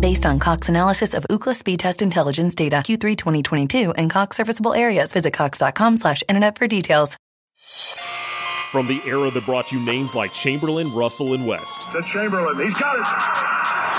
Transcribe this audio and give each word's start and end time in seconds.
Based 0.00 0.24
on 0.24 0.38
Cox 0.38 0.68
analysis 0.68 1.12
of 1.12 1.26
Ookla 1.28 1.56
speed 1.56 1.80
test 1.80 2.02
intelligence 2.02 2.54
data 2.54 2.76
Q3 2.76 3.16
2022 3.16 3.90
and 3.94 4.08
Cox 4.08 4.36
serviceable 4.36 4.72
areas, 4.72 5.12
visit 5.12 5.32
cox.com 5.32 5.96
slash 5.96 6.22
internet 6.28 6.56
for 6.56 6.68
details. 6.68 7.16
From 8.70 8.86
the 8.86 9.00
era 9.04 9.28
that 9.32 9.44
brought 9.44 9.72
you 9.72 9.80
names 9.80 10.14
like 10.14 10.32
Chamberlain, 10.32 10.94
Russell, 10.94 11.34
and 11.34 11.44
West. 11.48 11.80
To 11.90 12.02
Chamberlain. 12.02 12.64
He's 12.64 12.78
got 12.78 12.94
it. 12.94 13.06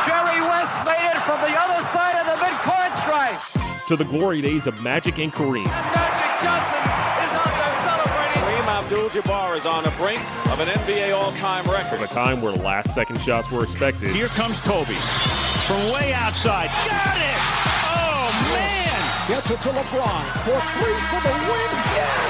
Jerry 0.08 0.40
West 0.40 0.88
made 0.88 1.12
it 1.12 1.20
from 1.20 1.42
the 1.42 1.52
other 1.60 1.84
side 1.92 2.16
of 2.16 2.28
the 2.28 2.46
midcourt 2.46 2.92
stripe. 3.04 3.88
To 3.90 3.96
the 3.98 4.06
glory 4.06 4.42
days 4.42 4.68
of 4.68 4.82
Magic 4.82 5.20
and 5.20 5.34
Kareem. 5.34 5.66
Magic 5.66 6.48
Johnson 6.48 6.80
is 7.26 7.34
out 7.36 7.52
there 7.60 7.76
celebrating. 7.84 8.42
Kareem 8.42 8.68
Abdul-Jabbar 8.84 9.58
is 9.58 9.66
on 9.66 9.84
the 9.84 9.92
brink 9.98 10.22
of 10.48 10.62
an 10.62 10.70
NBA 10.70 11.14
all-time 11.14 11.66
record. 11.66 11.98
From 11.98 12.04
a 12.04 12.08
time 12.08 12.42
where 12.42 12.54
last 12.54 12.96
second 12.96 13.20
shots 13.20 13.52
were 13.52 13.66
expected. 13.66 14.16
Here 14.16 14.28
comes 14.30 14.62
Kobe 14.62 14.96
from 15.70 15.94
way 15.94 16.14
outside. 16.14 16.66
Got 16.90 17.14
it! 17.14 17.38
Oh, 17.94 18.26
man! 18.50 18.98
Gets 19.30 19.52
it 19.52 19.62
to 19.62 19.70
LeBron 19.70 20.26
for 20.42 20.58
three 20.74 20.98
for 21.14 21.22
the 21.22 21.30
win. 21.46 21.70
Yes! 21.94 22.26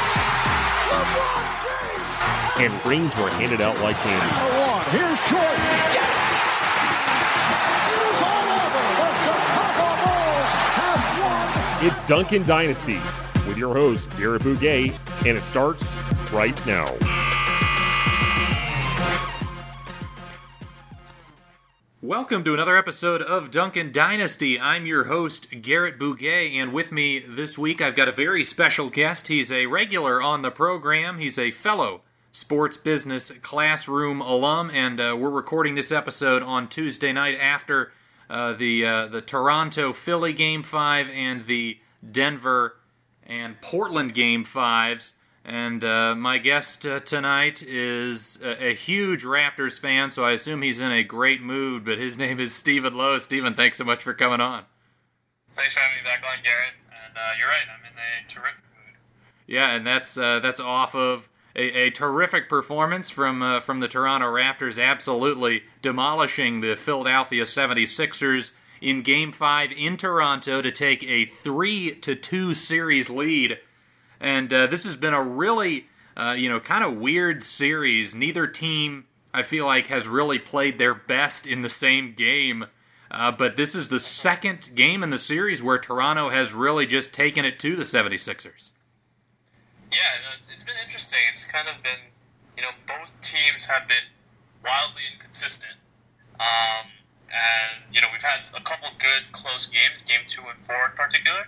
LeBron 0.92 1.48
James! 1.64 2.60
And 2.60 2.86
rings 2.86 3.16
were 3.16 3.30
handed 3.30 3.62
out 3.62 3.80
like 3.80 3.96
candy. 4.04 4.28
Here's 4.92 5.20
Jordan. 5.30 5.56
Yes! 5.96 6.20
It 7.96 8.02
is 8.12 8.20
all 8.28 8.44
over. 8.60 8.84
The 9.00 9.08
Chicago 9.24 9.88
Bulls 10.04 10.52
have 10.76 11.80
won. 11.80 11.88
It's 11.88 12.04
Duncan 12.10 12.46
Dynasty 12.46 13.00
with 13.48 13.58
your 13.58 13.74
host, 13.74 14.10
Garrett 14.18 14.44
Bouguet, 14.44 15.00
and 15.26 15.38
it 15.38 15.44
starts 15.44 15.96
right 16.34 16.66
now. 16.66 16.88
Welcome 22.02 22.46
to 22.46 22.54
another 22.54 22.78
episode 22.78 23.22
of 23.22 23.52
Duncan 23.52 23.92
Dynasty. 23.92 24.58
I'm 24.58 24.86
your 24.86 25.04
host, 25.04 25.62
Garrett 25.62 26.00
Bouguet, 26.00 26.54
and 26.54 26.72
with 26.72 26.94
me 26.94 27.20
this 27.20 27.58
week 27.58 27.82
I've 27.82 27.98
got 27.98 28.08
a 28.08 28.14
very 28.14 28.46
special 28.46 28.90
guest. 28.90 29.28
He's 29.28 29.52
a 29.52 29.66
regular 29.66 30.22
on 30.22 30.42
the 30.42 30.50
program, 30.50 31.18
he's 31.18 31.38
a 31.38 31.52
fellow 31.52 32.04
sports 32.32 32.78
business 32.78 33.32
classroom 33.42 34.22
alum, 34.22 34.72
and 34.74 34.98
uh, 35.02 35.18
we're 35.20 35.30
recording 35.30 35.76
this 35.76 35.92
episode 35.92 36.42
on 36.42 36.70
Tuesday 36.70 37.12
night 37.12 37.38
after 37.38 37.92
uh, 38.30 38.54
the, 38.54 38.86
uh, 38.86 39.08
the 39.08 39.22
Toronto 39.22 39.92
Philly 39.92 40.32
Game 40.32 40.64
5 40.64 41.10
and 41.10 41.48
the 41.48 41.80
Denver 42.10 42.78
and 43.24 43.60
Portland 43.60 44.14
Game 44.14 44.46
5s. 44.46 45.12
And 45.46 45.84
uh, 45.84 46.16
my 46.16 46.38
guest 46.38 46.86
uh, 46.86 47.00
tonight 47.00 47.64
is 47.64 48.40
a, 48.44 48.70
a, 48.70 48.74
huge 48.74 49.24
Raptors 49.24 49.80
fan, 49.80 50.12
so 50.12 50.24
I 50.26 50.32
assume 50.34 50.62
he's 50.62 50.80
in 50.80 50.92
a 50.92 51.04
great 51.04 51.42
mood. 51.42 51.86
But 51.86 51.98
his 51.98 52.18
name 52.24 52.40
is 52.40 52.54
Stephen 52.54 52.96
Lowe. 52.96 53.18
Stephen, 53.20 53.54
thanks 53.54 53.78
so 53.78 53.84
much 53.84 54.04
for 54.04 54.14
coming 54.14 54.42
on. 54.42 54.66
Thanks 55.52 55.74
for 55.74 55.80
having 55.80 55.98
me 55.98 56.04
back 56.04 56.22
on, 56.24 56.44
Garrett. 56.44 56.74
And 56.90 57.18
uh, 57.18 57.32
you're 57.38 57.48
right, 57.48 57.66
I'm 57.74 57.86
in 57.86 57.98
a 57.98 58.30
terrific 58.30 58.64
mood. 58.64 58.96
Yeah, 59.48 59.72
and 59.72 59.88
that's 59.88 60.18
uh, 60.18 60.40
that's 60.40 60.60
off 60.60 60.94
of 60.94 61.30
a, 61.56 61.88
a 61.88 61.90
terrific 61.90 62.48
performance 62.50 63.10
from 63.10 63.42
uh, 63.42 63.60
from 63.60 63.80
the 63.80 63.88
Toronto 63.88 64.28
Raptors, 64.28 64.82
absolutely 64.82 65.64
demolishing 65.82 66.62
the 66.62 66.76
Philadelphia 66.76 67.44
76ers 67.44 68.54
in 68.82 69.02
Game 69.02 69.32
Five 69.32 69.72
in 69.76 69.98
Toronto 69.98 70.62
to 70.62 70.72
take 70.72 71.04
a 71.04 71.26
three 71.26 71.92
to 72.02 72.16
two 72.16 72.54
series 72.54 73.10
lead. 73.10 73.60
And 74.20 74.52
uh, 74.52 74.68
this 74.68 74.84
has 74.86 74.98
been 74.98 75.14
a 75.14 75.24
really, 75.24 75.88
uh, 76.18 76.36
you 76.38 76.50
know, 76.50 76.60
kind 76.60 76.84
of 76.84 76.98
weird 76.98 77.44
series. 77.44 78.14
Neither 78.14 78.48
team, 78.48 79.06
I 79.34 79.44
feel 79.44 79.66
like, 79.66 79.88
has 79.88 80.08
really 80.08 80.40
played 80.40 80.78
their 80.78 80.94
best 80.94 81.48
in 81.48 81.62
the 81.62 81.70
same 81.70 82.14
game. 82.14 82.66
Uh, 83.12 83.32
but 83.32 83.58
this 83.58 83.74
is 83.74 83.88
the 83.88 84.00
second 84.00 84.72
game 84.76 85.02
in 85.02 85.10
the 85.10 85.18
series 85.18 85.64
where 85.64 85.78
Toronto 85.78 86.30
has 86.30 86.54
really 86.54 86.86
just 86.86 87.14
taken 87.14 87.44
it 87.44 87.60
to 87.60 87.76
the 87.76 87.84
76ers. 87.84 88.72
Yeah, 89.92 89.98
it's, 90.38 90.48
been 90.48 90.76
interesting. 90.86 91.20
It's 91.32 91.46
kind 91.46 91.68
of 91.68 91.82
been, 91.82 91.98
you 92.56 92.62
know, 92.62 92.70
both 92.88 93.12
teams 93.22 93.66
have 93.66 93.88
been 93.88 94.06
wildly 94.64 95.02
inconsistent. 95.14 95.74
Um, 96.40 96.86
and, 97.30 97.96
you 97.96 98.02
know, 98.02 98.08
we've 98.12 98.22
had 98.22 98.48
a 98.56 98.62
couple 98.62 98.90
good 99.00 99.32
close 99.32 99.66
games, 99.66 100.04
game 100.04 100.22
two 100.28 100.44
and 100.48 100.64
four 100.64 100.86
in 100.86 100.92
particular. 100.96 101.48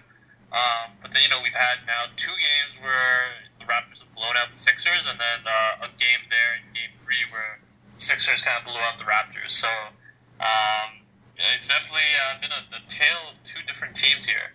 Um, 0.52 0.92
but 1.02 1.12
then, 1.12 1.24
you 1.24 1.30
know, 1.30 1.40
we've 1.42 1.54
had 1.54 1.80
now 1.88 2.12
two 2.18 2.32
games 2.32 2.82
where 2.82 3.32
the 3.60 3.66
Raptors 3.66 4.04
have 4.04 4.14
blown 4.16 4.36
out 4.36 4.52
the 4.52 4.58
Sixers, 4.58 5.08
and 5.08 5.18
then 5.20 5.48
uh, 5.48 5.86
a 5.86 5.90
game 5.98 6.28
there 6.30 6.60
in 6.60 6.74
game 6.74 6.92
three 7.00 7.24
where 7.32 7.60
Sixers 7.98 8.42
kind 8.42 8.58
of 8.58 8.66
blew 8.66 8.80
out 8.82 8.98
the 8.98 9.06
Raptors. 9.06 9.52
So 9.52 9.70
um, 10.42 11.08
it's 11.56 11.68
definitely 11.68 12.12
uh, 12.20 12.42
been 12.42 12.52
a, 12.52 12.76
a, 12.76 12.90
tale 12.90 13.32
of 13.32 13.42
two 13.44 13.60
different 13.66 13.96
teams 13.96 14.26
here. 14.26 14.52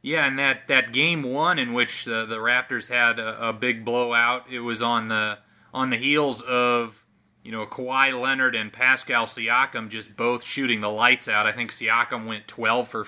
Yeah, 0.00 0.26
and 0.26 0.38
that, 0.38 0.68
that 0.68 0.92
game 0.92 1.22
one 1.22 1.58
in 1.58 1.74
which 1.74 2.04
the, 2.04 2.24
the 2.24 2.36
Raptors 2.36 2.88
had 2.88 3.18
a, 3.18 3.48
a 3.48 3.52
big 3.52 3.84
blowout, 3.84 4.46
it 4.50 4.60
was 4.60 4.80
on 4.80 5.08
the 5.08 5.38
on 5.74 5.90
the 5.90 5.96
heels 5.96 6.40
of 6.40 7.04
you 7.42 7.52
know 7.52 7.66
Kawhi 7.66 8.18
Leonard 8.18 8.54
and 8.54 8.72
Pascal 8.72 9.26
Siakam 9.26 9.90
just 9.90 10.16
both 10.16 10.44
shooting 10.44 10.80
the 10.80 10.88
lights 10.88 11.28
out. 11.28 11.46
I 11.46 11.52
think 11.52 11.70
Siakam 11.70 12.26
went 12.26 12.48
12 12.48 12.88
for 12.88 13.06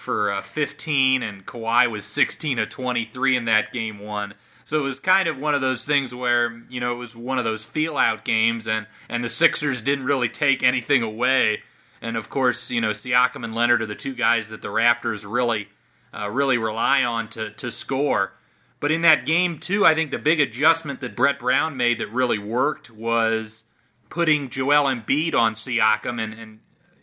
for 0.00 0.32
uh, 0.32 0.40
15, 0.40 1.22
and 1.22 1.44
Kawhi 1.44 1.88
was 1.88 2.06
16 2.06 2.58
of 2.58 2.70
23 2.70 3.36
in 3.36 3.44
that 3.44 3.70
game 3.70 3.98
one. 3.98 4.32
So 4.64 4.80
it 4.80 4.82
was 4.82 4.98
kind 4.98 5.28
of 5.28 5.38
one 5.38 5.54
of 5.54 5.60
those 5.60 5.84
things 5.84 6.14
where 6.14 6.62
you 6.70 6.80
know 6.80 6.92
it 6.92 6.96
was 6.96 7.14
one 7.14 7.38
of 7.38 7.44
those 7.44 7.64
feel 7.64 7.98
out 7.98 8.24
games, 8.24 8.66
and 8.66 8.86
and 9.08 9.22
the 9.22 9.28
Sixers 9.28 9.80
didn't 9.80 10.06
really 10.06 10.28
take 10.28 10.62
anything 10.62 11.02
away. 11.02 11.62
And 12.00 12.16
of 12.16 12.30
course, 12.30 12.70
you 12.70 12.80
know 12.80 12.90
Siakam 12.90 13.44
and 13.44 13.54
Leonard 13.54 13.82
are 13.82 13.86
the 13.86 13.94
two 13.94 14.14
guys 14.14 14.48
that 14.48 14.62
the 14.62 14.68
Raptors 14.68 15.30
really 15.30 15.68
uh, 16.16 16.30
really 16.30 16.56
rely 16.56 17.04
on 17.04 17.28
to 17.30 17.50
to 17.50 17.70
score. 17.70 18.32
But 18.78 18.92
in 18.92 19.02
that 19.02 19.26
game 19.26 19.58
too, 19.58 19.84
I 19.84 19.94
think 19.94 20.10
the 20.10 20.18
big 20.18 20.40
adjustment 20.40 21.00
that 21.00 21.16
Brett 21.16 21.38
Brown 21.38 21.76
made 21.76 21.98
that 21.98 22.10
really 22.10 22.38
worked 22.38 22.90
was 22.90 23.64
putting 24.08 24.48
Joel 24.48 24.84
Embiid 24.84 25.34
on 25.34 25.54
Siakam 25.54 26.22
and, 26.22 26.32
and 26.32 26.60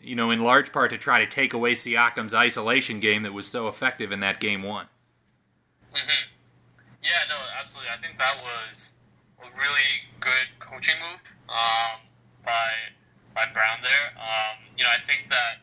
you 0.08 0.16
know, 0.16 0.30
in 0.30 0.42
large 0.42 0.72
part 0.72 0.90
to 0.90 0.98
try 0.98 1.20
to 1.20 1.26
take 1.26 1.52
away 1.52 1.74
Siakam's 1.74 2.32
isolation 2.32 2.98
game 2.98 3.22
that 3.24 3.32
was 3.34 3.46
so 3.46 3.68
effective 3.68 4.10
in 4.10 4.20
that 4.20 4.40
game 4.40 4.62
one. 4.62 4.86
Mm-hmm. 5.94 6.24
Yeah, 7.02 7.28
no, 7.28 7.36
absolutely. 7.60 7.92
I 7.92 8.00
think 8.00 8.16
that 8.16 8.36
was 8.42 8.94
a 9.40 9.46
really 9.58 9.92
good 10.20 10.48
coaching 10.58 10.96
move 10.98 11.20
um, 11.48 12.00
by 12.44 12.72
by 13.34 13.44
Brown 13.52 13.78
there. 13.82 14.16
Um, 14.16 14.56
you 14.76 14.84
know, 14.84 14.90
I 14.90 15.04
think 15.04 15.28
that 15.28 15.60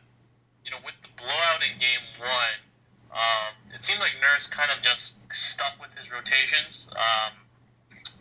you 0.63 0.69
know 0.69 0.77
with 0.85 0.93
the 1.01 1.09
blowout 1.17 1.65
in 1.65 1.77
game 1.81 2.05
one, 2.21 2.57
um, 3.11 3.51
it 3.73 3.81
seemed 3.81 3.99
like 3.99 4.13
Nurse 4.21 4.45
kind 4.45 4.69
of 4.69 4.81
just 4.81 5.17
stuck 5.33 5.73
with 5.81 5.97
his 5.97 6.13
rotations 6.13 6.89
um, 6.93 7.33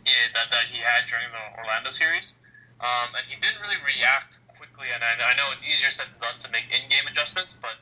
yeah, 0.05 0.33
that 0.33 0.49
that 0.49 0.65
he 0.73 0.81
had 0.81 1.05
during 1.05 1.29
the 1.29 1.61
Orlando 1.61 1.91
series, 1.91 2.35
um, 2.81 3.13
and 3.13 3.25
he 3.29 3.37
didn't 3.37 3.61
really 3.61 3.81
react 3.85 4.37
quickly, 4.75 4.93
and 4.93 5.03
I, 5.03 5.31
I, 5.31 5.35
know 5.35 5.51
it's 5.51 5.63
easier 5.63 5.89
said 5.89 6.07
than 6.11 6.19
done 6.21 6.39
to 6.39 6.51
make 6.51 6.65
in-game 6.65 7.07
adjustments, 7.09 7.57
but 7.59 7.75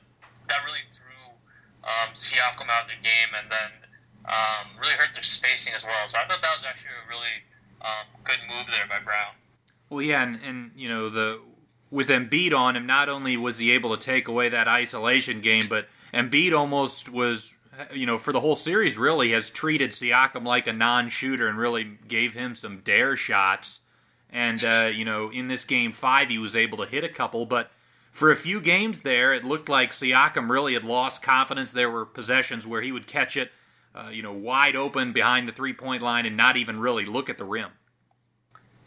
that 0.47 0.57
really 0.65 0.85
threw 0.91 1.33
um, 1.83 2.13
Siakam 2.13 2.69
out 2.69 2.83
of 2.83 2.89
the 2.89 3.01
game, 3.01 3.31
and 3.37 3.49
then 3.49 3.71
um, 4.25 4.77
really 4.79 4.93
hurt 4.93 5.13
their 5.13 5.23
spacing 5.23 5.73
as 5.73 5.83
well. 5.83 6.07
So 6.07 6.19
I 6.19 6.27
thought 6.27 6.41
that 6.41 6.53
was 6.53 6.65
actually 6.65 6.91
a 6.91 7.09
really 7.09 7.35
um, 7.81 8.05
good 8.23 8.39
move 8.47 8.67
there 8.67 8.87
by 8.87 9.03
Brown. 9.03 9.33
Well, 9.89 10.01
yeah, 10.01 10.23
and, 10.23 10.39
and 10.45 10.71
you 10.75 10.89
know 10.89 11.09
the 11.09 11.39
with 11.89 12.07
Embiid 12.07 12.53
on 12.53 12.75
him, 12.75 12.85
not 12.85 13.09
only 13.09 13.37
was 13.37 13.57
he 13.57 13.71
able 13.71 13.95
to 13.95 14.03
take 14.03 14.27
away 14.27 14.49
that 14.49 14.67
isolation 14.67 15.41
game, 15.41 15.63
but 15.69 15.87
Embiid 16.13 16.53
almost 16.53 17.09
was 17.09 17.53
you 17.91 18.05
know, 18.05 18.19
for 18.19 18.31
the 18.31 18.39
whole 18.39 18.55
series, 18.55 18.99
really 18.99 19.31
has 19.31 19.49
treated 19.49 19.89
Siakam 19.89 20.45
like 20.45 20.67
a 20.67 20.73
non-shooter 20.73 21.47
and 21.47 21.57
really 21.57 21.97
gave 22.07 22.35
him 22.35 22.53
some 22.53 22.81
dare 22.81 23.17
shots. 23.17 23.79
And 24.33 24.65
uh, 24.65 24.89
you 24.91 25.05
know, 25.05 25.29
in 25.29 25.47
this 25.47 25.63
game 25.63 25.91
five, 25.91 26.29
he 26.29 26.39
was 26.39 26.55
able 26.55 26.79
to 26.79 26.85
hit 26.85 27.03
a 27.03 27.09
couple, 27.09 27.45
but 27.45 27.69
for 28.11 28.31
a 28.31 28.35
few 28.35 28.59
games 28.59 29.01
there, 29.01 29.31
it 29.31 29.45
looked 29.45 29.69
like 29.69 29.91
Siakam 29.91 30.49
really 30.49 30.73
had 30.73 30.83
lost 30.83 31.21
confidence. 31.21 31.71
There 31.71 31.89
were 31.89 32.03
possessions 32.03 32.65
where 32.65 32.81
he 32.81 32.91
would 32.91 33.05
catch 33.05 33.37
it, 33.37 33.51
uh, 33.93 34.09
you 34.11 34.23
know, 34.23 34.33
wide 34.33 34.75
open 34.75 35.13
behind 35.13 35.47
the 35.47 35.51
three-point 35.51 36.01
line 36.01 36.25
and 36.25 36.35
not 36.35 36.57
even 36.57 36.79
really 36.79 37.05
look 37.05 37.29
at 37.29 37.37
the 37.37 37.45
rim. 37.45 37.69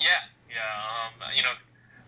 Yeah, 0.01 0.09
yeah. 0.49 1.27
Um, 1.27 1.33
you 1.37 1.45
know, 1.45 1.53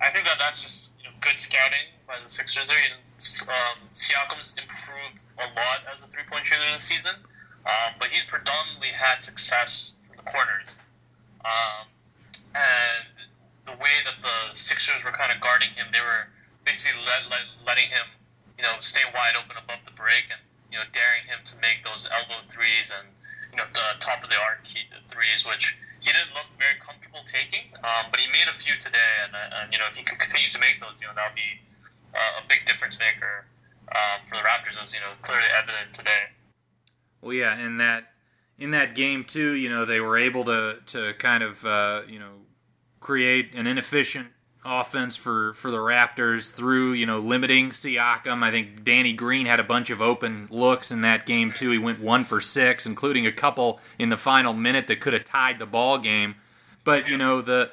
I 0.01 0.11
think 0.11 0.27
that 0.27 0.39
that's 0.41 0.63
just 0.63 0.93
you 0.99 1.05
know, 1.05 1.15
good 1.21 1.39
scouting 1.39 1.87
by 2.09 2.15
the 2.23 2.31
Sixers. 2.31 2.69
There, 2.69 2.79
you 2.79 2.91
know, 2.91 3.53
um, 3.53 3.79
Siakam's 3.95 4.57
improved 4.57 5.23
a 5.39 5.47
lot 5.59 5.81
as 5.93 6.03
a 6.03 6.07
three-point 6.09 6.45
shooter 6.45 6.63
this 6.73 6.83
season, 6.83 7.15
um, 7.67 7.95
but 8.01 8.09
he's 8.09 8.25
predominantly 8.25 8.89
had 8.89 9.23
success 9.23 9.95
from 10.09 10.25
the 10.25 10.31
corners. 10.31 10.79
Um, 11.45 11.87
and 12.55 13.18
the 13.69 13.77
way 13.77 14.01
that 14.09 14.17
the 14.25 14.57
Sixers 14.57 15.05
were 15.05 15.13
kind 15.13 15.29
of 15.29 15.45
guarding 15.45 15.69
him, 15.77 15.93
they 15.93 16.01
were 16.01 16.25
basically 16.65 17.05
let, 17.05 17.29
let, 17.29 17.45
letting 17.69 17.93
him, 17.93 18.09
you 18.57 18.65
know, 18.65 18.81
stay 18.81 19.05
wide 19.13 19.37
open 19.37 19.61
above 19.61 19.85
the 19.85 19.93
break 19.93 20.33
and 20.33 20.41
you 20.73 20.77
know 20.77 20.85
daring 20.93 21.25
him 21.29 21.41
to 21.45 21.55
make 21.61 21.81
those 21.85 22.09
elbow 22.13 22.41
threes 22.49 22.93
and 22.93 23.09
you 23.53 23.57
know 23.57 23.65
the 23.73 23.97
top 24.01 24.25
of 24.25 24.29
the 24.29 24.37
arc 24.37 24.65
threes, 25.09 25.45
which 25.45 25.77
he 26.01 26.13
didn't 26.13 26.33
look 26.33 26.49
very 26.57 26.81
comfortable 26.81 27.21
taking. 27.25 27.69
Um, 27.85 28.09
but 28.11 28.21
he 28.21 28.29
made 28.33 28.49
a 28.49 28.57
few 28.57 28.77
today, 28.77 29.13
and, 29.25 29.33
uh, 29.37 29.61
and 29.63 29.73
you 29.73 29.79
know 29.79 29.87
if 29.89 29.97
he 29.97 30.03
could 30.05 30.19
continue 30.19 30.49
to 30.49 30.61
make 30.61 30.81
those, 30.81 31.01
you 31.01 31.09
know 31.09 31.15
that'll 31.17 31.37
be 31.37 31.61
uh, 32.17 32.41
a 32.41 32.49
big 32.49 32.65
difference 32.65 32.99
maker 32.99 33.45
um, 33.93 34.25
for 34.25 34.37
the 34.37 34.45
Raptors, 34.45 34.81
as 34.81 34.93
you 34.93 35.01
know 35.01 35.13
clearly 35.23 35.49
evident 35.53 35.93
today. 35.93 36.33
Well, 37.21 37.33
yeah, 37.33 37.59
in 37.59 37.79
that 37.79 38.13
in 38.59 38.73
that 38.73 38.95
game 38.95 39.25
too, 39.25 39.53
you 39.57 39.69
know 39.69 39.85
they 39.85 40.01
were 40.01 40.17
able 40.17 40.45
to 40.45 40.81
to 40.93 41.13
kind 41.21 41.43
of 41.43 41.65
uh, 41.65 42.03
you 42.09 42.19
know 42.19 42.48
create 43.01 43.55
an 43.55 43.67
inefficient 43.67 44.29
offense 44.65 45.17
for, 45.17 45.55
for 45.55 45.71
the 45.71 45.79
Raptors 45.79 46.53
through, 46.53 46.93
you 46.93 47.07
know, 47.07 47.19
limiting 47.19 47.71
Siakam. 47.71 48.43
I 48.43 48.51
think 48.51 48.85
Danny 48.85 49.13
Green 49.13 49.47
had 49.47 49.61
a 49.61 49.65
bunch 49.65 49.89
of 49.89 50.03
open 50.03 50.49
looks 50.51 50.91
in 50.91 51.01
that 51.03 51.27
game 51.27 51.53
too. 51.53 51.71
He 51.71 51.79
went 51.79 52.01
one 52.01 52.25
for 52.25 52.41
six, 52.41 52.85
including 52.85 53.27
a 53.27 53.33
couple 53.33 53.81
in 53.99 54.09
the 54.11 54.17
final 54.17 54.53
minute 54.53 54.87
that 54.89 55.01
could 55.01 55.15
have 55.15 55.25
tied 55.25 55.59
the 55.59 55.67
ball 55.67 55.99
game. 55.99 56.35
But, 56.85 57.09
you 57.09 57.17
know, 57.17 57.41
the 57.41 57.71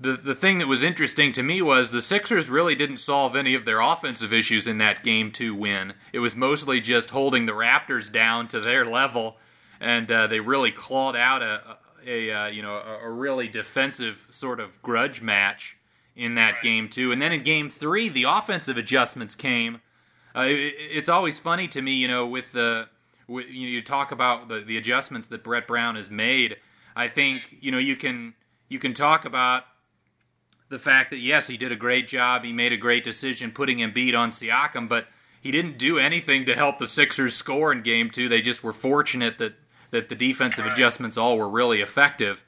the 0.00 0.12
the 0.12 0.34
thing 0.34 0.58
that 0.58 0.66
was 0.66 0.82
interesting 0.82 1.32
to 1.32 1.42
me 1.42 1.62
was 1.62 1.90
the 1.90 2.02
Sixers 2.02 2.50
really 2.50 2.74
didn't 2.74 2.98
solve 2.98 3.36
any 3.36 3.54
of 3.54 3.64
their 3.64 3.80
offensive 3.80 4.32
issues 4.32 4.66
in 4.66 4.78
that 4.78 5.02
game 5.02 5.30
to 5.32 5.54
win. 5.54 5.94
It 6.12 6.18
was 6.18 6.34
mostly 6.34 6.80
just 6.80 7.10
holding 7.10 7.46
the 7.46 7.52
Raptors 7.52 8.12
down 8.12 8.48
to 8.48 8.60
their 8.60 8.84
level, 8.84 9.38
and 9.80 10.10
uh, 10.10 10.26
they 10.26 10.40
really 10.40 10.72
clawed 10.72 11.16
out 11.16 11.42
a, 11.42 11.78
a, 12.06 12.30
uh, 12.30 12.46
you 12.46 12.62
know 12.62 12.74
a, 12.74 13.06
a 13.06 13.10
really 13.10 13.48
defensive 13.48 14.26
sort 14.30 14.60
of 14.60 14.80
grudge 14.82 15.20
match 15.22 15.76
in 16.16 16.34
that 16.36 16.54
right. 16.54 16.62
game 16.62 16.88
too. 16.88 17.12
And 17.12 17.20
then 17.20 17.32
in 17.32 17.42
game 17.42 17.70
three, 17.70 18.08
the 18.08 18.24
offensive 18.24 18.76
adjustments 18.76 19.34
came. 19.34 19.80
Uh, 20.34 20.46
it, 20.48 20.74
it's 20.78 21.08
always 21.08 21.38
funny 21.38 21.68
to 21.68 21.82
me, 21.82 21.92
you 21.92 22.08
know, 22.08 22.26
with 22.26 22.52
the 22.52 22.88
with, 23.26 23.48
you, 23.48 23.66
know, 23.66 23.72
you 23.72 23.82
talk 23.82 24.12
about 24.12 24.48
the, 24.48 24.60
the 24.60 24.76
adjustments 24.76 25.28
that 25.28 25.42
Brett 25.42 25.66
Brown 25.66 25.96
has 25.96 26.10
made. 26.10 26.56
I 26.96 27.08
think 27.08 27.56
you 27.60 27.70
know 27.70 27.78
you 27.78 27.96
can 27.96 28.34
you 28.68 28.78
can 28.78 28.94
talk 28.94 29.24
about 29.24 29.64
the 30.68 30.78
fact 30.78 31.10
that 31.10 31.18
yes, 31.18 31.46
he 31.46 31.56
did 31.56 31.72
a 31.72 31.76
great 31.76 32.08
job. 32.08 32.44
He 32.44 32.52
made 32.52 32.72
a 32.72 32.76
great 32.76 33.04
decision 33.04 33.50
putting 33.50 33.78
Embiid 33.78 34.16
on 34.16 34.30
Siakam, 34.30 34.88
but 34.88 35.08
he 35.40 35.50
didn't 35.50 35.78
do 35.78 35.98
anything 35.98 36.46
to 36.46 36.54
help 36.54 36.78
the 36.78 36.86
Sixers 36.86 37.34
score 37.34 37.72
in 37.72 37.82
game 37.82 38.10
two. 38.10 38.28
They 38.28 38.40
just 38.40 38.64
were 38.64 38.72
fortunate 38.72 39.38
that 39.38 39.54
that 39.94 40.08
the 40.08 40.14
defensive 40.14 40.66
adjustments 40.66 41.16
all 41.16 41.38
were 41.38 41.48
really 41.48 41.80
effective. 41.80 42.44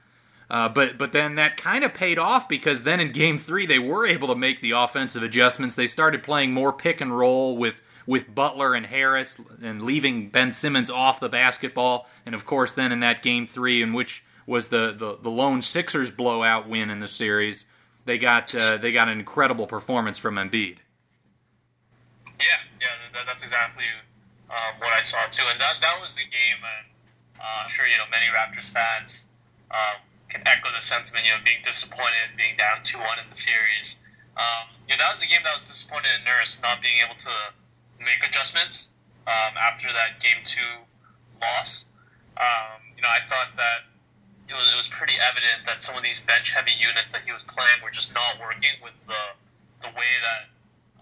Uh, 0.49 0.69
but 0.69 0.99
but 0.99 1.13
then 1.13 1.35
that 1.37 1.57
kind 1.57 1.83
of 1.83 1.95
paid 1.95 2.19
off 2.19 2.49
because 2.49 2.83
then 2.83 3.01
in 3.01 3.11
Game 3.11 3.39
Three 3.39 3.67
they 3.67 3.79
were 3.79 4.07
able 4.07 4.29
to 4.29 4.37
make 4.37 4.61
the 4.61 4.73
offensive 4.73 5.23
adjustments. 5.23 5.75
They 5.75 5.87
started 5.87 6.23
playing 6.23 6.53
more 6.53 6.73
pick 6.73 7.01
and 7.01 7.17
roll 7.17 7.57
with 7.57 7.83
with 8.07 8.33
Butler 8.33 8.75
and 8.75 8.87
Harris 8.87 9.41
and 9.63 9.83
leaving 9.83 10.29
Ben 10.29 10.53
Simmons 10.53 10.91
off 10.91 11.19
the 11.19 11.29
basketball. 11.29 12.09
And 12.25 12.35
of 12.35 12.47
course, 12.47 12.73
then 12.73 12.93
in 12.93 13.01
that 13.01 13.23
Game 13.23 13.47
Three, 13.47 13.83
in 13.83 13.93
which 13.93 14.25
was 14.47 14.69
the 14.69 14.95
the, 14.97 15.19
the 15.21 15.31
lone 15.31 15.63
Sixers 15.63 16.11
blowout 16.11 16.69
win 16.69 16.91
in 16.91 17.01
the 17.01 17.09
series, 17.09 17.65
they 18.05 18.19
got 18.19 18.55
uh, 18.55 18.77
they 18.77 18.93
got 18.93 19.09
an 19.09 19.19
incredible 19.19 19.67
performance 19.67 20.19
from 20.19 20.37
Embiid. 20.37 20.79
Yeah, 22.39 22.47
yeah, 22.81 22.87
that, 23.15 23.25
that's 23.27 23.43
exactly 23.43 23.85
um, 24.49 24.79
what 24.79 24.93
I 24.93 25.01
saw 25.01 25.27
too, 25.29 25.45
and 25.51 25.61
that 25.61 25.77
that 25.81 26.01
was 26.01 26.15
the 26.15 26.23
game. 26.23 26.63
And 26.63 26.87
uh, 27.41 27.63
I'm 27.63 27.69
sure 27.69 27.87
you 27.87 27.99
know 27.99 28.09
many 28.11 28.27
Raptors 28.27 28.73
fans. 28.73 29.29
Um, 29.71 30.01
can 30.29 30.43
echo 30.47 30.71
the 30.73 30.81
sentiment, 30.81 31.25
you 31.25 31.31
know, 31.31 31.39
being 31.45 31.63
disappointed, 31.63 32.35
being 32.37 32.57
down 32.57 32.83
2 32.83 32.99
1 32.99 33.19
in 33.23 33.31
the 33.31 33.37
series. 33.37 34.03
Um, 34.37 34.69
you 34.89 34.95
know, 34.95 35.03
that 35.03 35.11
was 35.11 35.21
the 35.21 35.27
game 35.27 35.41
that 35.45 35.55
was 35.55 35.65
disappointed 35.65 36.11
in 36.19 36.25
Nurse 36.25 36.61
not 36.61 36.83
being 36.83 36.99
able 37.01 37.15
to 37.15 37.35
make 38.03 38.21
adjustments 38.27 38.91
um, 39.27 39.57
after 39.57 39.89
that 39.89 40.21
game 40.21 40.43
two 40.45 40.85
loss. 41.41 41.89
Um, 42.37 42.85
you 42.97 43.03
know, 43.03 43.09
I 43.09 43.25
thought 43.29 43.57
that 43.57 43.89
it 44.49 44.55
was, 44.55 44.69
it 44.73 44.77
was 44.77 44.89
pretty 44.89 45.15
evident 45.19 45.67
that 45.67 45.83
some 45.83 45.97
of 45.97 46.03
these 46.03 46.21
bench 46.21 46.53
heavy 46.53 46.73
units 46.79 47.11
that 47.13 47.23
he 47.25 47.33
was 47.33 47.43
playing 47.43 47.83
were 47.83 47.91
just 47.91 48.15
not 48.15 48.39
working 48.41 48.77
with 48.83 48.95
the 49.07 49.23
the 49.83 49.89
way 49.93 50.13
that 50.23 50.43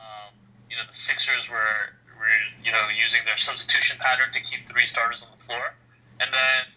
um, 0.01 0.33
you 0.71 0.77
know 0.77 0.83
the 0.87 0.97
Sixers 0.97 1.51
were 1.51 1.93
were 2.17 2.31
you 2.65 2.73
know 2.73 2.87
using 2.95 3.21
their 3.27 3.37
substitution 3.37 3.99
pattern 4.01 4.31
to 4.33 4.41
keep 4.41 4.67
three 4.67 4.87
starters 4.87 5.23
on 5.23 5.29
the 5.37 5.43
floor, 5.43 5.75
and 6.21 6.33
then 6.33 6.75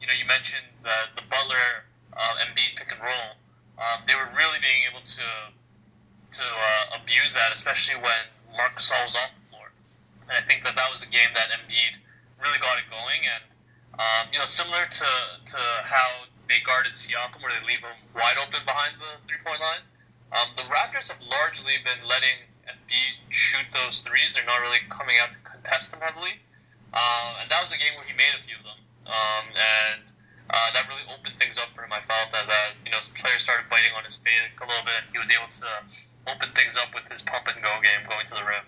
you 0.00 0.06
know, 0.06 0.16
you 0.16 0.24
mentioned 0.24 0.64
the, 0.82 1.12
the 1.14 1.24
Butler 1.28 1.84
uh, 2.16 2.42
Embiid 2.42 2.76
pick 2.76 2.90
and 2.90 3.00
roll. 3.00 3.36
Um, 3.76 4.04
they 4.08 4.16
were 4.16 4.28
really 4.36 4.58
being 4.60 4.88
able 4.88 5.04
to 5.04 5.28
to 6.30 6.46
uh, 6.46 7.00
abuse 7.02 7.34
that, 7.34 7.52
especially 7.52 8.00
when 8.00 8.22
Marc 8.56 8.78
Gasol 8.78 9.02
was 9.04 9.16
off 9.16 9.34
the 9.34 9.44
floor. 9.50 9.66
And 10.28 10.38
I 10.38 10.46
think 10.46 10.62
that 10.62 10.76
that 10.76 10.88
was 10.90 11.00
the 11.00 11.10
game 11.10 11.28
that 11.34 11.50
Embiid 11.50 11.98
really 12.38 12.58
got 12.60 12.78
it 12.78 12.86
going. 12.88 13.20
And 13.26 13.44
um, 14.00 14.24
you 14.32 14.38
know, 14.38 14.48
similar 14.48 14.86
to 14.86 15.10
to 15.52 15.60
how 15.84 16.24
they 16.48 16.60
guarded 16.64 16.94
Siakam, 16.94 17.42
where 17.42 17.52
they 17.52 17.66
leave 17.66 17.80
him 17.84 17.96
wide 18.14 18.40
open 18.40 18.64
behind 18.64 18.96
the 18.96 19.20
three 19.28 19.40
point 19.44 19.60
line. 19.60 19.84
Um, 20.32 20.48
the 20.56 20.62
Raptors 20.70 21.10
have 21.10 21.20
largely 21.26 21.74
been 21.84 22.06
letting 22.06 22.46
Embiid 22.64 23.14
shoot 23.30 23.66
those 23.72 24.00
threes. 24.00 24.34
They're 24.34 24.46
not 24.46 24.60
really 24.60 24.80
coming 24.88 25.16
out 25.20 25.32
to 25.32 25.38
contest 25.40 25.90
them 25.90 26.00
heavily. 26.00 26.38
Uh, 26.92 27.42
and 27.42 27.50
that 27.50 27.60
was 27.60 27.70
the 27.70 27.78
game 27.78 27.94
where 27.94 28.06
he 28.06 28.14
made 28.14 28.34
a 28.34 28.42
few 28.42 28.58
of 28.58 28.66
them. 28.66 28.80
Um, 29.06 29.46
and 29.54 30.02
uh, 30.50 30.68
that 30.74 30.86
really 30.88 31.06
opened 31.06 31.38
things 31.38 31.58
up 31.58 31.70
for 31.74 31.84
him. 31.84 31.92
I 31.92 32.00
felt 32.02 32.30
that, 32.32 32.46
that 32.46 32.74
you 32.84 32.90
know 32.90 32.98
his 32.98 33.08
players 33.08 33.42
started 33.42 33.70
biting 33.70 33.92
on 33.96 34.04
his 34.04 34.16
fade 34.18 34.50
a 34.58 34.66
little 34.66 34.84
bit. 34.84 35.06
and 35.06 35.12
He 35.12 35.18
was 35.18 35.30
able 35.30 35.48
to 35.48 35.70
open 36.26 36.48
things 36.54 36.76
up 36.76 36.94
with 36.94 37.10
his 37.10 37.22
pump 37.22 37.46
and 37.46 37.62
go 37.62 37.70
game 37.82 38.06
going 38.06 38.26
to 38.26 38.34
the 38.34 38.44
rim. 38.44 38.64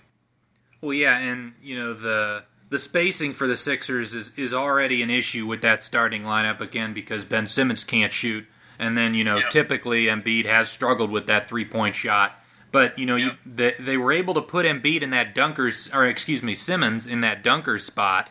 Well, 0.80 0.94
yeah, 0.94 1.18
and 1.18 1.54
you 1.62 1.76
know 1.78 1.94
the 1.94 2.44
the 2.70 2.78
spacing 2.78 3.34
for 3.34 3.46
the 3.46 3.56
Sixers 3.56 4.14
is 4.14 4.36
is 4.38 4.54
already 4.54 5.02
an 5.02 5.10
issue 5.10 5.46
with 5.46 5.60
that 5.62 5.82
starting 5.82 6.22
lineup 6.22 6.60
again 6.60 6.94
because 6.94 7.24
Ben 7.24 7.46
Simmons 7.48 7.84
can't 7.84 8.12
shoot, 8.12 8.46
and 8.78 8.96
then 8.96 9.14
you 9.14 9.24
know 9.24 9.38
yep. 9.38 9.50
typically 9.50 10.06
Embiid 10.06 10.46
has 10.46 10.70
struggled 10.70 11.10
with 11.10 11.26
that 11.26 11.48
three 11.48 11.64
point 11.64 11.94
shot. 11.94 12.41
But 12.72 12.98
you 12.98 13.04
know, 13.04 13.16
yep. 13.16 13.38
you, 13.44 13.52
they, 13.52 13.74
they 13.78 13.96
were 13.96 14.10
able 14.10 14.34
to 14.34 14.42
put 14.42 14.64
Embiid 14.64 15.02
in 15.02 15.10
that 15.10 15.34
dunkers, 15.34 15.94
or 15.94 16.06
excuse 16.06 16.42
me, 16.42 16.54
Simmons 16.54 17.06
in 17.06 17.20
that 17.20 17.44
dunker 17.44 17.78
spot, 17.78 18.30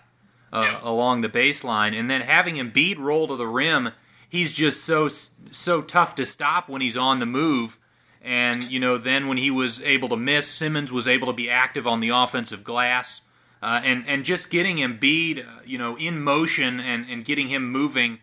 uh, 0.52 0.68
yeah. 0.72 0.80
along 0.84 1.22
the 1.22 1.30
baseline, 1.30 1.98
and 1.98 2.10
then 2.10 2.22
having 2.22 2.56
Embiid 2.56 2.98
roll 2.98 3.28
to 3.28 3.36
the 3.36 3.48
rim, 3.48 3.92
he's 4.28 4.54
just 4.56 4.84
so 4.84 5.08
so 5.08 5.82
tough 5.82 6.16
to 6.16 6.26
stop 6.26 6.68
when 6.68 6.82
he's 6.82 6.98
on 6.98 7.20
the 7.20 7.26
move. 7.26 7.78
And 8.24 8.64
you 8.64 8.80
know, 8.80 8.98
then 8.98 9.28
when 9.28 9.38
he 9.38 9.52
was 9.52 9.82
able 9.84 10.10
to 10.10 10.18
miss, 10.18 10.48
Simmons 10.48 10.92
was 10.92 11.08
able 11.08 11.28
to 11.28 11.34
be 11.34 11.50
active 11.50 11.88
on 11.88 12.00
the 12.00 12.10
offensive 12.10 12.64
glass, 12.64 13.22
uh, 13.62 13.82
and 13.84 14.04
and 14.08 14.26
just 14.26 14.50
getting 14.50 14.78
Embiid, 14.78 15.46
uh, 15.46 15.62
you 15.66 15.78
know, 15.78 15.96
in 15.98 16.20
motion 16.20 16.80
and 16.80 17.08
and 17.08 17.26
getting 17.26 17.48
him 17.50 17.72
moving 17.72 18.20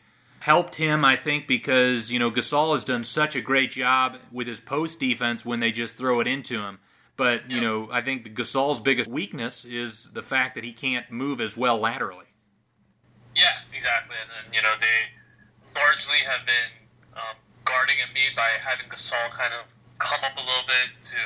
helped 0.48 0.76
him, 0.76 1.04
I 1.04 1.14
think, 1.14 1.46
because 1.46 2.10
you 2.10 2.18
know 2.18 2.30
Gasol 2.30 2.72
has 2.72 2.82
done 2.82 3.04
such 3.04 3.36
a 3.36 3.42
great 3.42 3.70
job 3.70 4.16
with 4.32 4.46
his 4.46 4.60
post 4.60 4.98
defense 4.98 5.44
when 5.44 5.60
they 5.60 5.70
just 5.70 5.96
throw 5.96 6.20
it 6.20 6.26
into 6.26 6.62
him. 6.62 6.78
But 7.18 7.50
you 7.50 7.60
know, 7.60 7.90
I 7.92 8.00
think 8.00 8.26
Gasol's 8.32 8.80
biggest 8.80 9.10
weakness 9.10 9.66
is 9.66 10.08
the 10.14 10.22
fact 10.22 10.54
that 10.54 10.64
he 10.64 10.72
can't 10.72 11.04
move 11.10 11.42
as 11.42 11.54
well 11.54 11.78
laterally. 11.78 12.32
Yeah, 13.36 13.60
exactly. 13.74 14.16
And 14.16 14.30
then 14.32 14.54
you 14.56 14.62
know 14.62 14.72
they 14.80 15.78
largely 15.78 16.24
have 16.24 16.46
been 16.46 16.72
um, 17.12 17.36
guarding 17.66 17.96
Embiid 18.00 18.34
by 18.34 18.56
having 18.56 18.88
Gasol 18.88 19.28
kind 19.32 19.52
of 19.52 19.74
come 19.98 20.20
up 20.24 20.32
a 20.32 20.40
little 20.40 20.64
bit 20.64 21.02
to 21.12 21.20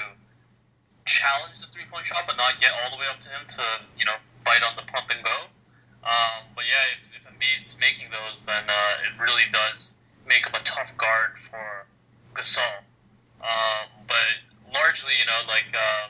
challenge 1.05 1.61
the 1.61 1.69
three 1.71 1.87
point 1.93 2.07
shot, 2.07 2.25
but 2.27 2.37
not 2.37 2.59
get 2.59 2.73
all 2.83 2.91
the 2.91 2.99
way 2.99 3.07
up 3.07 3.21
to 3.21 3.31
him 3.31 3.47
to 3.47 3.63
you 3.97 4.05
know 4.05 4.19
bite 4.43 4.65
on 4.67 4.75
the 4.75 4.83
pump 4.91 5.15
and 5.15 5.23
go. 5.23 5.47
Um, 6.03 6.51
but 6.57 6.65
yeah, 6.67 6.99
if, 6.99 7.12
Embiid's 7.43 7.77
making 7.79 8.07
those, 8.11 8.45
then 8.45 8.65
uh, 8.69 8.95
it 9.03 9.21
really 9.21 9.45
does 9.53 9.95
make 10.27 10.47
him 10.47 10.55
a 10.55 10.63
tough 10.65 10.97
guard 10.97 11.39
for 11.39 11.87
Gasol. 12.35 12.79
Um, 13.43 13.91
but 14.07 14.73
largely, 14.73 15.13
you 15.19 15.27
know, 15.27 15.41
like 15.49 15.67
uh, 15.75 16.09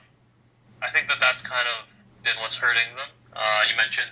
I 0.82 0.90
think 0.90 1.08
that 1.08 1.20
that's 1.20 1.42
kind 1.42 1.66
of 1.78 1.94
been 2.22 2.36
what's 2.40 2.58
hurting 2.58 2.94
them. 2.96 3.08
Uh, 3.32 3.64
you 3.68 3.76
mentioned 3.76 4.10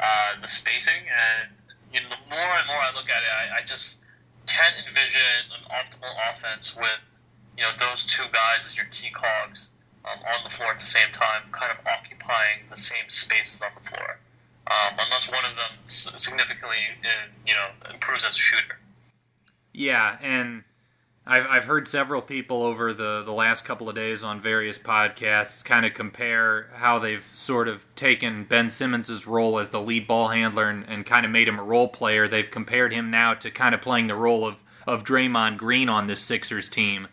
uh, 0.00 0.40
the 0.40 0.48
spacing, 0.48 1.06
and 1.06 1.50
you 1.92 2.00
know, 2.00 2.08
the 2.10 2.30
more 2.30 2.52
and 2.58 2.66
more 2.66 2.78
I 2.78 2.92
look 2.94 3.08
at 3.08 3.22
it, 3.22 3.30
I, 3.30 3.58
I 3.58 3.62
just 3.62 4.00
can't 4.46 4.74
envision 4.86 5.20
an 5.54 5.64
optimal 5.70 6.12
offense 6.30 6.76
with 6.76 7.22
you 7.56 7.62
know 7.62 7.70
those 7.78 8.04
two 8.06 8.24
guys 8.32 8.66
as 8.66 8.76
your 8.76 8.86
key 8.90 9.10
cogs 9.10 9.70
um, 10.04 10.18
on 10.34 10.44
the 10.44 10.50
floor 10.50 10.70
at 10.70 10.78
the 10.78 10.84
same 10.84 11.10
time, 11.12 11.42
kind 11.52 11.70
of 11.70 11.78
occupying 11.86 12.66
the 12.70 12.76
same 12.76 13.08
spaces 13.08 13.62
on 13.62 13.70
the 13.74 13.88
floor, 13.88 14.15
um, 14.68 14.98
unless 14.98 15.30
one 15.30 15.44
of 15.44 15.56
them 15.56 15.70
significantly 15.84 16.76
uh, 17.04 17.28
you 17.46 17.54
know 17.54 17.68
improves 17.92 18.24
as 18.24 18.36
a 18.36 18.38
shooter. 18.38 18.78
Yeah, 19.72 20.18
and 20.22 20.64
I've 21.26 21.46
I've 21.46 21.64
heard 21.64 21.88
several 21.88 22.22
people 22.22 22.62
over 22.62 22.92
the 22.92 23.22
the 23.24 23.32
last 23.32 23.64
couple 23.64 23.88
of 23.88 23.94
days 23.94 24.22
on 24.22 24.40
various 24.40 24.78
podcasts 24.78 25.64
kind 25.64 25.84
of 25.84 25.94
compare 25.94 26.70
how 26.74 26.98
they've 26.98 27.22
sort 27.22 27.68
of 27.68 27.86
taken 27.96 28.44
Ben 28.44 28.70
Simmons' 28.70 29.26
role 29.26 29.58
as 29.58 29.70
the 29.70 29.80
lead 29.80 30.06
ball 30.06 30.28
handler 30.28 30.68
and, 30.68 30.88
and 30.88 31.04
kind 31.04 31.26
of 31.26 31.32
made 31.32 31.48
him 31.48 31.58
a 31.58 31.64
role 31.64 31.88
player. 31.88 32.28
They've 32.28 32.50
compared 32.50 32.92
him 32.92 33.10
now 33.10 33.34
to 33.34 33.50
kind 33.50 33.74
of 33.74 33.80
playing 33.80 34.06
the 34.06 34.14
role 34.14 34.46
of 34.46 34.62
of 34.86 35.04
Draymond 35.04 35.56
Green 35.56 35.88
on 35.88 36.06
this 36.06 36.20
Sixers 36.20 36.68
team. 36.68 37.08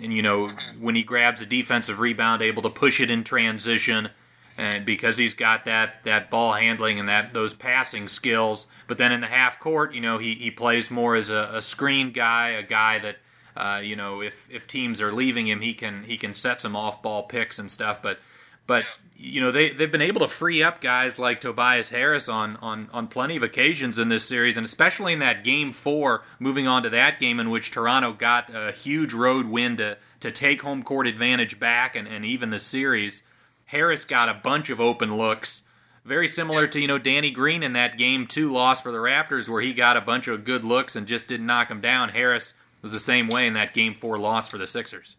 And 0.00 0.12
you 0.12 0.22
know, 0.22 0.50
when 0.78 0.94
he 0.94 1.02
grabs 1.02 1.40
a 1.40 1.46
defensive 1.46 2.00
rebound, 2.00 2.42
able 2.42 2.62
to 2.62 2.70
push 2.70 3.00
it 3.00 3.10
in 3.10 3.24
transition, 3.24 4.10
and 4.58 4.84
because 4.84 5.16
he's 5.16 5.34
got 5.34 5.64
that 5.64 6.02
that 6.04 6.30
ball 6.30 6.54
handling 6.54 6.98
and 6.98 7.08
that 7.08 7.34
those 7.34 7.54
passing 7.54 8.08
skills. 8.08 8.66
But 8.86 8.98
then 8.98 9.12
in 9.12 9.20
the 9.20 9.26
half 9.26 9.60
court, 9.60 9.94
you 9.94 10.00
know, 10.00 10.18
he, 10.18 10.34
he 10.34 10.50
plays 10.50 10.90
more 10.90 11.14
as 11.14 11.30
a, 11.30 11.50
a 11.54 11.62
screen 11.62 12.10
guy, 12.12 12.50
a 12.50 12.62
guy 12.62 12.98
that 13.00 13.16
uh, 13.56 13.80
you 13.82 13.96
know, 13.96 14.20
if 14.20 14.48
if 14.50 14.66
teams 14.66 15.00
are 15.00 15.12
leaving 15.12 15.48
him, 15.48 15.60
he 15.60 15.72
can 15.72 16.04
he 16.04 16.16
can 16.16 16.34
set 16.34 16.60
some 16.60 16.76
off 16.76 17.02
ball 17.02 17.22
picks 17.22 17.58
and 17.58 17.70
stuff. 17.70 18.02
But 18.02 18.18
but 18.66 18.84
you 19.16 19.40
know 19.40 19.50
they 19.50 19.70
they've 19.70 19.90
been 19.90 20.02
able 20.02 20.20
to 20.20 20.28
free 20.28 20.62
up 20.62 20.80
guys 20.80 21.18
like 21.18 21.40
Tobias 21.40 21.88
Harris 21.88 22.28
on 22.28 22.56
on 22.56 22.90
on 22.92 23.08
plenty 23.08 23.36
of 23.36 23.42
occasions 23.42 23.98
in 23.98 24.10
this 24.10 24.26
series, 24.26 24.58
and 24.58 24.66
especially 24.66 25.14
in 25.14 25.20
that 25.20 25.42
game 25.42 25.72
four. 25.72 26.22
Moving 26.38 26.66
on 26.66 26.82
to 26.82 26.90
that 26.90 27.18
game 27.18 27.40
in 27.40 27.48
which 27.48 27.70
Toronto 27.70 28.12
got 28.12 28.54
a 28.54 28.72
huge 28.72 29.14
road 29.14 29.46
win 29.46 29.78
to 29.78 29.96
to 30.20 30.30
take 30.30 30.60
home 30.60 30.82
court 30.82 31.06
advantage 31.06 31.58
back 31.58 31.96
and, 31.96 32.06
and 32.06 32.26
even 32.26 32.50
the 32.50 32.58
series. 32.58 33.22
Harris 33.66 34.04
got 34.04 34.28
a 34.28 34.34
bunch 34.34 34.70
of 34.70 34.80
open 34.80 35.16
looks 35.16 35.62
very 36.06 36.28
similar 36.28 36.68
to 36.68 36.80
you 36.80 36.86
know 36.86 36.98
Danny 36.98 37.30
Green 37.30 37.62
in 37.62 37.72
that 37.72 37.98
game 37.98 38.26
two 38.26 38.50
loss 38.52 38.80
for 38.80 38.92
the 38.92 38.98
Raptors 38.98 39.48
where 39.48 39.60
he 39.60 39.74
got 39.74 39.96
a 39.96 40.00
bunch 40.00 40.28
of 40.28 40.44
good 40.44 40.64
looks 40.64 40.94
and 40.94 41.06
just 41.06 41.28
didn't 41.28 41.46
knock 41.46 41.68
him 41.68 41.80
down. 41.80 42.10
Harris 42.10 42.54
was 42.80 42.92
the 42.92 43.00
same 43.00 43.26
way 43.26 43.46
in 43.46 43.54
that 43.54 43.74
game 43.74 43.94
four 43.94 44.16
loss 44.16 44.46
for 44.48 44.56
the 44.56 44.68
Sixers. 44.68 45.16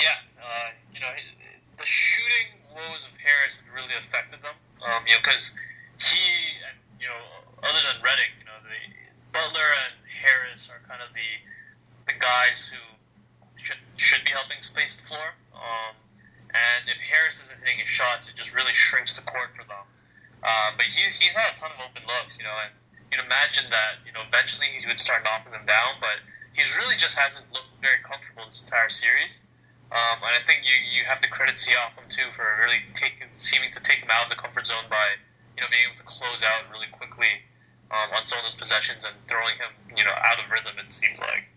Yeah, 0.00 0.18
uh, 0.42 0.70
you 0.92 1.00
know 1.00 1.06
the 1.78 1.86
shooting 1.86 2.58
woes 2.74 3.04
of 3.04 3.12
Harris 3.22 3.62
really 3.72 3.94
affected 3.98 4.42
them. 4.42 4.54
Um, 4.82 5.06
you 5.06 5.14
know 5.14 5.20
because 5.22 5.54
he, 5.98 6.18
and, 6.68 6.76
you 7.00 7.06
know, 7.06 7.22
other 7.62 7.78
than 7.78 8.02
Redick, 8.02 8.34
you 8.42 8.44
know, 8.44 8.58
the 8.66 8.82
Butler 9.32 9.70
and 9.86 9.94
Harris 10.10 10.68
are 10.70 10.82
kind 10.88 11.00
of 11.00 11.14
the 11.14 12.12
the 12.12 12.18
guys 12.18 12.66
who 12.66 12.82
should 13.62 13.78
should 13.96 14.24
be 14.24 14.32
helping 14.32 14.60
space 14.60 15.00
the 15.00 15.06
floor. 15.06 15.34
Um, 15.54 15.94
and 16.54 16.86
if 16.88 17.02
Harris 17.02 17.42
isn't 17.42 17.58
hitting 17.58 17.82
his 17.82 17.90
shots, 17.90 18.30
it 18.30 18.38
just 18.38 18.54
really 18.54 18.72
shrinks 18.72 19.18
the 19.18 19.26
court 19.26 19.50
for 19.58 19.66
them. 19.66 19.84
Uh, 20.42 20.70
but 20.78 20.86
he's 20.86 21.18
he's 21.18 21.34
had 21.34 21.52
a 21.52 21.56
ton 21.58 21.70
of 21.74 21.80
open 21.82 22.06
looks, 22.06 22.38
you 22.38 22.44
know, 22.44 22.54
and 22.62 22.70
you'd 23.10 23.24
imagine 23.24 23.66
that 23.74 23.98
you 24.06 24.12
know 24.14 24.22
eventually 24.22 24.70
he 24.78 24.86
would 24.86 25.00
start 25.00 25.24
knocking 25.24 25.50
them 25.50 25.66
down, 25.66 25.98
but 25.98 26.22
he's 26.54 26.78
really 26.78 26.96
just 26.96 27.18
hasn't 27.18 27.50
looked 27.52 27.74
very 27.82 27.98
comfortable 28.06 28.46
this 28.46 28.62
entire 28.62 28.88
series. 28.88 29.42
Um, 29.90 30.22
and 30.22 30.32
I 30.34 30.42
think 30.46 30.64
you, 30.64 30.74
you 30.98 31.04
have 31.04 31.20
to 31.20 31.28
credit 31.28 31.56
Siakam 31.56 32.06
too 32.08 32.30
for 32.30 32.46
really 32.62 32.80
taking 32.94 33.28
seeming 33.34 33.70
to 33.72 33.82
take 33.82 33.98
him 33.98 34.10
out 34.10 34.24
of 34.24 34.30
the 34.30 34.38
comfort 34.38 34.66
zone 34.66 34.86
by 34.88 35.18
you 35.56 35.62
know 35.62 35.68
being 35.70 35.90
able 35.90 35.98
to 35.98 36.06
close 36.06 36.42
out 36.42 36.70
really 36.70 36.90
quickly 36.92 37.42
um, 37.90 38.14
on 38.14 38.26
some 38.26 38.38
of 38.38 38.44
those 38.44 38.54
possessions 38.54 39.04
and 39.04 39.14
throwing 39.26 39.58
him 39.58 39.72
you 39.96 40.04
know 40.04 40.14
out 40.14 40.38
of 40.38 40.50
rhythm. 40.50 40.78
It 40.78 40.92
seems 40.94 41.18
like. 41.18 41.50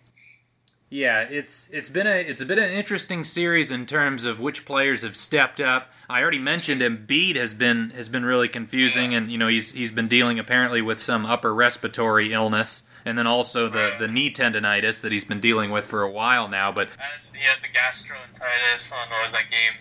Yeah, 0.90 1.24
it's 1.30 1.68
it's 1.70 1.90
been 1.90 2.08
a 2.08 2.22
it's 2.22 2.44
been 2.44 2.60
an 2.60 2.72
interesting 2.72 3.26
series 3.26 3.72
in 3.72 3.86
terms 3.86 4.24
of 4.24 4.40
which 4.40 4.66
players 4.66 5.02
have 5.02 5.18
stepped 5.18 5.60
up. 5.60 5.92
I 6.10 6.22
already 6.22 6.40
mentioned 6.40 6.82
Embiid 6.82 7.36
has 7.36 7.54
been 7.54 7.90
has 7.90 8.08
been 8.08 8.24
really 8.24 8.48
confusing, 8.48 9.14
and 9.14 9.30
you 9.30 9.38
know 9.38 9.50
he's 9.50 9.74
he's 9.74 9.92
been 9.92 10.08
dealing 10.08 10.40
apparently 10.40 10.82
with 10.82 11.00
some 11.00 11.26
upper 11.26 11.54
respiratory 11.54 12.32
illness 12.32 12.84
and 13.08 13.18
then 13.18 13.26
also 13.26 13.70
the, 13.70 13.96
the 14.00 14.08
knee 14.08 14.30
tendonitis 14.30 15.02
that 15.02 15.14
he's 15.14 15.24
been 15.24 15.40
dealing 15.40 15.72
with 15.72 15.86
for 15.86 16.04
a 16.04 16.12
while 16.12 16.50
now. 16.50 16.72
But 16.74 16.90
he 17.34 17.42
had 17.42 17.58
the 17.64 17.72
gastroenteritis 17.72 18.92
on 18.92 19.08
was 19.24 19.32
that 19.32 19.50
game, 19.50 19.80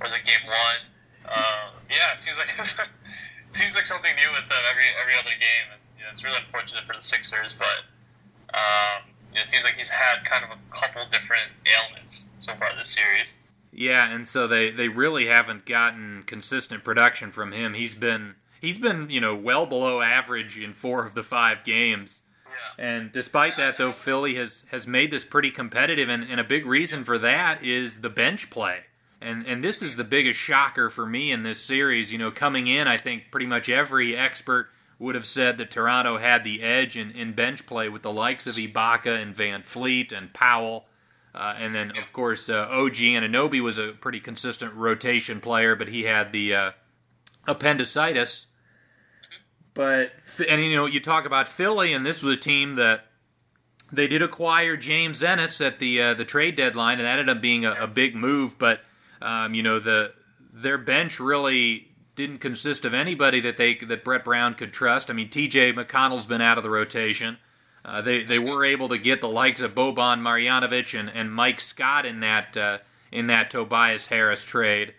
or 0.00 0.08
the 0.08 0.22
game 0.22 0.44
one. 0.46 0.84
Uh, 1.24 1.70
yeah, 1.88 2.12
it 2.12 2.20
seems 2.20 2.38
like 2.38 2.52
it 2.58 3.56
seems 3.56 3.74
like 3.74 3.86
something 3.86 4.14
new 4.14 4.30
with 4.36 4.44
him 4.50 4.62
every 4.70 4.84
every 5.00 5.14
other 5.14 5.30
game, 5.30 5.72
and 5.72 5.80
you 5.96 6.04
know, 6.04 6.10
it's 6.10 6.24
really 6.24 6.36
unfortunate 6.44 6.84
for 6.84 6.94
the 6.94 7.02
Sixers. 7.02 7.54
But 7.54 7.88
um, 8.54 9.08
it 9.36 9.46
seems 9.46 9.64
like 9.64 9.74
he's 9.74 9.88
had 9.88 10.24
kind 10.24 10.44
of 10.44 10.50
a 10.50 10.76
couple 10.76 11.02
different 11.10 11.50
ailments 11.66 12.26
so 12.38 12.54
far 12.54 12.74
this 12.76 12.90
series. 12.90 13.36
Yeah, 13.72 14.10
and 14.10 14.26
so 14.26 14.46
they, 14.46 14.70
they 14.70 14.88
really 14.88 15.26
haven't 15.26 15.66
gotten 15.66 16.22
consistent 16.26 16.82
production 16.82 17.30
from 17.30 17.52
him. 17.52 17.74
He's 17.74 17.94
been 17.94 18.36
he's 18.60 18.78
been 18.78 19.10
you 19.10 19.20
know 19.20 19.36
well 19.36 19.66
below 19.66 20.00
average 20.00 20.58
in 20.58 20.72
four 20.72 21.06
of 21.06 21.14
the 21.14 21.22
five 21.22 21.64
games. 21.64 22.22
And 22.78 23.12
despite 23.12 23.56
that, 23.56 23.78
though, 23.78 23.92
Philly 23.92 24.34
has, 24.34 24.64
has 24.70 24.86
made 24.86 25.10
this 25.10 25.24
pretty 25.24 25.50
competitive, 25.50 26.08
and, 26.08 26.26
and 26.28 26.40
a 26.40 26.44
big 26.44 26.66
reason 26.66 27.04
for 27.04 27.18
that 27.18 27.62
is 27.62 28.00
the 28.00 28.10
bench 28.10 28.50
play. 28.50 28.80
And 29.20 29.46
and 29.46 29.64
this 29.64 29.80
is 29.80 29.96
the 29.96 30.04
biggest 30.04 30.38
shocker 30.38 30.90
for 30.90 31.06
me 31.06 31.32
in 31.32 31.42
this 31.42 31.58
series. 31.58 32.12
You 32.12 32.18
know, 32.18 32.30
coming 32.30 32.66
in, 32.66 32.86
I 32.86 32.98
think 32.98 33.30
pretty 33.30 33.46
much 33.46 33.68
every 33.68 34.14
expert 34.14 34.68
would 34.98 35.14
have 35.14 35.26
said 35.26 35.58
that 35.58 35.70
Toronto 35.70 36.18
had 36.18 36.42
the 36.42 36.62
edge 36.62 36.96
in, 36.96 37.10
in 37.10 37.32
bench 37.32 37.66
play 37.66 37.88
with 37.88 38.02
the 38.02 38.12
likes 38.12 38.46
of 38.46 38.54
Ibaka 38.54 39.20
and 39.20 39.34
VanVleet 39.34 40.12
and 40.12 40.32
Powell. 40.32 40.86
Uh, 41.34 41.54
and 41.58 41.74
then, 41.74 41.92
of 41.98 42.12
course, 42.14 42.48
uh, 42.48 42.66
OG 42.70 42.94
Anunoby 42.94 43.60
was 43.60 43.76
a 43.76 43.92
pretty 43.92 44.20
consistent 44.20 44.72
rotation 44.72 45.40
player, 45.40 45.76
but 45.76 45.88
he 45.88 46.04
had 46.04 46.32
the 46.32 46.54
uh, 46.54 46.70
appendicitis. 47.46 48.46
But 49.74 50.12
and 50.48 50.62
you 50.62 50.74
know 50.74 50.86
you 50.86 51.00
talk 51.00 51.26
about 51.26 51.46
Philly, 51.46 51.92
and 51.92 52.06
this 52.06 52.22
was 52.22 52.34
a 52.34 52.40
team 52.40 52.76
that 52.76 53.04
they 53.92 54.06
did 54.08 54.22
acquire 54.22 54.74
James 54.74 55.22
Ennis 55.22 55.60
at 55.60 55.78
the 55.78 56.00
uh, 56.00 56.14
the 56.14 56.24
trade 56.24 56.56
deadline, 56.56 56.98
and 56.98 57.06
that 57.06 57.18
ended 57.18 57.36
up 57.36 57.42
being 57.42 57.66
a, 57.66 57.72
a 57.72 57.86
big 57.86 58.14
move. 58.14 58.58
But 58.58 58.80
um, 59.20 59.52
you 59.52 59.62
know 59.62 59.78
the 59.78 60.14
their 60.50 60.78
bench 60.78 61.20
really 61.20 61.88
didn't 62.16 62.38
consist 62.38 62.84
of 62.84 62.94
anybody 62.94 63.40
that 63.40 63.56
they 63.56 63.74
that 63.76 64.02
Brett 64.02 64.24
Brown 64.24 64.54
could 64.54 64.72
trust. 64.72 65.10
I 65.10 65.12
mean, 65.12 65.28
T.J. 65.28 65.74
McConnell's 65.74 66.26
been 66.26 66.40
out 66.40 66.56
of 66.56 66.64
the 66.64 66.70
rotation. 66.70 67.38
Uh, 67.84 68.00
they 68.00 68.24
they 68.24 68.40
were 68.40 68.64
able 68.64 68.88
to 68.88 68.98
get 68.98 69.20
the 69.20 69.28
likes 69.28 69.60
of 69.60 69.74
Boban 69.74 70.20
Marjanovic 70.20 70.98
and, 70.98 71.08
and 71.10 71.32
Mike 71.32 71.60
Scott 71.60 72.04
in 72.04 72.20
that 72.20 72.56
uh, 72.56 72.78
in 73.12 73.28
that 73.28 73.50
Tobias 73.50 74.06
Harris 74.06 74.44
trade, 74.44 74.94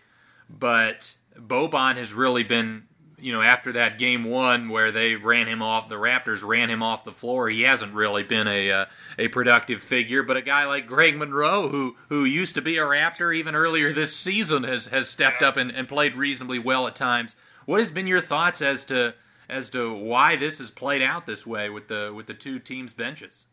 but 0.49 1.15
Boban 1.35 1.97
has 1.97 2.13
really 2.13 2.43
been 2.43 2.87
you 3.19 3.31
know, 3.31 3.41
after 3.41 3.71
that 3.73 3.97
game 3.97 4.25
one 4.25 4.69
where 4.69 4.91
they 4.91 5.15
ran 5.15 5.47
him 5.47 5.61
off, 5.61 5.89
the 5.89 5.95
Raptors 5.95 6.47
ran 6.47 6.69
him 6.69 6.83
off 6.83 7.03
the 7.03 7.11
floor. 7.11 7.49
He 7.49 7.63
hasn't 7.63 7.93
really 7.93 8.23
been 8.23 8.47
a 8.47 8.71
uh, 8.71 8.85
a 9.17 9.27
productive 9.29 9.81
figure. 9.81 10.21
But 10.21 10.37
a 10.37 10.41
guy 10.41 10.65
like 10.65 10.85
Greg 10.85 11.17
Monroe, 11.17 11.69
who 11.69 11.95
who 12.09 12.25
used 12.25 12.55
to 12.55 12.61
be 12.61 12.77
a 12.77 12.83
Raptor 12.83 13.35
even 13.35 13.55
earlier 13.55 13.91
this 13.91 14.15
season, 14.15 14.63
has 14.63 14.87
has 14.87 15.09
stepped 15.09 15.41
up 15.41 15.57
and, 15.57 15.71
and 15.71 15.87
played 15.87 16.15
reasonably 16.15 16.59
well 16.59 16.85
at 16.85 16.95
times. 16.95 17.35
What 17.65 17.79
has 17.79 17.89
been 17.89 18.07
your 18.07 18.21
thoughts 18.21 18.61
as 18.61 18.85
to 18.85 19.15
as 19.49 19.69
to 19.71 19.97
why 19.97 20.35
this 20.35 20.59
has 20.59 20.69
played 20.69 21.01
out 21.01 21.25
this 21.25 21.45
way 21.45 21.69
with 21.69 21.87
the 21.87 22.13
with 22.15 22.27
the 22.27 22.35
two 22.35 22.59
teams' 22.59 22.93
benches? 22.93 23.45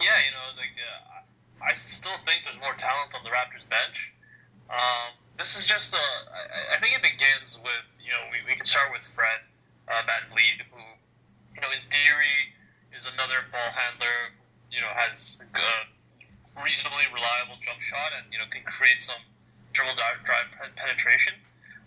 Yeah, 0.00 0.18
you 0.26 0.32
know, 0.32 0.56
like 0.58 0.76
uh, 0.76 1.64
I 1.70 1.74
still 1.74 2.18
think 2.26 2.44
there's 2.44 2.60
more 2.60 2.74
talent 2.74 3.14
on 3.16 3.24
the 3.24 3.30
Raptors 3.30 3.66
bench. 3.70 4.12
Um, 4.68 5.14
this 5.38 5.56
is 5.58 5.66
just 5.66 5.94
a. 5.94 5.96
I, 5.96 6.76
I 6.76 6.80
think 6.80 6.94
it 6.94 7.02
begins 7.02 7.58
with 7.62 7.72
you 8.04 8.12
know 8.12 8.22
we, 8.28 8.44
we 8.44 8.54
can 8.54 8.68
start 8.68 8.92
with 8.92 9.02
Fred 9.02 9.40
uh, 9.88 10.04
VanVleet, 10.04 10.60
who 10.68 10.80
you 11.56 11.60
know 11.64 11.72
in 11.72 11.82
theory 11.88 12.52
is 12.92 13.08
another 13.08 13.48
ball 13.50 13.72
handler. 13.72 14.30
You 14.70 14.84
know 14.84 14.92
has 14.92 15.40
a 15.40 16.62
reasonably 16.62 17.08
reliable 17.10 17.58
jump 17.64 17.80
shot 17.80 18.12
and 18.14 18.28
you 18.30 18.38
know 18.38 18.46
can 18.52 18.62
create 18.62 19.02
some 19.02 19.18
dribble 19.72 19.96
drive, 19.96 20.22
drive 20.22 20.48
penetration. 20.76 21.34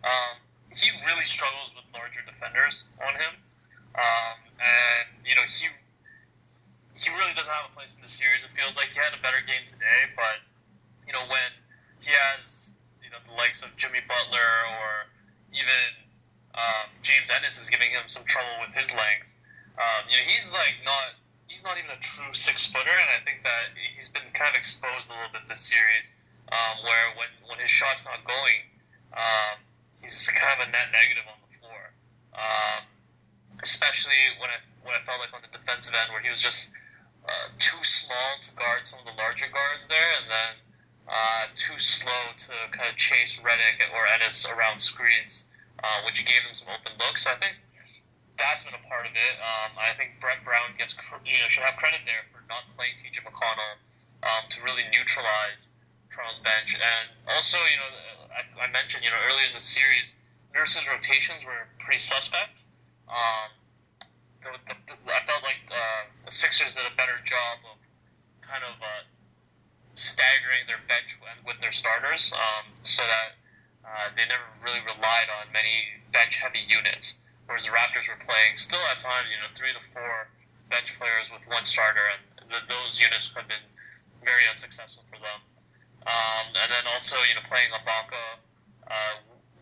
Um, 0.04 0.42
he 0.76 0.92
really 1.08 1.24
struggles 1.24 1.72
with 1.72 1.88
larger 1.96 2.22
defenders 2.28 2.86
on 3.00 3.16
him, 3.16 3.34
um, 3.96 4.38
and 4.60 5.08
you 5.24 5.36
know 5.38 5.46
he 5.48 5.72
he 6.98 7.08
really 7.14 7.34
doesn't 7.38 7.54
have 7.54 7.70
a 7.70 7.74
place 7.78 7.96
in 7.96 8.02
the 8.02 8.12
series. 8.12 8.44
It 8.44 8.52
feels 8.58 8.76
like 8.76 8.92
he 8.92 9.00
had 9.00 9.14
a 9.14 9.22
better 9.22 9.40
game 9.46 9.64
today, 9.66 10.12
but 10.18 10.44
you 11.08 11.14
know 11.14 11.24
when 11.30 11.52
he 12.04 12.12
has 12.12 12.74
you 13.04 13.10
know 13.10 13.22
the 13.24 13.36
likes 13.40 13.64
of 13.64 13.72
Jimmy 13.80 14.04
Butler 14.04 14.52
or 14.84 15.08
even 15.56 16.07
um, 16.58 16.90
James 17.06 17.30
Ennis 17.30 17.62
is 17.62 17.70
giving 17.70 17.92
him 17.92 18.10
some 18.10 18.26
trouble 18.26 18.52
with 18.66 18.74
his 18.74 18.90
length. 18.98 19.30
Um, 19.78 20.10
you 20.10 20.18
know, 20.18 20.26
he's 20.26 20.54
like 20.54 20.82
not 20.84 21.14
he's 21.46 21.62
not 21.64 21.78
even 21.78 21.94
a 21.94 22.02
true 22.02 22.34
six 22.34 22.66
footer, 22.66 22.92
and 22.92 23.10
I 23.14 23.22
think 23.24 23.46
that 23.46 23.78
he's 23.96 24.10
been 24.10 24.26
kind 24.34 24.50
of 24.50 24.58
exposed 24.58 25.12
a 25.12 25.16
little 25.16 25.32
bit 25.32 25.46
this 25.48 25.62
series, 25.62 26.12
um, 26.52 26.82
where 26.82 27.14
when 27.16 27.30
when 27.46 27.60
his 27.62 27.70
shot's 27.70 28.06
not 28.10 28.26
going, 28.26 28.66
um, 29.14 29.62
he's 30.02 30.34
kind 30.34 30.58
of 30.58 30.68
a 30.68 30.72
net 30.74 30.90
negative 30.92 31.30
on 31.30 31.38
the 31.46 31.52
floor. 31.62 31.94
um, 32.38 32.86
especially 33.64 34.18
when 34.40 34.50
I 34.50 34.60
when 34.86 34.94
I 34.96 35.02
felt 35.04 35.20
like 35.20 35.34
on 35.34 35.42
the 35.42 35.52
defensive 35.52 35.94
end 35.94 36.14
where 36.14 36.22
he 36.22 36.30
was 36.30 36.42
just 36.42 36.72
uh, 37.28 37.50
too 37.58 37.82
small 37.82 38.40
to 38.42 38.52
guard 38.56 38.88
some 38.88 39.00
of 39.00 39.06
the 39.06 39.18
larger 39.18 39.48
guards 39.52 39.86
there, 39.88 40.12
and 40.22 40.30
then 40.30 40.54
uh, 41.10 41.44
too 41.56 41.78
slow 41.78 42.32
to 42.38 42.54
kind 42.72 42.90
of 42.90 42.96
chase 42.96 43.42
Redick 43.42 43.84
or 43.94 44.08
Ennis 44.08 44.48
around 44.48 44.80
screens, 44.80 45.47
uh, 45.84 46.02
which 46.06 46.26
gave 46.26 46.42
them 46.44 46.54
some 46.54 46.74
open 46.74 46.94
looks. 47.00 47.28
I 47.28 47.36
think 47.36 47.58
that's 48.38 48.64
been 48.64 48.78
a 48.78 48.86
part 48.88 49.06
of 49.06 49.14
it. 49.14 49.36
Um, 49.42 49.78
I 49.78 49.94
think 49.98 50.22
Brett 50.22 50.42
Brown 50.46 50.78
gets 50.78 50.94
you 50.94 51.38
know 51.42 51.50
should 51.50 51.66
have 51.66 51.78
credit 51.78 52.02
there 52.06 52.26
for 52.32 52.42
not 52.50 52.66
playing 52.78 52.98
T.J. 52.98 53.22
McConnell 53.26 53.82
um, 54.24 54.46
to 54.50 54.58
really 54.62 54.86
neutralize 54.94 55.70
Toronto's 56.14 56.40
bench, 56.40 56.78
and 56.78 57.06
also 57.34 57.58
you 57.58 57.78
know 57.78 57.90
I, 58.34 58.42
I, 58.66 58.68
mentioned 58.72 59.04
you 59.04 59.12
know 59.12 59.22
earlier 59.30 59.50
in 59.50 59.56
the 59.58 59.62
series, 59.62 60.18
Nurse's 60.54 60.90
rotations 60.90 61.46
were 61.46 61.70
pretty 61.78 62.00
suspect. 62.02 62.66
Um, 63.10 63.50
the, 64.42 64.54
the, 64.70 64.76
the, 64.90 64.96
I 65.14 65.22
felt 65.26 65.44
like 65.44 65.62
uh, 65.70 66.10
the 66.26 66.32
Sixers 66.32 66.76
did 66.76 66.86
a 66.86 66.96
better 66.96 67.18
job 67.26 67.62
of 67.70 67.78
kind 68.42 68.64
of 68.64 68.76
uh, 68.82 69.04
staggering 69.94 70.66
their 70.68 70.82
bench 70.88 71.20
with 71.46 71.60
their 71.60 71.72
starters, 71.72 72.32
um, 72.34 72.66
so 72.82 73.04
that 73.04 73.37
uh, 73.88 74.12
they 74.16 74.28
never 74.28 74.44
really 74.62 74.84
relied 74.84 75.32
on 75.40 75.48
many 75.56 75.88
bench-heavy 76.12 76.68
units. 76.68 77.18
Whereas 77.48 77.64
the 77.64 77.72
Raptors 77.72 78.12
were 78.12 78.20
playing 78.20 78.60
still 78.60 78.84
at 78.92 79.00
times, 79.00 79.32
you 79.32 79.40
know, 79.40 79.48
three 79.56 79.72
to 79.72 79.80
four 79.80 80.28
bench 80.70 80.92
players 81.00 81.32
with 81.32 81.48
one 81.48 81.64
starter, 81.64 82.04
and 82.12 82.52
the, 82.52 82.60
those 82.68 83.00
units 83.00 83.32
have 83.32 83.48
been 83.48 83.64
very 84.20 84.44
unsuccessful 84.52 85.08
for 85.08 85.16
them. 85.24 85.40
Um, 86.04 86.46
and 86.60 86.68
then 86.68 86.84
also, 86.92 87.16
you 87.24 87.36
know, 87.40 87.44
playing 87.48 87.72
Ibaka 87.72 88.24
uh, 88.92 89.16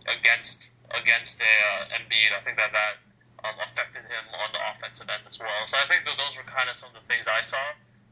against 0.10 0.74
against 0.94 1.42
a 1.42 1.46
uh, 1.46 1.98
Embiid, 1.98 2.34
I 2.34 2.42
think 2.42 2.58
that 2.58 2.74
that 2.74 3.02
um, 3.46 3.58
affected 3.62 4.06
him 4.06 4.26
on 4.42 4.50
the 4.54 4.62
offensive 4.74 5.10
end 5.10 5.26
as 5.26 5.38
well. 5.38 5.66
So 5.66 5.78
I 5.78 5.86
think 5.86 6.06
that 6.06 6.18
those 6.18 6.38
were 6.38 6.46
kind 6.46 6.70
of 6.70 6.78
some 6.78 6.90
of 6.94 7.02
the 7.02 7.06
things 7.10 7.26
I 7.26 7.42
saw. 7.42 7.62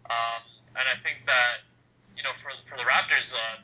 Um, 0.09 0.41
and 0.77 0.85
I 0.89 0.97
think 1.01 1.25
that, 1.29 1.61
you 2.17 2.23
know, 2.25 2.33
for, 2.33 2.49
for 2.65 2.77
the 2.77 2.85
Raptors, 2.85 3.33
uh, 3.33 3.61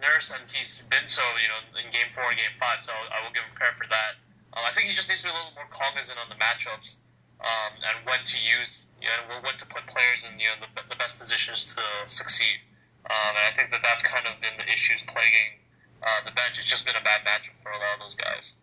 Nurse, 0.00 0.30
and 0.30 0.42
he's 0.50 0.86
been 0.90 1.06
so, 1.06 1.22
you 1.42 1.48
know, 1.50 1.60
in 1.82 1.90
game 1.90 2.10
four 2.10 2.30
and 2.30 2.38
game 2.38 2.54
five, 2.58 2.80
so 2.80 2.94
I 2.94 3.22
will 3.22 3.34
give 3.34 3.42
him 3.42 3.54
credit 3.54 3.76
for 3.76 3.90
that. 3.90 4.18
Um, 4.54 4.62
I 4.64 4.72
think 4.72 4.88
he 4.88 4.94
just 4.94 5.10
needs 5.10 5.22
to 5.22 5.28
be 5.28 5.34
a 5.34 5.36
little 5.36 5.54
more 5.54 5.68
cognizant 5.70 6.18
on 6.18 6.30
the 6.30 6.38
matchups 6.38 6.98
um, 7.40 7.72
and 7.82 8.06
when 8.06 8.22
to 8.24 8.38
use, 8.38 8.86
you 9.00 9.06
know, 9.06 9.42
when 9.42 9.56
to 9.58 9.66
put 9.66 9.86
players 9.86 10.26
in, 10.26 10.38
you 10.38 10.46
know, 10.50 10.66
the, 10.74 10.82
the 10.88 10.96
best 10.96 11.18
positions 11.18 11.74
to 11.76 11.82
succeed. 12.06 12.58
Um, 13.06 13.34
and 13.36 13.44
I 13.46 13.54
think 13.54 13.70
that 13.70 13.80
that's 13.82 14.02
kind 14.02 14.26
of 14.26 14.40
been 14.40 14.56
the 14.58 14.66
issues 14.72 15.02
plaguing 15.02 15.62
uh, 16.02 16.24
the 16.24 16.32
bench. 16.32 16.58
It's 16.58 16.68
just 16.68 16.86
been 16.86 16.96
a 16.96 17.04
bad 17.04 17.22
matchup 17.22 17.54
for 17.62 17.70
a 17.70 17.78
lot 17.78 17.94
of 17.94 18.00
those 18.00 18.14
guys. 18.14 18.54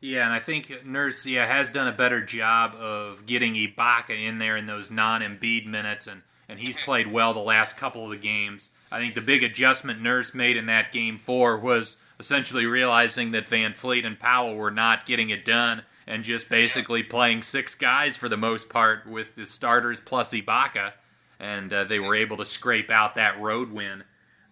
Yeah, 0.00 0.24
and 0.24 0.32
I 0.32 0.38
think 0.38 0.84
Nurse 0.84 1.24
yeah, 1.24 1.46
has 1.46 1.72
done 1.72 1.88
a 1.88 1.92
better 1.92 2.22
job 2.22 2.74
of 2.74 3.26
getting 3.26 3.54
Ibaka 3.54 4.10
in 4.10 4.38
there 4.38 4.56
in 4.56 4.66
those 4.66 4.90
non-Embiid 4.90 5.66
minutes, 5.66 6.06
and, 6.06 6.22
and 6.48 6.60
he's 6.60 6.76
mm-hmm. 6.76 6.84
played 6.84 7.06
well 7.12 7.32
the 7.32 7.40
last 7.40 7.76
couple 7.76 8.04
of 8.04 8.10
the 8.10 8.18
games. 8.18 8.68
I 8.94 8.98
think 8.98 9.14
the 9.14 9.20
big 9.20 9.42
adjustment 9.42 10.00
Nurse 10.00 10.34
made 10.34 10.56
in 10.56 10.66
that 10.66 10.92
game 10.92 11.18
four 11.18 11.58
was 11.58 11.96
essentially 12.20 12.64
realizing 12.64 13.32
that 13.32 13.50
VanVleet 13.50 14.06
and 14.06 14.20
Powell 14.20 14.54
were 14.54 14.70
not 14.70 15.04
getting 15.04 15.30
it 15.30 15.44
done 15.44 15.82
and 16.06 16.22
just 16.22 16.48
basically 16.48 17.02
playing 17.02 17.42
six 17.42 17.74
guys 17.74 18.16
for 18.16 18.28
the 18.28 18.36
most 18.36 18.68
part 18.68 19.04
with 19.04 19.34
the 19.34 19.46
starters 19.46 19.98
plus 19.98 20.32
Ibaka, 20.32 20.92
and 21.40 21.72
uh, 21.72 21.82
they 21.82 21.98
were 21.98 22.14
able 22.14 22.36
to 22.36 22.46
scrape 22.46 22.88
out 22.88 23.16
that 23.16 23.40
road 23.40 23.72
win. 23.72 24.04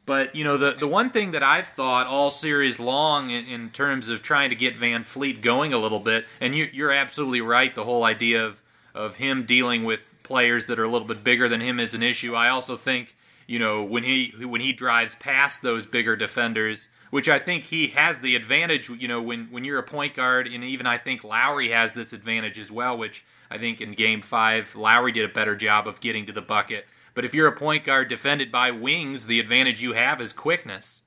But 0.06 0.34
you 0.34 0.42
know 0.42 0.56
the 0.56 0.72
the 0.72 0.88
one 0.88 1.10
thing 1.10 1.30
that 1.30 1.44
I've 1.44 1.68
thought 1.68 2.08
all 2.08 2.32
series 2.32 2.80
long 2.80 3.30
in, 3.30 3.46
in 3.46 3.70
terms 3.70 4.08
of 4.08 4.22
trying 4.22 4.50
to 4.50 4.56
get 4.56 4.76
VanVleet 4.76 5.40
going 5.40 5.72
a 5.72 5.78
little 5.78 6.00
bit, 6.00 6.26
and 6.40 6.52
you, 6.52 6.66
you're 6.72 6.90
absolutely 6.90 7.42
right. 7.42 7.72
The 7.72 7.84
whole 7.84 8.02
idea 8.02 8.44
of 8.44 8.60
of 8.92 9.16
him 9.16 9.44
dealing 9.44 9.84
with 9.84 10.20
players 10.24 10.66
that 10.66 10.80
are 10.80 10.84
a 10.84 10.88
little 10.88 11.06
bit 11.06 11.22
bigger 11.22 11.48
than 11.48 11.60
him 11.60 11.78
is 11.78 11.94
an 11.94 12.02
issue. 12.02 12.34
I 12.34 12.48
also 12.48 12.76
think 12.76 13.14
you 13.52 13.58
know 13.58 13.84
when 13.84 14.02
he 14.02 14.32
when 14.46 14.62
he 14.62 14.72
drives 14.72 15.14
past 15.16 15.60
those 15.60 15.84
bigger 15.84 16.16
defenders, 16.16 16.88
which 17.10 17.28
I 17.28 17.38
think 17.38 17.64
he 17.64 17.88
has 17.88 18.20
the 18.20 18.34
advantage. 18.34 18.88
You 18.88 19.08
know 19.08 19.20
when 19.20 19.48
when 19.50 19.62
you're 19.62 19.78
a 19.78 19.82
point 19.82 20.14
guard, 20.14 20.46
and 20.46 20.64
even 20.64 20.86
I 20.86 20.96
think 20.96 21.22
Lowry 21.22 21.68
has 21.68 21.92
this 21.92 22.14
advantage 22.14 22.58
as 22.58 22.70
well. 22.70 22.96
Which 22.96 23.26
I 23.50 23.58
think 23.58 23.82
in 23.82 23.92
Game 23.92 24.22
Five, 24.22 24.74
Lowry 24.74 25.12
did 25.12 25.26
a 25.28 25.34
better 25.34 25.54
job 25.54 25.86
of 25.86 26.00
getting 26.00 26.24
to 26.24 26.32
the 26.32 26.40
bucket. 26.40 26.86
But 27.12 27.26
if 27.26 27.34
you're 27.34 27.46
a 27.46 27.54
point 27.54 27.84
guard 27.84 28.08
defended 28.08 28.50
by 28.50 28.70
wings, 28.70 29.26
the 29.26 29.38
advantage 29.38 29.82
you 29.82 29.92
have 29.92 30.18
is 30.18 30.32
quickness 30.32 31.02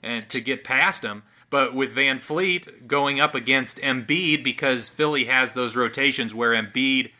and 0.00 0.28
to 0.28 0.40
get 0.40 0.62
past 0.62 1.02
them. 1.02 1.24
But 1.50 1.74
with 1.74 1.96
VanVleet 1.96 2.86
going 2.86 3.18
up 3.18 3.34
against 3.34 3.78
Embiid, 3.78 4.44
because 4.44 4.88
Philly 4.88 5.24
has 5.24 5.54
those 5.54 5.74
rotations 5.74 6.32
where 6.32 6.52
Embiid 6.52 7.10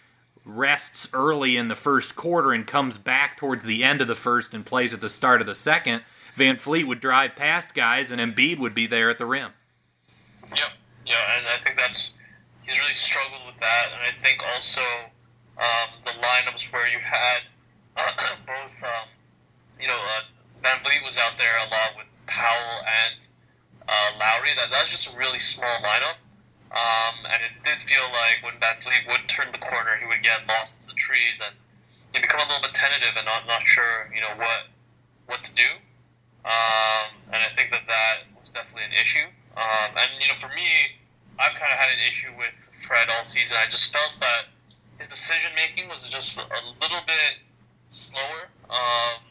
rests 0.45 1.09
early 1.13 1.57
in 1.57 1.69
the 1.69 1.75
first 1.75 2.17
quarter 2.17 2.53
and 2.53 2.67
comes 2.67 2.99
back 2.99 3.37
towards 3.37 3.65
the 3.65 3.85
end 3.85 4.01
of 4.01 4.09
the 4.09 4.15
first 4.15 4.55
and 4.55 4.65
plays 4.65 4.95
at 4.95 5.01
the 5.01 5.09
start 5.09 5.41
of 5.41 5.47
the 5.47 5.55
second, 5.55 6.03
VanVleet 6.37 6.87
would 6.87 7.01
drive 7.01 7.37
past 7.37 7.75
guys 7.75 8.11
and 8.11 8.21
Embiid 8.21 8.59
would 8.59 8.75
be 8.75 8.87
there 8.87 9.11
at 9.11 9.19
the 9.19 9.27
rim. 9.27 9.53
Yep, 10.57 10.69
yeah, 11.07 11.39
and 11.39 11.47
I 11.47 11.63
think 11.63 11.77
that's 11.77 12.15
he's 12.63 12.81
really 12.81 12.95
struggled 12.95 13.43
with 13.47 13.59
that, 13.61 13.89
and 13.93 14.03
I 14.03 14.21
think 14.23 14.43
also 14.55 14.83
um, 15.59 15.89
the 16.05 16.13
lineups 16.13 16.73
where 16.73 16.87
you 16.89 16.99
had 16.99 17.43
both, 18.47 18.83
um, 18.83 19.09
you 19.81 19.87
know, 19.87 19.97
uh, 19.97 20.23
VanVleet 20.63 21.05
was 21.05 21.19
out 21.19 21.33
there 21.39 21.57
a 21.59 21.71
lot 21.71 21.97
with 21.97 22.07
Powell 22.27 22.85
and 23.05 23.29
uh, 23.89 24.19
Lowry. 24.19 24.51
That, 24.57 24.71
that 24.71 24.81
was 24.81 24.91
just 24.91 25.15
a 25.15 25.19
really 25.19 25.39
small 25.39 25.77
lineup. 25.83 26.17
Um, 26.71 27.27
and 27.27 27.43
it 27.43 27.55
did 27.65 27.83
feel 27.83 28.07
like 28.15 28.47
when 28.47 28.55
VanVleet 28.63 29.11
would 29.11 29.29
turn 29.29 29.51
the 29.51 29.59
corner, 29.59 29.99
he 29.99 30.07
would 30.07 30.23
get 30.23 30.47
lost 30.47 30.81
in 30.81 30.87
the 30.87 30.95
trees 30.95 31.43
and 31.43 31.51
he'd 32.15 32.23
become 32.23 32.41
a 32.41 32.47
little 32.47 32.63
bit 32.63 32.75
tentative 32.75 33.11
and 33.17 33.27
not, 33.27 33.47
not 33.47 33.63
sure, 33.67 34.11
you 34.15 34.21
know, 34.21 34.31
what 34.39 34.71
what 35.27 35.43
to 35.43 35.55
do. 35.55 35.71
Um, 36.45 37.11
and 37.35 37.43
I 37.43 37.51
think 37.55 37.71
that 37.71 37.87
that 37.87 38.27
was 38.39 38.51
definitely 38.51 38.87
an 38.87 38.97
issue. 39.03 39.27
Um, 39.57 39.91
and, 39.99 40.11
you 40.23 40.29
know, 40.29 40.35
for 40.35 40.49
me, 40.55 40.99
I've 41.39 41.55
kind 41.55 41.71
of 41.71 41.79
had 41.79 41.91
an 41.91 42.03
issue 42.11 42.31
with 42.39 42.55
Fred 42.87 43.09
all 43.11 43.25
season. 43.25 43.59
I 43.61 43.67
just 43.67 43.93
felt 43.93 44.13
that 44.21 44.51
his 44.99 45.09
decision 45.09 45.51
making 45.55 45.89
was 45.89 46.09
just 46.09 46.39
a 46.39 46.61
little 46.81 47.03
bit 47.07 47.41
slower 47.89 48.51
um, 48.69 49.23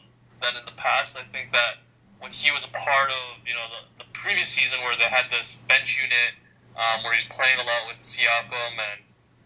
than 0.42 0.56
in 0.56 0.64
the 0.64 0.76
past. 0.76 1.18
I 1.18 1.24
think 1.32 1.52
that 1.52 1.80
when 2.20 2.32
he 2.32 2.50
was 2.50 2.64
a 2.64 2.72
part 2.72 3.10
of 3.10 3.40
you 3.46 3.54
know 3.54 3.64
the, 3.70 4.04
the 4.04 4.08
previous 4.12 4.50
season 4.50 4.80
where 4.80 4.96
they 4.96 5.08
had 5.08 5.26
this 5.30 5.56
bench 5.68 5.98
unit 6.00 6.36
um, 6.76 7.04
where 7.04 7.14
he's 7.14 7.26
playing 7.26 7.58
a 7.58 7.64
lot 7.64 7.88
with 7.88 8.02
Siakam 8.02 8.74
and 8.78 9.00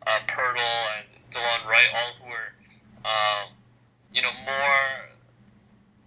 uh, 0.07 0.21
Poeltl 0.27 0.61
and 0.99 1.07
Delon 1.31 1.67
Wright, 1.69 1.89
all 1.95 2.13
who 2.21 2.31
were 2.31 2.51
um, 3.05 3.53
you 4.13 4.23
know 4.23 4.33
more 4.45 4.81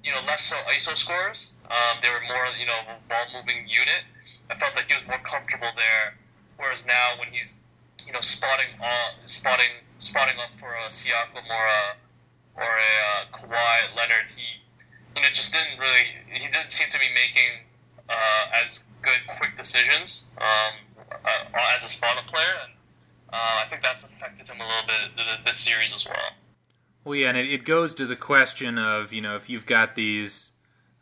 you 0.03 0.11
know 0.11 0.21
less 0.25 0.43
so 0.43 0.55
ISO 0.73 0.97
scorers. 0.97 1.51
Um, 1.69 1.99
they 2.01 2.09
were 2.09 2.21
more 2.27 2.47
you 2.59 2.65
know 2.65 2.79
ball 3.09 3.25
moving 3.33 3.67
unit. 3.67 4.03
I 4.49 4.55
felt 4.55 4.75
like 4.75 4.87
he 4.87 4.93
was 4.93 5.05
more 5.07 5.19
comfortable 5.19 5.69
there. 5.75 6.15
Whereas 6.57 6.85
now 6.85 7.19
when 7.19 7.29
he's 7.29 7.61
you 8.05 8.13
know 8.13 8.21
spotting 8.21 8.71
uh, 8.81 9.11
spotting 9.25 9.83
spotting 9.99 10.37
up 10.39 10.51
for 10.59 10.73
a 10.73 10.89
Siakam 10.89 11.43
or 11.43 11.65
a 11.67 11.83
or 12.55 12.71
a 12.71 12.93
uh, 13.03 13.37
Kawhi 13.37 13.95
Leonard, 13.97 14.31
he 14.35 14.45
you 15.15 15.21
know 15.21 15.29
just 15.33 15.53
didn't 15.53 15.79
really 15.79 16.07
he 16.31 16.47
didn't 16.47 16.71
seem 16.71 16.89
to 16.89 16.99
be 16.99 17.09
making 17.13 17.67
uh, 18.09 18.63
as 18.63 18.83
good 19.01 19.19
quick 19.37 19.55
decisions 19.57 20.25
um, 20.39 20.73
uh, 21.11 21.75
as 21.75 21.85
a 21.85 21.89
spot 21.89 22.17
up 22.17 22.27
player, 22.27 22.53
and 22.63 22.73
uh, 23.31 23.63
I 23.63 23.65
think 23.69 23.81
that's 23.81 24.03
affected 24.03 24.47
him 24.47 24.61
a 24.61 24.63
little 24.63 24.87
bit 24.87 25.45
this 25.45 25.59
series 25.59 25.93
as 25.93 26.05
well. 26.05 26.31
Well, 27.03 27.15
yeah, 27.15 27.29
and 27.29 27.37
it, 27.37 27.49
it 27.49 27.65
goes 27.65 27.93
to 27.95 28.05
the 28.05 28.15
question 28.15 28.77
of 28.77 29.13
you 29.13 29.21
know 29.21 29.35
if 29.35 29.49
you've 29.49 29.65
got 29.65 29.95
these 29.95 30.51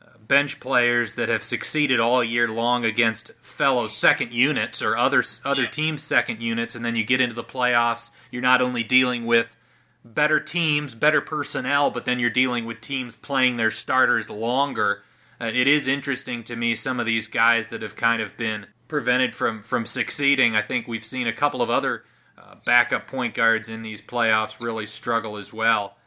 uh, 0.01 0.17
bench 0.19 0.59
players 0.59 1.15
that 1.15 1.29
have 1.29 1.43
succeeded 1.43 1.99
all 1.99 2.23
year 2.23 2.47
long 2.47 2.85
against 2.85 3.31
fellow 3.41 3.87
second 3.87 4.31
units 4.31 4.81
or 4.81 4.95
other 4.95 5.23
other 5.43 5.63
yeah. 5.63 5.69
teams' 5.69 6.03
second 6.03 6.41
units, 6.41 6.75
and 6.75 6.85
then 6.85 6.95
you 6.95 7.03
get 7.03 7.21
into 7.21 7.35
the 7.35 7.43
playoffs, 7.43 8.11
you're 8.31 8.41
not 8.41 8.61
only 8.61 8.83
dealing 8.83 9.25
with 9.25 9.55
better 10.03 10.39
teams, 10.39 10.93
better 10.93 11.21
personnel, 11.21 11.89
but 11.89 12.05
then 12.05 12.19
you're 12.19 12.29
dealing 12.29 12.65
with 12.65 12.79
teams 12.79 13.15
playing 13.15 13.57
their 13.57 13.71
starters 13.71 14.29
longer. 14.29 15.03
Uh, 15.41 15.45
it 15.45 15.67
is 15.67 15.87
interesting 15.87 16.43
to 16.43 16.55
me 16.55 16.75
some 16.75 16.99
of 16.99 17.05
these 17.05 17.27
guys 17.27 17.67
that 17.67 17.81
have 17.81 17.95
kind 17.95 18.21
of 18.21 18.37
been 18.37 18.67
prevented 18.87 19.35
from 19.35 19.61
from 19.61 19.85
succeeding. 19.85 20.55
I 20.55 20.61
think 20.61 20.87
we've 20.87 21.05
seen 21.05 21.27
a 21.27 21.33
couple 21.33 21.61
of 21.61 21.69
other 21.69 22.03
uh, 22.37 22.55
backup 22.65 23.07
point 23.07 23.33
guards 23.33 23.69
in 23.69 23.81
these 23.81 24.01
playoffs 24.01 24.59
really 24.59 24.85
struggle 24.85 25.37
as 25.37 25.51
well. 25.51 25.97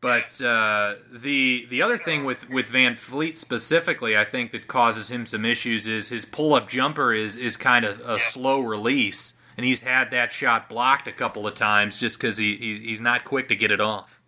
But 0.00 0.42
uh, 0.42 0.96
the 1.12 1.66
the 1.70 1.80
other 1.80 1.96
thing 1.96 2.24
with, 2.24 2.50
with 2.50 2.68
VanVleet 2.68 3.36
specifically, 3.36 4.16
I 4.16 4.24
think 4.24 4.50
that 4.50 4.66
causes 4.66 5.10
him 5.10 5.26
some 5.26 5.44
issues 5.44 5.86
is 5.86 6.08
his 6.08 6.24
pull 6.24 6.54
up 6.54 6.68
jumper 6.68 7.12
is 7.12 7.36
is 7.36 7.56
kind 7.56 7.84
of 7.84 8.00
a 8.00 8.18
slow 8.18 8.60
release 8.60 9.34
and 9.56 9.66
he's 9.66 9.80
had 9.80 10.10
that 10.10 10.32
shot 10.32 10.68
blocked 10.68 11.06
a 11.06 11.12
couple 11.12 11.46
of 11.46 11.54
times 11.54 11.96
just 11.96 12.18
because 12.18 12.38
he, 12.38 12.56
he, 12.56 12.78
he's 12.80 13.00
not 13.00 13.24
quick 13.24 13.48
to 13.48 13.56
get 13.56 13.70
it 13.70 13.80
off. 13.80 14.20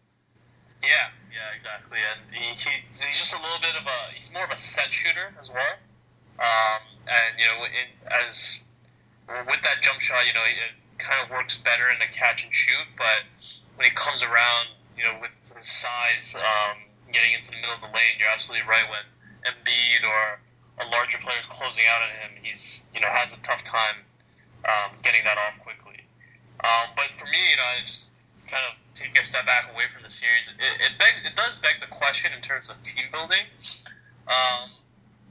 Yeah, 0.83 0.89
yeah, 1.33 1.57
exactly. 1.57 1.99
And 1.99 2.35
he, 2.35 2.55
he, 2.55 2.71
he's 2.89 3.01
just 3.01 3.35
a 3.35 3.43
little 3.43 3.61
bit 3.61 3.75
of 3.81 3.87
a 3.87 4.15
he's 4.15 4.33
more 4.33 4.45
of 4.45 4.51
a 4.51 4.59
set 4.59 4.93
shooter 4.93 5.35
as 5.41 5.49
well. 5.49 5.75
Um, 6.39 6.83
and 7.07 7.31
you 7.39 7.47
know, 7.47 7.65
in, 7.65 7.89
as 8.25 8.65
with 9.29 9.63
that 9.63 9.83
jump 9.83 10.01
shot, 10.01 10.27
you 10.27 10.33
know, 10.33 10.45
it 10.45 10.75
kind 10.99 11.25
of 11.25 11.31
works 11.31 11.57
better 11.57 11.91
in 11.91 11.99
the 11.99 12.11
catch 12.13 12.45
and 12.45 12.53
shoot. 12.53 12.87
But 12.97 13.25
when 13.77 13.89
he 13.89 13.95
comes 13.95 14.23
around, 14.23 14.69
you 14.97 15.05
know, 15.05 15.17
with 15.21 15.33
his 15.57 15.67
size, 15.67 16.37
um, 16.37 16.77
getting 17.13 17.33
into 17.33 17.51
the 17.51 17.57
middle 17.57 17.75
of 17.75 17.81
the 17.81 17.93
lane, 17.93 18.19
you're 18.19 18.29
absolutely 18.29 18.67
right. 18.69 18.85
When 18.89 19.05
Embiid 19.45 20.03
or 20.05 20.41
a 20.85 20.91
larger 20.91 21.19
player 21.19 21.39
is 21.39 21.47
closing 21.47 21.85
out 21.89 22.03
on 22.03 22.11
him, 22.11 22.31
he's 22.43 22.85
you 22.95 23.01
know 23.01 23.09
has 23.09 23.37
a 23.37 23.41
tough 23.43 23.63
time 23.63 24.03
um, 24.65 24.97
getting 25.03 25.25
that 25.25 25.39
off 25.39 25.59
quickly. 25.61 26.01
Um, 26.63 26.97
but 26.97 27.13
for 27.13 27.27
me, 27.27 27.39
you 27.51 27.57
know, 27.57 27.69
I 27.69 27.85
just 27.85 28.11
kind 28.47 28.63
of 28.71 28.79
take 28.95 29.19
a 29.19 29.25
step 29.25 29.47
back 29.47 29.71
away 29.73 29.85
from 29.93 30.03
the 30.03 30.11
series. 30.11 30.49
It 30.49 30.57
it, 30.61 30.93
beg, 30.99 31.13
it 31.25 31.37
does 31.37 31.57
beg 31.59 31.81
the 31.81 31.91
question 31.95 32.33
in 32.33 32.41
terms 32.41 32.71
of 32.71 32.81
team 32.83 33.05
building. 33.13 33.45
Um, 34.29 34.71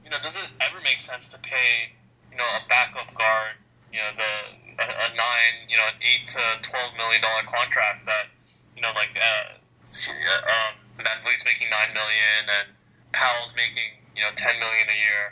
you 0.04 0.10
know, 0.10 0.20
does 0.20 0.36
it 0.36 0.44
ever 0.60 0.80
make 0.84 1.00
sense 1.00 1.28
to 1.32 1.38
pay 1.38 1.90
you 2.30 2.36
know 2.36 2.44
a 2.44 2.62
backup 2.68 3.08
guard, 3.16 3.56
you 3.92 3.98
know, 3.98 4.12
the 4.14 4.32
a, 4.78 4.86
a 4.86 5.08
nine, 5.16 5.54
you 5.68 5.76
know, 5.76 5.88
an 5.88 5.98
eight 6.04 6.28
to 6.28 6.42
twelve 6.62 6.92
million 6.96 7.22
dollar 7.22 7.42
contract 7.48 8.06
that 8.06 8.28
you 8.76 8.82
know 8.82 8.92
like 8.94 9.16
uh, 9.16 9.56
um, 9.56 10.72
VanVleet's 10.98 11.46
making 11.46 11.70
nine 11.70 11.94
million 11.94 12.42
and 12.46 12.68
Powell's 13.12 13.54
making 13.56 13.96
you 14.14 14.22
know 14.22 14.30
ten 14.36 14.58
million 14.60 14.86
a 14.86 14.98
year. 14.98 15.24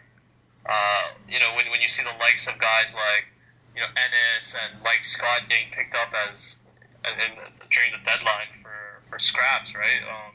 Uh, 0.65 1.19
you 1.29 1.41
know, 1.41 1.51
when, 1.59 1.67
when 1.71 1.83
you 1.83 1.89
see 1.89 2.05
the 2.07 2.17
likes 2.23 2.47
of 2.47 2.57
guys 2.59 2.95
like 2.95 3.27
you 3.75 3.83
know 3.83 3.91
Ennis 3.93 4.57
and 4.57 4.83
Mike 4.83 5.05
Scott 5.05 5.49
getting 5.49 5.71
picked 5.73 5.95
up 5.95 6.15
as 6.31 6.59
in, 7.05 7.35
during 7.71 7.91
the 7.93 8.03
deadline 8.05 8.47
for, 8.63 9.03
for 9.11 9.19
scraps, 9.19 9.75
right? 9.75 10.01
Um, 10.07 10.33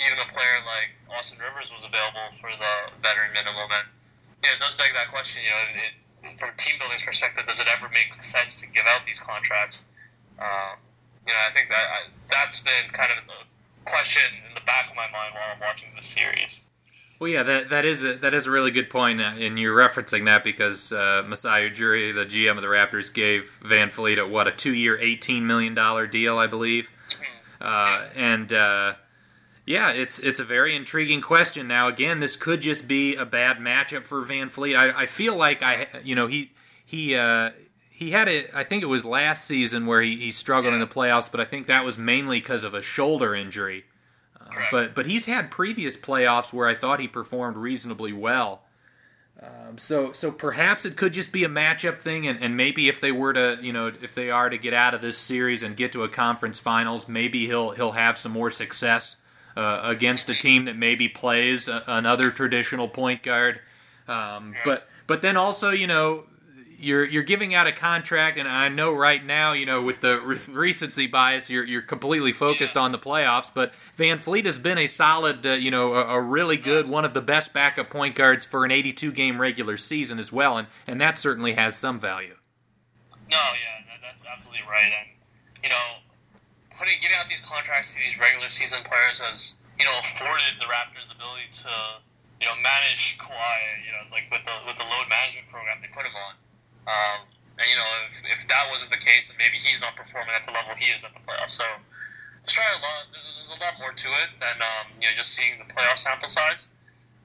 even 0.00 0.18
a 0.20 0.28
player 0.32 0.60
like 0.64 0.92
Austin 1.12 1.38
Rivers 1.38 1.72
was 1.72 1.84
available 1.84 2.28
for 2.40 2.50
the 2.52 2.74
veteran 3.00 3.32
minimum, 3.32 3.70
and 3.72 3.86
yeah, 4.44 4.56
it 4.56 4.60
does 4.60 4.74
beg 4.74 4.92
that 4.92 5.08
question. 5.10 5.42
You 5.44 5.50
know, 5.50 5.62
it, 5.80 5.94
from 6.38 6.50
a 6.50 6.56
team 6.56 6.76
building's 6.78 7.02
perspective, 7.02 7.46
does 7.46 7.60
it 7.60 7.68
ever 7.70 7.88
make 7.88 8.12
sense 8.22 8.60
to 8.60 8.66
give 8.68 8.84
out 8.86 9.06
these 9.06 9.20
contracts? 9.20 9.84
Um, 10.38 10.76
you 11.26 11.32
know, 11.32 11.40
I 11.40 11.52
think 11.52 11.68
that 11.68 11.86
I, 11.86 11.98
that's 12.28 12.62
been 12.62 12.90
kind 12.92 13.10
of 13.12 13.24
the 13.26 13.90
question 13.90 14.24
in 14.48 14.54
the 14.54 14.64
back 14.66 14.90
of 14.90 14.96
my 14.96 15.08
mind 15.10 15.34
while 15.34 15.54
I'm 15.54 15.60
watching 15.60 15.88
this 15.96 16.06
series. 16.06 16.62
Well, 17.18 17.30
yeah, 17.30 17.42
that 17.44 17.70
that 17.70 17.84
is 17.86 18.04
a, 18.04 18.14
that 18.18 18.34
is 18.34 18.46
a 18.46 18.50
really 18.50 18.70
good 18.70 18.90
point, 18.90 19.22
uh, 19.22 19.32
and 19.38 19.58
you're 19.58 19.76
referencing 19.76 20.26
that 20.26 20.44
because 20.44 20.92
uh, 20.92 21.24
Masai 21.26 21.70
Ujiri, 21.70 22.14
the 22.14 22.26
GM 22.26 22.56
of 22.56 22.62
the 22.62 22.68
Raptors, 22.68 23.12
gave 23.12 23.58
VanVleet 23.64 24.18
a 24.18 24.28
what 24.28 24.46
a 24.46 24.52
two-year, 24.52 24.98
eighteen 25.00 25.46
million 25.46 25.74
dollar 25.74 26.06
deal, 26.06 26.36
I 26.36 26.46
believe, 26.46 26.90
mm-hmm. 27.10 27.62
uh, 27.62 28.04
and 28.14 28.52
uh, 28.52 28.94
yeah, 29.66 29.90
it's 29.90 30.20
it's 30.20 30.38
a 30.38 30.44
very 30.44 30.76
intriguing 30.76 31.20
question. 31.20 31.66
Now, 31.66 31.88
again, 31.88 32.20
this 32.20 32.36
could 32.36 32.60
just 32.60 32.86
be 32.86 33.16
a 33.16 33.26
bad 33.26 33.58
matchup 33.58 34.06
for 34.06 34.22
VanVleet. 34.22 34.76
I, 34.76 35.02
I 35.02 35.06
feel 35.06 35.34
like 35.34 35.60
I, 35.60 35.88
you 36.04 36.14
know, 36.14 36.28
he 36.28 36.52
he 36.84 37.16
uh, 37.16 37.50
he 37.90 38.12
had 38.12 38.28
it. 38.28 38.48
I 38.54 38.62
think 38.62 38.84
it 38.84 38.86
was 38.86 39.04
last 39.04 39.44
season 39.44 39.84
where 39.84 40.00
he, 40.00 40.16
he 40.16 40.30
struggled 40.30 40.70
yeah. 40.70 40.74
in 40.74 40.80
the 40.80 40.86
playoffs, 40.86 41.30
but 41.30 41.40
I 41.40 41.44
think 41.44 41.66
that 41.66 41.84
was 41.84 41.98
mainly 41.98 42.38
because 42.38 42.62
of 42.62 42.74
a 42.74 42.80
shoulder 42.80 43.34
injury. 43.34 43.84
But 44.70 44.94
but 44.94 45.06
he's 45.06 45.26
had 45.26 45.50
previous 45.50 45.96
playoffs 45.96 46.52
where 46.52 46.68
I 46.68 46.74
thought 46.74 47.00
he 47.00 47.08
performed 47.08 47.56
reasonably 47.56 48.12
well. 48.12 48.62
Um, 49.42 49.76
so 49.76 50.12
so 50.12 50.30
perhaps 50.30 50.84
it 50.84 50.96
could 50.96 51.12
just 51.12 51.32
be 51.32 51.42
a 51.42 51.48
matchup 51.48 52.00
thing, 52.00 52.26
and, 52.26 52.40
and 52.40 52.56
maybe 52.56 52.88
if 52.88 53.00
they 53.00 53.12
were 53.12 53.32
to 53.32 53.58
you 53.60 53.72
know 53.72 53.88
if 53.88 54.14
they 54.14 54.30
are 54.30 54.48
to 54.48 54.56
get 54.56 54.72
out 54.72 54.94
of 54.94 55.02
this 55.02 55.18
series 55.18 55.64
and 55.64 55.76
get 55.76 55.92
to 55.92 56.04
a 56.04 56.08
conference 56.08 56.60
finals, 56.60 57.08
maybe 57.08 57.46
he'll 57.46 57.72
he'll 57.72 57.92
have 57.92 58.16
some 58.16 58.32
more 58.32 58.52
success 58.52 59.16
uh, 59.56 59.80
against 59.82 60.28
a 60.28 60.34
team 60.34 60.66
that 60.66 60.76
maybe 60.76 61.08
plays 61.08 61.68
a, 61.68 61.82
another 61.86 62.30
traditional 62.30 62.88
point 62.88 63.22
guard. 63.22 63.60
Um, 64.06 64.54
but 64.64 64.88
but 65.06 65.22
then 65.22 65.36
also 65.36 65.70
you 65.70 65.86
know 65.86 66.24
you're 66.78 67.04
you're 67.04 67.22
giving 67.22 67.54
out 67.54 67.66
a 67.66 67.72
contract, 67.72 68.38
and 68.38 68.48
I 68.48 68.68
know 68.68 68.92
right 68.94 69.24
now, 69.24 69.52
you 69.52 69.66
know, 69.66 69.82
with 69.82 70.00
the 70.00 70.20
re- 70.20 70.38
recency 70.48 71.06
bias, 71.06 71.48
you're 71.48 71.64
you're 71.64 71.82
completely 71.82 72.32
focused 72.32 72.76
on 72.76 72.92
the 72.92 72.98
playoffs. 72.98 73.50
But 73.52 73.72
VanVleet 73.96 74.44
has 74.44 74.58
been 74.58 74.78
a 74.78 74.86
solid, 74.86 75.46
uh, 75.46 75.50
you 75.52 75.70
know, 75.70 75.94
a, 75.94 76.18
a, 76.18 76.20
really 76.20 76.56
good, 76.56 76.90
one 76.90 77.04
of 77.04 77.14
the 77.14 77.22
best 77.22 77.52
backup 77.52 77.90
point 77.90 78.14
guards 78.14 78.44
for 78.44 78.64
an 78.64 78.70
82 78.70 79.12
game 79.12 79.40
regular 79.40 79.76
season 79.76 80.18
as 80.18 80.32
well, 80.32 80.56
and 80.58 80.68
and 80.86 81.00
that 81.00 81.18
certainly 81.18 81.54
has 81.54 81.76
some 81.76 81.98
value. 81.98 82.36
No, 83.30 83.38
yeah, 83.38 83.98
that's 84.02 84.24
absolutely 84.24 84.62
right, 84.68 84.92
and 85.00 85.08
you 85.62 85.70
know, 85.70 85.84
putting 86.78 87.00
giving 87.00 87.16
out 87.16 87.28
these 87.28 87.40
contracts 87.40 87.94
to 87.94 88.00
these 88.00 88.20
regular 88.20 88.48
season 88.48 88.84
players 88.84 89.20
has 89.20 89.56
you 89.78 89.84
know 89.84 89.96
afforded 89.98 90.56
the 90.60 90.68
Raptors 90.68 91.12
ability 91.12 91.48
to 91.64 91.72
you 92.40 92.46
know 92.46 92.56
manage 92.60 93.16
Kawhi, 93.16 93.56
you 93.84 93.92
know, 93.92 94.04
like 94.12 94.28
with 94.28 94.44
the 94.44 94.54
with 94.68 94.76
the 94.76 94.84
load 94.84 95.08
management 95.08 95.48
program 95.48 95.80
they 95.80 95.88
put 95.92 96.04
him 96.04 96.16
on. 96.16 96.34
Um, 96.86 97.20
and 97.56 97.66
you 97.66 97.76
know, 97.76 97.88
if, 98.12 98.40
if 98.40 98.40
that 98.52 98.68
wasn't 98.68 98.92
the 98.92 99.00
case, 99.00 99.32
then 99.32 99.40
maybe 99.40 99.56
he's 99.56 99.80
not 99.80 99.96
performing 99.96 100.36
at 100.36 100.44
the 100.44 100.52
level 100.52 100.76
he 100.76 100.92
is 100.92 101.04
at 101.04 101.16
the 101.16 101.22
playoffs. 101.24 101.56
So 101.56 101.64
there's 102.44 102.60
a 102.60 102.80
lot. 102.84 103.08
There's, 103.10 103.26
there's 103.40 103.52
a 103.56 103.60
lot 103.60 103.80
more 103.80 103.92
to 103.96 104.08
it 104.22 104.30
than 104.38 104.56
um, 104.60 104.92
you 105.00 105.08
know 105.08 105.14
just 105.16 105.32
seeing 105.32 105.56
the 105.58 105.68
playoff 105.72 105.96
sample 105.96 106.28
size. 106.28 106.68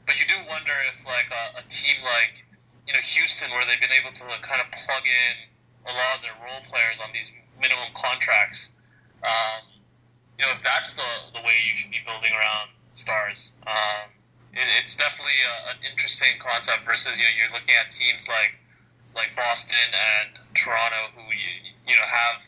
But 0.08 0.20
you 0.20 0.26
do 0.26 0.40
wonder 0.48 0.74
if 0.90 1.04
like 1.06 1.30
a, 1.30 1.62
a 1.62 1.64
team 1.68 2.00
like 2.08 2.42
you 2.88 2.94
know 2.96 3.04
Houston, 3.04 3.52
where 3.52 3.68
they've 3.68 3.84
been 3.84 3.94
able 3.94 4.16
to 4.16 4.26
kind 4.42 4.64
of 4.64 4.72
plug 4.72 5.04
in 5.04 5.36
a 5.86 5.94
lot 5.94 6.18
of 6.18 6.22
their 6.24 6.36
role 6.40 6.64
players 6.64 7.04
on 7.04 7.12
these 7.12 7.36
minimum 7.60 7.92
contracts. 7.94 8.72
Um, 9.24 9.62
you 10.40 10.46
know, 10.46 10.54
if 10.54 10.64
that's 10.64 10.94
the 10.94 11.10
the 11.34 11.42
way 11.42 11.54
you 11.70 11.76
should 11.76 11.92
be 11.92 12.02
building 12.06 12.32
around 12.34 12.70
stars. 12.94 13.52
Um, 13.68 14.12
it, 14.54 14.68
it's 14.80 14.98
definitely 14.98 15.38
a, 15.46 15.72
an 15.72 15.78
interesting 15.90 16.40
concept 16.40 16.86
versus 16.86 17.20
you 17.20 17.26
know 17.26 17.34
you're 17.38 17.54
looking 17.54 17.76
at 17.76 17.92
teams 17.92 18.28
like 18.28 18.58
like 19.16 19.36
Boston 19.36 19.92
and 19.92 20.40
Toronto, 20.56 21.12
who 21.16 21.24
you, 21.32 21.52
you 21.88 21.96
know 21.96 22.08
have 22.08 22.42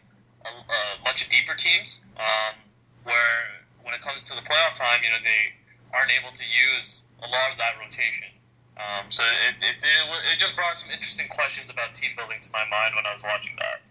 a, 0.45 1.07
a 1.07 1.09
of 1.09 1.29
deeper 1.29 1.55
teams, 1.55 2.01
um, 2.17 2.55
where 3.03 3.63
when 3.83 3.93
it 3.93 4.01
comes 4.01 4.29
to 4.29 4.35
the 4.35 4.41
playoff 4.41 4.73
time, 4.73 5.03
you 5.03 5.09
know 5.09 5.21
they 5.23 5.53
aren't 5.95 6.11
able 6.11 6.33
to 6.33 6.43
use 6.43 7.05
a 7.21 7.27
lot 7.27 7.51
of 7.51 7.57
that 7.57 7.75
rotation. 7.79 8.27
Um, 8.73 9.05
so 9.09 9.21
it, 9.23 9.55
it, 9.61 9.75
it, 9.83 10.33
it 10.33 10.39
just 10.39 10.55
brought 10.55 10.79
some 10.79 10.89
interesting 10.89 11.27
questions 11.29 11.69
about 11.69 11.93
team 11.93 12.11
building 12.17 12.41
to 12.41 12.49
my 12.51 12.65
mind 12.71 12.95
when 12.95 13.05
I 13.05 13.13
was 13.13 13.21
watching 13.21 13.53
that. 13.59 13.81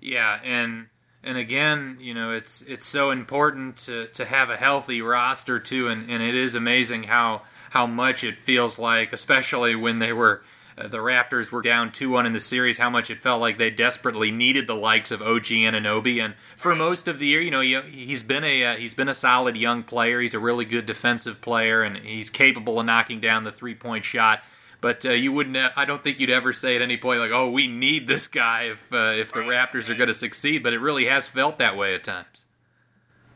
Yeah, 0.00 0.38
and 0.44 0.86
and 1.22 1.36
again, 1.36 1.98
you 2.00 2.14
know, 2.14 2.32
it's 2.32 2.62
it's 2.62 2.86
so 2.86 3.10
important 3.10 3.76
to, 3.78 4.06
to 4.08 4.24
have 4.24 4.50
a 4.50 4.56
healthy 4.56 5.02
roster 5.02 5.58
too, 5.58 5.88
and, 5.88 6.10
and 6.10 6.22
it 6.22 6.34
is 6.34 6.54
amazing 6.54 7.04
how 7.04 7.42
how 7.70 7.86
much 7.86 8.24
it 8.24 8.38
feels 8.38 8.78
like, 8.78 9.12
especially 9.12 9.74
when 9.74 9.98
they 9.98 10.12
were 10.12 10.42
uh, 10.78 10.88
the 10.88 10.98
Raptors 10.98 11.52
were 11.52 11.62
down 11.62 11.92
2 11.92 12.10
1 12.10 12.26
in 12.26 12.32
the 12.32 12.40
series, 12.40 12.78
how 12.78 12.88
much 12.88 13.10
it 13.10 13.20
felt 13.20 13.40
like 13.40 13.58
they 13.58 13.70
desperately 13.70 14.30
needed 14.30 14.66
the 14.66 14.74
likes 14.74 15.10
of 15.10 15.20
OG 15.20 15.44
Anunoby. 15.44 16.24
And 16.24 16.34
for 16.56 16.74
most 16.74 17.06
of 17.06 17.18
the 17.18 17.26
year, 17.26 17.40
you 17.40 17.50
know, 17.50 17.60
he's 17.60 18.22
been 18.22 18.44
a 18.44 18.64
uh, 18.64 18.76
he's 18.76 18.94
been 18.94 19.08
a 19.08 19.14
solid 19.14 19.56
young 19.56 19.82
player. 19.82 20.20
He's 20.20 20.34
a 20.34 20.38
really 20.38 20.64
good 20.64 20.86
defensive 20.86 21.40
player, 21.40 21.82
and 21.82 21.98
he's 21.98 22.30
capable 22.30 22.80
of 22.80 22.86
knocking 22.86 23.20
down 23.20 23.44
the 23.44 23.52
three 23.52 23.74
point 23.74 24.04
shot. 24.04 24.42
But 24.80 25.04
uh, 25.04 25.10
you 25.10 25.32
wouldn't. 25.32 25.56
I 25.76 25.84
don't 25.84 26.02
think 26.02 26.20
you'd 26.20 26.30
ever 26.30 26.52
say 26.52 26.74
at 26.74 26.82
any 26.82 26.96
point 26.96 27.20
like, 27.20 27.32
"Oh, 27.32 27.50
we 27.50 27.66
need 27.66 28.08
this 28.08 28.26
guy 28.26 28.62
if 28.64 28.92
uh, 28.92 29.12
if 29.12 29.32
the 29.32 29.40
Raptors 29.40 29.88
are 29.90 29.94
going 29.94 30.08
to 30.08 30.14
succeed." 30.14 30.62
But 30.62 30.72
it 30.72 30.80
really 30.80 31.04
has 31.04 31.28
felt 31.28 31.58
that 31.58 31.76
way 31.76 31.94
at 31.94 32.02
times. 32.02 32.46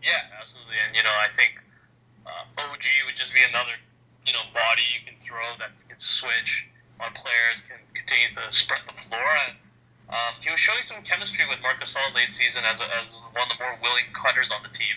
Yeah, 0.02 0.20
absolutely. 0.40 0.76
And 0.86 0.96
you 0.96 1.02
know, 1.02 1.12
I 1.12 1.28
think 1.34 1.60
uh, 2.26 2.62
OG 2.62 2.84
would 3.06 3.16
just 3.16 3.34
be 3.34 3.40
another 3.46 3.72
you 4.26 4.32
know 4.32 4.40
body 4.54 4.82
you 4.96 5.04
can 5.04 5.20
throw 5.20 5.44
that 5.58 5.84
can 5.86 5.98
switch 5.98 6.66
on 7.00 7.12
players 7.12 7.62
can 7.62 7.78
continue 7.92 8.32
to 8.34 8.42
spread 8.52 8.80
the 8.86 8.94
floor. 8.94 9.24
And 9.48 9.56
um, 10.08 10.32
he 10.40 10.50
was 10.50 10.60
showing 10.60 10.82
some 10.82 11.02
chemistry 11.02 11.44
with 11.48 11.60
Marc 11.62 11.80
Gasol 11.80 12.14
late 12.14 12.32
season 12.32 12.62
as, 12.64 12.80
a, 12.80 12.86
as 13.02 13.16
one 13.32 13.44
of 13.44 13.50
the 13.50 13.58
more 13.58 13.76
willing 13.82 14.08
cutters 14.14 14.50
on 14.52 14.62
the 14.62 14.70
team. 14.70 14.96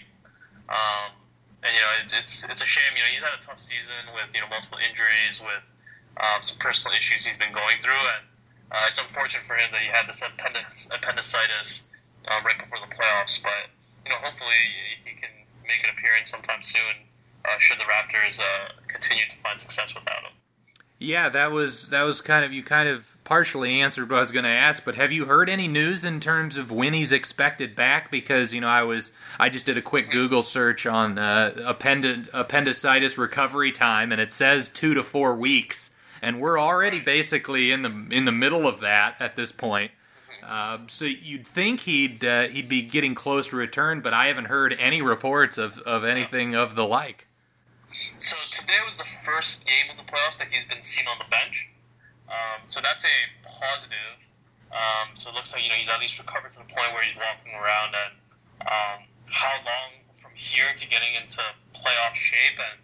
Um, 0.70 1.16
and 1.64 1.72
you 1.74 1.82
know, 1.82 1.92
it's, 2.04 2.14
it's 2.16 2.50
it's 2.50 2.62
a 2.62 2.70
shame. 2.70 2.92
You 2.96 3.02
know, 3.02 3.12
he's 3.12 3.24
had 3.24 3.34
a 3.34 3.42
tough 3.42 3.60
season 3.60 3.98
with 4.14 4.30
you 4.36 4.42
know 4.42 4.48
multiple 4.48 4.78
injuries, 4.78 5.42
with 5.42 5.64
um, 6.20 6.42
some 6.42 6.58
personal 6.60 6.98
issues 6.98 7.26
he's 7.26 7.38
been 7.38 7.54
going 7.54 7.80
through, 7.82 7.94
and 7.94 8.24
uh, 8.72 8.86
it's 8.90 9.00
unfortunate 9.00 9.46
for 9.46 9.56
him 9.56 9.70
that 9.72 9.82
he 9.82 9.88
had 9.88 10.08
this 10.08 10.22
appendicitis 10.22 11.88
uh, 12.28 12.40
right 12.46 12.58
before 12.60 12.80
the 12.80 12.94
playoffs. 12.94 13.42
But 13.42 13.72
you 14.06 14.12
know, 14.12 14.18
hopefully 14.22 14.58
he 15.06 15.16
can 15.20 15.30
make 15.64 15.84
an 15.84 15.90
appearance 15.98 16.32
sometime 16.32 16.64
soon. 16.64 17.06
Uh, 17.46 17.60
should 17.60 17.78
the 17.78 17.86
Raptors 17.86 18.40
uh, 18.40 18.74
continue 18.88 19.24
to 19.30 19.38
find 19.38 19.60
success 19.60 19.94
without 19.96 20.24
him? 20.24 20.34
Yeah, 21.00 21.30
that 21.30 21.52
was 21.52 21.90
that 21.90 22.04
was 22.04 22.22
kind 22.22 22.44
of 22.44 22.52
you 22.52 22.64
kind 22.64 22.90
of 22.90 23.18
partially 23.24 23.82
answered 23.82 24.10
what 24.10 24.18
I 24.18 24.20
was 24.22 24.32
going 24.32 24.46
to 24.46 24.50
ask. 24.50 24.84
But 24.84 24.96
have 24.96 25.12
you 25.12 25.26
heard 25.26 25.48
any 25.48 25.68
news 25.68 26.04
in 26.04 26.20
terms 26.20 26.58
of 26.58 26.72
when 26.72 26.94
he's 26.94 27.12
expected 27.12 27.76
back? 27.76 28.10
Because 28.10 28.52
you 28.52 28.62
know 28.62 28.68
I 28.68 28.82
was 28.82 29.12
I 29.40 29.50
just 29.50 29.68
did 29.68 29.78
a 29.78 29.82
quick 29.82 30.10
Google 30.10 30.42
search 30.42 30.88
on 30.88 31.20
uh, 31.20 31.54
append- 31.64 32.30
appendicitis 32.34 33.18
recovery 33.18 33.72
time, 33.72 34.12
and 34.12 34.20
it 34.20 34.32
says 34.32 34.70
two 34.70 34.96
to 34.96 35.04
four 35.04 35.36
weeks, 35.36 35.92
and 36.22 36.40
we're 36.40 36.60
already 36.60 37.00
basically 37.00 37.72
in 37.72 37.82
the 37.82 38.08
in 38.12 38.26
the 38.26 38.32
middle 38.32 38.68
of 38.68 38.80
that 38.82 39.16
at 39.20 39.36
this 39.36 39.52
point. 39.52 39.92
Uh, 40.44 40.80
so 40.88 41.04
you'd 41.04 41.46
think 41.46 41.82
he'd 41.82 42.24
uh, 42.24 42.44
he'd 42.44 42.70
be 42.70 42.82
getting 42.82 43.14
close 43.16 43.50
to 43.50 43.56
return, 43.58 44.00
but 44.00 44.14
I 44.14 44.28
haven't 44.28 44.46
heard 44.46 44.76
any 44.80 45.02
reports 45.02 45.58
of, 45.58 45.78
of 45.80 46.06
anything 46.06 46.56
of 46.56 46.76
the 46.76 46.86
like. 46.86 47.28
So 48.18 48.38
today 48.52 48.80
was 48.86 48.98
the 48.98 49.04
first 49.04 49.68
game 49.68 49.92
of 49.92 49.98
the 49.98 50.04
playoffs 50.04 50.38
that 50.40 50.48
he's 50.50 50.66
been 50.66 50.84
seen 50.84 51.08
on 51.08 51.18
the 51.18 51.30
bench. 51.30 51.70
Um, 52.30 52.62
so 52.68 52.80
that's 52.82 53.04
a 53.04 53.18
positive. 53.44 54.18
Um, 54.72 55.16
so 55.16 55.30
it 55.30 55.36
looks 55.36 55.54
like 55.54 55.64
you 55.64 55.70
know 55.70 55.76
he's 55.76 55.90
at 55.90 56.00
least 56.00 56.18
recovered 56.20 56.52
to 56.52 56.60
the 56.60 56.70
point 56.72 56.94
where 56.94 57.04
he's 57.04 57.16
walking 57.16 57.54
around. 57.54 57.96
And 57.96 58.14
um, 58.62 59.08
how 59.26 59.56
long 59.66 60.00
from 60.16 60.32
here 60.36 60.72
to 60.76 60.88
getting 60.88 61.16
into 61.16 61.42
playoff 61.76 62.16
shape 62.16 62.56
and 62.56 62.80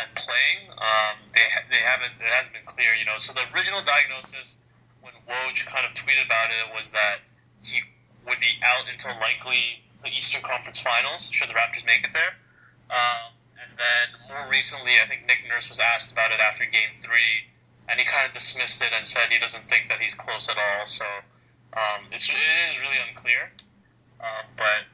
and 0.00 0.08
playing, 0.16 0.72
um, 0.78 1.16
they 1.34 1.44
they 1.68 1.82
haven't 1.82 2.16
it 2.20 2.32
hasn't 2.32 2.54
been 2.54 2.66
clear. 2.66 2.94
You 2.94 3.04
know, 3.04 3.18
so 3.18 3.32
the 3.32 3.44
original 3.54 3.82
diagnosis 3.84 4.58
when 5.00 5.12
Woj 5.28 5.66
kind 5.66 5.86
of 5.86 5.92
tweeted 5.92 6.24
about 6.26 6.50
it 6.50 6.74
was 6.76 6.90
that 6.90 7.20
he 7.62 7.80
would 8.26 8.40
be 8.40 8.56
out 8.62 8.84
until 8.90 9.12
likely 9.20 9.80
the 10.02 10.08
Eastern 10.08 10.42
Conference 10.42 10.80
Finals 10.80 11.28
should 11.32 11.48
the 11.48 11.54
Raptors 11.54 11.84
make 11.86 12.04
it 12.04 12.12
there. 12.12 12.36
Um, 12.90 13.32
and 13.60 13.70
then 13.76 14.06
more 14.28 14.50
recently, 14.50 14.96
I 15.00 15.08
think 15.08 15.26
Nick 15.26 15.44
Nurse 15.48 15.68
was 15.68 15.80
asked 15.80 16.12
about 16.12 16.32
it 16.32 16.40
after 16.40 16.64
Game 16.64 17.00
Three, 17.02 17.48
and 17.88 18.00
he 18.00 18.04
kind 18.04 18.26
of 18.26 18.32
dismissed 18.32 18.82
it 18.82 18.92
and 18.96 19.06
said 19.06 19.28
he 19.30 19.38
doesn't 19.38 19.64
think 19.68 19.88
that 19.88 20.00
he's 20.00 20.14
close 20.14 20.48
at 20.48 20.56
all. 20.56 20.86
So 20.86 21.04
um, 21.74 22.08
it's, 22.12 22.32
it 22.32 22.40
is 22.68 22.80
really 22.82 22.98
unclear. 23.08 23.52
Um, 24.20 24.44
but 24.56 24.84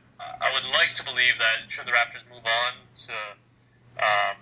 I 0.41 0.53
would 0.53 0.65
like 0.73 0.95
to 0.95 1.05
believe 1.05 1.35
that 1.39 1.67
should 1.69 1.87
the 1.87 1.93
Raptors 1.93 2.23
move 2.31 2.45
on 2.45 2.73
to 3.07 3.13
um, 3.99 4.37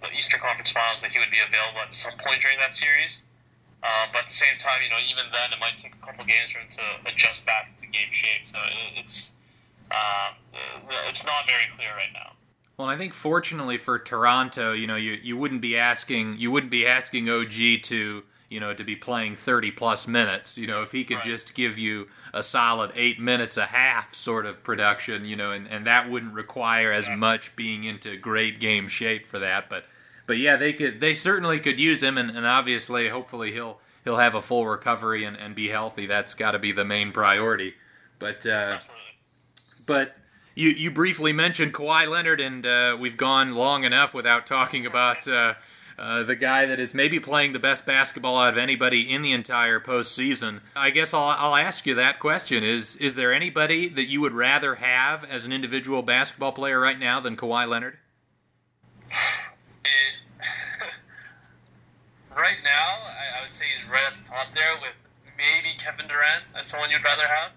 the, 0.00 0.10
Eastern 0.16 0.40
Conference 0.40 0.70
Finals, 0.70 1.02
that 1.02 1.10
he 1.10 1.18
would 1.18 1.30
be 1.30 1.38
available 1.46 1.80
at 1.80 1.92
some 1.92 2.16
point 2.18 2.42
during 2.42 2.58
that 2.58 2.74
series. 2.74 3.22
Uh, 3.82 4.06
but 4.12 4.20
at 4.20 4.26
the 4.26 4.32
same 4.32 4.56
time, 4.58 4.80
you 4.82 4.90
know, 4.90 4.96
even 5.08 5.24
then, 5.32 5.52
it 5.52 5.60
might 5.60 5.76
take 5.76 5.94
a 5.94 6.06
couple 6.06 6.24
games 6.24 6.52
for 6.52 6.58
him 6.60 6.68
to 6.70 7.12
adjust 7.12 7.46
back 7.46 7.76
to 7.78 7.86
game 7.86 8.10
shape. 8.10 8.46
So 8.46 8.58
it's 8.96 9.34
uh, 9.90 10.32
it's 11.08 11.26
not 11.26 11.46
very 11.46 11.64
clear 11.76 11.90
right 11.94 12.12
now. 12.12 12.32
Well, 12.76 12.88
I 12.88 12.96
think 12.96 13.14
fortunately 13.14 13.78
for 13.78 13.98
Toronto, 13.98 14.72
you 14.72 14.86
know, 14.86 14.96
you, 14.96 15.12
you 15.12 15.36
wouldn't 15.36 15.62
be 15.62 15.76
asking 15.78 16.36
you 16.38 16.50
wouldn't 16.50 16.70
be 16.70 16.86
asking 16.86 17.28
OG 17.28 17.82
to 17.84 18.24
you 18.48 18.60
know 18.60 18.74
to 18.74 18.84
be 18.84 18.96
playing 18.96 19.34
30 19.34 19.70
plus 19.72 20.06
minutes. 20.06 20.58
You 20.58 20.66
know, 20.66 20.82
if 20.82 20.92
he 20.92 21.04
could 21.04 21.16
right. 21.16 21.24
just 21.24 21.54
give 21.54 21.78
you 21.78 22.08
a 22.36 22.42
solid 22.42 22.92
eight 22.94 23.18
minutes 23.18 23.56
a 23.56 23.64
half 23.64 24.14
sort 24.14 24.44
of 24.44 24.62
production, 24.62 25.24
you 25.24 25.34
know, 25.34 25.52
and, 25.52 25.66
and 25.66 25.86
that 25.86 26.10
wouldn't 26.10 26.34
require 26.34 26.92
as 26.92 27.08
much 27.08 27.56
being 27.56 27.84
into 27.84 28.16
great 28.18 28.60
game 28.60 28.88
shape 28.88 29.24
for 29.24 29.38
that. 29.38 29.70
But 29.70 29.86
but 30.26 30.36
yeah, 30.36 30.56
they 30.56 30.74
could 30.74 31.00
they 31.00 31.14
certainly 31.14 31.58
could 31.58 31.80
use 31.80 32.02
him, 32.02 32.18
and, 32.18 32.30
and 32.30 32.46
obviously, 32.46 33.08
hopefully, 33.08 33.52
he'll 33.52 33.80
he'll 34.04 34.18
have 34.18 34.34
a 34.34 34.42
full 34.42 34.66
recovery 34.66 35.24
and, 35.24 35.36
and 35.36 35.54
be 35.54 35.68
healthy. 35.68 36.06
That's 36.06 36.34
got 36.34 36.50
to 36.52 36.58
be 36.58 36.72
the 36.72 36.84
main 36.84 37.10
priority. 37.10 37.74
But 38.18 38.44
uh, 38.46 38.80
but 39.86 40.16
you 40.54 40.68
you 40.68 40.90
briefly 40.90 41.32
mentioned 41.32 41.72
Kawhi 41.72 42.06
Leonard, 42.06 42.42
and 42.42 42.66
uh, 42.66 42.96
we've 43.00 43.16
gone 43.16 43.54
long 43.54 43.84
enough 43.84 44.12
without 44.12 44.46
talking 44.46 44.84
about 44.84 45.26
uh, 45.26 45.54
uh, 45.98 46.22
the 46.22 46.36
guy 46.36 46.66
that 46.66 46.78
is 46.78 46.92
maybe 46.94 47.18
playing 47.18 47.52
the 47.52 47.58
best 47.58 47.86
basketball 47.86 48.36
out 48.36 48.50
of 48.50 48.58
anybody 48.58 49.12
in 49.12 49.22
the 49.22 49.32
entire 49.32 49.80
postseason. 49.80 50.60
I 50.74 50.90
guess 50.90 51.14
I'll, 51.14 51.34
I'll 51.38 51.56
ask 51.56 51.86
you 51.86 51.94
that 51.94 52.18
question: 52.18 52.62
Is 52.62 52.96
is 52.96 53.14
there 53.14 53.32
anybody 53.32 53.88
that 53.88 54.04
you 54.04 54.20
would 54.20 54.32
rather 54.32 54.76
have 54.76 55.24
as 55.24 55.46
an 55.46 55.52
individual 55.52 56.02
basketball 56.02 56.52
player 56.52 56.78
right 56.78 56.98
now 56.98 57.20
than 57.20 57.36
Kawhi 57.36 57.68
Leonard? 57.68 57.98
right 62.36 62.58
now, 62.62 63.04
I, 63.06 63.38
I, 63.38 63.42
would 63.42 63.54
say 63.54 63.66
he's 63.74 63.88
right 63.88 64.02
at 64.10 64.16
the 64.22 64.28
top 64.28 64.48
there 64.54 64.74
with 64.82 64.92
maybe 65.38 65.76
Kevin 65.78 66.08
Durant 66.08 66.44
as 66.58 66.66
someone 66.66 66.90
you'd 66.90 67.04
rather 67.04 67.26
have. 67.26 67.52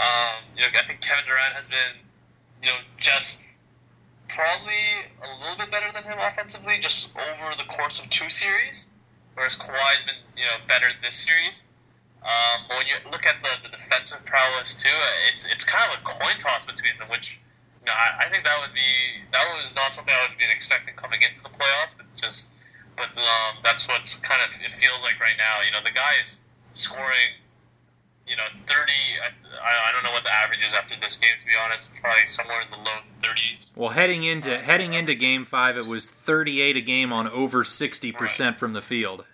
Um, 0.00 0.42
you 0.56 0.62
know, 0.62 0.68
I 0.82 0.86
think 0.86 1.00
Kevin 1.00 1.24
Durant 1.26 1.54
has 1.54 1.68
been 1.68 2.00
you 2.62 2.68
know, 2.68 2.76
just 2.98 3.49
probably 4.34 4.84
a 5.22 5.30
little 5.42 5.58
bit 5.58 5.70
better 5.70 5.90
than 5.92 6.04
him 6.04 6.18
offensively 6.18 6.78
just 6.80 7.16
over 7.16 7.54
the 7.56 7.64
course 7.64 8.02
of 8.02 8.10
two 8.10 8.28
series, 8.28 8.90
whereas 9.34 9.56
Kawhi's 9.56 10.04
been, 10.04 10.18
you 10.36 10.44
know, 10.44 10.58
better 10.66 10.86
this 11.02 11.16
series. 11.16 11.64
Um, 12.22 12.68
but 12.68 12.76
when 12.78 12.86
you 12.86 12.94
look 13.10 13.24
at 13.24 13.40
the, 13.40 13.48
the 13.68 13.74
defensive 13.74 14.24
prowess 14.24 14.82
too, 14.82 14.92
it's 15.32 15.48
it's 15.48 15.64
kind 15.64 15.90
of 15.90 16.00
a 16.00 16.02
coin 16.04 16.36
toss 16.38 16.66
between 16.66 16.92
them, 16.98 17.08
which 17.08 17.40
you 17.80 17.86
know, 17.86 17.96
I, 17.96 18.26
I 18.26 18.28
think 18.28 18.44
that 18.44 18.60
would 18.60 18.74
be 18.74 19.24
that 19.32 19.44
was 19.56 19.74
not 19.74 19.94
something 19.94 20.12
I 20.12 20.28
would 20.28 20.36
been 20.36 20.52
expecting 20.52 20.94
coming 20.94 21.22
into 21.22 21.42
the 21.42 21.48
playoffs, 21.48 21.96
but 21.96 22.04
just 22.20 22.52
but 22.96 23.16
um, 23.16 23.64
that's 23.64 23.88
what's 23.88 24.16
kind 24.20 24.42
of 24.44 24.52
it 24.60 24.72
feels 24.72 25.02
like 25.02 25.18
right 25.18 25.36
now. 25.38 25.64
You 25.64 25.72
know, 25.72 25.80
the 25.82 25.96
guy 25.96 26.20
is 26.20 26.40
scoring 26.74 27.39
you 28.26 28.36
know, 28.36 28.44
30. 28.66 28.92
I, 29.62 29.88
I 29.88 29.92
don't 29.92 30.04
know 30.04 30.12
what 30.12 30.24
the 30.24 30.32
average 30.32 30.60
is 30.60 30.72
after 30.72 30.94
this 31.00 31.16
game. 31.16 31.34
To 31.38 31.46
be 31.46 31.52
honest, 31.62 31.90
probably 32.00 32.26
somewhere 32.26 32.62
in 32.62 32.70
the 32.70 32.76
low 32.76 33.00
30s. 33.22 33.70
Well, 33.76 33.90
heading 33.90 34.24
into 34.24 34.56
heading 34.56 34.94
into 34.94 35.14
Game 35.14 35.44
Five, 35.44 35.76
it 35.76 35.86
was 35.86 36.08
38 36.08 36.76
a 36.76 36.80
game 36.80 37.12
on 37.12 37.28
over 37.28 37.64
60 37.64 38.12
percent 38.12 38.58
from 38.58 38.72
the 38.72 38.82
field. 38.82 39.24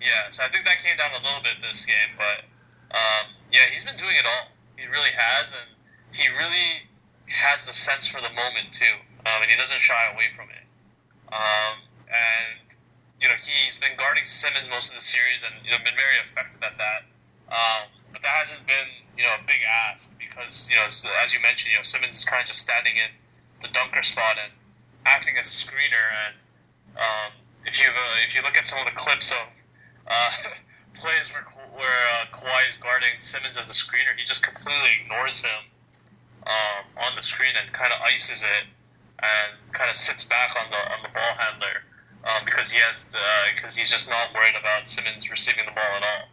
Yeah, 0.00 0.30
so 0.30 0.44
I 0.44 0.48
think 0.48 0.64
that 0.64 0.78
came 0.78 0.96
down 0.96 1.10
a 1.10 1.24
little 1.24 1.42
bit 1.42 1.58
this 1.60 1.84
game, 1.84 2.14
but 2.16 2.46
um, 2.94 3.34
yeah, 3.50 3.66
he's 3.72 3.84
been 3.84 3.96
doing 3.96 4.14
it 4.14 4.24
all. 4.24 4.54
He 4.76 4.86
really 4.86 5.10
has, 5.10 5.50
and 5.50 5.68
he 6.14 6.28
really 6.38 6.86
has 7.26 7.66
the 7.66 7.72
sense 7.72 8.06
for 8.06 8.20
the 8.20 8.30
moment 8.30 8.70
too, 8.70 8.94
um, 9.26 9.42
and 9.42 9.50
he 9.50 9.56
doesn't 9.56 9.82
shy 9.82 10.10
away 10.14 10.30
from 10.36 10.48
it. 10.54 10.64
Um, 11.34 11.82
and 12.06 12.62
you 13.20 13.28
know, 13.28 13.34
he's 13.34 13.78
been 13.78 13.98
guarding 13.98 14.24
Simmons 14.24 14.70
most 14.70 14.90
of 14.90 14.94
the 14.94 15.04
series, 15.04 15.42
and 15.42 15.52
you 15.64 15.72
know, 15.72 15.78
been 15.82 15.98
very 15.98 16.16
effective 16.24 16.62
at 16.62 16.78
that. 16.78 17.02
Um, 17.50 17.90
but 18.12 18.22
that 18.22 18.34
hasn't 18.42 18.66
been 18.66 18.88
you 19.16 19.24
know 19.24 19.34
a 19.34 19.46
big 19.46 19.60
ask 19.90 20.12
because 20.18 20.70
you 20.70 20.76
know 20.76 20.84
as 20.84 21.34
you 21.34 21.40
mentioned, 21.42 21.72
you 21.72 21.78
know 21.78 21.82
Simmons 21.82 22.16
is 22.16 22.24
kind 22.24 22.40
of 22.40 22.46
just 22.46 22.60
standing 22.60 22.96
in 22.96 23.10
the 23.60 23.68
dunker 23.68 24.02
spot 24.02 24.36
and 24.42 24.52
acting 25.06 25.36
as 25.38 25.46
a 25.46 25.50
screener. 25.50 26.06
And 26.26 26.34
um, 26.96 27.30
if 27.66 27.78
you 27.78 27.86
uh, 27.86 28.24
if 28.26 28.34
you 28.34 28.42
look 28.42 28.56
at 28.56 28.66
some 28.66 28.78
of 28.80 28.86
the 28.86 28.96
clips 28.98 29.32
of 29.32 29.44
uh, 30.06 30.30
plays 31.00 31.32
where 31.32 31.44
where 31.74 32.02
uh, 32.18 32.36
Kawhi 32.36 32.68
is 32.68 32.76
guarding 32.76 33.20
Simmons 33.20 33.58
as 33.58 33.70
a 33.70 33.74
screener, 33.76 34.16
he 34.16 34.24
just 34.24 34.44
completely 34.44 35.02
ignores 35.02 35.44
him 35.44 35.62
um, 36.46 36.84
on 37.04 37.16
the 37.16 37.22
screen 37.22 37.52
and 37.58 37.72
kind 37.72 37.92
of 37.92 38.00
ices 38.00 38.42
it 38.42 38.66
and 39.18 39.72
kind 39.72 39.90
of 39.90 39.96
sits 39.96 40.24
back 40.24 40.54
on 40.54 40.70
the 40.70 40.82
on 40.94 41.02
the 41.02 41.10
ball 41.10 41.34
handler 41.36 41.82
um, 42.24 42.44
because 42.44 42.70
he 42.70 42.80
has 42.80 43.10
because 43.54 43.76
he's 43.76 43.90
just 43.90 44.08
not 44.08 44.32
worried 44.34 44.54
about 44.58 44.88
Simmons 44.88 45.30
receiving 45.30 45.66
the 45.66 45.72
ball 45.72 45.92
at 45.96 46.02
all. 46.02 46.24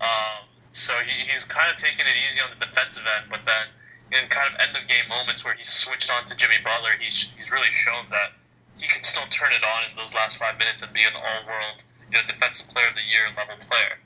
Um, 0.00 0.53
so 0.74 0.92
he, 1.06 1.30
he's 1.30 1.44
kind 1.44 1.70
of 1.70 1.78
taking 1.78 2.02
it 2.02 2.18
easy 2.26 2.42
on 2.42 2.50
the 2.50 2.58
defensive 2.66 3.06
end, 3.06 3.30
but 3.30 3.46
then 3.46 3.70
in 4.10 4.28
kind 4.28 4.50
of 4.52 4.58
end 4.58 4.74
of 4.74 4.82
game 4.90 5.06
moments 5.08 5.46
where 5.46 5.54
he 5.54 5.62
switched 5.62 6.10
on 6.10 6.26
to 6.26 6.34
Jimmy 6.34 6.58
Butler, 6.62 6.98
he's 6.98 7.30
he's 7.38 7.54
really 7.54 7.70
shown 7.70 8.10
that 8.10 8.34
he 8.76 8.90
can 8.90 9.06
still 9.06 9.26
turn 9.30 9.54
it 9.54 9.62
on 9.62 9.86
in 9.86 9.94
those 9.96 10.18
last 10.18 10.36
five 10.36 10.58
minutes 10.58 10.82
and 10.82 10.90
be 10.92 11.06
an 11.06 11.14
all 11.14 11.46
world, 11.46 11.86
you 12.10 12.18
know, 12.18 12.26
defensive 12.26 12.66
player 12.74 12.90
of 12.90 12.98
the 12.98 13.06
year 13.06 13.30
level 13.38 13.54
player. 13.70 14.02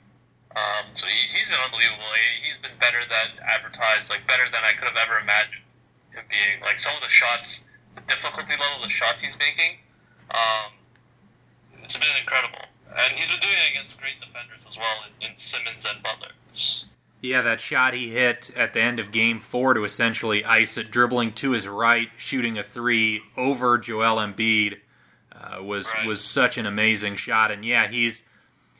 Um, 0.53 0.93
so 0.93 1.09
he, 1.09 1.29
he's 1.33 1.49
been 1.49 1.57
unbelievable. 1.57 2.05
He, 2.13 2.45
he's 2.45 2.61
been 2.61 2.77
better 2.77 3.01
than 3.01 3.41
advertised, 3.41 4.13
like 4.13 4.25
better 4.29 4.45
than 4.45 4.61
I 4.61 4.77
could 4.77 4.89
have 4.89 4.97
ever 4.97 5.17
imagined 5.17 5.65
him 6.13 6.25
being. 6.29 6.61
Like 6.61 6.77
some 6.77 6.93
of 6.93 7.01
the 7.01 7.09
shots, 7.09 7.65
the 7.97 8.05
difficulty 8.05 8.53
level 8.53 8.81
of 8.81 8.85
the 8.85 8.93
shots 8.93 9.25
he's 9.25 9.37
making, 9.37 9.81
um, 10.29 10.73
it's 11.81 11.97
been 11.97 12.13
incredible. 12.17 12.61
And 12.93 13.13
he's 13.13 13.29
been 13.29 13.41
doing 13.41 13.57
it 13.57 13.73
against 13.73 13.97
great 14.01 14.17
defenders 14.21 14.65
as 14.69 14.77
well 14.77 15.05
in, 15.05 15.29
in 15.29 15.35
Simmons 15.37 15.85
and 15.85 16.01
Butler. 16.01 16.33
Yeah, 17.21 17.41
that 17.41 17.59
shot 17.59 17.93
he 17.93 18.09
hit 18.09 18.49
at 18.55 18.73
the 18.73 18.81
end 18.81 18.99
of 18.99 19.11
game 19.11 19.39
four 19.39 19.73
to 19.73 19.83
essentially 19.83 20.45
ice 20.45 20.77
it, 20.77 20.89
dribbling 20.89 21.33
to 21.33 21.51
his 21.51 21.67
right, 21.67 22.09
shooting 22.15 22.57
a 22.57 22.63
three 22.63 23.21
over 23.35 23.77
Joel 23.77 24.17
Embiid, 24.17 24.77
uh, 25.33 25.61
was 25.61 25.87
right. 25.93 26.07
was 26.07 26.23
such 26.23 26.57
an 26.57 26.65
amazing 26.65 27.17
shot. 27.17 27.51
And 27.51 27.65
yeah, 27.65 27.87
he's 27.87 28.23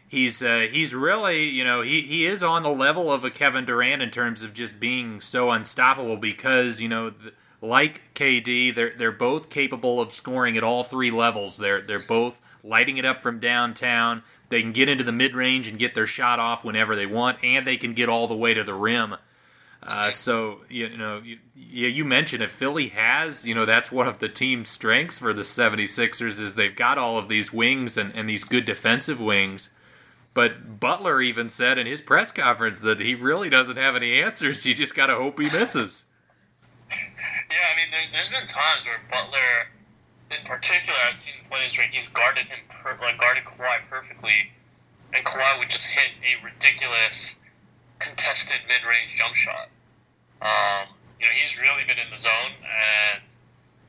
he's 0.08 0.42
uh, 0.42 0.68
he's 0.72 0.96
really 0.96 1.50
you 1.50 1.66
know 1.66 1.82
he, 1.82 2.02
he 2.02 2.26
is 2.26 2.42
on 2.42 2.64
the 2.64 2.70
level 2.70 3.12
of 3.12 3.26
a 3.26 3.30
Kevin 3.30 3.66
Durant 3.66 4.02
in 4.02 4.10
terms 4.10 4.42
of 4.42 4.54
just 4.54 4.80
being 4.80 5.20
so 5.20 5.52
unstoppable 5.52 6.16
because 6.16 6.80
you 6.80 6.88
know 6.88 7.14
like 7.62 8.02
KD 8.16 8.74
they're 8.74 8.94
they're 8.96 9.12
both 9.12 9.50
capable 9.50 10.00
of 10.00 10.14
scoring 10.14 10.56
at 10.56 10.64
all 10.64 10.86
three 10.86 11.12
levels. 11.12 11.58
They're 11.58 11.82
they're 11.82 12.00
both 12.00 12.42
lighting 12.64 12.98
it 12.98 13.06
up 13.06 13.22
from 13.22 13.40
downtown. 13.40 14.24
They 14.50 14.62
can 14.62 14.72
get 14.72 14.90
into 14.90 15.04
the 15.04 15.12
mid 15.12 15.36
range 15.36 15.68
and 15.68 15.78
get 15.78 15.96
their 15.96 16.08
shot 16.08 16.40
off 16.40 16.66
whenever 16.66 16.96
they 16.96 17.06
want, 17.06 17.44
and 17.44 17.66
they 17.66 17.78
can 17.78 17.94
get 17.94 18.10
all 18.10 18.28
the 18.28 18.36
way 18.36 18.54
to 18.54 18.64
the 18.64 18.74
rim. 18.74 19.16
Uh, 19.82 20.12
so 20.12 20.62
you 20.70 20.98
know, 20.98 21.22
you, 21.24 21.38
you 21.88 22.04
mentioned 22.04 22.44
if 22.44 22.52
Philly 22.52 22.90
has, 22.90 23.46
you 23.46 23.56
know, 23.56 23.66
that's 23.66 23.92
one 23.92 24.08
of 24.08 24.20
the 24.20 24.28
team's 24.28 24.70
strengths 24.70 25.20
for 25.20 25.34
the 25.34 25.44
76ers 25.44 26.40
is 26.40 26.56
they've 26.56 26.76
got 26.76 26.98
all 26.98 27.18
of 27.18 27.30
these 27.30 27.54
wings 27.54 27.96
and, 27.96 28.14
and 28.14 28.28
these 28.28 28.44
good 28.44 28.66
defensive 28.66 29.22
wings. 29.22 29.70
But 30.34 30.80
Butler 30.80 31.22
even 31.22 31.50
said 31.50 31.78
in 31.78 31.88
his 31.88 32.02
press 32.02 32.32
conference 32.32 32.82
that 32.82 33.00
he 33.00 33.16
really 33.16 33.50
doesn't 33.50 33.78
have 33.78 33.96
any 33.96 34.22
answers. 34.22 34.66
You 34.66 34.76
just 34.76 34.96
got 34.96 35.08
to 35.08 35.16
hope 35.16 35.40
he 35.40 35.46
misses. 35.46 36.06
Yeah, 37.52 37.66
I 37.74 37.76
mean, 37.76 37.90
there, 37.90 38.20
has 38.20 38.30
been 38.30 38.46
times 38.46 38.86
where 38.86 39.02
Butler 39.10 39.70
in 40.32 40.46
particular, 40.46 40.98
I've 41.08 41.18
seen 41.18 41.36
plays 41.50 41.78
where 41.78 41.88
he's 41.88 42.08
guarded 42.08 42.48
him, 42.48 42.60
per, 42.70 42.98
like 43.02 43.20
guarded 43.20 43.44
Kawhi 43.46 43.80
perfectly, 43.90 44.52
and 45.14 45.26
Kawhi 45.26 45.60
would 45.60 45.70
just 45.70 45.88
hit 45.88 46.12
a 46.22 46.46
ridiculous 46.46 47.40
contested 48.00 48.60
mid-range 48.68 49.16
jump 49.18 49.36
shot. 49.36 49.70
Um, 50.42 50.94
you 51.20 51.26
know, 51.26 51.34
he's 51.34 51.60
really 51.62 51.84
been 51.86 51.98
in 51.98 52.10
the 52.12 52.18
zone, 52.18 52.54
and 52.64 53.22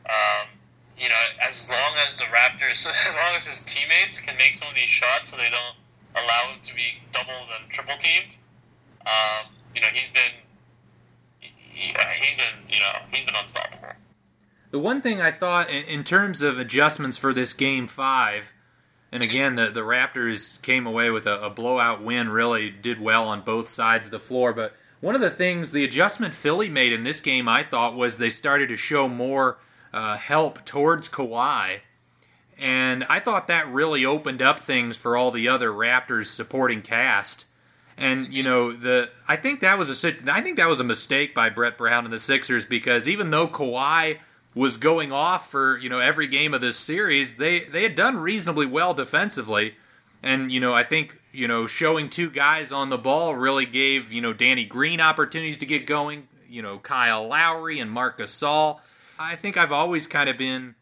um, 0.07 0.49
you 0.99 1.09
know, 1.09 1.25
as 1.47 1.71
long 1.71 1.95
as 2.05 2.17
the 2.17 2.25
Raptors, 2.25 2.89
as 3.09 3.17
long 3.17 3.37
as 3.37 3.47
his 3.47 3.63
teammates 3.63 4.21
can 4.21 4.37
make 4.37 4.55
some 4.55 4.69
of 4.69 4.75
these 4.75 4.91
shots, 4.91 5.31
so 5.31 5.37
they 5.37 5.51
don't 5.51 5.77
allow 6.25 6.53
him 6.53 6.61
to 6.63 6.75
be 6.75 6.99
doubled 7.13 7.49
and 7.61 7.71
triple 7.71 7.97
teamed, 7.97 8.37
Um, 9.07 9.53
you 9.75 9.81
know, 9.81 9.89
he's 9.93 10.11
been 10.11 10.33
uh, 11.43 12.05
he's 12.21 12.35
been 12.35 12.57
you 12.69 12.81
know 12.81 12.93
he's 13.13 13.25
been 13.25 13.37
unstoppable. 13.37 13.95
The 14.71 14.79
one 14.79 15.01
thing 15.01 15.21
I 15.21 15.33
thought 15.33 15.69
in, 15.69 16.05
terms 16.05 16.43
of 16.43 16.59
adjustments 16.59 17.17
for 17.17 17.33
this 17.33 17.53
game 17.53 17.89
five, 17.89 18.53
and 19.11 19.21
again 19.21 19.57
the 19.57 19.67
the 19.67 19.81
Raptors 19.81 20.63
came 20.63 20.87
away 20.87 21.11
with 21.11 21.27
a, 21.27 21.41
a 21.43 21.51
blowout 21.51 22.03
win. 22.03 22.29
Really 22.29 22.71
did 22.71 23.01
well 23.01 23.27
on 23.27 23.41
both 23.41 23.69
sides 23.69 24.07
of 24.07 24.13
the 24.13 24.21
floor, 24.21 24.53
but 24.53 24.75
one 25.01 25.17
of 25.17 25.21
the 25.21 25.31
things 25.31 25.73
the 25.73 25.83
adjustment 25.83 26.35
Philly 26.35 26.69
made 26.69 26.93
in 26.93 27.03
this 27.03 27.21
game, 27.21 27.49
I 27.49 27.65
thought, 27.65 27.97
was 27.97 28.19
they 28.19 28.31
started 28.31 28.69
to 28.69 28.77
show 28.77 29.09
more 29.09 29.59
uh, 29.93 30.17
help 30.17 30.65
towards 30.65 31.09
Kawhi. 31.09 31.81
And 32.57 33.05
I 33.05 33.19
thought 33.19 33.49
that 33.49 33.67
really 33.69 34.05
opened 34.05 34.43
up 34.43 34.61
things 34.61 34.97
for 34.97 35.17
all 35.17 35.31
the 35.31 35.49
other 35.49 35.71
Raptors 35.71 36.27
supporting 36.27 36.83
cast. 36.83 37.47
And 37.97 38.33
you 38.33 38.45
know 38.45 38.73
the 38.73 39.11
I 39.27 39.35
think 39.35 39.61
that 39.61 39.79
was 39.79 40.05
a 40.05 40.15
I 40.33 40.41
think 40.41 40.59
that 40.59 40.69
was 40.69 40.79
a 40.79 40.85
mistake 40.85 41.35
by 41.35 41.51
Brett 41.51 41.77
Brown 41.77 42.05
and 42.05 42.13
the 42.13 42.21
Sixers 42.21 42.65
because 42.65 43.09
even 43.09 43.31
though 43.31 43.49
Kawhi 43.49 44.19
was 44.55 44.77
going 44.77 45.13
off 45.13 45.51
for 45.51 45.79
you 45.79 45.89
know 45.89 46.01
every 46.01 46.27
game 46.27 46.55
of 46.55 46.61
this 46.61 46.77
series, 46.77 47.37
they 47.37 47.61
they 47.61 47.83
had 47.83 47.95
done 47.95 48.19
reasonably 48.19 48.67
well 48.67 48.95
defensively. 48.95 49.77
And 50.23 50.53
you 50.53 50.61
know 50.61 50.75
I 50.75 50.85
think 50.85 51.17
you 51.33 51.49
know 51.49 51.67
showing 51.67 52.11
two 52.11 52.31
guys 52.31 52.73
on 52.73 52.91
the 52.91 52.99
ball 52.99 53.35
really 53.35 53.67
gave 53.67 54.13
you 54.13 54.21
know 54.21 54.33
Danny 54.33 54.65
Green 54.65 55.01
opportunities 55.01 55.59
to 55.59 55.67
get 55.67 55.87
going. 55.87 56.29
You 56.49 56.63
know 56.63 56.79
Kyle 56.79 57.27
Lowry 57.27 57.79
and 57.79 57.91
Marc 57.91 58.19
Gasol. 58.19 58.81
I 59.19 59.37
think 59.37 59.57
I've 59.57 59.73
always 59.73 60.07
kind 60.07 60.29
of 60.29 60.39
been 60.39 60.75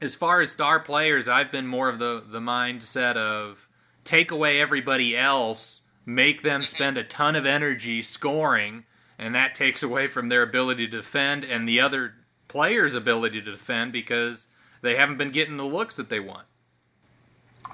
as 0.00 0.14
far 0.14 0.40
as 0.42 0.50
star 0.50 0.80
players, 0.80 1.28
I've 1.28 1.50
been 1.50 1.66
more 1.66 1.88
of 1.88 1.98
the 1.98 2.22
the 2.26 2.40
mindset 2.40 3.16
of 3.16 3.68
take 4.04 4.30
away 4.30 4.60
everybody 4.60 5.16
else, 5.16 5.82
make 6.04 6.42
them 6.42 6.62
spend 6.62 6.98
a 6.98 7.04
ton 7.04 7.34
of 7.36 7.46
energy 7.46 8.02
scoring, 8.02 8.84
and 9.18 9.34
that 9.34 9.54
takes 9.54 9.82
away 9.82 10.06
from 10.06 10.28
their 10.28 10.42
ability 10.42 10.86
to 10.88 10.98
defend 10.98 11.44
and 11.44 11.66
the 11.66 11.80
other 11.80 12.14
players' 12.54 12.94
ability 12.94 13.42
to 13.42 13.50
defend 13.50 13.90
because 13.90 14.46
they 14.80 14.94
haven't 14.94 15.18
been 15.18 15.34
getting 15.34 15.56
the 15.58 15.66
looks 15.66 15.98
that 15.98 16.06
they 16.08 16.22
want. 16.22 16.46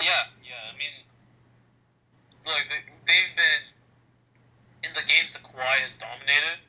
Yeah, 0.00 0.32
yeah. 0.40 0.72
I 0.72 0.74
mean, 0.80 0.96
look, 2.48 2.64
they, 3.04 3.12
have 3.12 3.36
been 3.36 3.60
in 4.88 4.96
the 4.96 5.04
games 5.04 5.36
that 5.36 5.44
Kawhi 5.44 5.84
has 5.84 6.00
dominated. 6.00 6.64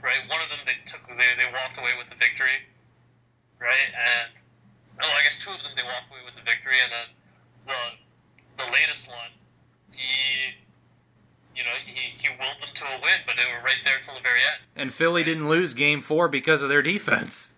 Right, 0.00 0.24
one 0.32 0.40
of 0.40 0.48
them 0.48 0.64
they 0.64 0.80
took, 0.88 1.04
they, 1.04 1.36
they 1.36 1.52
walked 1.52 1.76
away 1.76 1.92
with 2.00 2.08
the 2.08 2.16
victory. 2.16 2.64
Right, 3.60 3.92
and 3.92 4.32
oh, 5.04 5.12
I 5.12 5.20
guess 5.20 5.36
two 5.36 5.52
of 5.52 5.60
them 5.60 5.76
they 5.76 5.84
walked 5.84 6.08
away 6.08 6.24
with 6.24 6.40
the 6.40 6.44
victory, 6.48 6.80
and 6.80 6.88
then 6.92 7.08
the 7.68 8.64
the 8.64 8.72
latest 8.72 9.08
one, 9.08 9.32
he 9.92 10.56
you 11.56 11.62
know, 11.62 11.74
he, 11.86 12.14
he 12.18 12.28
willed 12.28 12.58
them 12.60 12.74
to 12.74 12.84
a 12.84 12.98
win, 13.00 13.22
but 13.26 13.36
they 13.36 13.46
were 13.46 13.62
right 13.62 13.78
there 13.84 13.98
until 13.98 14.14
the 14.14 14.20
very 14.20 14.40
end. 14.40 14.60
And 14.76 14.92
Philly 14.92 15.22
didn't 15.24 15.48
lose 15.48 15.74
game 15.74 16.00
four 16.00 16.28
because 16.28 16.62
of 16.62 16.68
their 16.68 16.82
defense. 16.82 17.54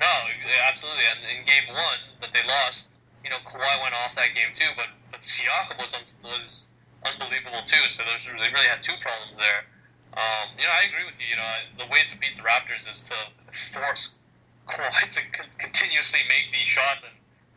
No, 0.00 0.12
absolutely. 0.68 1.04
And 1.10 1.20
in 1.38 1.44
game 1.44 1.70
one 1.70 2.02
that 2.20 2.32
they 2.32 2.42
lost, 2.46 2.98
you 3.22 3.30
know, 3.30 3.38
Kawhi 3.46 3.82
went 3.82 3.94
off 3.94 4.14
that 4.16 4.34
game 4.34 4.50
too, 4.54 4.70
but 4.76 4.90
but 5.10 5.20
Siakam 5.22 5.78
was 5.78 5.94
was 6.24 6.68
unbelievable 7.06 7.62
too. 7.64 7.82
So 7.90 8.02
there's, 8.06 8.26
they 8.26 8.50
really 8.50 8.66
had 8.66 8.82
two 8.82 8.98
problems 8.98 9.38
there. 9.38 9.62
Um, 10.14 10.50
you 10.58 10.66
know, 10.66 10.74
I 10.74 10.90
agree 10.90 11.06
with 11.06 11.18
you. 11.22 11.26
You 11.30 11.38
know, 11.38 11.86
the 11.86 11.88
way 11.90 12.02
to 12.06 12.18
beat 12.18 12.36
the 12.36 12.42
Raptors 12.42 12.90
is 12.90 13.02
to 13.08 13.16
force 13.54 14.18
Kawhi 14.68 15.08
to 15.16 15.20
continuously 15.58 16.20
make 16.28 16.50
these 16.52 16.68
shots 16.68 17.04
and 17.04 17.14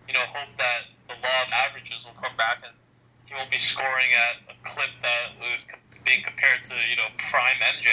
you 0.08 0.14
know 0.14 0.26
hope 0.30 0.54
that 0.58 0.86
the 1.10 1.18
law 1.18 1.40
of 1.46 1.50
averages 1.50 2.06
will 2.06 2.18
come 2.22 2.36
back 2.38 2.62
and 2.62 2.74
he 3.26 3.34
won't 3.34 3.52
be 3.52 3.60
scoring 3.60 4.12
at 4.14 4.54
a 4.54 4.56
clip 4.68 4.90
that 5.02 5.38
was 5.40 5.66
being 6.06 6.24
compared 6.24 6.64
to 6.64 6.76
you 6.76 6.96
know 6.96 7.10
prime 7.18 7.58
MJ. 7.62 7.90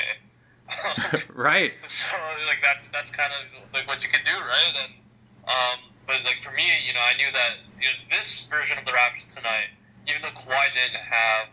right. 1.35 1.73
So 1.89 2.17
like 2.47 2.61
that's 2.63 2.89
that's 2.89 3.11
kind 3.11 3.33
of 3.33 3.73
like 3.73 3.87
what 3.89 4.05
you 4.05 4.11
can 4.11 4.21
do, 4.25 4.33
right? 4.33 4.75
And 4.85 4.93
um, 5.49 5.79
but 6.07 6.25
like 6.25 6.41
for 6.43 6.53
me, 6.53 6.65
you 6.87 6.93
know, 6.95 7.03
I 7.03 7.15
knew 7.17 7.31
that 7.33 7.53
you 7.81 7.89
know, 7.89 7.99
this 8.11 8.47
version 8.47 8.79
of 8.79 8.85
the 8.85 8.93
Raptors 8.93 9.35
tonight, 9.35 9.73
even 10.09 10.23
though 10.23 10.35
Kawhi 10.37 10.73
didn't 10.75 11.03
have 11.03 11.49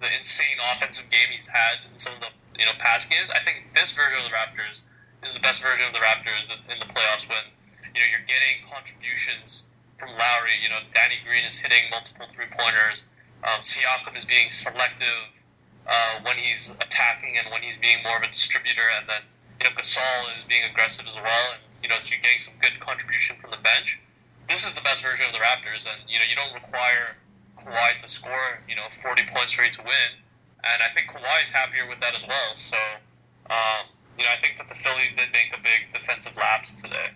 the 0.00 0.08
insane 0.16 0.58
offensive 0.72 1.08
game 1.10 1.28
he's 1.32 1.48
had 1.48 1.80
in 1.90 1.98
some 1.98 2.14
of 2.14 2.20
the 2.20 2.32
you 2.58 2.66
know 2.66 2.72
past 2.78 3.10
games, 3.10 3.30
I 3.30 3.44
think 3.44 3.72
this 3.74 3.94
version 3.94 4.18
of 4.18 4.24
the 4.24 4.34
Raptors 4.34 4.80
is 5.24 5.34
the 5.34 5.40
best 5.40 5.62
version 5.62 5.86
of 5.86 5.92
the 5.92 6.00
Raptors 6.00 6.50
in 6.50 6.78
the 6.80 6.88
playoffs 6.90 7.28
when 7.28 7.44
you 7.94 8.00
know 8.00 8.08
you're 8.10 8.26
getting 8.26 8.64
contributions 8.70 9.66
from 9.98 10.10
Lowry. 10.16 10.56
You 10.62 10.68
know, 10.68 10.80
Danny 10.92 11.18
Green 11.24 11.44
is 11.44 11.56
hitting 11.56 11.90
multiple 11.90 12.26
three 12.30 12.50
pointers. 12.50 13.04
Um, 13.44 13.60
Siakam 13.60 14.16
is 14.16 14.24
being 14.24 14.50
selective 14.50 15.30
uh, 15.86 16.20
when 16.22 16.36
he's 16.36 16.74
attacking 16.80 17.38
and 17.38 17.50
when 17.50 17.62
he's 17.62 17.76
being 17.76 18.02
more 18.02 18.16
of 18.16 18.22
a 18.22 18.30
distributor, 18.30 18.86
and 18.98 19.08
then 19.08 19.22
you 19.60 19.64
know 19.64 19.74
Gasol 19.76 20.38
is 20.38 20.44
being 20.44 20.64
aggressive 20.70 21.06
as 21.06 21.14
well, 21.14 21.46
and 21.54 21.60
you 21.82 21.88
know 21.88 21.96
you're 22.04 22.20
getting 22.20 22.40
some 22.40 22.54
good 22.60 22.78
contribution 22.80 23.36
from 23.40 23.50
the 23.50 23.62
bench. 23.62 24.00
This 24.48 24.66
is 24.66 24.74
the 24.74 24.80
best 24.80 25.02
version 25.02 25.26
of 25.26 25.32
the 25.32 25.38
Raptors, 25.38 25.86
and 25.86 25.98
you 26.08 26.18
know 26.18 26.26
you 26.28 26.34
don't 26.34 26.54
require 26.54 27.16
Kawhi 27.58 28.00
to 28.00 28.08
score 28.08 28.60
you 28.68 28.74
know 28.74 28.86
40 29.02 29.22
points 29.32 29.52
for 29.52 29.64
you 29.64 29.72
to 29.72 29.82
win, 29.82 30.10
and 30.64 30.82
I 30.82 30.92
think 30.94 31.10
Kawhi 31.10 31.42
is 31.42 31.50
happier 31.50 31.86
with 31.88 32.00
that 32.00 32.14
as 32.14 32.26
well. 32.26 32.56
So 32.56 32.78
um, 33.50 33.86
you 34.18 34.24
know 34.24 34.30
I 34.30 34.40
think 34.40 34.58
that 34.58 34.68
the 34.68 34.74
Philly 34.74 35.14
did 35.14 35.30
make 35.32 35.54
a 35.54 35.62
big 35.62 35.92
defensive 35.92 36.36
lapse 36.36 36.74
today. 36.74 37.14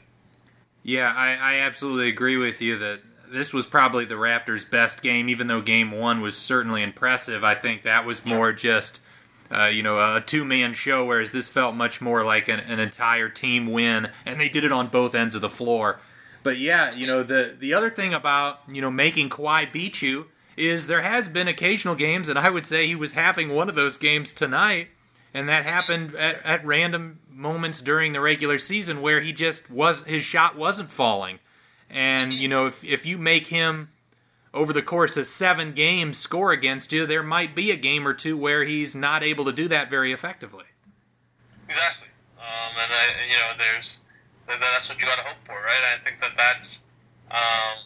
Yeah, 0.82 1.12
I, 1.14 1.34
I 1.34 1.54
absolutely 1.60 2.08
agree 2.08 2.36
with 2.36 2.62
you 2.62 2.78
that 2.78 3.00
this 3.30 3.52
was 3.52 3.66
probably 3.66 4.04
the 4.04 4.16
Raptors' 4.16 4.68
best 4.68 5.02
game, 5.02 5.28
even 5.28 5.46
though 5.46 5.60
Game 5.60 5.92
One 5.92 6.20
was 6.20 6.36
certainly 6.36 6.82
impressive. 6.82 7.44
I 7.44 7.54
think 7.54 7.82
that 7.82 8.04
was 8.04 8.24
more 8.24 8.52
just. 8.52 9.00
Uh, 9.52 9.64
you 9.64 9.82
know, 9.82 9.98
a 9.98 10.20
two 10.20 10.44
man 10.44 10.72
show, 10.74 11.04
whereas 11.04 11.32
this 11.32 11.48
felt 11.48 11.74
much 11.74 12.00
more 12.00 12.24
like 12.24 12.46
an, 12.46 12.60
an, 12.60 12.78
entire 12.78 13.28
team 13.28 13.66
win, 13.72 14.08
and 14.24 14.38
they 14.38 14.48
did 14.48 14.62
it 14.62 14.70
on 14.70 14.86
both 14.86 15.12
ends 15.12 15.34
of 15.34 15.40
the 15.40 15.50
floor. 15.50 15.98
But 16.44 16.58
yeah, 16.58 16.92
you 16.92 17.04
know, 17.04 17.24
the 17.24 17.56
the 17.58 17.74
other 17.74 17.90
thing 17.90 18.14
about 18.14 18.60
you 18.68 18.80
know 18.80 18.92
making 18.92 19.28
Kawhi 19.28 19.72
beat 19.72 20.02
you 20.02 20.28
is 20.56 20.86
there 20.86 21.02
has 21.02 21.28
been 21.28 21.48
occasional 21.48 21.96
games, 21.96 22.28
and 22.28 22.38
I 22.38 22.50
would 22.50 22.64
say 22.64 22.86
he 22.86 22.94
was 22.94 23.12
having 23.12 23.50
one 23.50 23.68
of 23.68 23.74
those 23.74 23.96
games 23.96 24.32
tonight, 24.32 24.88
and 25.34 25.48
that 25.48 25.64
happened 25.64 26.14
at, 26.14 26.44
at 26.44 26.64
random 26.64 27.18
moments 27.28 27.80
during 27.80 28.12
the 28.12 28.20
regular 28.20 28.58
season 28.58 29.02
where 29.02 29.20
he 29.20 29.32
just 29.32 29.70
was 29.70 30.04
his 30.04 30.22
shot 30.22 30.56
wasn't 30.56 30.90
falling. 30.90 31.40
And, 31.90 32.32
you 32.32 32.48
know, 32.48 32.66
if, 32.66 32.84
if 32.84 33.04
you 33.04 33.18
make 33.18 33.48
him 33.48 33.90
over 34.54 34.72
the 34.72 34.82
course 34.82 35.16
of 35.16 35.26
seven 35.26 35.72
games 35.72 36.18
score 36.18 36.52
against 36.52 36.92
you, 36.92 37.06
there 37.06 37.22
might 37.22 37.54
be 37.54 37.70
a 37.70 37.76
game 37.76 38.06
or 38.06 38.14
two 38.14 38.36
where 38.38 38.64
he's 38.64 38.94
not 38.94 39.22
able 39.22 39.44
to 39.44 39.52
do 39.52 39.68
that 39.68 39.90
very 39.90 40.12
effectively. 40.12 40.64
Exactly. 41.68 42.08
Um, 42.38 42.74
and, 42.82 42.92
I, 42.92 43.26
you 43.28 43.34
know, 43.34 43.58
there's 43.58 44.00
that's 44.58 44.88
what 44.88 44.98
you 44.98 45.06
got 45.06 45.16
to 45.16 45.22
hope 45.22 45.38
for, 45.46 45.54
right? 45.54 45.94
I 45.94 46.02
think 46.02 46.20
that 46.20 46.32
that's 46.36 46.84
um, 47.30 47.78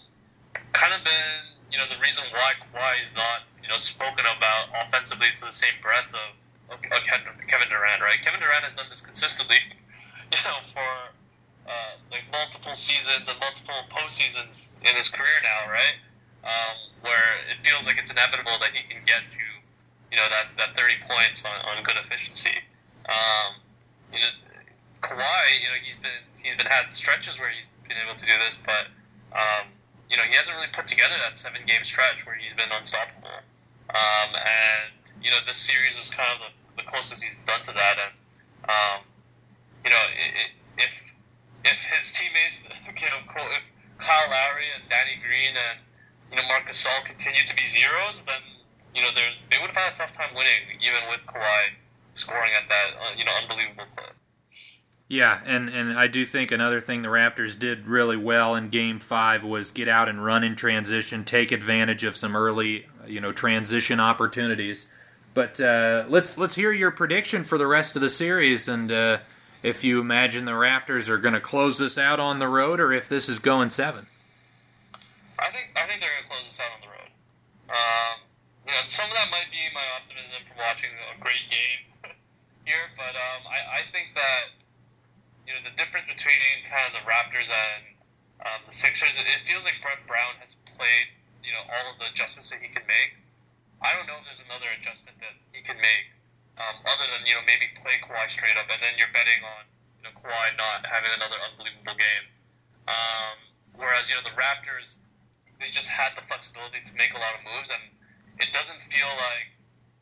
kind 0.72 0.94
of 0.94 1.04
been, 1.04 1.32
you 1.70 1.78
know, 1.78 1.84
the 1.92 2.00
reason 2.00 2.24
why 2.32 2.56
Kawhi 2.56 3.04
is 3.04 3.12
not, 3.14 3.44
you 3.62 3.68
know, 3.68 3.78
spoken 3.78 4.24
about 4.24 4.72
offensively 4.86 5.28
to 5.36 5.44
the 5.44 5.52
same 5.52 5.74
breadth 5.82 6.14
of, 6.14 6.72
of 6.72 6.80
Kevin 6.80 7.68
Durant, 7.68 8.00
right? 8.00 8.20
Kevin 8.22 8.40
Durant 8.40 8.64
has 8.64 8.74
done 8.74 8.86
this 8.88 9.00
consistently, 9.02 9.60
you 10.32 10.38
know, 10.44 10.56
for 10.72 11.12
uh, 11.66 11.96
like 12.10 12.22
multiple 12.30 12.74
seasons 12.74 13.28
and 13.28 13.38
multiple 13.40 13.74
postseasons 13.90 14.68
in 14.82 14.94
his 14.96 15.08
career 15.10 15.40
now, 15.42 15.70
right? 15.70 15.96
Um, 16.44 16.76
where 17.00 17.40
it 17.48 17.64
feels 17.64 17.86
like 17.86 17.96
it's 17.96 18.12
inevitable 18.12 18.58
that 18.60 18.72
he 18.76 18.84
can 18.86 19.02
get 19.04 19.24
to, 19.32 19.44
you 20.12 20.16
know, 20.16 20.28
that, 20.28 20.52
that 20.58 20.76
30 20.76 20.94
points 21.08 21.44
on, 21.44 21.56
on 21.64 21.82
good 21.82 21.96
efficiency. 21.96 22.56
Um, 23.08 23.60
you 24.12 24.20
know, 24.20 24.32
Kawhi, 25.02 25.60
you 25.60 25.68
know, 25.68 25.78
he's 25.82 25.96
been 25.96 26.20
he's 26.42 26.56
been 26.56 26.66
had 26.66 26.92
stretches 26.92 27.38
where 27.38 27.48
he's 27.48 27.68
been 27.88 27.96
able 28.00 28.16
to 28.16 28.24
do 28.24 28.32
this, 28.44 28.56
but 28.56 28.88
um, 29.36 29.68
you 30.10 30.16
know, 30.16 30.22
he 30.24 30.36
hasn't 30.36 30.56
really 30.56 30.72
put 30.72 30.86
together 30.86 31.14
that 31.20 31.38
seven 31.38 31.62
game 31.66 31.84
stretch 31.84 32.24
where 32.26 32.36
he's 32.36 32.52
been 32.54 32.72
unstoppable. 32.72 33.44
Um, 33.90 34.30
and 34.36 34.92
you 35.22 35.30
know, 35.30 35.38
this 35.46 35.56
series 35.56 35.96
was 35.96 36.10
kind 36.10 36.28
of 36.32 36.38
the, 36.40 36.82
the 36.82 36.88
closest 36.88 37.22
he's 37.24 37.36
done 37.46 37.62
to 37.64 37.72
that. 37.72 37.96
And 38.00 38.12
um, 38.68 38.98
you 39.84 39.90
know, 39.90 40.00
it, 40.16 40.32
it, 40.32 40.50
if 40.88 41.03
if 41.64 41.84
his 41.84 42.12
teammates, 42.12 42.68
you 42.68 43.08
know, 43.08 43.20
if 43.26 43.62
Kyle 43.98 44.30
Lowry 44.30 44.66
and 44.74 44.88
Danny 44.88 45.16
Green 45.22 45.56
and 45.56 45.78
you 46.30 46.36
know 46.36 46.46
Marc 46.48 46.68
Gasol 46.68 47.04
continued 47.04 47.46
to 47.46 47.56
be 47.56 47.66
zeros, 47.66 48.24
then 48.24 48.40
you 48.94 49.02
know 49.02 49.08
they 49.14 49.58
would 49.60 49.68
have 49.68 49.76
had 49.76 49.92
a 49.92 49.96
tough 49.96 50.12
time 50.12 50.34
winning, 50.34 50.78
even 50.80 51.00
with 51.10 51.20
Kawhi 51.26 51.74
scoring 52.14 52.52
at 52.60 52.68
that 52.68 53.00
uh, 53.00 53.14
you 53.16 53.24
know 53.24 53.32
unbelievable 53.40 53.84
clip. 53.96 54.14
Yeah, 55.06 55.40
and, 55.44 55.68
and 55.68 55.98
I 55.98 56.06
do 56.06 56.24
think 56.24 56.50
another 56.50 56.80
thing 56.80 57.02
the 57.02 57.08
Raptors 57.08 57.58
did 57.58 57.86
really 57.86 58.16
well 58.16 58.54
in 58.54 58.70
Game 58.70 58.98
Five 58.98 59.44
was 59.44 59.70
get 59.70 59.86
out 59.86 60.08
and 60.08 60.24
run 60.24 60.42
in 60.42 60.56
transition, 60.56 61.24
take 61.24 61.52
advantage 61.52 62.04
of 62.04 62.16
some 62.16 62.34
early 62.34 62.86
you 63.06 63.20
know 63.20 63.32
transition 63.32 64.00
opportunities. 64.00 64.88
But 65.34 65.60
uh, 65.60 66.04
let's 66.08 66.38
let's 66.38 66.54
hear 66.54 66.72
your 66.72 66.90
prediction 66.90 67.44
for 67.44 67.58
the 67.58 67.66
rest 67.66 67.96
of 67.96 68.02
the 68.02 68.10
series 68.10 68.68
and. 68.68 68.92
Uh, 68.92 69.18
if 69.64 69.82
you 69.82 69.98
imagine 69.98 70.44
the 70.44 70.52
Raptors 70.52 71.08
are 71.08 71.16
going 71.16 71.32
to 71.32 71.40
close 71.40 71.80
this 71.80 71.96
out 71.96 72.20
on 72.20 72.38
the 72.38 72.46
road, 72.46 72.78
or 72.78 72.92
if 72.92 73.08
this 73.08 73.32
is 73.32 73.40
going 73.40 73.72
seven. 73.72 74.04
I 75.40 75.48
think 75.48 75.72
I 75.72 75.88
think 75.88 76.04
they're 76.04 76.12
going 76.12 76.28
to 76.28 76.30
close 76.30 76.44
this 76.44 76.60
out 76.60 76.68
on 76.76 76.84
the 76.84 76.92
road. 76.92 77.10
Um, 77.72 78.16
you 78.68 78.72
know, 78.76 78.84
some 78.92 79.08
of 79.08 79.16
that 79.16 79.32
might 79.32 79.48
be 79.48 79.64
my 79.72 79.88
optimism 79.96 80.44
from 80.44 80.60
watching 80.60 80.92
a 80.92 81.16
great 81.16 81.48
game 81.48 82.12
here, 82.68 82.92
but 82.92 83.16
um, 83.16 83.48
I, 83.48 83.80
I 83.80 83.88
think 83.88 84.12
that 84.12 84.52
you 85.48 85.56
know 85.56 85.64
the 85.64 85.72
difference 85.80 86.12
between 86.12 86.36
kind 86.68 86.92
of 86.92 87.00
the 87.00 87.04
Raptors 87.08 87.48
and 87.48 87.82
um, 88.44 88.60
the 88.68 88.76
Sixers, 88.76 89.16
it 89.16 89.48
feels 89.48 89.64
like 89.64 89.80
Brett 89.80 90.04
Brown 90.04 90.36
has 90.44 90.60
played 90.76 91.08
you 91.40 91.56
know 91.56 91.64
all 91.72 91.88
of 91.88 91.96
the 91.96 92.12
adjustments 92.12 92.52
that 92.52 92.60
he 92.60 92.68
can 92.68 92.84
make. 92.84 93.16
I 93.80 93.96
don't 93.96 94.04
know 94.04 94.20
if 94.20 94.28
there's 94.28 94.44
another 94.44 94.68
adjustment 94.76 95.16
that 95.24 95.32
he 95.56 95.64
can 95.64 95.80
make 95.80 96.13
um, 96.58 96.76
other 96.86 97.06
than 97.10 97.26
you 97.26 97.34
know 97.34 97.42
maybe 97.42 97.66
play 97.82 97.98
Kawhi 97.98 98.30
straight 98.30 98.54
up, 98.54 98.70
and 98.70 98.78
then 98.78 98.94
you're 98.94 99.10
betting 99.10 99.42
on 99.42 99.62
you 99.98 100.02
know 100.06 100.14
Kawhi 100.14 100.54
not 100.54 100.86
having 100.86 101.10
another 101.14 101.38
unbelievable 101.50 101.98
game. 101.98 102.26
Um, 102.86 103.36
whereas 103.74 104.10
you 104.10 104.14
know 104.14 104.22
the 104.22 104.36
Raptors, 104.38 105.02
they 105.58 105.70
just 105.70 105.90
had 105.90 106.14
the 106.14 106.22
flexibility 106.30 106.78
to 106.86 106.92
make 106.94 107.10
a 107.14 107.20
lot 107.20 107.34
of 107.34 107.42
moves, 107.42 107.74
and 107.74 107.82
it 108.38 108.54
doesn't 108.54 108.78
feel 108.86 109.10
like 109.18 109.50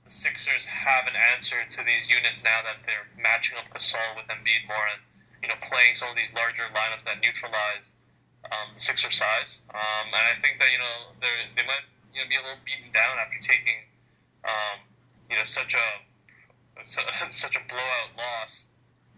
the 0.05 0.13
Sixers 0.13 0.67
have 0.69 1.09
an 1.09 1.17
answer 1.17 1.63
to 1.63 1.81
these 1.85 2.11
units 2.11 2.45
now 2.45 2.61
that 2.67 2.85
they're 2.85 3.09
matching 3.17 3.57
up 3.57 3.71
Gasol 3.73 4.19
with 4.19 4.29
Embiid 4.29 4.69
more 4.69 4.87
and 4.93 5.01
you 5.41 5.49
know 5.49 5.57
playing 5.65 5.97
some 5.97 6.13
of 6.13 6.17
these 6.17 6.37
larger 6.37 6.69
lineups 6.77 7.09
that 7.09 7.25
neutralize 7.25 7.97
um, 8.45 8.77
the 8.77 8.81
Sixer 8.81 9.13
size. 9.13 9.65
Um, 9.73 10.07
and 10.13 10.25
I 10.29 10.37
think 10.45 10.61
that 10.61 10.69
you 10.69 10.77
know 10.77 11.17
they 11.25 11.33
they 11.57 11.65
might 11.65 11.87
you 12.13 12.21
know 12.21 12.29
be 12.29 12.37
a 12.37 12.45
little 12.45 12.61
beaten 12.69 12.93
down 12.93 13.17
after 13.17 13.41
taking 13.41 13.89
um, 14.45 14.85
you 15.33 15.37
know 15.41 15.49
such 15.49 15.73
a 15.73 15.87
such 17.31 17.57
a 17.57 17.63
blowout 17.69 18.13
loss 18.17 18.67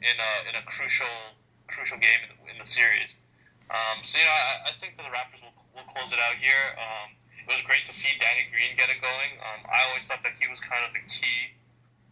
in 0.00 0.16
a 0.16 0.32
in 0.50 0.54
a 0.58 0.62
crucial 0.66 1.10
crucial 1.68 1.98
game 1.98 2.20
in 2.50 2.58
the, 2.58 2.66
series. 2.66 3.18
Um, 3.70 4.04
so 4.04 4.18
you 4.18 4.24
know 4.24 4.32
I, 4.32 4.70
I 4.70 4.72
think 4.78 4.96
that 4.96 5.04
the 5.04 5.12
Raptors 5.12 5.40
will, 5.40 5.56
will 5.74 5.88
close 5.88 6.12
it 6.12 6.20
out 6.20 6.36
here. 6.36 6.76
Um, 6.76 7.16
it 7.44 7.52
was 7.52 7.60
great 7.62 7.84
to 7.84 7.92
see 7.92 8.16
Danny 8.16 8.48
Green 8.48 8.72
get 8.76 8.88
it 8.88 9.00
going. 9.04 9.36
Um, 9.40 9.68
I 9.68 9.88
always 9.88 10.08
thought 10.08 10.24
that 10.24 10.36
he 10.36 10.48
was 10.48 10.60
kind 10.60 10.80
of 10.84 10.96
the 10.96 11.04
key 11.04 11.52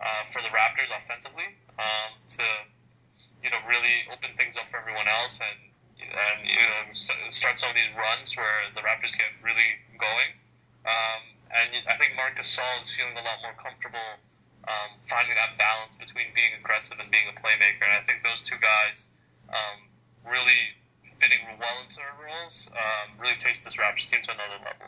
uh, 0.01 0.28
for 0.28 0.40
the 0.45 0.53
Raptors 0.53 0.93
offensively 0.93 1.49
um, 1.78 2.11
to 2.36 2.45
you 3.45 3.51
know 3.51 3.61
really 3.68 4.09
open 4.12 4.32
things 4.36 4.57
up 4.57 4.68
for 4.68 4.78
everyone 4.80 5.09
else 5.09 5.40
and 5.40 5.59
and 6.01 6.38
you 6.45 6.61
know 6.61 6.93
start 7.30 7.59
some 7.59 7.70
of 7.70 7.76
these 7.76 7.90
runs 7.97 8.36
where 8.36 8.68
the 8.74 8.82
Raptors 8.82 9.14
get 9.14 9.30
really 9.45 9.78
going. 9.97 10.32
Um, 10.82 11.22
and 11.53 11.68
I 11.86 11.95
think 12.01 12.16
Marcus 12.16 12.49
Gasol 12.49 12.82
is 12.82 12.90
feeling 12.90 13.14
a 13.14 13.22
lot 13.22 13.38
more 13.45 13.55
comfortable 13.61 14.18
um, 14.68 14.98
finding 15.02 15.34
that 15.34 15.58
balance 15.58 15.96
between 15.96 16.26
being 16.34 16.52
aggressive 16.58 16.98
and 17.00 17.10
being 17.10 17.24
a 17.28 17.36
playmaker. 17.40 17.82
And 17.82 17.92
I 17.92 18.02
think 18.06 18.22
those 18.22 18.42
two 18.42 18.56
guys 18.60 19.08
um, 19.48 19.88
really 20.30 20.76
fitting 21.18 21.38
well 21.58 21.82
into 21.82 21.96
their 21.96 22.14
roles 22.18 22.70
um, 22.72 23.18
really 23.20 23.34
takes 23.34 23.64
this 23.64 23.76
Raptors 23.76 24.10
team 24.10 24.22
to 24.22 24.30
another 24.30 24.58
level. 24.64 24.86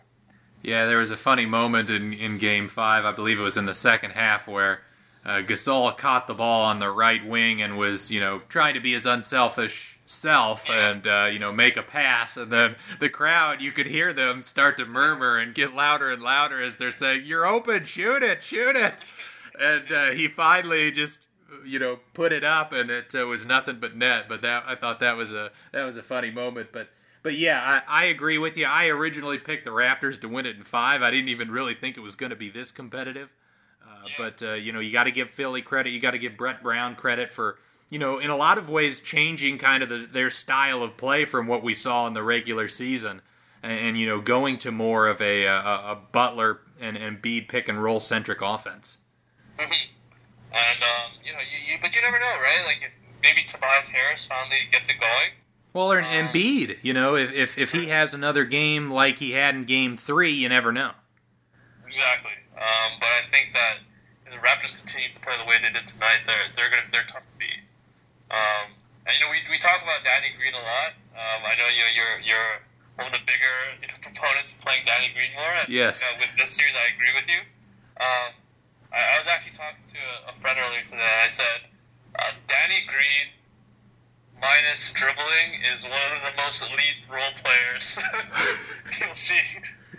Yeah, 0.62 0.87
there 0.87 0.99
was 0.99 1.11
a 1.11 1.16
funny 1.16 1.47
moment 1.47 1.91
in, 1.91 2.12
in 2.12 2.39
Game 2.39 2.68
Five. 2.68 3.05
I 3.05 3.12
believe 3.12 3.39
it 3.39 3.43
was 3.43 3.57
in 3.57 3.66
the 3.66 3.75
second 3.75 4.12
half 4.12 4.49
where 4.49 4.81
uh, 5.25 5.43
Gasol 5.43 5.97
caught 5.97 6.27
the 6.27 6.35
ball 6.35 6.62
on 6.62 6.79
the 6.79 6.91
right 6.91 7.25
wing 7.25 7.61
and 7.61 7.77
was, 7.77 8.11
you 8.11 8.18
know, 8.18 8.41
trying 8.49 8.75
to 8.75 8.81
be 8.81 8.93
his 8.93 9.05
unselfish 9.05 9.95
self 10.07 10.68
and 10.68 11.07
uh, 11.07 11.29
you 11.33 11.39
know 11.39 11.53
make 11.53 11.77
a 11.77 11.83
pass, 11.83 12.37
and 12.37 12.53
then 12.53 12.77
the 13.01 13.09
crowd 13.09 13.61
you 13.61 13.72
could 13.72 13.87
hear 13.87 14.12
them 14.12 14.43
start 14.43 14.77
to 14.77 14.85
murmur 14.85 15.39
and 15.39 15.55
get 15.55 15.75
louder 15.75 16.11
and 16.11 16.22
louder 16.22 16.62
as 16.62 16.77
they're 16.77 16.93
saying, 16.93 17.22
"You're 17.25 17.47
open, 17.47 17.85
shoot 17.85 18.22
it, 18.22 18.43
shoot 18.43 18.77
it," 18.77 18.95
and 19.61 19.93
uh, 19.93 20.11
he 20.11 20.29
finally 20.29 20.91
just 20.91 21.23
you 21.65 21.79
know 21.79 22.01
put 22.13 22.33
it 22.33 22.45
up, 22.45 22.73
and 22.73 22.91
it 22.91 23.15
uh, 23.15 23.27
was 23.27 23.45
nothing 23.45 23.79
but 23.81 23.97
net. 23.97 24.27
But 24.29 24.43
that 24.43 24.65
I 24.67 24.75
thought 24.75 25.01
that 25.01 25.17
was 25.17 25.33
a 25.33 25.51
that 25.73 25.85
was 25.85 25.97
a 25.97 26.03
funny 26.03 26.31
moment, 26.31 26.71
but 26.73 26.89
but 27.23 27.35
yeah, 27.35 27.83
I, 27.89 28.03
I, 28.03 28.05
agree 28.05 28.37
with 28.37 28.59
you. 28.59 28.67
I 28.67 28.89
originally 28.89 29.39
picked 29.39 29.65
the 29.65 29.71
Raptors 29.71 30.21
to 30.21 30.29
win 30.29 30.45
it 30.45 30.57
in 30.57 30.63
five. 30.63 31.01
I 31.01 31.11
didn't 31.11 31.31
even 31.31 31.51
really 31.51 31.75
think 31.75 31.97
it 31.97 32.01
was 32.01 32.17
going 32.17 32.31
to 32.31 32.37
be 32.37 32.51
this 32.51 32.71
competitive. 32.71 33.31
Uh. 33.83 34.09
But 34.19 34.43
uh, 34.43 34.53
you 34.53 34.73
know, 34.73 34.81
you 34.81 34.93
got 34.93 35.05
to 35.05 35.11
give 35.11 35.31
Philly 35.31 35.63
credit. 35.63 35.91
You 35.91 36.01
got 36.01 36.11
to 36.11 36.19
give 36.19 36.37
Brett 36.37 36.63
Brown 36.63 36.97
credit 36.97 37.31
for 37.31 37.59
you 37.91 37.99
know, 37.99 38.19
in 38.19 38.31
a 38.31 38.37
lot 38.37 38.59
of 38.59 38.69
ways, 38.69 39.01
changing 39.01 39.59
kind 39.59 39.83
of 39.83 39.89
the, 39.89 39.99
their 39.99 40.31
style 40.31 40.83
of 40.83 40.97
play 40.97 41.25
from 41.25 41.47
what 41.47 41.63
we 41.63 41.75
saw 41.75 42.07
in 42.07 42.15
the 42.15 42.23
regular 42.23 42.69
season, 42.69 43.21
and, 43.63 43.73
and 43.73 43.99
you 43.99 44.07
know, 44.07 44.21
going 44.21 44.59
to 44.59 44.73
more 44.73 45.07
of 45.07 45.21
a, 45.21 45.45
a, 45.45 45.55
a 45.55 45.99
Butler 46.13 46.61
and, 46.81 46.97
and 46.97 47.23
pick 47.23 47.69
and 47.69 47.83
roll 47.83 48.01
centric 48.01 48.41
offense. 48.43 48.99
Mm-hmm. 49.59 49.91
And 50.55 50.83
um, 50.83 51.11
you 51.25 51.33
know, 51.33 51.41
you, 51.41 51.73
you, 51.75 51.79
but 51.83 51.95
you 51.95 52.03
never 52.03 52.19
know, 52.19 52.41
right? 52.41 52.65
Like 52.65 52.83
if 52.83 52.95
maybe 53.23 53.43
Tobias 53.43 53.89
Harris 53.89 54.27
finally 54.27 54.69
gets 54.71 54.89
it 54.89 55.01
going 55.01 55.33
well, 55.75 55.91
or 55.91 55.99
an 55.99 56.07
um, 56.07 56.31
Embiid, 56.31 56.79
you 56.83 56.95
know, 56.95 57.17
if, 57.17 57.35
if 57.35 57.59
if 57.59 57.73
he 57.73 57.91
has 57.91 58.15
another 58.15 58.45
game 58.45 58.95
like 58.95 59.19
he 59.19 59.33
had 59.33 59.57
in 59.57 59.65
Game 59.65 59.97
Three, 59.99 60.31
you 60.31 60.49
never 60.49 60.71
know. 60.71 60.93
Exactly, 61.85 62.39
um, 62.55 62.95
but 63.03 63.11
I 63.11 63.27
think 63.35 63.51
that 63.55 63.83
if 64.25 64.31
the 64.31 64.39
Raptors 64.39 64.79
continue 64.79 65.11
to 65.11 65.19
play 65.19 65.35
the 65.35 65.45
way 65.45 65.59
they 65.59 65.75
did 65.75 65.87
tonight, 65.91 66.23
they're 66.27 66.47
they're 66.55 66.71
gonna 66.71 66.87
they're 66.95 67.11
tough 67.11 67.27
to 67.27 67.35
beat. 67.43 67.59
Um, 68.31 68.71
and 69.03 69.19
you 69.19 69.27
know, 69.27 69.31
we, 69.35 69.43
we 69.51 69.59
talk 69.59 69.83
about 69.83 70.07
Danny 70.07 70.31
Green 70.39 70.55
a 70.55 70.63
lot. 70.63 70.95
Um, 71.19 71.43
I 71.43 71.59
know 71.59 71.67
you 71.67 71.83
you're 71.91 72.23
you're 72.23 72.63
one 72.95 73.11
of 73.11 73.13
the 73.19 73.27
bigger 73.27 73.75
you 73.83 73.91
know, 73.91 73.99
proponents 74.07 74.55
of 74.55 74.63
playing 74.63 74.87
Danny 74.87 75.11
Green 75.11 75.35
more. 75.35 75.59
And, 75.59 75.67
yes. 75.67 76.07
with 76.23 76.31
this 76.39 76.55
series, 76.55 76.79
I 76.79 76.95
agree 76.95 77.11
with 77.19 77.27
you. 77.27 77.43
Um, 77.99 78.31
I, 78.95 79.16
I 79.16 79.18
was 79.18 79.26
actually 79.26 79.59
talking 79.59 79.82
to 79.90 80.01
a, 80.30 80.32
friend 80.40 80.59
earlier 80.59 80.82
today. 80.86 81.03
I 81.24 81.28
said 81.28 81.66
uh, 82.14 82.30
Danny 82.47 82.86
Green 82.86 83.34
minus 84.40 84.95
dribbling 84.95 85.66
is 85.72 85.82
one 85.82 86.11
of 86.14 86.22
the 86.22 86.34
most 86.42 86.70
elite 86.70 87.03
role 87.11 87.34
players 87.42 88.03
you'll 89.01 89.14
see. 89.14 89.40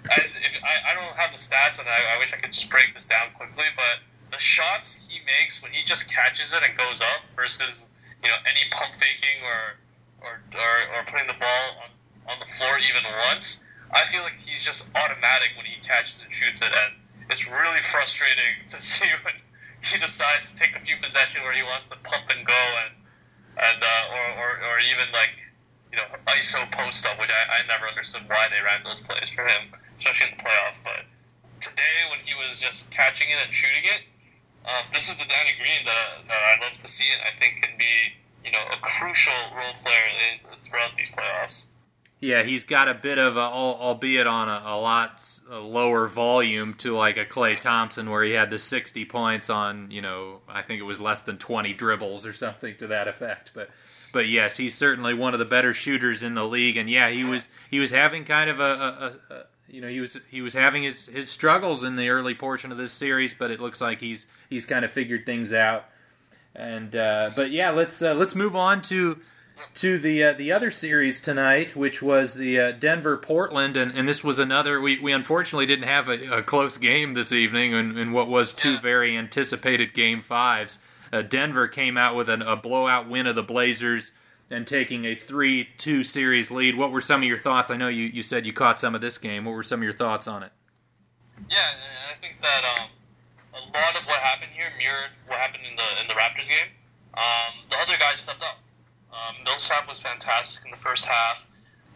I, 0.09 0.21
I, 0.21 0.91
I, 0.91 0.93
don't 0.93 1.15
have 1.17 1.31
the 1.31 1.41
stats, 1.41 1.79
and 1.79 1.89
I, 1.89 2.15
I, 2.15 2.19
wish 2.19 2.31
I 2.31 2.37
could 2.37 2.53
just 2.53 2.69
break 2.69 2.93
this 2.93 3.07
down 3.07 3.33
quickly, 3.35 3.65
but 3.75 4.05
the 4.31 4.39
shots 4.39 5.07
he 5.09 5.19
makes 5.25 5.63
when 5.63 5.71
he 5.71 5.83
just 5.83 6.13
catches 6.13 6.53
it 6.53 6.61
and 6.61 6.77
goes 6.77 7.01
up 7.01 7.25
versus 7.35 7.85
you 8.21 8.29
know 8.29 8.35
any 8.45 8.61
pump 8.69 8.93
faking 8.93 9.41
or 9.43 9.75
or, 10.21 10.41
or, 10.53 10.99
or 10.99 11.03
putting 11.05 11.27
the 11.27 11.37
ball 11.37 11.65
on, 11.81 12.33
on 12.33 12.39
the 12.39 12.49
floor 12.57 12.77
even 12.79 13.03
once, 13.29 13.63
I 13.93 14.05
feel 14.05 14.21
like 14.21 14.37
he's 14.45 14.63
just 14.63 14.89
automatic 14.95 15.49
when 15.57 15.65
he 15.65 15.81
catches 15.81 16.21
and 16.21 16.31
shoots 16.33 16.61
it, 16.61 16.69
and 16.69 16.93
it's 17.29 17.49
really 17.49 17.81
frustrating 17.81 18.55
to 18.69 18.81
see 18.81 19.09
when 19.23 19.33
he 19.81 19.99
decides 19.99 20.53
to 20.53 20.59
take 20.59 20.75
a 20.75 20.79
few 20.81 20.97
possessions 21.01 21.43
where 21.43 21.53
he 21.53 21.63
wants 21.63 21.87
to 21.87 21.95
pump 22.03 22.25
and 22.29 22.45
go 22.45 22.63
and 22.85 22.93
and 23.55 23.79
uh, 23.79 24.11
or, 24.11 24.25
or, 24.35 24.49
or 24.67 24.75
even 24.79 25.07
like 25.13 25.31
you 25.91 25.97
know 25.97 26.07
ISO 26.27 26.59
post 26.71 27.05
up, 27.07 27.19
which 27.19 27.29
I, 27.31 27.63
I 27.63 27.67
never 27.67 27.87
understood 27.87 28.27
why 28.27 28.47
they 28.51 28.59
ran 28.59 28.83
those 28.83 28.99
plays 28.99 29.29
for 29.29 29.47
him, 29.47 29.71
especially 29.97 30.31
in 30.31 30.37
the 30.37 30.43
playoffs. 30.43 30.79
But 30.83 31.07
today, 31.61 31.97
when 32.11 32.19
he 32.25 32.35
was 32.35 32.59
just 32.59 32.91
catching 32.91 33.29
it 33.29 33.39
and 33.45 33.53
shooting 33.53 33.85
it, 33.85 34.03
um, 34.67 34.83
this 34.91 35.07
is 35.07 35.21
the 35.21 35.27
Danny 35.29 35.55
Green 35.55 35.85
that, 35.85 36.27
that 36.27 36.41
I 36.41 36.53
love 36.67 36.75
to 36.81 36.87
see, 36.87 37.07
and 37.13 37.21
I 37.23 37.31
think 37.39 37.63
can 37.63 37.77
be 37.79 38.11
you 38.43 38.51
know 38.51 38.63
a 38.73 38.77
crucial 38.81 39.39
role 39.55 39.77
player 39.83 40.03
throughout 40.67 40.91
these 40.97 41.11
playoffs. 41.11 41.67
Yeah, 42.21 42.43
he's 42.43 42.63
got 42.63 42.87
a 42.87 42.93
bit 42.93 43.17
of 43.17 43.35
a, 43.37 43.41
albeit 43.41 44.25
on 44.25 44.47
a, 44.47 44.61
a 44.65 44.79
lot 44.79 45.39
lower 45.49 46.07
volume 46.07 46.73
to 46.75 46.95
like 46.95 47.17
a 47.17 47.25
Klay 47.25 47.59
Thompson, 47.59 48.09
where 48.09 48.23
he 48.23 48.31
had 48.31 48.49
the 48.49 48.57
60 48.57 49.05
points 49.05 49.49
on, 49.49 49.91
you 49.91 50.01
know, 50.01 50.41
I 50.47 50.61
think 50.61 50.79
it 50.79 50.85
was 50.85 50.99
less 50.99 51.21
than 51.21 51.37
20 51.37 51.73
dribbles 51.73 52.25
or 52.25 52.33
something 52.33 52.75
to 52.77 52.87
that 52.87 53.07
effect. 53.07 53.51
But, 53.53 53.69
but 54.13 54.27
yes, 54.27 54.57
he's 54.57 54.73
certainly 54.75 55.13
one 55.13 55.33
of 55.33 55.39
the 55.39 55.45
better 55.45 55.73
shooters 55.73 56.23
in 56.23 56.35
the 56.35 56.47
league. 56.47 56.77
And 56.77 56.89
yeah, 56.89 57.09
he 57.09 57.25
was 57.25 57.49
he 57.69 57.79
was 57.79 57.91
having 57.91 58.23
kind 58.23 58.49
of 58.49 58.61
a, 58.61 58.63
a, 59.29 59.33
a 59.33 59.43
you 59.67 59.81
know 59.81 59.89
he 59.89 59.99
was 59.99 60.17
he 60.31 60.41
was 60.41 60.53
having 60.53 60.83
his 60.83 61.07
his 61.07 61.29
struggles 61.29 61.83
in 61.83 61.97
the 61.97 62.09
early 62.09 62.33
portion 62.33 62.71
of 62.71 62.77
this 62.77 62.93
series, 62.93 63.33
but 63.33 63.51
it 63.51 63.59
looks 63.59 63.81
like 63.81 63.99
he's 63.99 64.25
he's 64.49 64.65
kind 64.65 64.85
of 64.85 64.91
figured 64.91 65.25
things 65.25 65.51
out. 65.51 65.85
And 66.55 66.95
uh, 66.95 67.31
but 67.35 67.51
yeah, 67.51 67.71
let's 67.71 68.01
uh, 68.01 68.13
let's 68.13 68.35
move 68.35 68.55
on 68.55 68.81
to 68.83 69.19
to 69.75 69.97
the 69.97 70.23
uh, 70.23 70.33
the 70.33 70.51
other 70.51 70.71
series 70.71 71.21
tonight, 71.21 71.75
which 71.75 72.01
was 72.01 72.33
the 72.33 72.59
uh, 72.59 72.71
Denver 72.71 73.17
Portland, 73.17 73.77
and, 73.77 73.93
and 73.95 74.07
this 74.07 74.23
was 74.23 74.39
another. 74.39 74.79
We, 74.79 74.99
we 74.99 75.11
unfortunately 75.11 75.65
didn't 75.65 75.87
have 75.87 76.09
a, 76.09 76.37
a 76.37 76.43
close 76.43 76.77
game 76.77 77.13
this 77.13 77.31
evening 77.31 77.73
in, 77.73 77.97
in, 77.97 78.11
what 78.11 78.27
was 78.27 78.53
two 78.53 78.77
very 78.77 79.17
anticipated 79.17 79.93
game 79.93 80.21
fives. 80.21 80.79
Uh, 81.11 81.21
Denver 81.21 81.67
came 81.67 81.97
out 81.97 82.15
with 82.15 82.29
an, 82.29 82.41
a 82.41 82.55
blowout 82.55 83.09
win 83.09 83.27
of 83.27 83.35
the 83.35 83.43
Blazers 83.43 84.11
and 84.49 84.67
taking 84.67 85.05
a 85.05 85.15
3 85.15 85.69
2 85.77 86.03
series 86.03 86.51
lead. 86.51 86.77
What 86.77 86.91
were 86.91 87.01
some 87.01 87.21
of 87.21 87.27
your 87.27 87.37
thoughts? 87.37 87.71
I 87.71 87.77
know 87.77 87.87
you, 87.87 88.05
you 88.05 88.23
said 88.23 88.45
you 88.45 88.53
caught 88.53 88.79
some 88.79 88.95
of 88.95 89.01
this 89.01 89.17
game. 89.17 89.45
What 89.45 89.53
were 89.53 89.63
some 89.63 89.79
of 89.79 89.83
your 89.83 89.93
thoughts 89.93 90.27
on 90.27 90.43
it? 90.43 90.51
Yeah, 91.49 91.73
I 92.11 92.19
think 92.21 92.41
that 92.41 92.63
um, 92.63 92.89
a 93.53 93.77
lot 93.77 93.99
of 93.99 94.07
what 94.07 94.19
happened 94.19 94.51
here 94.53 94.71
mirrored 94.77 95.11
what 95.27 95.39
happened 95.39 95.63
in 95.69 95.75
the 95.75 96.01
in 96.01 96.07
the 96.07 96.13
Raptors 96.13 96.49
game. 96.49 96.71
Um, 97.13 97.63
the 97.69 97.77
other 97.77 97.97
guys 97.97 98.21
stepped 98.21 98.43
up. 98.43 98.59
Um, 99.15 99.35
Millsap 99.43 99.87
was 99.87 99.99
fantastic 99.99 100.65
in 100.65 100.71
the 100.71 100.77
first 100.77 101.05
half. 101.05 101.47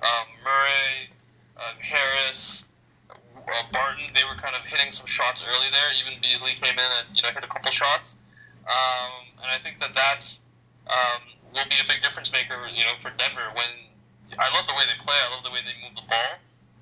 Um, 0.01 0.28
Murray, 0.43 1.11
uh, 1.57 1.76
Harris, 1.80 2.67
uh, 3.09 3.63
Barton, 3.74 4.05
they 4.13 4.24
were 4.24 4.39
kind 4.39 4.55
of 4.55 4.63
hitting 4.63 4.91
some 4.91 5.07
shots 5.07 5.43
early 5.43 5.67
there. 5.72 5.89
Even 5.99 6.22
Beasley 6.22 6.53
came 6.53 6.80
in 6.80 6.89
and 7.03 7.07
you 7.13 7.22
know 7.22 7.30
hit 7.30 7.43
a 7.43 7.47
couple 7.47 7.72
shots. 7.72 8.17
Um, 8.63 9.28
and 9.43 9.51
I 9.51 9.59
think 9.61 9.80
that 9.80 9.93
that's 9.93 10.41
um, 10.88 11.22
will 11.53 11.67
be 11.67 11.76
a 11.84 11.88
big 11.88 12.01
difference 12.01 12.32
maker. 12.32 12.55
You 12.72 12.86
know, 12.86 12.95
for 13.01 13.11
Denver 13.17 13.51
when 13.53 13.67
I 14.38 14.47
love 14.55 14.67
the 14.67 14.74
way 14.74 14.86
they 14.88 14.95
play. 15.03 15.17
I 15.17 15.34
love 15.34 15.43
the 15.43 15.51
way 15.51 15.59
they 15.65 15.76
move 15.82 15.95
the 15.95 16.07
ball. 16.07 16.39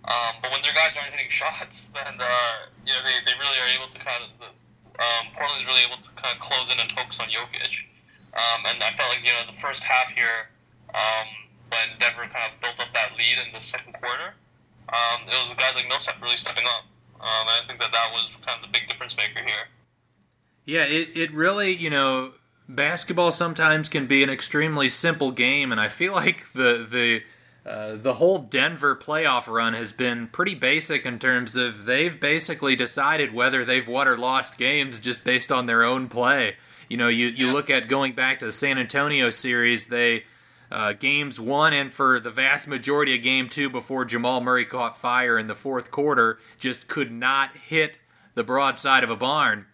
Um, 0.07 0.39
but 0.41 0.51
when 0.51 0.61
their 0.61 0.73
guys 0.73 0.95
aren't 0.95 1.11
hitting 1.11 1.31
shots, 1.31 1.89
then 1.95 2.19
uh, 2.19 2.55
you 2.85 2.93
know 2.93 3.01
they, 3.01 3.17
they 3.25 3.35
really 3.39 3.57
are 3.57 3.71
able 3.73 3.89
to 3.89 3.99
kind 3.99 4.21
of 4.21 4.29
um, 4.99 5.33
Portland's 5.33 5.67
really 5.67 5.85
able 5.85 6.01
to 6.01 6.11
kind 6.17 6.35
of 6.35 6.41
close 6.41 6.71
in 6.71 6.79
and 6.79 6.91
focus 6.91 7.19
on 7.19 7.29
Jokic. 7.29 7.85
Um, 8.33 8.65
and 8.65 8.83
I 8.83 8.91
felt 8.91 9.13
like 9.15 9.23
you 9.23 9.31
know 9.31 9.45
the 9.47 9.57
first 9.57 9.83
half 9.83 10.11
here, 10.11 10.49
um, 10.93 11.27
when 11.69 11.99
Denver 11.99 12.27
kind 12.31 12.51
of 12.53 12.59
built 12.61 12.79
up 12.79 12.93
that 12.93 13.17
lead 13.17 13.37
in 13.45 13.53
the 13.53 13.61
second 13.61 13.93
quarter, 13.93 14.33
um, 14.89 15.27
it 15.27 15.37
was 15.37 15.53
guys 15.53 15.75
like 15.75 15.87
Millsap 15.87 16.21
really 16.21 16.37
stepping 16.37 16.65
up. 16.65 16.85
Um, 17.19 17.47
and 17.47 17.63
I 17.63 17.65
think 17.65 17.79
that 17.79 17.91
that 17.91 18.11
was 18.13 18.35
kind 18.37 18.63
of 18.63 18.71
the 18.71 18.71
big 18.71 18.87
difference 18.87 19.17
maker 19.17 19.41
here. 19.43 19.67
Yeah, 20.65 20.83
it, 20.83 21.09
it 21.15 21.33
really, 21.33 21.73
you 21.73 21.89
know, 21.89 22.33
basketball 22.69 23.31
sometimes 23.31 23.89
can 23.89 24.05
be 24.05 24.21
an 24.21 24.29
extremely 24.29 24.89
simple 24.89 25.31
game, 25.31 25.71
and 25.71 25.81
I 25.81 25.87
feel 25.87 26.13
like 26.13 26.51
the 26.53 26.85
the 26.89 27.23
uh, 27.69 27.95
the 27.95 28.15
whole 28.15 28.37
Denver 28.37 28.95
playoff 28.95 29.47
run 29.47 29.73
has 29.73 29.91
been 29.91 30.27
pretty 30.27 30.55
basic 30.55 31.05
in 31.05 31.19
terms 31.19 31.55
of 31.55 31.85
they've 31.85 32.17
basically 32.19 32.75
decided 32.75 33.33
whether 33.33 33.65
they've 33.65 33.87
won 33.87 34.07
or 34.07 34.17
lost 34.17 34.57
games 34.57 34.99
just 34.99 35.23
based 35.23 35.51
on 35.51 35.65
their 35.65 35.83
own 35.83 36.07
play. 36.07 36.55
You 36.89 36.97
know, 36.97 37.07
you, 37.07 37.27
you 37.27 37.51
look 37.51 37.69
at 37.69 37.87
going 37.87 38.13
back 38.13 38.39
to 38.39 38.45
the 38.45 38.51
San 38.51 38.77
Antonio 38.77 39.29
series, 39.29 39.87
they 39.87 40.23
uh, 40.71 40.93
games 40.93 41.39
one 41.39 41.73
and 41.73 41.91
for 41.91 42.19
the 42.19 42.31
vast 42.31 42.67
majority 42.67 43.15
of 43.15 43.23
game 43.23 43.49
two 43.49 43.69
before 43.69 44.05
Jamal 44.05 44.41
Murray 44.41 44.65
caught 44.65 44.97
fire 44.97 45.37
in 45.37 45.47
the 45.47 45.55
fourth 45.55 45.91
quarter, 45.91 46.39
just 46.59 46.87
could 46.87 47.11
not 47.11 47.55
hit 47.55 47.97
the 48.35 48.43
broadside 48.43 49.03
of 49.03 49.09
a 49.09 49.15
barn. 49.15 49.65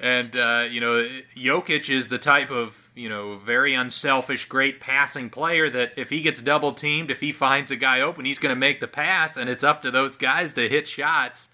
And 0.00 0.36
uh, 0.36 0.66
you 0.70 0.80
know, 0.80 1.08
Jokic 1.36 1.90
is 1.90 2.08
the 2.08 2.18
type 2.18 2.50
of 2.50 2.90
you 2.94 3.08
know 3.08 3.38
very 3.38 3.74
unselfish, 3.74 4.44
great 4.44 4.80
passing 4.80 5.28
player 5.28 5.68
that 5.70 5.92
if 5.96 6.10
he 6.10 6.22
gets 6.22 6.40
double 6.40 6.72
teamed, 6.72 7.10
if 7.10 7.20
he 7.20 7.32
finds 7.32 7.70
a 7.70 7.76
guy 7.76 8.00
open, 8.00 8.24
he's 8.24 8.38
going 8.38 8.54
to 8.54 8.58
make 8.58 8.80
the 8.80 8.88
pass, 8.88 9.36
and 9.36 9.50
it's 9.50 9.64
up 9.64 9.82
to 9.82 9.90
those 9.90 10.16
guys 10.16 10.52
to 10.52 10.68
hit 10.68 10.86
shots. 10.86 11.48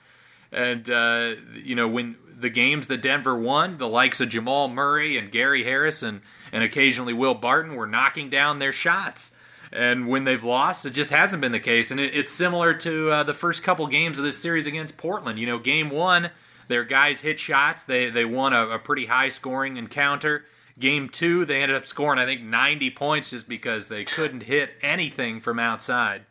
And 0.53 0.89
uh, 0.91 1.35
you 1.55 1.75
know, 1.75 1.89
when 1.89 2.17
the 2.39 2.51
games 2.51 2.87
that 2.87 3.03
Denver 3.03 3.37
won, 3.39 3.78
the 3.78 3.89
likes 3.89 4.20
of 4.20 4.28
Jamal 4.28 4.68
Murray 4.68 5.16
and 5.16 5.30
Gary 5.30 5.64
Harris 5.64 6.03
and, 6.03 6.20
and 6.53 6.62
occasionally 6.62 7.12
Will 7.12 7.35
Barton 7.35 7.74
were 7.74 7.87
knocking 7.87 8.30
down 8.30 8.59
their 8.59 8.72
shots. 8.72 9.32
And 9.72 10.07
when 10.07 10.24
they've 10.24 10.43
lost, 10.43 10.87
it 10.87 10.91
just 10.91 11.11
hasn't 11.11 11.41
been 11.41 11.53
the 11.53 11.61
case. 11.61 11.91
And 11.91 11.99
it, 11.99 12.14
it's 12.14 12.32
similar 12.32 12.74
to 12.74 13.11
uh, 13.11 13.22
the 13.24 13.35
first 13.35 13.62
couple 13.62 13.87
games 13.87 14.18
of 14.18 14.24
this 14.24 14.39
series 14.39 14.66
against 14.66 14.97
Portland. 14.97 15.39
You 15.39 15.47
know, 15.47 15.59
game 15.59 15.91
one, 15.91 16.30
their 16.68 16.85
guys 16.85 17.20
hit 17.20 17.41
shots. 17.41 17.85
They, 17.85 18.09
they 18.09 18.24
won 18.24 18.53
a, 18.53 18.68
a 18.68 18.78
pretty 18.78 19.07
high 19.07 19.30
scoring 19.30 19.76
encounter. 19.76 20.45
Game 20.78 21.09
two, 21.09 21.45
they 21.45 21.62
ended 21.62 21.76
up 21.76 21.87
scoring, 21.87 22.18
I 22.18 22.24
think, 22.24 22.43
90 22.43 22.91
points 22.93 23.30
just 23.30 23.49
because 23.49 23.89
they 23.89 24.05
couldn't 24.05 24.43
hit 24.43 24.70
anything 24.82 25.41
from 25.41 25.59
outside. 25.59 26.22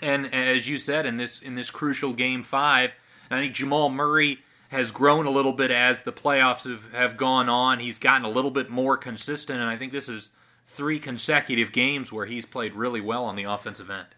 And 0.00 0.32
as 0.34 0.68
you 0.68 0.78
said, 0.78 1.06
in 1.06 1.16
this 1.16 1.40
in 1.40 1.54
this 1.54 1.70
crucial 1.70 2.12
game 2.12 2.42
five, 2.42 2.92
I 3.30 3.38
think 3.38 3.54
Jamal 3.54 3.88
Murray 3.88 4.38
has 4.72 4.90
grown 4.90 5.26
a 5.26 5.30
little 5.30 5.52
bit 5.52 5.70
as 5.70 6.02
the 6.02 6.12
playoffs 6.12 6.68
have, 6.68 6.92
have 6.94 7.18
gone 7.18 7.50
on. 7.50 7.78
He's 7.78 7.98
gotten 7.98 8.24
a 8.24 8.30
little 8.30 8.50
bit 8.50 8.70
more 8.70 8.96
consistent, 8.96 9.60
and 9.60 9.68
I 9.68 9.76
think 9.76 9.92
this 9.92 10.08
is 10.08 10.30
three 10.66 10.98
consecutive 10.98 11.72
games 11.72 12.10
where 12.10 12.24
he's 12.24 12.46
played 12.46 12.72
really 12.72 13.02
well 13.02 13.26
on 13.26 13.36
the 13.36 13.44
offensive 13.44 13.90
end. 13.90 14.08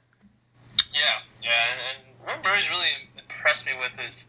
Yeah, 0.92 1.00
yeah, 1.42 1.50
and, 1.90 2.04
what 2.24 2.42
Murray's 2.44 2.70
really 2.70 2.86
impressed 3.18 3.66
me 3.66 3.72
with 3.78 4.00
is 4.06 4.28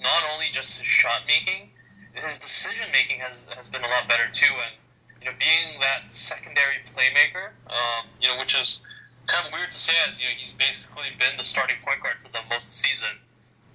not 0.00 0.24
only 0.32 0.46
just 0.50 0.80
his 0.80 0.88
shot 0.88 1.20
making, 1.26 1.68
his 2.14 2.38
decision 2.38 2.88
making 2.90 3.20
has, 3.20 3.46
has 3.54 3.68
been 3.68 3.84
a 3.84 3.88
lot 3.88 4.08
better 4.08 4.28
too, 4.32 4.46
and 4.46 4.74
you 5.20 5.30
know, 5.30 5.36
being 5.38 5.78
that 5.80 6.10
secondary 6.10 6.80
playmaker, 6.96 7.50
um, 7.68 8.06
you 8.20 8.26
know, 8.26 8.38
which 8.38 8.58
is 8.58 8.80
kind 9.26 9.46
of 9.46 9.52
weird 9.52 9.70
to 9.70 9.76
say 9.76 9.94
as 10.08 10.20
you 10.20 10.26
know 10.28 10.34
he's 10.36 10.52
basically 10.54 11.08
been 11.18 11.36
the 11.36 11.44
starting 11.44 11.76
point 11.84 12.02
guard 12.02 12.16
for 12.24 12.32
the 12.32 12.40
most 12.50 12.80
season. 12.80 13.10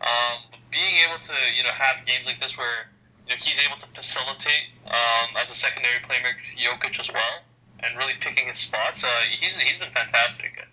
Um, 0.01 0.59
being 0.71 0.95
able 1.07 1.19
to 1.19 1.33
you 1.55 1.63
know 1.63 1.71
have 1.71 2.05
games 2.05 2.25
like 2.25 2.39
this 2.39 2.57
where 2.57 2.87
you 3.25 3.33
know 3.33 3.37
he's 3.41 3.59
able 3.59 3.77
to 3.77 3.87
facilitate 3.87 4.69
um, 4.85 5.35
as 5.41 5.51
a 5.51 5.55
secondary 5.55 5.99
playmaker 5.99 6.37
Jokic 6.57 6.99
as 6.99 7.11
well, 7.11 7.41
and 7.81 7.97
really 7.97 8.13
picking 8.19 8.47
his 8.47 8.57
spots. 8.57 9.03
Uh, 9.03 9.09
he's 9.29 9.57
he's 9.57 9.79
been 9.79 9.91
fantastic. 9.91 10.67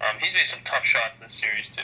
Um, 0.00 0.16
he's 0.20 0.34
made 0.34 0.48
some 0.48 0.64
tough 0.64 0.84
shots 0.84 1.18
this 1.18 1.34
series 1.34 1.70
too. 1.70 1.82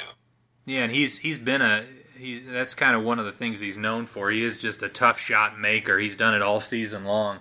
Yeah, 0.66 0.83
and 0.83 0.93
he's 0.93 1.18
he's 1.18 1.39
been 1.39 1.62
a 1.62 1.85
he. 2.16 2.39
That's 2.39 2.74
kind 2.74 2.97
of 2.97 3.03
one 3.03 3.18
of 3.18 3.24
the 3.24 3.33
things 3.33 3.61
he's 3.61 3.78
known 3.78 4.07
for. 4.07 4.31
He 4.31 4.43
is 4.43 4.59
just 4.59 4.83
a 4.83 4.89
tough 4.89 5.18
shot 5.18 5.59
maker. 5.59 5.99
He's 5.99 6.16
done 6.16 6.35
it 6.35 6.43
all 6.43 6.61
season 6.61 7.05
long. 7.05 7.41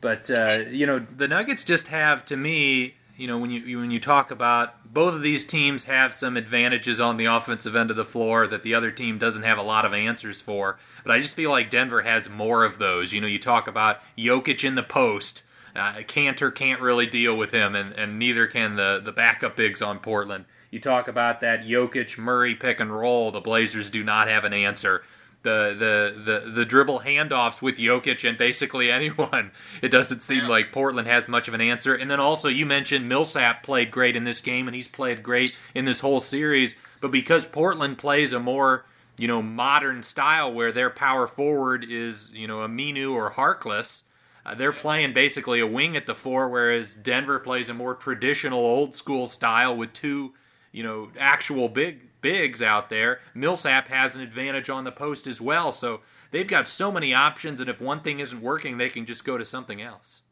But 0.00 0.30
uh, 0.30 0.64
you 0.70 0.86
know, 0.86 0.98
the 0.98 1.28
Nuggets 1.28 1.64
just 1.64 1.88
have 1.88 2.24
to 2.26 2.36
me 2.36 2.94
you 3.20 3.26
know 3.26 3.36
when 3.36 3.50
you 3.50 3.78
when 3.78 3.90
you 3.90 4.00
talk 4.00 4.30
about 4.30 4.92
both 4.94 5.12
of 5.12 5.20
these 5.20 5.44
teams 5.44 5.84
have 5.84 6.14
some 6.14 6.38
advantages 6.38 6.98
on 6.98 7.18
the 7.18 7.26
offensive 7.26 7.76
end 7.76 7.90
of 7.90 7.96
the 7.96 8.04
floor 8.04 8.46
that 8.46 8.62
the 8.62 8.74
other 8.74 8.90
team 8.90 9.18
doesn't 9.18 9.42
have 9.42 9.58
a 9.58 9.62
lot 9.62 9.84
of 9.84 9.92
answers 9.92 10.40
for. 10.40 10.78
But 11.04 11.12
I 11.12 11.18
just 11.18 11.36
feel 11.36 11.50
like 11.50 11.68
Denver 11.68 12.00
has 12.00 12.30
more 12.30 12.64
of 12.64 12.78
those. 12.78 13.12
You 13.12 13.20
know, 13.20 13.26
you 13.26 13.38
talk 13.38 13.68
about 13.68 14.00
Jokic 14.16 14.64
in 14.64 14.74
the 14.74 14.82
post. 14.82 15.42
Uh, 15.76 15.96
Kanter 15.98 16.52
can't 16.52 16.80
really 16.80 17.06
deal 17.06 17.36
with 17.36 17.52
him, 17.52 17.76
and, 17.76 17.92
and 17.92 18.18
neither 18.18 18.46
can 18.46 18.74
the, 18.76 19.00
the 19.04 19.12
backup 19.12 19.54
bigs 19.54 19.82
on 19.82 20.00
Portland. 20.00 20.46
You 20.70 20.80
talk 20.80 21.06
about 21.06 21.42
that 21.42 21.62
Jokic 21.64 22.16
Murray 22.16 22.54
pick 22.54 22.80
and 22.80 22.90
roll. 22.90 23.30
The 23.30 23.40
Blazers 23.40 23.90
do 23.90 24.02
not 24.02 24.28
have 24.28 24.44
an 24.44 24.54
answer 24.54 25.04
the 25.42 25.74
the 25.78 26.22
the 26.22 26.50
the 26.50 26.64
dribble 26.64 27.00
handoffs 27.00 27.62
with 27.62 27.76
Jokic 27.76 28.28
and 28.28 28.36
basically 28.36 28.90
anyone. 28.90 29.52
It 29.82 29.88
doesn't 29.88 30.22
seem 30.22 30.46
like 30.46 30.72
Portland 30.72 31.08
has 31.08 31.28
much 31.28 31.48
of 31.48 31.54
an 31.54 31.60
answer. 31.60 31.94
And 31.94 32.10
then 32.10 32.20
also 32.20 32.48
you 32.48 32.66
mentioned 32.66 33.08
Millsap 33.08 33.62
played 33.62 33.90
great 33.90 34.16
in 34.16 34.24
this 34.24 34.40
game 34.40 34.68
and 34.68 34.74
he's 34.74 34.88
played 34.88 35.22
great 35.22 35.54
in 35.74 35.84
this 35.84 36.00
whole 36.00 36.20
series, 36.20 36.74
but 37.00 37.10
because 37.10 37.46
Portland 37.46 37.98
plays 37.98 38.32
a 38.32 38.40
more 38.40 38.84
you 39.18 39.28
know 39.28 39.42
modern 39.42 40.02
style 40.02 40.52
where 40.52 40.72
their 40.72 40.90
power 40.90 41.26
forward 41.26 41.84
is 41.88 42.30
you 42.34 42.46
know 42.46 42.58
Aminu 42.58 43.12
or 43.12 43.32
Harkless. 43.32 44.02
Uh, 44.44 44.54
they're 44.54 44.72
playing 44.72 45.12
basically 45.12 45.60
a 45.60 45.66
wing 45.66 45.98
at 45.98 46.06
the 46.06 46.14
four, 46.14 46.48
whereas 46.48 46.94
Denver 46.94 47.38
plays 47.38 47.68
a 47.68 47.74
more 47.74 47.94
traditional, 47.94 48.58
old 48.58 48.94
school 48.94 49.26
style 49.26 49.76
with 49.76 49.92
two, 49.92 50.32
you 50.72 50.82
know, 50.82 51.10
actual 51.18 51.68
big 51.68 52.09
bigs 52.20 52.62
out 52.62 52.90
there. 52.90 53.20
Millsap 53.34 53.88
has 53.88 54.16
an 54.16 54.22
advantage 54.22 54.68
on 54.70 54.84
the 54.84 54.92
post 54.92 55.26
as 55.26 55.40
well. 55.40 55.72
So 55.72 56.00
they've 56.30 56.46
got 56.46 56.68
so 56.68 56.92
many 56.92 57.14
options, 57.14 57.60
and 57.60 57.68
if 57.68 57.80
one 57.80 58.00
thing 58.00 58.20
isn't 58.20 58.40
working, 58.40 58.78
they 58.78 58.88
can 58.88 59.06
just 59.06 59.24
go 59.24 59.38
to 59.38 59.44
something 59.44 59.80
else. 59.80 60.22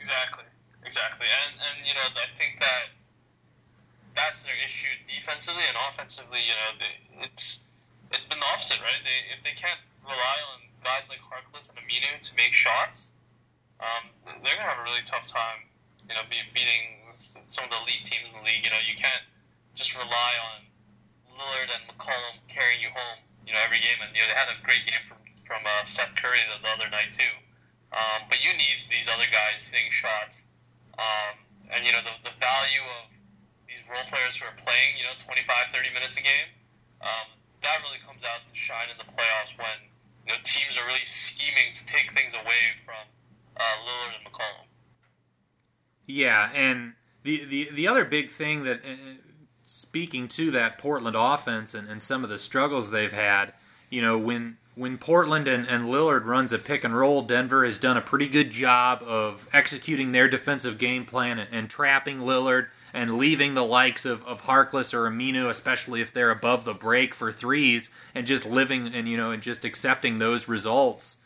Exactly, 0.00 0.44
exactly, 0.84 1.26
and 1.26 1.54
and 1.62 1.86
you 1.86 1.94
know 1.94 2.02
I 2.10 2.26
think 2.36 2.58
that 2.58 2.90
that's 4.16 4.44
their 4.44 4.56
issue 4.64 4.90
defensively 5.08 5.62
and 5.66 5.76
offensively. 5.90 6.40
You 6.42 6.56
know, 6.58 6.70
they, 6.78 7.24
it's 7.24 7.64
it's 8.12 8.26
been 8.26 8.40
the 8.40 8.50
opposite, 8.52 8.80
right? 8.80 9.00
They, 9.04 9.32
if 9.32 9.42
they 9.42 9.54
can't 9.56 9.80
rely 10.04 10.38
on 10.52 10.66
guys 10.84 11.08
like 11.08 11.20
Harkless 11.22 11.70
and 11.70 11.78
Aminu 11.78 12.20
to 12.20 12.32
make 12.36 12.52
shots, 12.52 13.12
um, 13.80 14.10
they're 14.42 14.56
gonna 14.56 14.68
have 14.68 14.80
a 14.80 14.86
really 14.86 15.04
tough 15.06 15.26
time. 15.26 15.64
You 16.08 16.14
know, 16.14 16.26
be, 16.28 16.36
beating 16.52 16.98
some 17.16 17.64
of 17.64 17.70
the 17.70 17.78
elite 17.86 18.04
teams 18.04 18.26
in 18.28 18.34
the 18.36 18.44
league. 18.44 18.64
You 18.64 18.70
know, 18.70 18.82
you 18.82 18.98
can't 18.98 19.22
just 19.74 19.96
rely 19.96 20.32
on 20.52 20.66
Lillard 21.36 21.70
and 21.72 21.82
McCollum 21.88 22.40
carrying 22.48 22.80
you 22.80 22.90
home, 22.92 23.20
you 23.46 23.52
know, 23.52 23.60
every 23.64 23.80
game. 23.80 23.98
And 24.00 24.14
you 24.14 24.22
know, 24.22 24.28
they 24.30 24.38
had 24.38 24.50
a 24.52 24.58
great 24.64 24.84
game 24.84 25.02
from 25.04 25.18
from 25.44 25.62
uh, 25.66 25.84
Seth 25.84 26.14
Curry 26.16 26.40
the, 26.48 26.62
the 26.62 26.70
other 26.72 26.88
night 26.88 27.12
too. 27.12 27.34
Um, 27.92 28.24
but 28.32 28.40
you 28.40 28.52
need 28.56 28.88
these 28.88 29.08
other 29.12 29.28
guys 29.28 29.68
hitting 29.68 29.92
shots. 29.92 30.48
Um, 30.96 31.36
and 31.68 31.84
you 31.84 31.92
know, 31.92 32.00
the, 32.00 32.32
the 32.32 32.34
value 32.40 32.84
of 33.02 33.12
these 33.68 33.84
role 33.88 34.04
players 34.08 34.40
who 34.40 34.48
are 34.48 34.56
playing, 34.60 34.96
you 34.96 35.04
know, 35.04 35.16
25, 35.20 35.44
30 35.72 35.92
minutes 35.92 36.16
a 36.16 36.24
game. 36.24 36.48
Um, 37.04 37.28
that 37.62 37.78
really 37.82 38.00
comes 38.06 38.22
out 38.24 38.46
to 38.48 38.54
shine 38.56 38.88
in 38.90 38.98
the 38.98 39.08
playoffs 39.12 39.56
when 39.58 39.78
you 40.26 40.32
know 40.32 40.38
teams 40.44 40.78
are 40.78 40.86
really 40.86 41.04
scheming 41.04 41.72
to 41.74 41.84
take 41.86 42.10
things 42.12 42.34
away 42.34 42.62
from 42.84 43.02
uh, 43.56 43.76
Lillard 43.86 44.18
and 44.18 44.24
McCollum. 44.26 44.66
Yeah, 46.06 46.50
and 46.54 46.94
the 47.22 47.44
the 47.44 47.68
the 47.72 47.88
other 47.88 48.04
big 48.04 48.30
thing 48.30 48.64
that 48.64 48.84
uh, 48.84 49.18
speaking 49.64 50.28
to 50.28 50.50
that 50.50 50.78
Portland 50.78 51.16
offense 51.18 51.74
and, 51.74 51.88
and 51.88 52.02
some 52.02 52.24
of 52.24 52.30
the 52.30 52.38
struggles 52.38 52.90
they've 52.90 53.12
had, 53.12 53.52
you 53.90 54.02
know, 54.02 54.18
when 54.18 54.56
when 54.74 54.96
Portland 54.96 55.48
and, 55.48 55.68
and 55.68 55.84
Lillard 55.84 56.24
runs 56.24 56.52
a 56.52 56.58
pick 56.58 56.82
and 56.82 56.96
roll, 56.96 57.20
Denver 57.20 57.62
has 57.64 57.78
done 57.78 57.98
a 57.98 58.02
pretty 58.02 58.26
good 58.26 58.50
job 58.50 59.02
of 59.02 59.46
executing 59.52 60.12
their 60.12 60.28
defensive 60.28 60.78
game 60.78 61.04
plan 61.04 61.38
and, 61.38 61.48
and 61.52 61.68
trapping 61.68 62.20
Lillard 62.20 62.68
and 62.94 63.18
leaving 63.18 63.54
the 63.54 63.64
likes 63.64 64.04
of, 64.04 64.24
of 64.24 64.42
Harkless 64.42 64.94
or 64.94 65.08
Aminu, 65.10 65.48
especially 65.48 66.00
if 66.00 66.12
they're 66.12 66.30
above 66.30 66.64
the 66.64 66.74
break 66.74 67.14
for 67.14 67.32
threes, 67.32 67.90
and 68.14 68.26
just 68.26 68.46
living 68.46 68.92
and 68.94 69.08
you 69.08 69.16
know 69.16 69.30
and 69.30 69.42
just 69.42 69.64
accepting 69.64 70.18
those 70.18 70.48
results. 70.48 71.16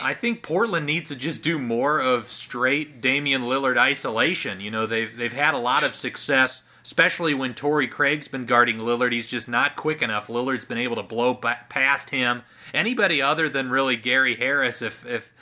I 0.00 0.14
think 0.14 0.42
Portland 0.42 0.86
needs 0.86 1.10
to 1.10 1.16
just 1.16 1.42
do 1.42 1.58
more 1.58 2.00
of 2.00 2.30
straight 2.30 3.00
Damian 3.00 3.42
Lillard 3.42 3.76
isolation. 3.76 4.60
You 4.60 4.70
know, 4.70 4.86
they've 4.86 5.14
they've 5.14 5.32
had 5.32 5.54
a 5.54 5.58
lot 5.58 5.84
of 5.84 5.94
success 5.94 6.62
especially 6.82 7.34
when 7.34 7.54
Torrey 7.54 7.88
Craig's 7.88 8.28
been 8.28 8.46
guarding 8.46 8.78
Lillard. 8.78 9.12
He's 9.12 9.26
just 9.26 9.48
not 9.48 9.76
quick 9.76 10.02
enough. 10.02 10.28
Lillard's 10.28 10.64
been 10.64 10.78
able 10.78 10.96
to 10.96 11.02
blow 11.02 11.34
past 11.34 12.10
him. 12.10 12.42
Anybody 12.74 13.22
other 13.22 13.48
than 13.48 13.70
really 13.70 13.96
Gary 13.96 14.36
Harris, 14.36 14.82
if 14.82 15.06
if 15.06 15.32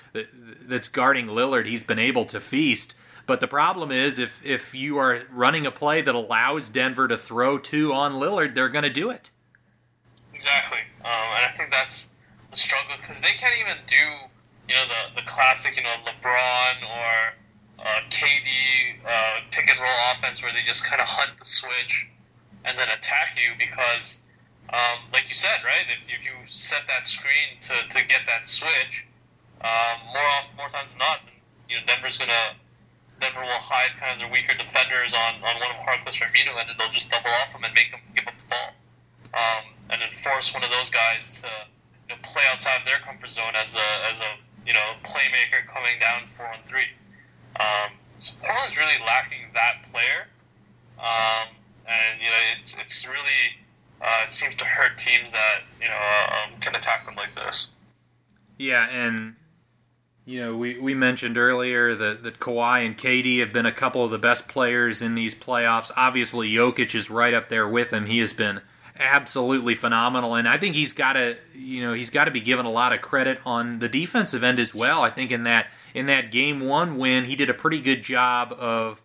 that's 0.62 0.88
guarding 0.88 1.26
Lillard, 1.26 1.66
he's 1.66 1.82
been 1.82 1.98
able 1.98 2.24
to 2.26 2.40
feast. 2.40 2.94
But 3.26 3.40
the 3.40 3.48
problem 3.48 3.92
is, 3.92 4.18
if 4.18 4.44
if 4.44 4.74
you 4.74 4.98
are 4.98 5.22
running 5.30 5.66
a 5.66 5.70
play 5.70 6.02
that 6.02 6.14
allows 6.14 6.68
Denver 6.68 7.06
to 7.08 7.16
throw 7.16 7.58
two 7.58 7.92
on 7.92 8.14
Lillard, 8.14 8.54
they're 8.54 8.68
going 8.68 8.84
to 8.84 8.90
do 8.90 9.10
it. 9.10 9.30
Exactly, 10.34 10.78
um, 11.04 11.10
and 11.36 11.44
I 11.44 11.52
think 11.56 11.70
that's 11.70 12.10
the 12.50 12.56
struggle 12.56 12.96
because 13.00 13.20
they 13.20 13.32
can't 13.32 13.54
even 13.60 13.76
do 13.86 13.94
you 14.68 14.74
know 14.74 14.84
the 14.86 15.20
the 15.20 15.26
classic 15.26 15.76
you 15.76 15.82
know 15.82 15.94
LeBron 16.06 16.82
or 16.82 17.34
uh, 17.80 18.00
KD 18.10 18.48
uh, 19.06 19.40
pick 19.50 19.70
and 19.70 19.80
roll 19.80 19.98
offense 20.12 20.42
where 20.42 20.52
they 20.52 20.62
just 20.66 20.86
kind 20.86 21.00
of 21.00 21.08
hunt 21.08 21.38
the 21.38 21.44
switch 21.44 22.08
and 22.64 22.78
then 22.78 22.88
attack 22.88 23.36
you 23.36 23.52
because, 23.58 24.20
um, 24.70 25.00
like 25.12 25.28
you 25.28 25.34
said, 25.34 25.64
right? 25.64 25.86
If, 26.00 26.12
if 26.12 26.24
you 26.24 26.32
set 26.46 26.82
that 26.88 27.06
screen 27.06 27.56
to, 27.62 27.74
to 27.88 28.04
get 28.06 28.22
that 28.26 28.46
switch, 28.46 29.06
um, 29.62 30.00
more 30.12 30.24
off, 30.36 30.48
more 30.56 30.68
times 30.68 30.92
than 30.92 31.00
not, 31.00 31.20
you 31.68 31.76
know 31.76 31.82
Denver's 31.86 32.18
gonna 32.18 32.56
Denver 33.20 33.44
will 33.44 33.60
hide 33.60 33.92
kind 34.00 34.12
of 34.12 34.18
their 34.18 34.32
weaker 34.32 34.56
defenders 34.56 35.12
on, 35.12 35.34
on 35.44 35.60
one 35.60 35.70
of 35.70 35.76
Harkless 35.84 36.24
or 36.24 36.32
Aminu, 36.32 36.56
and 36.56 36.68
then 36.68 36.76
they'll 36.78 36.88
just 36.88 37.10
double 37.10 37.28
off 37.28 37.52
them 37.52 37.64
and 37.64 37.74
make 37.74 37.92
them 37.92 38.00
give 38.14 38.26
up 38.26 38.34
the 38.34 38.48
ball, 38.48 38.72
um, 39.36 39.64
and 39.90 40.00
then 40.00 40.08
force 40.10 40.52
one 40.54 40.64
of 40.64 40.70
those 40.70 40.88
guys 40.88 41.42
to 41.42 41.48
you 42.08 42.16
know, 42.16 42.20
play 42.22 42.42
outside 42.50 42.80
of 42.80 42.86
their 42.86 42.98
comfort 43.00 43.30
zone 43.30 43.52
as 43.54 43.76
a 43.76 43.88
as 44.10 44.20
a 44.20 44.30
you 44.66 44.72
know 44.72 44.96
playmaker 45.04 45.60
coming 45.68 46.00
down 46.00 46.24
four 46.26 46.48
on 46.48 46.58
three. 46.64 46.88
Um, 47.58 47.92
so 48.18 48.34
Portland's 48.42 48.78
really 48.78 48.98
lacking 49.06 49.38
that 49.54 49.82
player, 49.90 50.26
um, 50.98 51.48
and 51.88 52.20
you 52.20 52.28
know 52.28 52.58
it's 52.58 52.78
it's 52.78 53.08
really 53.08 53.56
uh, 54.00 54.22
it 54.22 54.28
seems 54.28 54.54
to 54.56 54.64
hurt 54.64 54.96
teams 54.98 55.32
that 55.32 55.60
you 55.80 55.88
know 55.88 55.94
um, 55.94 56.60
can 56.60 56.74
attack 56.74 57.06
them 57.06 57.14
like 57.16 57.34
this. 57.34 57.68
Yeah, 58.58 58.88
and 58.90 59.36
you 60.26 60.40
know 60.40 60.56
we, 60.56 60.78
we 60.78 60.94
mentioned 60.94 61.38
earlier 61.38 61.94
that 61.94 62.22
that 62.22 62.38
Kawhi 62.38 62.84
and 62.84 62.96
KD 62.96 63.40
have 63.40 63.52
been 63.52 63.66
a 63.66 63.72
couple 63.72 64.04
of 64.04 64.10
the 64.10 64.18
best 64.18 64.48
players 64.48 65.02
in 65.02 65.14
these 65.14 65.34
playoffs. 65.34 65.90
Obviously, 65.96 66.50
Jokic 66.50 66.94
is 66.94 67.10
right 67.10 67.34
up 67.34 67.48
there 67.48 67.66
with 67.66 67.90
him. 67.90 68.06
He 68.06 68.18
has 68.18 68.32
been 68.32 68.60
absolutely 68.98 69.74
phenomenal, 69.74 70.34
and 70.34 70.46
I 70.46 70.58
think 70.58 70.74
he's 70.74 70.92
got 70.92 71.14
to 71.14 71.36
you 71.54 71.80
know 71.80 71.94
he's 71.94 72.10
got 72.10 72.26
to 72.26 72.30
be 72.30 72.40
given 72.40 72.66
a 72.66 72.70
lot 72.70 72.92
of 72.92 73.00
credit 73.00 73.40
on 73.46 73.78
the 73.78 73.88
defensive 73.88 74.44
end 74.44 74.60
as 74.60 74.74
well. 74.74 75.02
I 75.02 75.10
think 75.10 75.32
in 75.32 75.44
that 75.44 75.68
in 75.94 76.06
that 76.06 76.30
game 76.30 76.60
one 76.60 76.98
win, 76.98 77.24
he 77.24 77.36
did 77.36 77.50
a 77.50 77.54
pretty 77.54 77.80
good 77.80 78.02
job 78.02 78.52
of. 78.52 79.02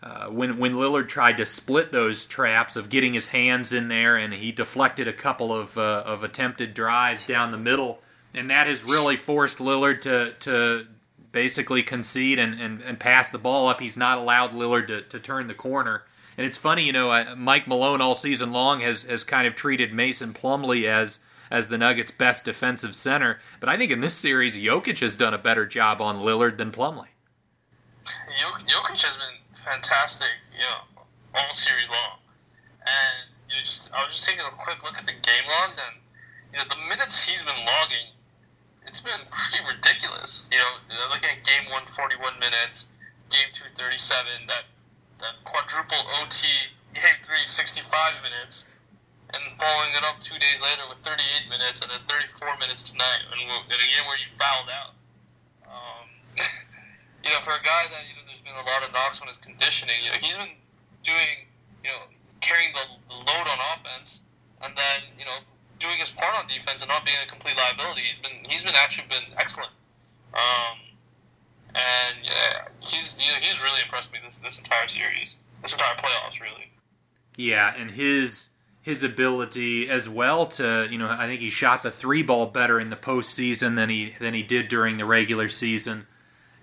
Uh, 0.00 0.28
when 0.28 0.58
when 0.58 0.74
Lillard 0.74 1.08
tried 1.08 1.36
to 1.38 1.44
split 1.44 1.90
those 1.90 2.24
traps 2.24 2.76
of 2.76 2.88
getting 2.88 3.14
his 3.14 3.28
hands 3.28 3.72
in 3.72 3.88
there, 3.88 4.14
and 4.16 4.32
he 4.32 4.52
deflected 4.52 5.08
a 5.08 5.12
couple 5.12 5.52
of 5.52 5.76
uh, 5.76 6.04
of 6.06 6.22
attempted 6.22 6.72
drives 6.72 7.26
down 7.26 7.50
the 7.50 7.58
middle, 7.58 8.00
and 8.32 8.48
that 8.48 8.68
has 8.68 8.84
really 8.84 9.16
forced 9.16 9.58
Lillard 9.58 10.00
to 10.02 10.34
to 10.38 10.86
basically 11.32 11.82
concede 11.82 12.38
and, 12.38 12.60
and, 12.60 12.80
and 12.82 12.98
pass 12.98 13.30
the 13.30 13.38
ball 13.38 13.68
up. 13.68 13.80
He's 13.80 13.96
not 13.96 14.18
allowed 14.18 14.52
Lillard 14.52 14.86
to, 14.88 15.02
to 15.02 15.18
turn 15.18 15.46
the 15.46 15.54
corner. 15.54 16.04
And 16.36 16.46
it's 16.46 16.58
funny, 16.58 16.84
you 16.84 16.92
know, 16.92 17.34
Mike 17.36 17.66
Malone 17.66 18.00
all 18.00 18.14
season 18.14 18.52
long 18.52 18.80
has, 18.80 19.02
has 19.02 19.24
kind 19.24 19.46
of 19.46 19.54
treated 19.54 19.92
Mason 19.92 20.32
Plumlee 20.32 20.88
as 20.88 21.18
as 21.50 21.68
the 21.68 21.78
Nuggets' 21.78 22.10
best 22.10 22.44
defensive 22.44 22.94
center. 22.94 23.40
But 23.60 23.68
I 23.68 23.76
think 23.76 23.90
in 23.90 24.00
this 24.00 24.14
series, 24.14 24.56
Jokic 24.56 25.00
has 25.00 25.16
done 25.16 25.34
a 25.34 25.38
better 25.38 25.66
job 25.66 26.00
on 26.00 26.20
Lillard 26.20 26.56
than 26.56 26.72
Plumlee. 26.72 27.08
Jokic 28.68 29.02
has 29.04 29.16
been 29.16 29.38
fantastic, 29.54 30.28
you 30.52 30.64
know, 30.64 31.02
all 31.34 31.54
series 31.54 31.88
long. 31.88 32.20
And 32.80 33.32
you 33.48 33.56
know, 33.56 33.62
just 33.62 33.92
I 33.92 34.04
was 34.04 34.14
just 34.14 34.28
taking 34.28 34.44
a 34.44 34.54
quick 34.56 34.82
look 34.84 34.96
at 34.96 35.04
the 35.04 35.12
game 35.12 35.44
logs, 35.48 35.78
and 35.78 35.96
you 36.52 36.58
know, 36.58 36.64
the 36.68 36.80
minutes 36.88 37.26
he's 37.26 37.42
been 37.42 37.64
logging, 37.64 38.12
it's 38.86 39.00
been 39.00 39.20
pretty 39.30 39.64
ridiculous. 39.64 40.48
You 40.52 40.58
know, 40.58 41.08
looking 41.10 41.28
at 41.28 41.44
game 41.44 41.70
one, 41.70 41.86
41 41.86 42.38
minutes, 42.38 42.90
game 43.30 43.48
two, 43.52 43.64
37, 43.74 44.48
that 44.48 44.64
that 45.20 45.34
quadruple 45.44 45.98
OT, 46.20 46.46
game 46.94 47.18
three, 47.24 47.44
65 47.46 47.88
minutes 48.22 48.66
and 49.34 49.42
following 49.60 49.92
it 49.92 50.04
up 50.04 50.20
two 50.20 50.38
days 50.40 50.62
later 50.62 50.82
with 50.88 50.98
38 51.04 51.50
minutes 51.52 51.82
and 51.82 51.90
then 51.90 52.00
34 52.08 52.56
minutes 52.58 52.90
tonight 52.90 53.20
in 53.28 53.44
a 53.44 53.88
game 53.92 54.04
where 54.08 54.16
you 54.16 54.28
fouled 54.40 54.72
out. 54.72 54.92
Um, 55.68 56.06
you 57.24 57.30
know, 57.30 57.40
for 57.44 57.52
a 57.52 57.62
guy 57.62 57.84
that 57.92 58.02
you 58.08 58.16
know, 58.16 58.24
there's 58.24 58.40
been 58.40 58.56
a 58.56 58.64
lot 58.64 58.80
of 58.80 58.92
knocks 58.92 59.20
on 59.20 59.28
his 59.28 59.36
conditioning. 59.36 60.00
You 60.00 60.10
know, 60.12 60.20
he's 60.20 60.36
been 60.36 60.56
doing, 61.04 61.44
you 61.84 61.90
know, 61.92 62.08
carrying 62.40 62.72
the, 62.72 62.84
the 63.12 63.18
load 63.20 63.46
on 63.48 63.58
offense, 63.76 64.24
and 64.64 64.72
then 64.72 65.04
you 65.18 65.24
know, 65.28 65.44
doing 65.78 65.98
his 66.00 66.10
part 66.10 66.32
on 66.32 66.48
defense 66.48 66.80
and 66.80 66.88
not 66.88 67.04
being 67.04 67.20
a 67.22 67.28
complete 67.28 67.56
liability. 67.56 68.02
He's 68.08 68.20
been 68.24 68.38
he's 68.48 68.64
been 68.64 68.76
actually 68.76 69.08
been 69.08 69.28
excellent. 69.36 69.72
Um, 70.32 70.76
and 71.76 72.16
yeah, 72.24 72.68
he's 72.80 73.20
you 73.20 73.28
know, 73.32 73.38
he's 73.44 73.62
really 73.62 73.82
impressed 73.82 74.12
me 74.12 74.20
this 74.24 74.38
this 74.38 74.58
entire 74.58 74.88
series, 74.88 75.36
this 75.60 75.76
entire 75.76 75.96
playoffs, 75.96 76.40
really. 76.40 76.72
Yeah, 77.36 77.74
and 77.76 77.90
his 77.90 78.48
his 78.88 79.04
ability 79.04 79.86
as 79.86 80.08
well 80.08 80.46
to 80.46 80.88
you 80.90 80.96
know 80.96 81.10
I 81.10 81.26
think 81.26 81.42
he 81.42 81.50
shot 81.50 81.82
the 81.82 81.90
three 81.90 82.22
ball 82.22 82.46
better 82.46 82.80
in 82.80 82.88
the 82.88 82.96
postseason 82.96 83.76
than 83.76 83.90
he 83.90 84.14
than 84.18 84.32
he 84.32 84.42
did 84.42 84.68
during 84.68 84.96
the 84.96 85.04
regular 85.04 85.50
season, 85.50 86.06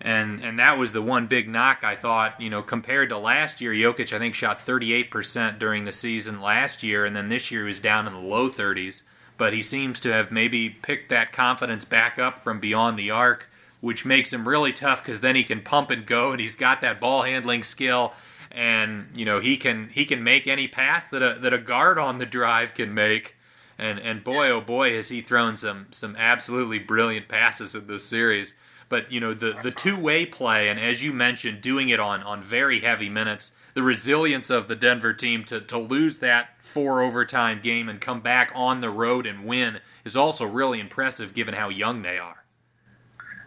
and 0.01 0.41
and 0.41 0.57
that 0.57 0.79
was 0.79 0.91
the 0.91 1.03
one 1.03 1.27
big 1.27 1.47
knock 1.47 1.83
I 1.83 1.95
thought 1.95 2.41
you 2.41 2.49
know 2.49 2.63
compared 2.63 3.09
to 3.09 3.19
last 3.19 3.61
year 3.61 3.73
Jokic 3.73 4.11
I 4.11 4.17
think 4.17 4.33
shot 4.33 4.59
38 4.59 5.11
percent 5.11 5.59
during 5.59 5.85
the 5.85 5.91
season 5.91 6.41
last 6.41 6.81
year 6.81 7.05
and 7.05 7.15
then 7.15 7.29
this 7.29 7.51
year 7.51 7.61
he 7.61 7.67
was 7.67 7.79
down 7.79 8.07
in 8.07 8.13
the 8.13 8.19
low 8.19 8.49
30s, 8.49 9.03
but 9.37 9.53
he 9.53 9.61
seems 9.61 9.99
to 9.99 10.11
have 10.11 10.31
maybe 10.31 10.67
picked 10.67 11.09
that 11.09 11.31
confidence 11.31 11.85
back 11.85 12.17
up 12.17 12.39
from 12.39 12.59
beyond 12.59 12.97
the 12.97 13.11
arc, 13.11 13.51
which 13.81 14.03
makes 14.03 14.33
him 14.33 14.49
really 14.49 14.73
tough 14.73 15.05
because 15.05 15.21
then 15.21 15.35
he 15.35 15.43
can 15.43 15.61
pump 15.61 15.91
and 15.91 16.07
go 16.07 16.31
and 16.31 16.41
he's 16.41 16.55
got 16.55 16.81
that 16.81 16.99
ball 16.99 17.21
handling 17.21 17.61
skill 17.61 18.13
and 18.55 19.09
you 19.15 19.25
know 19.25 19.39
he 19.39 19.57
can 19.57 19.89
he 19.89 20.05
can 20.05 20.23
make 20.23 20.47
any 20.47 20.67
pass 20.67 21.07
that 21.09 21.21
a 21.21 21.37
that 21.39 21.53
a 21.53 21.57
guard 21.57 21.99
on 21.99 22.17
the 22.17 22.25
drive 22.25 22.73
can 22.73 22.93
make. 22.93 23.35
And 23.77 23.99
and 23.99 24.23
boy 24.23 24.49
oh 24.49 24.61
boy 24.61 24.95
has 24.95 25.09
he 25.09 25.21
thrown 25.21 25.57
some 25.57 25.87
some 25.91 26.15
absolutely 26.17 26.79
brilliant 26.79 27.27
passes 27.27 27.75
in 27.75 27.87
this 27.87 28.05
series. 28.05 28.55
But 28.87 29.11
you 29.11 29.19
know 29.19 29.33
the 29.33 29.59
the 29.61 29.71
two 29.71 29.99
way 29.99 30.25
play 30.25 30.69
and 30.69 30.79
as 30.79 31.03
you 31.03 31.11
mentioned, 31.11 31.59
doing 31.61 31.89
it 31.89 31.99
on 31.99 32.23
on 32.23 32.41
very 32.41 32.79
heavy 32.79 33.09
minutes, 33.09 33.51
the 33.73 33.83
resilience 33.83 34.49
of 34.49 34.69
the 34.69 34.75
Denver 34.75 35.11
team 35.11 35.43
to 35.45 35.59
to 35.59 35.77
lose 35.77 36.19
that 36.19 36.51
four 36.59 37.01
overtime 37.01 37.59
game 37.61 37.89
and 37.89 37.99
come 37.99 38.21
back 38.21 38.53
on 38.55 38.79
the 38.79 38.89
road 38.89 39.25
and 39.25 39.45
win 39.45 39.81
is 40.05 40.15
also 40.15 40.45
really 40.45 40.79
impressive 40.79 41.33
given 41.33 41.55
how 41.55 41.67
young 41.67 42.01
they 42.03 42.17
are. 42.17 42.45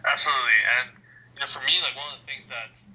Absolutely, 0.05 0.43
and 0.79 0.91
you 1.33 1.39
know 1.39 1.47
for 1.47 1.61
me 1.61 1.73
like 1.81 1.95
one 1.95 2.13
of 2.13 2.19
the 2.19 2.31
things 2.31 2.49
that's 2.49 2.89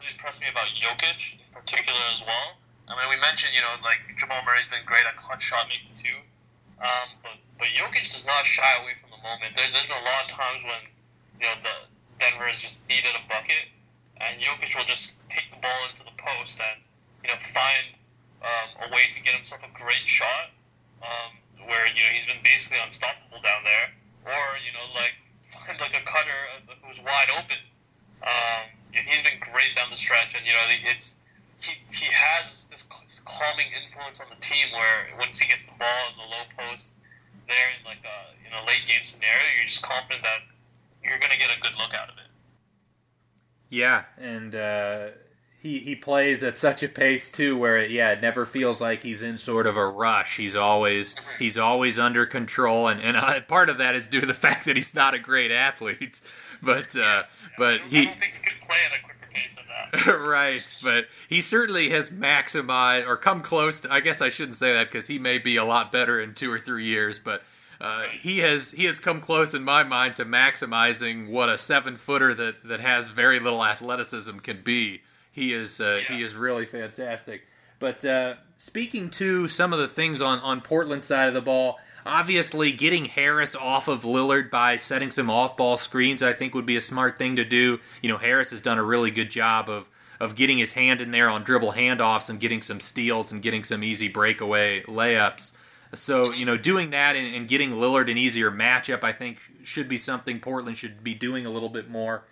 really 0.00 0.16
impressed 0.16 0.40
me 0.40 0.48
about 0.48 0.72
Jokic 0.72 1.36
in 1.36 1.48
particular 1.52 2.00
as 2.12 2.24
well. 2.24 2.56
I 2.88 2.96
mean, 2.96 3.12
we 3.12 3.20
mentioned, 3.20 3.52
you 3.54 3.60
know, 3.60 3.76
like 3.84 4.00
Jamal 4.16 4.40
Murray's 4.42 4.66
been 4.66 4.82
great 4.88 5.04
at 5.04 5.14
clutch 5.20 5.44
shot 5.44 5.68
making 5.68 5.94
too. 5.94 6.18
Um, 6.80 7.12
but, 7.22 7.36
but 7.60 7.68
Jokic 7.76 8.08
does 8.08 8.24
not 8.24 8.48
shy 8.48 8.66
away 8.80 8.96
from 8.98 9.12
the 9.12 9.20
moment. 9.20 9.52
There, 9.54 9.68
there's 9.68 9.86
been 9.86 10.00
a 10.00 10.08
lot 10.08 10.24
of 10.24 10.32
times 10.32 10.64
when, 10.64 10.82
you 11.38 11.44
know, 11.46 11.56
the 11.60 11.76
Denver 12.16 12.48
has 12.48 12.64
just 12.64 12.80
needed 12.88 13.12
a 13.12 13.22
bucket, 13.28 13.68
and 14.16 14.40
Jokic 14.40 14.72
will 14.74 14.88
just 14.88 15.14
take 15.28 15.52
the 15.52 15.60
ball 15.60 15.80
into 15.88 16.02
the 16.02 16.16
post 16.16 16.58
and, 16.58 16.80
you 17.22 17.28
know, 17.28 17.38
find 17.38 17.84
um, 18.40 18.88
a 18.88 18.94
way 18.96 19.12
to 19.12 19.18
get 19.20 19.36
himself 19.36 19.60
a 19.60 19.72
great 19.76 20.08
shot 20.08 20.48
um, 21.04 21.36
where, 21.68 21.84
you 21.92 22.00
know, 22.00 22.12
he's 22.16 22.24
been 22.24 22.40
basically 22.42 22.80
unstoppable 22.80 23.44
down 23.44 23.60
there. 23.62 23.92
Or, 24.24 24.56
you 24.64 24.72
know, 24.72 24.84
like, 24.96 25.14
find 25.52 25.76
like 25.80 25.94
a 25.94 26.04
cutter 26.08 26.40
who's 26.84 27.00
wide 27.00 27.28
open. 27.36 27.60
Um, 28.24 28.79
he's 28.92 29.22
been 29.22 29.38
great 29.40 29.76
down 29.76 29.90
the 29.90 29.96
stretch. 29.96 30.34
And 30.34 30.46
you 30.46 30.52
know, 30.52 30.64
it's 30.90 31.16
he 31.60 31.74
he 31.92 32.06
has 32.12 32.66
this 32.68 32.86
calming 33.24 33.66
influence 33.84 34.20
on 34.20 34.28
the 34.30 34.40
team 34.40 34.66
where 34.72 35.08
once 35.18 35.40
he 35.40 35.48
gets 35.48 35.64
the 35.64 35.72
ball 35.78 36.02
in 36.10 36.16
the 36.16 36.28
low 36.28 36.44
post 36.56 36.94
there 37.46 37.70
in 37.78 37.84
like 37.84 38.02
a 38.04 38.46
in 38.46 38.52
a 38.52 38.66
late 38.66 38.86
game 38.86 39.04
scenario, 39.04 39.44
you're 39.56 39.66
just 39.66 39.82
confident 39.82 40.22
that 40.22 40.40
you're 41.02 41.18
going 41.18 41.32
to 41.32 41.38
get 41.38 41.50
a 41.56 41.60
good 41.60 41.72
look 41.78 41.94
out 41.94 42.08
of 42.08 42.16
it. 42.16 42.30
Yeah, 43.68 44.04
and 44.18 44.54
uh, 44.54 45.08
he 45.60 45.78
he 45.78 45.94
plays 45.94 46.42
at 46.42 46.58
such 46.58 46.82
a 46.82 46.88
pace 46.88 47.30
too, 47.30 47.56
where 47.58 47.78
it, 47.78 47.90
yeah, 47.90 48.12
it 48.12 48.22
never 48.22 48.46
feels 48.46 48.80
like 48.80 49.02
he's 49.02 49.22
in 49.22 49.38
sort 49.38 49.66
of 49.66 49.76
a 49.76 49.86
rush. 49.86 50.36
He's 50.36 50.56
always 50.56 51.14
mm-hmm. 51.14 51.30
he's 51.38 51.58
always 51.58 51.98
under 51.98 52.26
control, 52.26 52.88
and 52.88 53.00
and 53.00 53.16
uh, 53.16 53.40
part 53.42 53.68
of 53.68 53.78
that 53.78 53.94
is 53.94 54.06
due 54.06 54.20
to 54.20 54.26
the 54.26 54.34
fact 54.46 54.64
that 54.66 54.76
he's 54.76 54.94
not 54.94 55.14
a 55.14 55.18
great 55.18 55.50
athlete. 55.50 56.20
But 56.62 56.94
uh, 56.94 57.22
but 57.60 57.82
he. 57.82 58.00
I 58.00 58.04
don't 58.06 58.18
think 58.18 58.32
he 58.32 58.38
could 58.40 58.60
play 58.62 58.78
at 58.90 58.98
a 58.98 59.04
quicker 59.04 59.28
pace 59.30 59.54
than 59.54 59.66
that. 60.06 60.18
right, 60.18 60.80
but 60.82 61.04
he 61.28 61.42
certainly 61.42 61.90
has 61.90 62.08
maximized 62.08 63.06
or 63.06 63.18
come 63.18 63.42
close. 63.42 63.80
to... 63.80 63.92
I 63.92 64.00
guess 64.00 64.22
I 64.22 64.30
shouldn't 64.30 64.56
say 64.56 64.72
that 64.72 64.90
because 64.90 65.08
he 65.08 65.18
may 65.18 65.36
be 65.36 65.56
a 65.56 65.64
lot 65.64 65.92
better 65.92 66.18
in 66.18 66.34
two 66.34 66.50
or 66.50 66.58
three 66.58 66.86
years, 66.86 67.20
but. 67.20 67.44
Uh, 67.82 68.02
he 68.20 68.40
has 68.40 68.72
he 68.72 68.84
has 68.84 68.98
come 68.98 69.22
close 69.22 69.54
in 69.54 69.64
my 69.64 69.82
mind 69.82 70.14
to 70.14 70.22
maximizing 70.22 71.30
what 71.30 71.48
a 71.48 71.56
seven 71.56 71.96
footer 71.96 72.34
that, 72.34 72.62
that 72.62 72.78
has 72.78 73.08
very 73.08 73.40
little 73.40 73.64
athleticism 73.64 74.36
can 74.40 74.60
be. 74.60 75.00
He 75.32 75.54
is 75.54 75.80
uh, 75.80 76.02
yeah. 76.02 76.14
he 76.14 76.22
is 76.22 76.34
really 76.34 76.66
fantastic. 76.66 77.46
But 77.78 78.04
uh, 78.04 78.34
speaking 78.58 79.08
to 79.12 79.48
some 79.48 79.72
of 79.72 79.78
the 79.78 79.88
things 79.88 80.20
on 80.20 80.40
on 80.40 80.60
Portland 80.60 81.04
side 81.04 81.28
of 81.28 81.32
the 81.32 81.40
ball, 81.40 81.78
Obviously, 82.06 82.72
getting 82.72 83.06
Harris 83.06 83.54
off 83.54 83.88
of 83.88 84.02
Lillard 84.02 84.50
by 84.50 84.76
setting 84.76 85.10
some 85.10 85.30
off 85.30 85.56
ball 85.56 85.76
screens, 85.76 86.22
I 86.22 86.32
think, 86.32 86.54
would 86.54 86.66
be 86.66 86.76
a 86.76 86.80
smart 86.80 87.18
thing 87.18 87.36
to 87.36 87.44
do. 87.44 87.78
You 88.02 88.08
know, 88.08 88.18
Harris 88.18 88.50
has 88.50 88.60
done 88.60 88.78
a 88.78 88.84
really 88.84 89.10
good 89.10 89.30
job 89.30 89.68
of 89.68 89.88
of 90.20 90.34
getting 90.34 90.58
his 90.58 90.74
hand 90.74 91.00
in 91.00 91.10
there 91.10 91.30
on 91.30 91.42
dribble 91.42 91.72
handoffs 91.72 92.28
and 92.28 92.38
getting 92.38 92.60
some 92.60 92.78
steals 92.78 93.32
and 93.32 93.40
getting 93.40 93.64
some 93.64 93.82
easy 93.82 94.06
breakaway 94.06 94.82
layups. 94.82 95.52
So, 95.94 96.30
you 96.30 96.44
know, 96.44 96.56
doing 96.56 96.90
that 96.90 97.16
and, 97.16 97.34
and, 97.34 97.48
getting 97.48 97.72
Lillard 97.72 98.10
an 98.10 98.18
easier 98.18 98.50
matchup, 98.50 99.02
I 99.02 99.12
think, 99.12 99.38
should 99.64 99.88
be 99.88 99.98
something 99.98 100.38
Portland 100.38 100.76
should 100.76 101.02
be 101.02 101.14
doing 101.14 101.46
a 101.46 101.50
little 101.50 101.70
bit 101.70 101.88
more. 101.88 102.24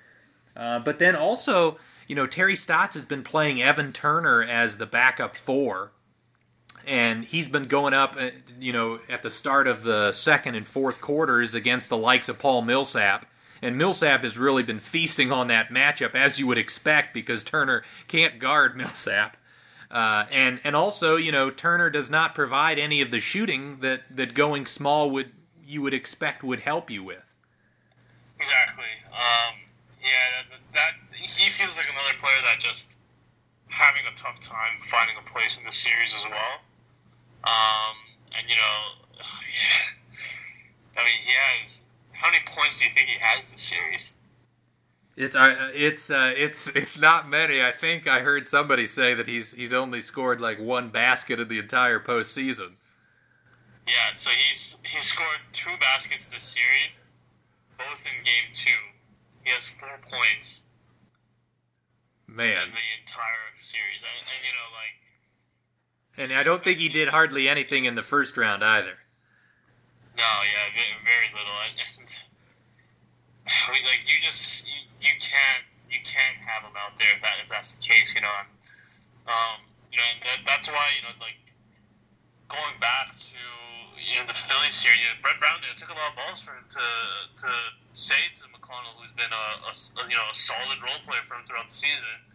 Uh, 0.54 0.78
but 0.78 0.98
then 0.98 1.16
also, 1.16 1.78
you 2.06 2.14
know, 2.14 2.26
Terry 2.26 2.54
Stotts 2.54 2.94
has 2.94 3.04
been 3.04 3.22
playing 3.22 3.60
Evan 3.60 3.92
Turner 3.92 4.42
as 4.42 4.76
the 4.76 4.86
backup 4.86 5.34
four. 5.34 5.90
And 6.88 7.24
he's 7.24 7.48
been 7.48 7.66
going 7.66 7.92
up, 7.92 8.16
uh, 8.18 8.30
you 8.58 8.72
know, 8.72 8.98
at 9.10 9.22
the 9.22 9.30
start 9.30 9.66
of 9.66 9.84
the 9.84 10.10
second 10.12 10.54
and 10.54 10.66
fourth 10.66 11.00
quarters 11.00 11.54
against 11.54 11.88
the 11.88 11.98
likes 11.98 12.28
of 12.28 12.38
Paul 12.38 12.62
Millsap. 12.62 13.26
And 13.60 13.76
Millsap 13.76 14.22
has 14.22 14.38
really 14.38 14.62
been 14.62 14.78
feasting 14.78 15.30
on 15.30 15.48
that 15.48 15.68
matchup, 15.68 16.14
as 16.14 16.38
you 16.38 16.46
would 16.46 16.58
expect, 16.58 17.12
because 17.12 17.44
Turner 17.44 17.82
can't 18.06 18.38
guard 18.38 18.76
Millsap. 18.76 19.36
Uh, 19.90 20.26
and 20.30 20.60
and 20.64 20.76
also, 20.76 21.16
you 21.16 21.32
know, 21.32 21.50
Turner 21.50 21.88
does 21.88 22.10
not 22.10 22.34
provide 22.34 22.78
any 22.78 23.00
of 23.00 23.10
the 23.10 23.20
shooting 23.20 23.78
that, 23.80 24.02
that 24.14 24.34
going 24.34 24.66
small 24.66 25.10
would 25.10 25.32
you 25.64 25.82
would 25.82 25.94
expect 25.94 26.42
would 26.42 26.60
help 26.60 26.90
you 26.90 27.02
with. 27.02 27.22
Exactly. 28.38 28.84
Um, 29.12 29.54
yeah, 30.00 30.44
that, 30.50 30.74
that 30.74 30.92
he 31.14 31.50
feels 31.50 31.76
like 31.76 31.88
another 31.88 32.18
player 32.18 32.36
that 32.44 32.60
just 32.60 32.96
having 33.68 34.02
a 34.10 34.14
tough 34.14 34.40
time 34.40 34.80
finding 34.80 35.16
a 35.18 35.30
place 35.30 35.58
in 35.58 35.64
the 35.64 35.72
series 35.72 36.14
as 36.14 36.24
well. 36.24 36.60
Um, 37.44 37.96
and 38.36 38.48
you 38.48 38.56
know, 38.56 39.22
I 40.98 41.04
mean, 41.04 41.20
he 41.20 41.32
has 41.32 41.84
how 42.12 42.30
many 42.30 42.42
points 42.46 42.80
do 42.80 42.88
you 42.88 42.94
think 42.94 43.08
he 43.08 43.16
has 43.20 43.52
this 43.52 43.62
series? 43.62 44.14
It's 45.16 45.34
uh, 45.34 45.70
it's 45.74 46.10
uh, 46.10 46.32
it's 46.36 46.68
it's 46.76 46.96
not 46.96 47.28
many. 47.28 47.62
I 47.62 47.72
think 47.72 48.06
I 48.06 48.20
heard 48.20 48.46
somebody 48.46 48.86
say 48.86 49.14
that 49.14 49.26
he's 49.26 49.52
he's 49.52 49.72
only 49.72 50.00
scored 50.00 50.40
like 50.40 50.60
one 50.60 50.90
basket 50.90 51.40
in 51.40 51.48
the 51.48 51.58
entire 51.58 51.98
postseason. 51.98 52.74
Yeah, 53.86 54.12
so 54.12 54.30
he's 54.30 54.76
he's 54.84 55.04
scored 55.04 55.40
two 55.52 55.74
baskets 55.80 56.30
this 56.30 56.44
series, 56.44 57.02
both 57.78 58.06
in 58.06 58.22
game 58.22 58.52
two. 58.52 58.70
He 59.42 59.50
has 59.50 59.68
four 59.68 59.98
points. 60.08 60.64
Man, 62.28 62.68
in 62.68 62.70
the 62.70 62.90
entire 63.00 63.48
series, 63.60 64.04
and, 64.04 64.28
and 64.28 64.40
you 64.44 64.52
know, 64.52 64.68
like, 64.76 65.00
and 66.18 66.32
I 66.32 66.42
don't 66.42 66.62
think 66.62 66.78
he 66.78 66.88
did 66.88 67.08
hardly 67.08 67.48
anything 67.48 67.84
in 67.84 67.94
the 67.94 68.02
first 68.02 68.36
round 68.36 68.64
either. 68.64 68.98
No, 70.18 70.26
yeah, 70.42 70.66
very 71.06 71.30
little. 71.30 71.54
And, 71.62 72.10
I 73.46 73.72
mean, 73.72 73.86
like 73.86 74.02
you 74.10 74.18
just 74.20 74.66
you, 74.66 74.82
you 75.00 75.14
can't 75.22 75.64
you 75.86 76.02
can't 76.02 76.36
have 76.42 76.66
him 76.66 76.74
out 76.74 76.98
there 76.98 77.14
if 77.14 77.22
that 77.22 77.38
if 77.42 77.48
that's 77.48 77.78
the 77.78 77.80
case, 77.80 78.14
you 78.18 78.20
know. 78.20 78.34
Um, 79.30 79.62
you 79.94 79.96
know, 79.96 80.08
and 80.10 80.18
that, 80.26 80.38
that's 80.44 80.68
why 80.68 80.90
you 80.98 81.06
know, 81.06 81.14
like 81.22 81.38
going 82.50 82.74
back 82.82 83.14
to 83.14 83.40
you 83.94 84.18
know 84.18 84.26
the 84.26 84.34
Philly 84.34 84.74
series, 84.74 84.98
you 84.98 85.06
know, 85.06 85.22
Brett 85.22 85.38
Brown 85.38 85.62
it 85.62 85.78
took 85.78 85.94
a 85.94 85.96
lot 85.96 86.12
of 86.12 86.16
balls 86.18 86.42
for 86.42 86.50
him 86.58 86.66
to 86.66 86.86
to 87.46 87.50
say 87.94 88.18
to 88.42 88.44
McConnell, 88.50 88.98
who's 88.98 89.14
been 89.14 89.30
a, 89.30 89.46
a 89.70 89.72
you 90.10 90.18
know 90.18 90.26
a 90.26 90.34
solid 90.34 90.82
role 90.82 90.98
player 91.06 91.22
for 91.22 91.38
him 91.38 91.46
throughout 91.46 91.70
the 91.70 91.78
season. 91.78 92.27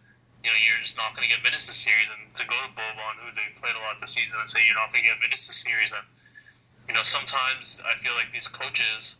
You 0.44 0.52
know, 0.52 0.58
you're 0.60 0.78
just 0.84 1.00
not 1.00 1.16
going 1.16 1.24
to 1.24 1.32
get 1.32 1.40
minutes 1.40 1.66
this 1.66 1.80
series, 1.80 2.04
and 2.12 2.28
to 2.36 2.44
go 2.44 2.52
to 2.52 2.68
Boban, 2.76 3.16
who 3.24 3.32
they 3.32 3.48
played 3.56 3.74
a 3.74 3.80
lot 3.80 3.96
this 3.96 4.12
season, 4.12 4.36
and 4.36 4.46
say 4.46 4.60
you're 4.68 4.76
not 4.76 4.92
going 4.92 5.02
to 5.02 5.08
get 5.08 5.16
minutes 5.18 5.48
this 5.48 5.56
series, 5.56 5.96
and 5.96 6.04
you 6.88 6.92
know, 6.92 7.02
sometimes 7.02 7.80
I 7.80 7.96
feel 7.96 8.12
like 8.12 8.28
these 8.28 8.46
coaches, 8.46 9.16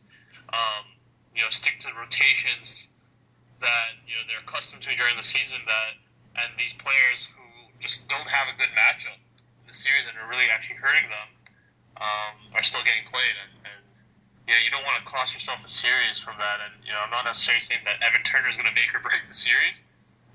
um, 0.53 0.85
you 1.33 1.41
know, 1.41 1.49
stick 1.49 1.81
to 1.81 1.89
rotations 1.97 2.93
that 3.65 3.97
you 4.05 4.13
know 4.15 4.23
they're 4.29 4.45
accustomed 4.45 4.85
to 4.85 4.93
during 5.01 5.17
the 5.17 5.25
season. 5.25 5.65
That 5.65 5.97
and 6.45 6.53
these 6.61 6.77
players 6.77 7.33
who 7.33 7.45
just 7.81 8.09
don't 8.09 8.29
have 8.29 8.53
a 8.53 8.57
good 8.61 8.71
matchup 8.77 9.17
in 9.17 9.65
the 9.65 9.73
series 9.73 10.05
and 10.05 10.13
are 10.21 10.29
really 10.29 10.53
actually 10.53 10.77
hurting 10.77 11.09
them 11.09 11.29
um, 11.99 12.35
are 12.55 12.63
still 12.63 12.83
getting 12.83 13.07
played. 13.07 13.37
And, 13.39 13.53
and 13.65 13.85
you 14.47 14.53
know, 14.53 14.61
you 14.61 14.71
don't 14.71 14.85
want 14.85 14.99
to 15.01 15.07
cost 15.07 15.33
yourself 15.33 15.65
a 15.65 15.71
series 15.71 16.19
from 16.21 16.37
that. 16.39 16.61
And 16.61 16.75
you 16.85 16.93
know, 16.93 17.01
I'm 17.01 17.11
not 17.11 17.25
necessarily 17.25 17.65
saying 17.65 17.83
that 17.87 18.03
Evan 18.03 18.23
Turner 18.23 18.49
is 18.49 18.57
going 18.59 18.69
to 18.69 18.77
make 18.77 18.93
or 18.93 19.01
break 19.01 19.25
the 19.27 19.37
series. 19.37 19.85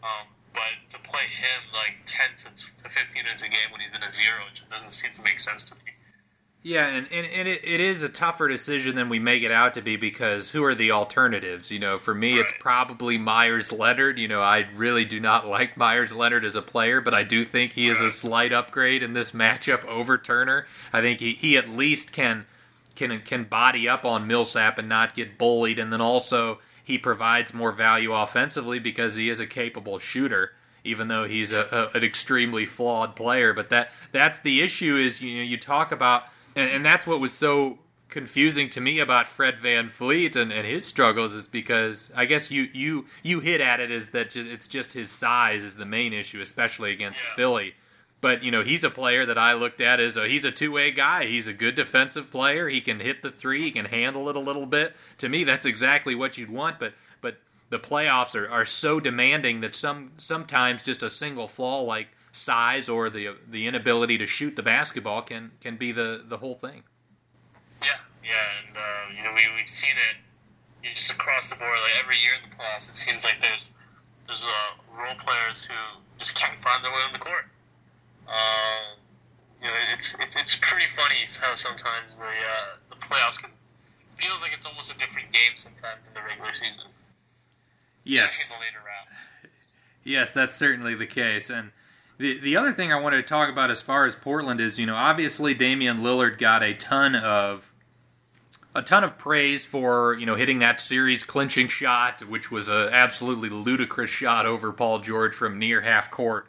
Um, 0.01 0.25
but 0.59 0.89
to 0.89 1.09
play 1.09 1.23
him 1.23 1.71
like 1.73 1.95
10 2.05 2.27
to, 2.37 2.83
to 2.83 2.89
15 2.89 3.23
minutes 3.23 3.43
a 3.43 3.49
game 3.49 3.71
when 3.71 3.79
he's 3.79 3.91
been 3.91 4.03
a 4.03 4.11
zero, 4.11 4.41
it 4.51 4.55
just 4.55 4.69
doesn't 4.69 4.91
seem 4.91 5.11
to 5.13 5.21
make 5.21 5.39
sense 5.39 5.63
to 5.65 5.75
me. 5.75 5.91
Yeah, 6.61 6.87
and, 6.87 7.07
and, 7.09 7.25
and 7.27 7.47
it, 7.47 7.61
it 7.63 7.79
is 7.79 8.03
a 8.03 8.09
tougher 8.09 8.49
decision 8.49 8.97
than 8.97 9.07
we 9.07 9.17
make 9.17 9.43
it 9.43 9.51
out 9.51 9.75
to 9.75 9.81
be 9.81 9.95
because 9.95 10.49
who 10.49 10.61
are 10.65 10.75
the 10.75 10.91
alternatives? 10.91 11.71
You 11.71 11.79
know, 11.79 11.97
for 11.97 12.13
me, 12.13 12.33
right. 12.33 12.41
it's 12.41 12.53
probably 12.59 13.17
Meyers 13.17 13.71
Leonard. 13.71 14.19
You 14.19 14.27
know, 14.27 14.41
I 14.41 14.67
really 14.75 15.05
do 15.05 15.21
not 15.21 15.47
like 15.47 15.77
Meyers 15.77 16.11
Leonard 16.11 16.43
as 16.43 16.55
a 16.55 16.61
player, 16.61 16.99
but 16.99 17.13
I 17.13 17.23
do 17.23 17.45
think 17.45 17.73
he 17.73 17.87
is 17.87 18.01
a 18.01 18.09
slight 18.09 18.51
upgrade 18.51 19.01
in 19.01 19.13
this 19.13 19.31
matchup 19.33 19.85
over 19.85 20.17
Turner. 20.17 20.67
I 20.91 20.99
think 20.99 21.21
he, 21.21 21.31
he 21.31 21.57
at 21.57 21.69
least 21.69 22.11
can 22.11 22.45
can 22.95 23.21
can 23.21 23.45
body 23.45 23.87
up 23.87 24.03
on 24.03 24.27
Millsap 24.27 24.77
and 24.77 24.89
not 24.89 25.15
get 25.15 25.37
bullied, 25.37 25.79
and 25.79 25.93
then 25.93 26.01
also 26.01 26.59
he 26.89 26.97
provides 26.97 27.53
more 27.53 27.71
value 27.71 28.11
offensively 28.11 28.79
because 28.79 29.13
he 29.13 29.29
is 29.29 29.39
a 29.39 29.45
capable 29.45 29.99
shooter 29.99 30.53
even 30.83 31.07
though 31.07 31.25
he's 31.25 31.51
a, 31.51 31.67
a, 31.93 31.97
an 31.97 32.03
extremely 32.03 32.65
flawed 32.65 33.15
player. 33.15 33.53
But 33.53 33.69
that 33.69 33.91
that's 34.11 34.39
the 34.39 34.61
issue 34.61 34.97
is 34.97 35.21
you 35.21 35.37
know 35.37 35.43
you 35.43 35.57
talk 35.57 35.91
about 35.91 36.23
and, 36.55 36.71
and 36.71 36.85
that's 36.85 37.05
what 37.05 37.19
was 37.19 37.31
so 37.31 37.77
confusing 38.07 38.71
to 38.71 38.81
me 38.81 38.97
about 38.97 39.27
Fred 39.27 39.57
VanVleet 39.57 40.35
and, 40.35 40.51
and 40.51 40.65
his 40.65 40.83
struggles 40.83 41.33
is 41.33 41.47
because 41.47 42.11
I 42.15 42.25
guess 42.25 42.49
you 42.49 42.67
you 42.73 43.05
you 43.21 43.39
hit 43.39 43.61
at 43.61 43.79
it 43.79 43.91
is 43.91 44.09
that 44.11 44.31
just, 44.31 44.49
it's 44.49 44.67
just 44.67 44.93
his 44.93 45.11
size 45.11 45.63
is 45.63 45.75
the 45.75 45.85
main 45.85 46.11
issue, 46.11 46.41
especially 46.41 46.91
against 46.91 47.21
yeah. 47.21 47.35
Philly. 47.35 47.75
But 48.21 48.43
you 48.43 48.51
know 48.51 48.63
he's 48.63 48.83
a 48.83 48.89
player 48.89 49.25
that 49.25 49.37
I 49.37 49.53
looked 49.53 49.79
at 49.79 49.99
as 49.99 50.17
a, 50.17 50.27
he's 50.27 50.43
a 50.43 50.51
two 50.51 50.71
way 50.71 50.91
guy. 50.91 51.25
He's 51.25 51.47
a 51.47 51.53
good 51.53 51.75
defensive 51.75 52.29
player. 52.29 52.67
He 52.67 52.81
can 52.81 52.99
hit 52.99 53.21
the 53.21 53.31
three. 53.31 53.63
He 53.63 53.71
can 53.71 53.85
handle 53.85 54.27
it 54.29 54.35
a 54.35 54.39
little 54.39 54.65
bit. 54.65 54.95
To 55.19 55.29
me, 55.29 55.43
that's 55.43 55.65
exactly 55.65 56.15
what 56.15 56.37
you'd 56.37 56.49
want. 56.49 56.79
But 56.79 56.93
but 57.21 57.37
the 57.69 57.79
playoffs 57.79 58.35
are, 58.35 58.49
are 58.49 58.65
so 58.65 58.99
demanding 58.99 59.61
that 59.61 59.75
some 59.75 60.11
sometimes 60.17 60.83
just 60.83 61.01
a 61.01 61.09
single 61.09 61.47
flaw 61.47 61.81
like 61.81 62.09
size 62.31 62.89
or 62.89 63.09
the 63.09 63.35
the 63.49 63.67
inability 63.67 64.17
to 64.17 64.27
shoot 64.27 64.55
the 64.55 64.63
basketball 64.63 65.21
can 65.21 65.51
can 65.61 65.77
be 65.77 65.91
the 65.91 66.23
the 66.27 66.37
whole 66.37 66.55
thing. 66.55 66.83
Yeah, 67.81 67.99
yeah, 68.23 68.67
and 68.67 68.77
uh, 68.77 69.17
you 69.17 69.23
know 69.23 69.33
we 69.33 69.43
we've 69.55 69.69
seen 69.69 69.95
it 70.11 70.93
just 70.93 71.11
across 71.11 71.51
the 71.51 71.57
board. 71.57 71.77
Like 71.83 72.03
every 72.03 72.17
year 72.17 72.33
in 72.33 72.49
the 72.49 72.55
playoffs, 72.55 72.89
it 72.89 72.95
seems 72.95 73.23
like 73.23 73.39
there's 73.39 73.71
there's 74.27 74.43
uh, 74.43 75.01
role 75.01 75.15
players 75.15 75.63
who 75.63 75.73
just 76.17 76.37
can't 76.37 76.61
find 76.61 76.83
their 76.83 76.91
way 76.91 77.01
on 77.05 77.13
the 77.13 77.19
court. 77.19 77.45
Uh, 78.29 78.95
you 79.61 79.67
know, 79.67 79.73
it's, 79.93 80.17
it's 80.19 80.35
it's 80.35 80.55
pretty 80.55 80.87
funny 80.87 81.25
how 81.41 81.53
sometimes 81.55 82.17
the 82.17 82.25
uh, 82.25 82.77
the 82.89 82.95
playoffs 82.95 83.41
can 83.41 83.49
feels 84.15 84.41
like 84.41 84.51
it's 84.53 84.67
almost 84.67 84.93
a 84.93 84.97
different 84.97 85.31
game 85.31 85.55
sometimes 85.55 86.07
in 86.07 86.13
the 86.13 86.21
regular 86.21 86.53
season. 86.53 86.83
Yes. 88.03 88.61
Yes, 90.03 90.33
that's 90.33 90.55
certainly 90.55 90.95
the 90.95 91.05
case, 91.05 91.49
and 91.49 91.71
the 92.17 92.39
the 92.39 92.55
other 92.57 92.71
thing 92.71 92.91
I 92.91 92.99
wanted 92.99 93.17
to 93.17 93.23
talk 93.23 93.49
about 93.49 93.71
as 93.71 93.81
far 93.81 94.05
as 94.05 94.15
Portland 94.15 94.59
is, 94.59 94.77
you 94.77 94.85
know, 94.85 94.95
obviously 94.95 95.53
Damian 95.53 95.99
Lillard 95.99 96.37
got 96.37 96.63
a 96.63 96.73
ton 96.73 97.15
of 97.15 97.73
a 98.75 98.81
ton 98.81 99.03
of 99.03 99.17
praise 99.17 99.65
for 99.65 100.15
you 100.15 100.25
know 100.25 100.35
hitting 100.35 100.59
that 100.59 100.79
series 100.79 101.23
clinching 101.23 101.67
shot, 101.67 102.27
which 102.27 102.51
was 102.51 102.67
an 102.67 102.89
absolutely 102.91 103.49
ludicrous 103.49 104.09
shot 104.09 104.45
over 104.45 104.71
Paul 104.71 104.99
George 104.99 105.33
from 105.33 105.57
near 105.59 105.81
half 105.81 106.11
court, 106.11 106.47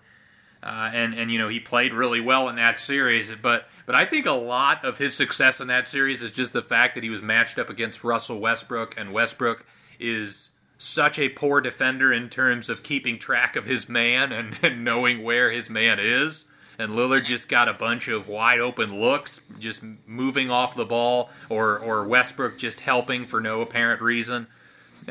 uh, 0.63 0.91
and 0.93 1.15
and 1.15 1.31
you 1.31 1.39
know 1.39 1.49
he 1.49 1.61
played 1.61 1.93
really 1.93 2.21
well 2.21 2.49
in 2.49 2.57
that 2.57 2.79
series. 2.79 3.35
But 3.35 3.69
but 3.87 3.95
I 3.95 4.05
think 4.05 4.27
a 4.27 4.33
lot 4.33 4.85
of 4.85 4.99
his 4.99 5.15
success 5.15 5.61
in 5.61 5.69
that 5.69 5.89
series 5.89 6.23
is 6.23 6.31
just 6.31 6.53
the 6.53 6.63
fact 6.63 6.95
that 6.95 7.05
he 7.05 7.11
was 7.11 7.23
matched 7.23 7.59
up 7.59 7.71
against 7.71 8.05
Russell 8.05 8.39
Westbrook, 8.39 8.95
and 8.99 9.13
Westbrook 9.13 9.65
is 9.99 10.51
such 10.79 11.19
a 11.19 11.29
poor 11.29 11.61
defender 11.61 12.13
in 12.13 12.29
terms 12.29 12.69
of 12.69 12.83
keeping 12.83 13.19
track 13.19 13.55
of 13.55 13.67
his 13.67 13.89
man 13.89 14.33
and, 14.33 14.59
and, 14.63 14.83
knowing 14.83 15.23
where 15.23 15.51
his 15.51 15.69
man 15.69 15.99
is. 16.01 16.47
And 16.79 16.93
Lillard 16.93 17.27
just 17.27 17.51
got 17.51 17.69
a 17.69 17.75
bunch 17.75 18.09
of 18.09 18.27
wide 18.27 18.59
open 18.59 18.99
looks, 18.99 19.43
just 19.59 19.83
moving 20.07 20.51
off 20.51 20.75
the 20.75 20.87
ball, 20.87 21.29
or 21.51 21.79
or 21.79 22.07
Westbrook 22.07 22.59
just 22.59 22.81
helping 22.81 23.27
for 23.27 23.41
no 23.41 23.61
apparent 23.61 24.01
reason. 24.01 24.47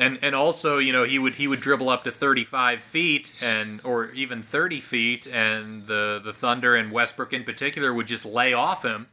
And 0.00 0.18
and 0.22 0.34
also, 0.34 0.78
you 0.78 0.94
know, 0.94 1.04
he 1.04 1.18
would 1.18 1.34
he 1.34 1.46
would 1.46 1.60
dribble 1.60 1.90
up 1.90 2.04
to 2.04 2.10
35 2.10 2.80
feet 2.80 3.34
and 3.42 3.82
or 3.84 4.10
even 4.12 4.42
30 4.42 4.80
feet, 4.80 5.26
and 5.26 5.86
the 5.86 6.18
the 6.24 6.32
Thunder 6.32 6.74
and 6.74 6.90
Westbrook 6.90 7.34
in 7.34 7.44
particular 7.44 7.92
would 7.92 8.06
just 8.06 8.24
lay 8.24 8.54
off 8.54 8.82
him. 8.82 9.08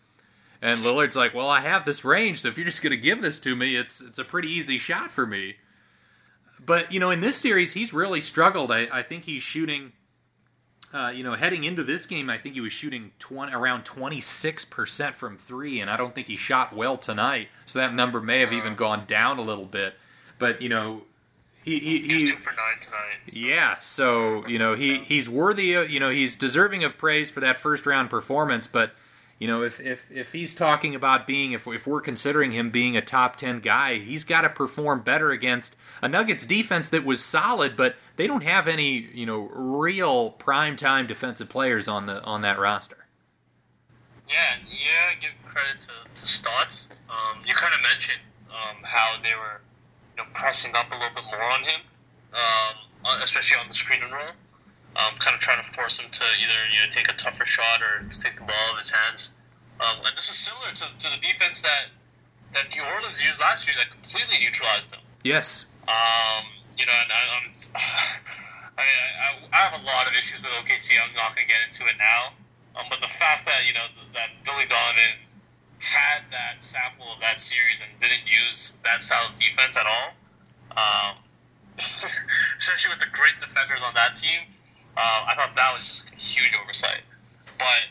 And 0.61 0.85
Lillard's 0.85 1.17
like, 1.17 1.33
"Well, 1.33 1.49
I 1.49 1.59
have 1.59 1.83
this 1.83 2.05
range, 2.05 2.39
so 2.39 2.47
if 2.47 2.57
you're 2.57 2.65
just 2.65 2.81
going 2.81 2.91
to 2.91 2.97
give 2.97 3.21
this 3.21 3.37
to 3.39 3.53
me, 3.53 3.75
it's 3.75 3.99
it's 3.99 4.17
a 4.17 4.23
pretty 4.23 4.49
easy 4.49 4.77
shot 4.77 5.11
for 5.11 5.25
me." 5.27 5.57
But 6.65 6.89
you 6.89 7.01
know, 7.01 7.11
in 7.11 7.19
this 7.19 7.35
series, 7.35 7.73
he's 7.73 7.91
really 7.91 8.21
struggled. 8.21 8.71
I, 8.71 8.87
I 8.91 9.01
think 9.01 9.25
he's 9.25 9.43
shooting. 9.43 9.91
Uh, 10.93 11.11
you 11.13 11.21
know, 11.21 11.33
heading 11.33 11.65
into 11.65 11.83
this 11.83 12.05
game, 12.05 12.29
I 12.29 12.37
think 12.37 12.55
he 12.55 12.61
was 12.61 12.71
shooting 12.71 13.11
20, 13.19 13.51
around 13.51 13.83
26% 13.83 15.15
from 15.15 15.37
three, 15.37 15.81
and 15.81 15.89
I 15.89 15.97
don't 15.97 16.15
think 16.15 16.27
he 16.27 16.37
shot 16.37 16.73
well 16.73 16.95
tonight. 16.95 17.49
So 17.65 17.79
that 17.79 17.93
number 17.93 18.21
may 18.21 18.39
have 18.39 18.53
even 18.53 18.75
gone 18.75 19.03
down 19.05 19.37
a 19.37 19.41
little 19.41 19.65
bit. 19.65 19.95
But, 20.39 20.61
you 20.61 20.69
know, 20.69 21.03
he, 21.67 21.79
he, 21.79 21.99
he, 21.99 22.13
was 22.13 22.31
two 22.31 22.37
for 22.37 22.51
nine 22.51 22.79
tonight. 22.79 23.17
So. 23.27 23.41
Yeah, 23.41 23.77
so 23.79 24.47
you 24.47 24.57
know 24.57 24.73
he 24.73 24.99
he's 24.99 25.27
worthy. 25.27 25.73
Of, 25.73 25.89
you 25.89 25.99
know 25.99 26.09
he's 26.09 26.37
deserving 26.37 26.85
of 26.85 26.97
praise 26.97 27.29
for 27.29 27.41
that 27.41 27.57
first 27.57 27.85
round 27.85 28.09
performance. 28.09 28.67
But 28.67 28.93
you 29.37 29.47
know 29.47 29.63
if 29.63 29.81
if 29.81 30.09
if 30.09 30.31
he's 30.31 30.55
talking 30.55 30.95
about 30.95 31.27
being 31.27 31.51
if 31.51 31.67
if 31.67 31.85
we're 31.85 31.99
considering 31.99 32.51
him 32.51 32.69
being 32.69 32.95
a 32.95 33.01
top 33.01 33.35
ten 33.35 33.59
guy, 33.59 33.95
he's 33.95 34.23
got 34.23 34.43
to 34.43 34.49
perform 34.49 35.01
better 35.01 35.31
against 35.31 35.75
a 36.01 36.07
Nuggets 36.07 36.45
defense 36.45 36.87
that 36.87 37.03
was 37.03 37.21
solid, 37.21 37.75
but 37.75 37.97
they 38.15 38.27
don't 38.27 38.43
have 38.43 38.69
any 38.69 39.09
you 39.13 39.25
know 39.25 39.49
real 39.49 40.31
prime 40.31 40.77
time 40.77 41.05
defensive 41.05 41.49
players 41.49 41.89
on 41.89 42.05
the 42.05 42.23
on 42.23 42.43
that 42.43 42.57
roster. 42.57 43.07
Yeah, 44.29 44.55
yeah. 44.69 45.19
Give 45.19 45.31
credit 45.43 45.81
to, 45.81 45.91
to 46.15 46.25
Stotts. 46.25 46.87
Um, 47.09 47.41
you 47.45 47.53
kind 47.55 47.73
of 47.73 47.81
mentioned 47.81 48.21
um, 48.49 48.77
how 48.83 49.17
they 49.21 49.35
were 49.35 49.59
you 50.17 50.23
know, 50.23 50.29
pressing 50.33 50.75
up 50.75 50.89
a 50.91 50.95
little 50.95 51.13
bit 51.13 51.25
more 51.25 51.43
on 51.43 51.61
him, 51.61 51.81
um, 52.33 53.21
especially 53.21 53.59
on 53.59 53.67
the 53.67 53.73
screen 53.73 54.01
and 54.01 54.11
roll. 54.11 54.33
Um, 54.97 55.13
kind 55.19 55.35
of 55.35 55.41
trying 55.41 55.61
to 55.61 55.69
force 55.69 55.99
him 55.99 56.09
to 56.09 56.23
either 56.41 56.57
you 56.73 56.81
know 56.81 56.89
take 56.89 57.07
a 57.07 57.13
tougher 57.13 57.45
shot 57.45 57.85
or 57.85 58.01
to 58.01 58.19
take 58.19 58.35
the 58.35 58.41
ball 58.41 58.57
out 58.65 58.73
of 58.73 58.77
his 58.79 58.89
hands. 58.89 59.29
Um, 59.79 60.01
and 60.01 60.17
this 60.17 60.25
is 60.25 60.37
similar 60.37 60.73
to, 60.73 60.85
to 60.89 61.07
the 61.13 61.21
defense 61.21 61.61
that 61.61 61.93
that 62.55 62.73
New 62.73 62.81
Orleans 62.81 63.23
used 63.23 63.39
last 63.39 63.67
year 63.67 63.77
that 63.77 63.93
completely 63.93 64.39
neutralized 64.39 64.93
him. 64.93 65.01
Yes. 65.23 65.65
Um, 65.85 66.49
you 66.79 66.85
know, 66.85 66.97
and 66.97 67.11
I, 67.13 67.21
I'm, 67.37 67.45
I, 68.81 68.81
I, 68.81 69.29
I 69.53 69.59
have 69.69 69.77
a 69.77 69.83
lot 69.85 70.07
of 70.07 70.17
issues 70.17 70.41
with 70.41 70.51
OKC. 70.65 70.97
I'm 70.97 71.13
not 71.13 71.35
going 71.35 71.45
to 71.45 71.51
get 71.51 71.61
into 71.67 71.85
it 71.85 71.97
now. 72.01 72.33
Um, 72.73 72.87
but 72.89 73.01
the 73.01 73.09
fact 73.09 73.45
that 73.45 73.65
you 73.67 73.73
know 73.73 73.85
that 74.13 74.33
Billy 74.45 74.65
Donovan 74.65 75.17
had 75.79 76.25
that 76.31 76.63
sample 76.63 77.05
of 77.13 77.19
that 77.21 77.39
series 77.39 77.81
and 77.81 77.89
didn't 77.99 78.25
use 78.25 78.77
that 78.83 79.03
style 79.03 79.29
of 79.29 79.35
defense 79.35 79.77
at 79.77 79.85
all, 79.85 80.09
um, 80.75 81.15
especially 82.57 82.89
with 82.89 82.99
the 82.99 83.11
great 83.13 83.37
defenders 83.39 83.83
on 83.83 83.93
that 83.93 84.15
team, 84.15 84.41
uh, 84.97 85.29
I 85.29 85.35
thought 85.35 85.53
that 85.55 85.73
was 85.73 85.85
just 85.85 86.09
a 86.09 86.15
huge 86.15 86.57
oversight. 86.57 87.05
But 87.57 87.85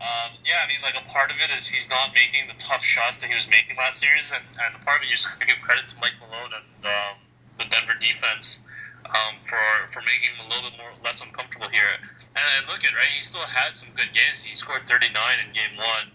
um, 0.00 0.36
yeah, 0.44 0.64
I 0.64 0.68
mean, 0.68 0.80
like 0.82 0.96
a 0.96 1.04
part 1.08 1.30
of 1.30 1.36
it 1.40 1.52
is 1.52 1.68
he's 1.68 1.88
not 1.88 2.12
making 2.14 2.48
the 2.48 2.56
tough 2.56 2.84
shots 2.84 3.18
that 3.20 3.28
he 3.28 3.34
was 3.34 3.48
making 3.48 3.76
last 3.76 4.00
series, 4.00 4.32
and, 4.32 4.44
and 4.60 4.76
a 4.76 4.84
part 4.84 5.00
of 5.00 5.04
it 5.04 5.12
you 5.12 5.16
just 5.16 5.28
have 5.28 5.40
to 5.40 5.46
give 5.46 5.60
credit 5.60 5.88
to 5.88 5.96
Mike 6.00 6.16
Malone 6.20 6.56
and 6.56 6.68
um, 6.88 7.14
the 7.60 7.64
Denver 7.68 7.96
defense 8.00 8.60
um, 9.04 9.36
for 9.44 9.60
for 9.88 10.00
making 10.04 10.32
him 10.32 10.40
a 10.44 10.48
little 10.48 10.70
bit 10.70 10.80
more 10.80 10.92
less 11.04 11.20
uncomfortable 11.20 11.68
here. 11.68 12.00
And 12.32 12.68
look 12.68 12.84
at 12.84 12.96
right, 12.96 13.12
he 13.12 13.20
still 13.20 13.44
had 13.44 13.76
some 13.76 13.88
good 13.96 14.12
games. 14.12 14.40
He 14.40 14.56
scored 14.56 14.88
39 14.88 15.12
in 15.12 15.52
game 15.52 15.76
one. 15.76 16.08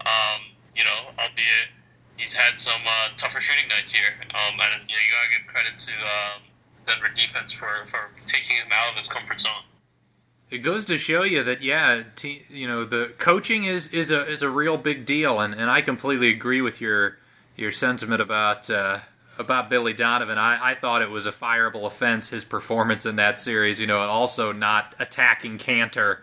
Um, 0.00 0.55
you 0.76 0.84
know, 0.84 1.10
albeit 1.18 1.72
he's 2.16 2.32
had 2.32 2.60
some 2.60 2.80
uh, 2.86 3.08
tougher 3.16 3.40
shooting 3.40 3.68
nights 3.68 3.92
here. 3.92 4.14
Um, 4.30 4.60
and 4.60 4.82
you, 4.88 4.94
know, 4.94 5.02
you 5.02 5.12
gotta 5.12 5.38
give 5.38 5.46
credit 5.46 5.78
to 5.78 5.92
um, 5.92 6.42
Denver 6.86 7.08
defense 7.14 7.52
for, 7.52 7.84
for 7.86 8.10
taking 8.26 8.56
him 8.56 8.68
out 8.72 8.90
of 8.90 8.96
his 8.96 9.08
comfort 9.08 9.40
zone. 9.40 9.64
It 10.48 10.58
goes 10.58 10.84
to 10.86 10.98
show 10.98 11.24
you 11.24 11.42
that 11.42 11.62
yeah, 11.62 12.04
te- 12.14 12.44
you 12.48 12.68
know 12.68 12.84
the 12.84 13.12
coaching 13.18 13.64
is, 13.64 13.92
is 13.92 14.12
a 14.12 14.24
is 14.26 14.42
a 14.42 14.48
real 14.48 14.76
big 14.76 15.04
deal, 15.04 15.40
and, 15.40 15.52
and 15.52 15.68
I 15.68 15.80
completely 15.80 16.30
agree 16.30 16.60
with 16.60 16.80
your 16.80 17.18
your 17.56 17.72
sentiment 17.72 18.20
about 18.20 18.70
uh, 18.70 19.00
about 19.40 19.68
Billy 19.68 19.92
Donovan. 19.92 20.38
I, 20.38 20.70
I 20.70 20.74
thought 20.76 21.02
it 21.02 21.10
was 21.10 21.26
a 21.26 21.32
fireable 21.32 21.84
offense 21.84 22.28
his 22.28 22.44
performance 22.44 23.04
in 23.04 23.16
that 23.16 23.40
series. 23.40 23.80
You 23.80 23.88
know, 23.88 24.02
and 24.02 24.10
also 24.10 24.52
not 24.52 24.94
attacking 25.00 25.58
Kanter, 25.58 26.20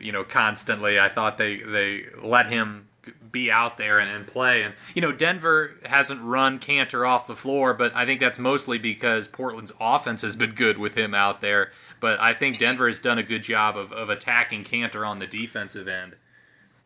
you 0.00 0.12
know, 0.12 0.24
constantly. 0.24 0.98
I 0.98 1.10
thought 1.10 1.36
they 1.36 1.58
they 1.58 2.06
let 2.22 2.46
him 2.46 2.87
be 3.30 3.50
out 3.50 3.76
there 3.76 3.98
and, 3.98 4.10
and, 4.10 4.26
play. 4.26 4.62
And 4.62 4.74
you 4.94 5.02
know, 5.02 5.12
Denver 5.12 5.76
hasn't 5.86 6.20
run 6.22 6.58
Kanter 6.58 7.08
off 7.08 7.26
the 7.26 7.36
floor, 7.36 7.74
but 7.74 7.94
I 7.94 8.06
think 8.06 8.20
that's 8.20 8.38
mostly 8.38 8.78
because 8.78 9.28
Portland's 9.28 9.72
offense 9.80 10.22
has 10.22 10.36
been 10.36 10.52
good 10.52 10.78
with 10.78 10.96
him 10.96 11.14
out 11.14 11.40
there. 11.40 11.72
But 12.00 12.20
I 12.20 12.32
think 12.32 12.58
Denver 12.58 12.86
has 12.86 12.98
done 12.98 13.18
a 13.18 13.22
good 13.22 13.42
job 13.42 13.76
of, 13.76 13.92
of 13.92 14.08
attacking 14.08 14.64
Kanter 14.64 15.06
on 15.06 15.18
the 15.18 15.26
defensive 15.26 15.88
end. 15.88 16.16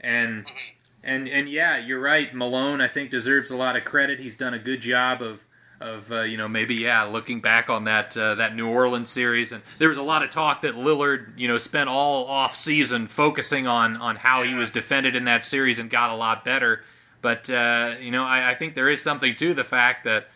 And 0.01 0.47
mm-hmm. 0.47 0.57
and 1.05 1.29
and 1.29 1.49
yeah, 1.49 1.79
you're 1.79 2.01
right. 2.01 2.33
Malone, 2.35 2.81
I 2.81 2.89
think, 2.89 3.11
deserves 3.11 3.51
a 3.51 3.57
lot 3.57 3.77
of 3.77 3.85
credit. 3.85 4.21
He's 4.21 4.37
done 4.37 4.55
a 4.55 4.59
good 4.59 4.81
job 4.81 5.23
of 5.23 5.45
of 5.83 6.11
uh, 6.13 6.21
you 6.23 6.37
know 6.37 6.49
maybe 6.49 6.75
yeah 6.77 7.03
looking 7.03 7.41
back 7.41 7.69
on 7.69 7.85
that 7.85 8.17
uh, 8.17 8.35
that 8.37 8.55
New 8.55 8.69
Orleans 8.69 9.11
series 9.11 9.53
and 9.53 9.63
there 9.79 9.89
was 9.89 9.99
a 9.99 10.03
lot 10.03 10.23
of 10.23 10.31
talk 10.31 10.63
that 10.63 10.75
Lillard 10.75 11.39
you 11.39 11.49
know 11.49 11.59
spent 11.59 11.89
all 11.89 12.27
off 12.27 12.55
season 12.55 13.09
focusing 13.09 13.67
on 13.67 13.97
on 13.97 14.17
how 14.17 14.43
he 14.43 14.55
was 14.55 14.71
defended 14.71 15.17
in 15.17 15.25
that 15.25 15.45
series 15.45 15.79
and 15.79 15.91
got 15.91 16.11
a 16.11 16.15
lot 16.15 16.45
better 16.45 16.83
but 17.21 17.51
uh, 17.51 17.95
you 18.01 18.11
know 18.11 18.25
I, 18.25 18.51
I, 18.51 18.55
think 18.55 18.75
there 18.75 18.89
is 18.89 19.03
something 19.03 19.35
to 19.37 19.55
the 19.55 19.65
fact 19.65 20.05
that 20.05 20.29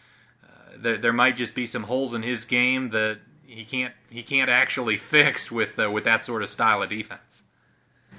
uh, 0.44 0.76
there, 0.76 0.96
there 0.96 1.12
might 1.12 1.36
just 1.36 1.54
be 1.54 1.66
some 1.66 1.84
holes 1.84 2.14
in 2.14 2.22
his 2.22 2.44
game 2.44 2.90
that 2.90 3.18
he 3.46 3.64
can't 3.64 3.94
he 4.10 4.22
can't 4.22 4.50
actually 4.50 4.96
fix 4.96 5.50
with 5.50 5.78
uh, 5.78 5.90
with 5.90 6.04
that 6.04 6.24
sort 6.24 6.42
of 6.42 6.48
style 6.48 6.82
of 6.82 6.88
defense. 6.88 7.42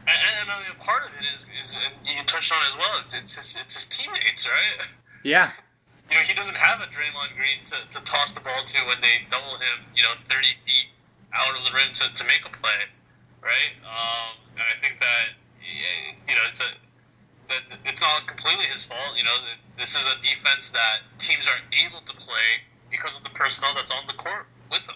And, 0.08 0.18
and 0.42 0.50
I 0.50 0.60
mean, 0.62 0.78
part 0.80 1.04
of 1.06 1.12
it 1.20 1.26
is, 1.34 1.50
is 1.60 1.78
you 2.06 2.24
touched 2.26 2.54
on 2.54 2.62
it 2.62 2.70
as 2.70 2.78
well. 2.78 3.02
It's, 3.04 3.14
it's 3.14 3.36
his, 3.36 3.58
it's 3.62 3.74
his 3.74 3.86
teammates, 3.88 4.48
right? 4.48 4.96
Yeah, 5.24 5.52
you 6.10 6.16
know, 6.16 6.22
he 6.22 6.34
doesn't 6.34 6.58
have 6.58 6.82
a 6.82 6.88
Draymond 6.88 7.36
Green 7.36 7.60
to, 7.66 7.78
to 7.90 8.04
toss 8.04 8.34
the 8.34 8.40
ball 8.40 8.62
to 8.64 8.78
when 8.88 9.02
they 9.02 9.24
double 9.30 9.56
him, 9.60 9.84
you 9.96 10.04
know, 10.04 10.14
30 10.28 10.48
feet 10.56 10.88
out 11.34 11.56
of 11.58 11.64
the 11.66 11.72
rim 11.72 11.92
to, 11.94 12.14
to 12.14 12.24
make 12.26 12.46
a 12.46 12.50
play, 12.50 12.88
right? 13.44 13.74
Um, 13.84 14.40
and 14.56 14.64
I 14.64 14.80
think 14.80 15.00
that, 15.00 15.36
you 16.28 16.36
know, 16.36 16.42
it's 16.48 16.62
a 16.62 16.70
that 17.50 17.78
it's 17.86 18.02
not 18.02 18.28
completely 18.28 18.66
his 18.66 18.86
fault. 18.86 19.16
You 19.16 19.24
know, 19.24 19.36
this 19.78 19.96
is 19.96 20.08
a 20.08 20.20
defense 20.22 20.72
that 20.72 21.00
teams 21.18 21.48
are 21.48 21.60
able 21.86 22.02
to 22.02 22.14
play 22.16 22.60
because 22.92 23.18
of 23.18 23.24
the 23.24 23.30
personnel 23.30 23.74
that's 23.74 23.92
on 23.92 24.06
the 24.08 24.14
court 24.14 24.48
with 24.72 24.86
them. 24.86 24.96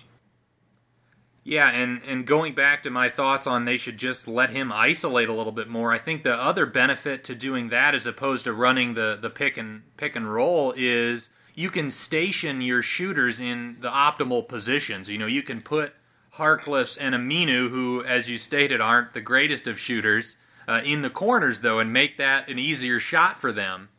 Yeah, 1.44 1.72
and, 1.72 2.02
and 2.08 2.26
going 2.26 2.54
back 2.54 2.84
to 2.84 2.92
my 2.92 3.10
thoughts 3.10 3.48
on 3.48 3.66
they 3.66 3.78
should 3.78 3.98
just 3.98 4.28
let 4.28 4.52
him 4.52 4.72
isolate 4.72 5.28
a 5.28 5.34
little 5.34 5.52
bit 5.52 5.68
more. 5.68 5.92
I 5.92 5.98
think 5.98 6.22
the 6.22 6.36
other 6.36 6.68
benefit 6.68 7.24
to 7.26 7.36
doing 7.36 7.70
that 7.70 7.96
as 7.96 8.06
opposed 8.06 8.44
to 8.46 8.54
running 8.54 8.94
the, 8.94 9.18
the 9.20 9.32
pick 9.32 9.58
and 9.58 9.82
pick 9.98 10.16
and 10.16 10.32
roll 10.32 10.72
is 10.78 11.30
you 11.56 11.70
can 11.70 11.90
station 11.90 12.62
your 12.62 12.84
shooters 12.84 13.40
in 13.40 13.78
the 13.80 13.90
optimal 13.90 14.48
positions. 14.48 15.10
You 15.10 15.18
know, 15.18 15.26
you 15.26 15.42
can 15.42 15.62
put 15.62 15.94
Harkless 16.36 16.98
and 17.00 17.16
Aminu, 17.16 17.70
who, 17.70 18.04
as 18.06 18.30
you 18.30 18.38
stated, 18.38 18.80
aren't 18.80 19.14
the 19.14 19.22
greatest 19.22 19.68
of 19.68 19.80
shooters, 19.80 20.38
uh, 20.68 20.82
in 20.86 21.02
the 21.02 21.10
corners 21.10 21.62
though, 21.62 21.80
and 21.80 21.92
make 21.92 22.18
that 22.18 22.48
an 22.50 22.60
easier 22.60 23.00
shot 23.00 23.42
for 23.42 23.52
them 23.52 23.90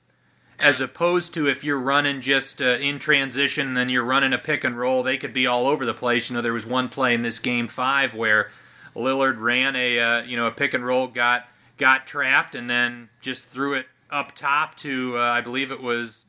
as 0.63 0.81
opposed 0.81 1.35
to 1.35 1.49
if 1.49 1.65
you're 1.65 1.79
running 1.79 2.21
just 2.21 2.63
uh, 2.63 2.77
in 2.81 3.01
transition 3.01 3.67
and 3.67 3.77
then 3.77 3.89
you're 3.89 4.05
running 4.05 4.33
a 4.33 4.39
pick 4.39 4.63
and 4.63 4.79
roll, 4.79 5.03
they 5.03 5.17
could 5.17 5.35
be 5.35 5.45
all 5.45 5.67
over 5.67 5.85
the 5.85 5.93
place. 5.93 6.31
You 6.31 6.37
know, 6.37 6.41
there 6.41 6.53
was 6.53 6.65
one 6.65 6.89
play 6.89 7.15
in 7.15 7.23
this 7.23 7.41
game 7.41 7.67
five 7.67 8.15
where 8.15 8.49
Lillard 8.95 9.41
ran 9.41 9.75
a 9.75 9.99
uh, 9.99 10.23
you 10.23 10.37
know 10.37 10.47
a 10.47 10.53
pick 10.53 10.73
and 10.73 10.87
roll, 10.87 11.09
got 11.09 11.49
got 11.79 12.07
trapped, 12.07 12.55
and 12.55 12.71
then 12.71 13.09
just 13.21 13.49
threw 13.49 13.75
it 13.75 13.87
up 14.09 14.37
top 14.37 14.77
to 14.77 15.19
uh, 15.19 15.21
I 15.21 15.41
believe 15.41 15.73
it 15.73 15.83
was 15.83 16.27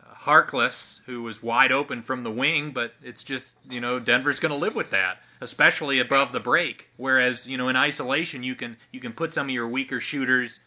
uh, 0.00 0.14
Harkless 0.14 1.02
who 1.04 1.22
was 1.22 1.42
wide 1.42 1.70
open 1.70 2.00
from 2.00 2.22
the 2.22 2.30
wing. 2.30 2.70
But 2.70 2.94
it's 3.02 3.22
just 3.22 3.58
you 3.68 3.82
know 3.82 4.00
Denver's 4.00 4.40
going 4.40 4.52
to 4.52 4.58
live 4.58 4.76
with 4.76 4.90
that, 4.92 5.18
especially 5.42 6.00
above 6.00 6.32
the 6.32 6.40
break. 6.40 6.88
Whereas 6.96 7.46
you 7.46 7.58
know 7.58 7.68
in 7.68 7.76
isolation 7.76 8.42
you 8.42 8.54
can 8.54 8.78
you 8.92 9.00
can 9.00 9.12
put 9.12 9.34
some 9.34 9.48
of 9.48 9.54
your 9.54 9.68
weaker 9.68 10.00
shooters 10.00 10.60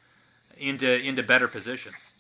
into 0.55 1.01
into 1.01 1.23
better 1.23 1.47
positions. 1.47 2.10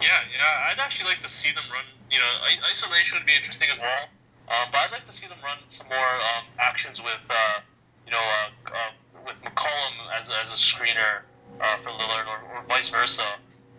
Yeah, 0.00 0.20
yeah. 0.32 0.70
I'd 0.70 0.78
actually 0.78 1.10
like 1.10 1.20
to 1.20 1.28
see 1.28 1.52
them 1.52 1.64
run. 1.72 1.84
You 2.10 2.18
know, 2.18 2.32
isolation 2.70 3.18
would 3.18 3.26
be 3.26 3.34
interesting 3.34 3.68
as 3.72 3.80
well. 3.80 4.08
Um, 4.48 4.68
but 4.70 4.78
I'd 4.78 4.92
like 4.92 5.04
to 5.06 5.12
see 5.12 5.26
them 5.26 5.38
run 5.42 5.58
some 5.68 5.88
more 5.88 6.14
um, 6.36 6.44
actions 6.58 7.02
with, 7.02 7.24
uh, 7.30 7.60
you 8.04 8.12
know, 8.12 8.20
uh, 8.20 8.70
uh, 8.70 8.92
with 9.24 9.40
McCollum 9.40 9.94
as, 10.12 10.28
as 10.28 10.52
a 10.52 10.60
screener 10.60 11.24
uh, 11.60 11.76
for 11.78 11.90
Lillard, 11.90 12.26
or, 12.28 12.38
or 12.52 12.62
vice 12.68 12.90
versa, 12.90 13.24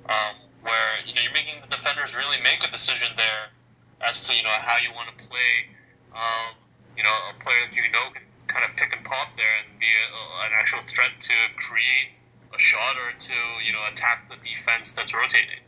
um, 0.09 0.35
where 0.63 0.97
you 1.05 1.13
know 1.13 1.21
you're 1.21 1.33
making 1.33 1.61
the 1.61 1.69
defenders 1.69 2.15
really 2.15 2.41
make 2.41 2.65
a 2.65 2.71
decision 2.71 3.07
there 3.15 3.53
as 4.01 4.27
to 4.27 4.35
you 4.35 4.43
know 4.43 4.57
how 4.61 4.77
you 4.77 4.89
want 4.95 5.09
to 5.15 5.27
play. 5.27 5.69
Um, 6.15 6.55
you 6.97 7.03
know, 7.03 7.13
a 7.29 7.43
player 7.43 7.67
that 7.69 7.75
you 7.75 7.91
know 7.91 8.09
can 8.13 8.23
kind 8.47 8.63
of 8.63 8.75
pick 8.77 8.95
and 8.95 9.03
pop 9.03 9.35
there 9.35 9.53
and 9.61 9.79
be 9.79 9.85
a, 9.85 10.45
an 10.47 10.51
actual 10.55 10.79
threat 10.87 11.11
to 11.19 11.35
create 11.57 12.15
a 12.55 12.59
shot 12.59 12.95
or 12.97 13.11
to 13.11 13.35
you 13.65 13.73
know 13.73 13.83
attack 13.91 14.29
the 14.29 14.37
defense 14.47 14.93
that's 14.93 15.13
rotating. 15.13 15.64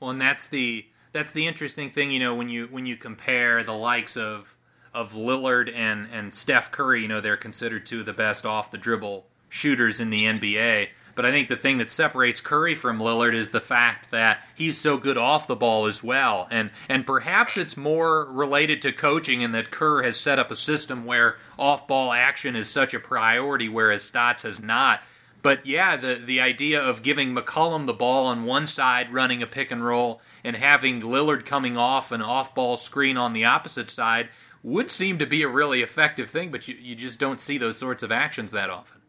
Well, 0.00 0.10
and 0.10 0.20
that's 0.20 0.46
the 0.46 0.86
that's 1.12 1.32
the 1.32 1.46
interesting 1.46 1.90
thing, 1.90 2.10
you 2.10 2.18
know, 2.18 2.34
when 2.34 2.48
you 2.48 2.66
when 2.66 2.86
you 2.86 2.96
compare 2.96 3.62
the 3.62 3.72
likes 3.74 4.16
of 4.16 4.56
of 4.92 5.12
Lillard 5.12 5.72
and 5.72 6.08
and 6.10 6.32
Steph 6.34 6.72
Curry, 6.72 7.02
you 7.02 7.08
know, 7.08 7.20
they're 7.20 7.36
considered 7.36 7.86
two 7.86 8.00
of 8.00 8.06
the 8.06 8.12
best 8.12 8.46
off 8.46 8.70
the 8.70 8.78
dribble 8.78 9.26
shooters 9.48 10.00
in 10.00 10.10
the 10.10 10.24
NBA. 10.24 10.88
But 11.14 11.26
I 11.26 11.32
think 11.32 11.48
the 11.48 11.56
thing 11.56 11.78
that 11.78 11.90
separates 11.90 12.40
Curry 12.40 12.74
from 12.74 12.98
Lillard 12.98 13.34
is 13.34 13.50
the 13.50 13.60
fact 13.60 14.10
that 14.10 14.42
he's 14.54 14.78
so 14.78 14.96
good 14.96 15.18
off 15.18 15.46
the 15.46 15.56
ball 15.56 15.86
as 15.86 16.02
well. 16.02 16.48
And 16.50 16.70
and 16.88 17.04
perhaps 17.04 17.56
it's 17.56 17.76
more 17.76 18.30
related 18.32 18.80
to 18.82 18.92
coaching 18.92 19.42
in 19.42 19.52
that 19.52 19.70
Kerr 19.70 20.02
has 20.02 20.16
set 20.16 20.38
up 20.38 20.50
a 20.50 20.56
system 20.56 21.04
where 21.04 21.36
off 21.58 21.86
ball 21.86 22.12
action 22.12 22.56
is 22.56 22.70
such 22.70 22.94
a 22.94 23.00
priority, 23.00 23.68
whereas 23.68 24.02
Stotts 24.02 24.42
has 24.42 24.62
not. 24.62 25.02
But 25.42 25.64
yeah, 25.64 25.96
the 25.96 26.14
the 26.14 26.40
idea 26.40 26.80
of 26.80 27.02
giving 27.02 27.34
McCollum 27.34 27.86
the 27.86 27.94
ball 27.94 28.26
on 28.26 28.44
one 28.44 28.66
side, 28.66 29.12
running 29.12 29.42
a 29.42 29.46
pick 29.46 29.70
and 29.70 29.84
roll, 29.84 30.20
and 30.44 30.56
having 30.56 31.00
Lillard 31.00 31.44
coming 31.44 31.76
off 31.76 32.12
an 32.12 32.20
off 32.20 32.54
ball 32.54 32.76
screen 32.76 33.16
on 33.16 33.32
the 33.32 33.44
opposite 33.44 33.90
side 33.90 34.28
would 34.62 34.90
seem 34.90 35.18
to 35.18 35.26
be 35.26 35.42
a 35.42 35.48
really 35.48 35.80
effective 35.80 36.28
thing, 36.28 36.50
but 36.50 36.68
you, 36.68 36.74
you 36.78 36.94
just 36.94 37.18
don't 37.18 37.40
see 37.40 37.56
those 37.56 37.78
sorts 37.78 38.02
of 38.02 38.12
actions 38.12 38.52
that 38.52 38.68
often. 38.68 39.00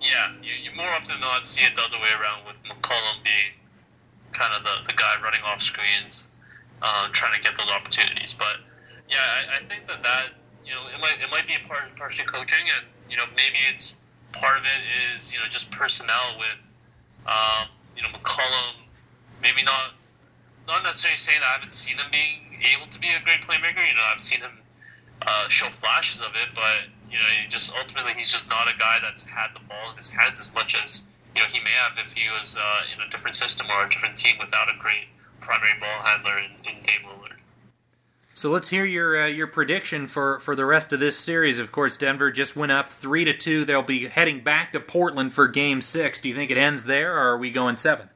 Yeah, 0.00 0.32
you, 0.42 0.52
you 0.62 0.76
more 0.76 0.88
often 0.90 1.14
than 1.14 1.20
not 1.20 1.46
see 1.46 1.64
it 1.64 1.74
the 1.74 1.82
other 1.82 1.96
way 1.96 2.10
around 2.20 2.46
with 2.46 2.56
McCollum 2.64 3.24
being 3.24 3.56
kind 4.32 4.52
of 4.54 4.62
the, 4.62 4.92
the 4.92 4.96
guy 4.96 5.14
running 5.22 5.40
off 5.42 5.62
screens, 5.62 6.28
uh, 6.82 7.08
trying 7.12 7.40
to 7.40 7.40
get 7.40 7.56
those 7.56 7.70
opportunities. 7.70 8.34
But 8.34 8.56
yeah, 9.08 9.16
I, 9.18 9.56
I 9.56 9.58
think 9.68 9.86
that 9.88 10.02
that 10.02 10.26
you 10.64 10.72
know 10.72 10.82
it 10.94 11.00
might 11.00 11.18
it 11.22 11.30
might 11.30 11.46
be 11.46 11.56
part 11.66 11.96
partially 11.96 12.26
coaching, 12.26 12.64
and 12.76 12.86
you 13.10 13.16
know 13.16 13.24
maybe 13.34 13.56
it's 13.72 13.96
part 14.32 14.58
of 14.58 14.64
it 14.64 15.12
is 15.12 15.32
you 15.32 15.38
know 15.38 15.46
just 15.48 15.70
personnel 15.70 16.38
with 16.38 16.58
um, 17.26 17.68
you 17.96 18.02
know 18.02 18.08
McCollum, 18.08 18.74
maybe 19.42 19.62
not 19.62 19.94
not 20.66 20.82
necessarily 20.82 21.16
saying 21.16 21.40
I 21.42 21.52
haven't 21.52 21.72
seen 21.72 21.96
him 21.96 22.06
being 22.10 22.60
able 22.74 22.86
to 22.88 22.98
be 22.98 23.08
a 23.08 23.20
great 23.24 23.40
playmaker. 23.40 23.80
You 23.86 23.94
know, 23.94 24.06
I've 24.12 24.20
seen 24.20 24.40
him 24.40 24.58
uh, 25.26 25.48
show 25.48 25.68
flashes 25.68 26.20
of 26.20 26.34
it, 26.36 26.48
but 26.54 26.88
you 27.10 27.16
know, 27.16 27.24
just 27.48 27.74
ultimately 27.74 28.12
he's 28.14 28.30
just 28.30 28.48
not 28.48 28.68
a 28.68 28.76
guy 28.78 28.98
that's 29.00 29.24
had 29.24 29.48
the 29.54 29.60
ball 29.60 29.90
in 29.90 29.96
his 29.96 30.10
hands 30.10 30.38
as 30.38 30.52
much 30.54 30.76
as 30.80 31.06
you 31.34 31.42
know 31.42 31.48
he 31.48 31.60
may 31.60 31.70
have 31.70 31.98
if 31.98 32.12
he 32.12 32.28
was 32.30 32.56
uh, 32.56 32.80
in 32.94 33.00
a 33.00 33.10
different 33.10 33.34
system 33.34 33.66
or 33.70 33.84
a 33.84 33.88
different 33.88 34.16
team 34.16 34.36
without 34.38 34.68
a 34.68 34.78
great 34.78 35.08
primary 35.40 35.78
ball 35.80 36.02
handler 36.02 36.38
in, 36.38 36.50
in 36.68 36.76
Lillard. 36.84 37.17
So 38.38 38.52
let's 38.52 38.68
hear 38.68 38.84
your 38.84 39.20
uh, 39.20 39.26
your 39.26 39.48
prediction 39.48 40.06
for, 40.06 40.38
for 40.38 40.54
the 40.54 40.64
rest 40.64 40.92
of 40.92 41.00
this 41.00 41.18
series. 41.18 41.58
Of 41.58 41.72
course, 41.72 41.96
Denver 41.96 42.30
just 42.30 42.54
went 42.54 42.70
up 42.70 42.88
three 42.88 43.24
to 43.24 43.32
two. 43.36 43.64
They'll 43.64 43.82
be 43.82 44.06
heading 44.06 44.44
back 44.44 44.72
to 44.74 44.78
Portland 44.78 45.34
for 45.34 45.48
Game 45.48 45.82
Six. 45.82 46.20
Do 46.20 46.28
you 46.28 46.36
think 46.36 46.52
it 46.52 46.56
ends 46.56 46.84
there, 46.84 47.16
or 47.16 47.34
are 47.34 47.36
we 47.36 47.50
going 47.50 47.78
seven? 47.78 48.08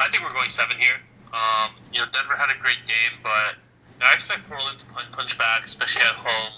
I 0.00 0.08
think 0.08 0.24
we're 0.24 0.32
going 0.32 0.48
seven 0.48 0.78
here. 0.78 0.96
Um, 1.30 1.72
you 1.92 2.00
know, 2.00 2.06
Denver 2.10 2.36
had 2.36 2.56
a 2.56 2.58
great 2.58 2.78
game, 2.86 3.20
but 3.22 3.60
I 4.00 4.14
expect 4.14 4.48
Portland 4.48 4.78
to 4.78 4.86
punch 5.12 5.36
back, 5.36 5.66
especially 5.66 6.04
at 6.04 6.14
home. 6.14 6.54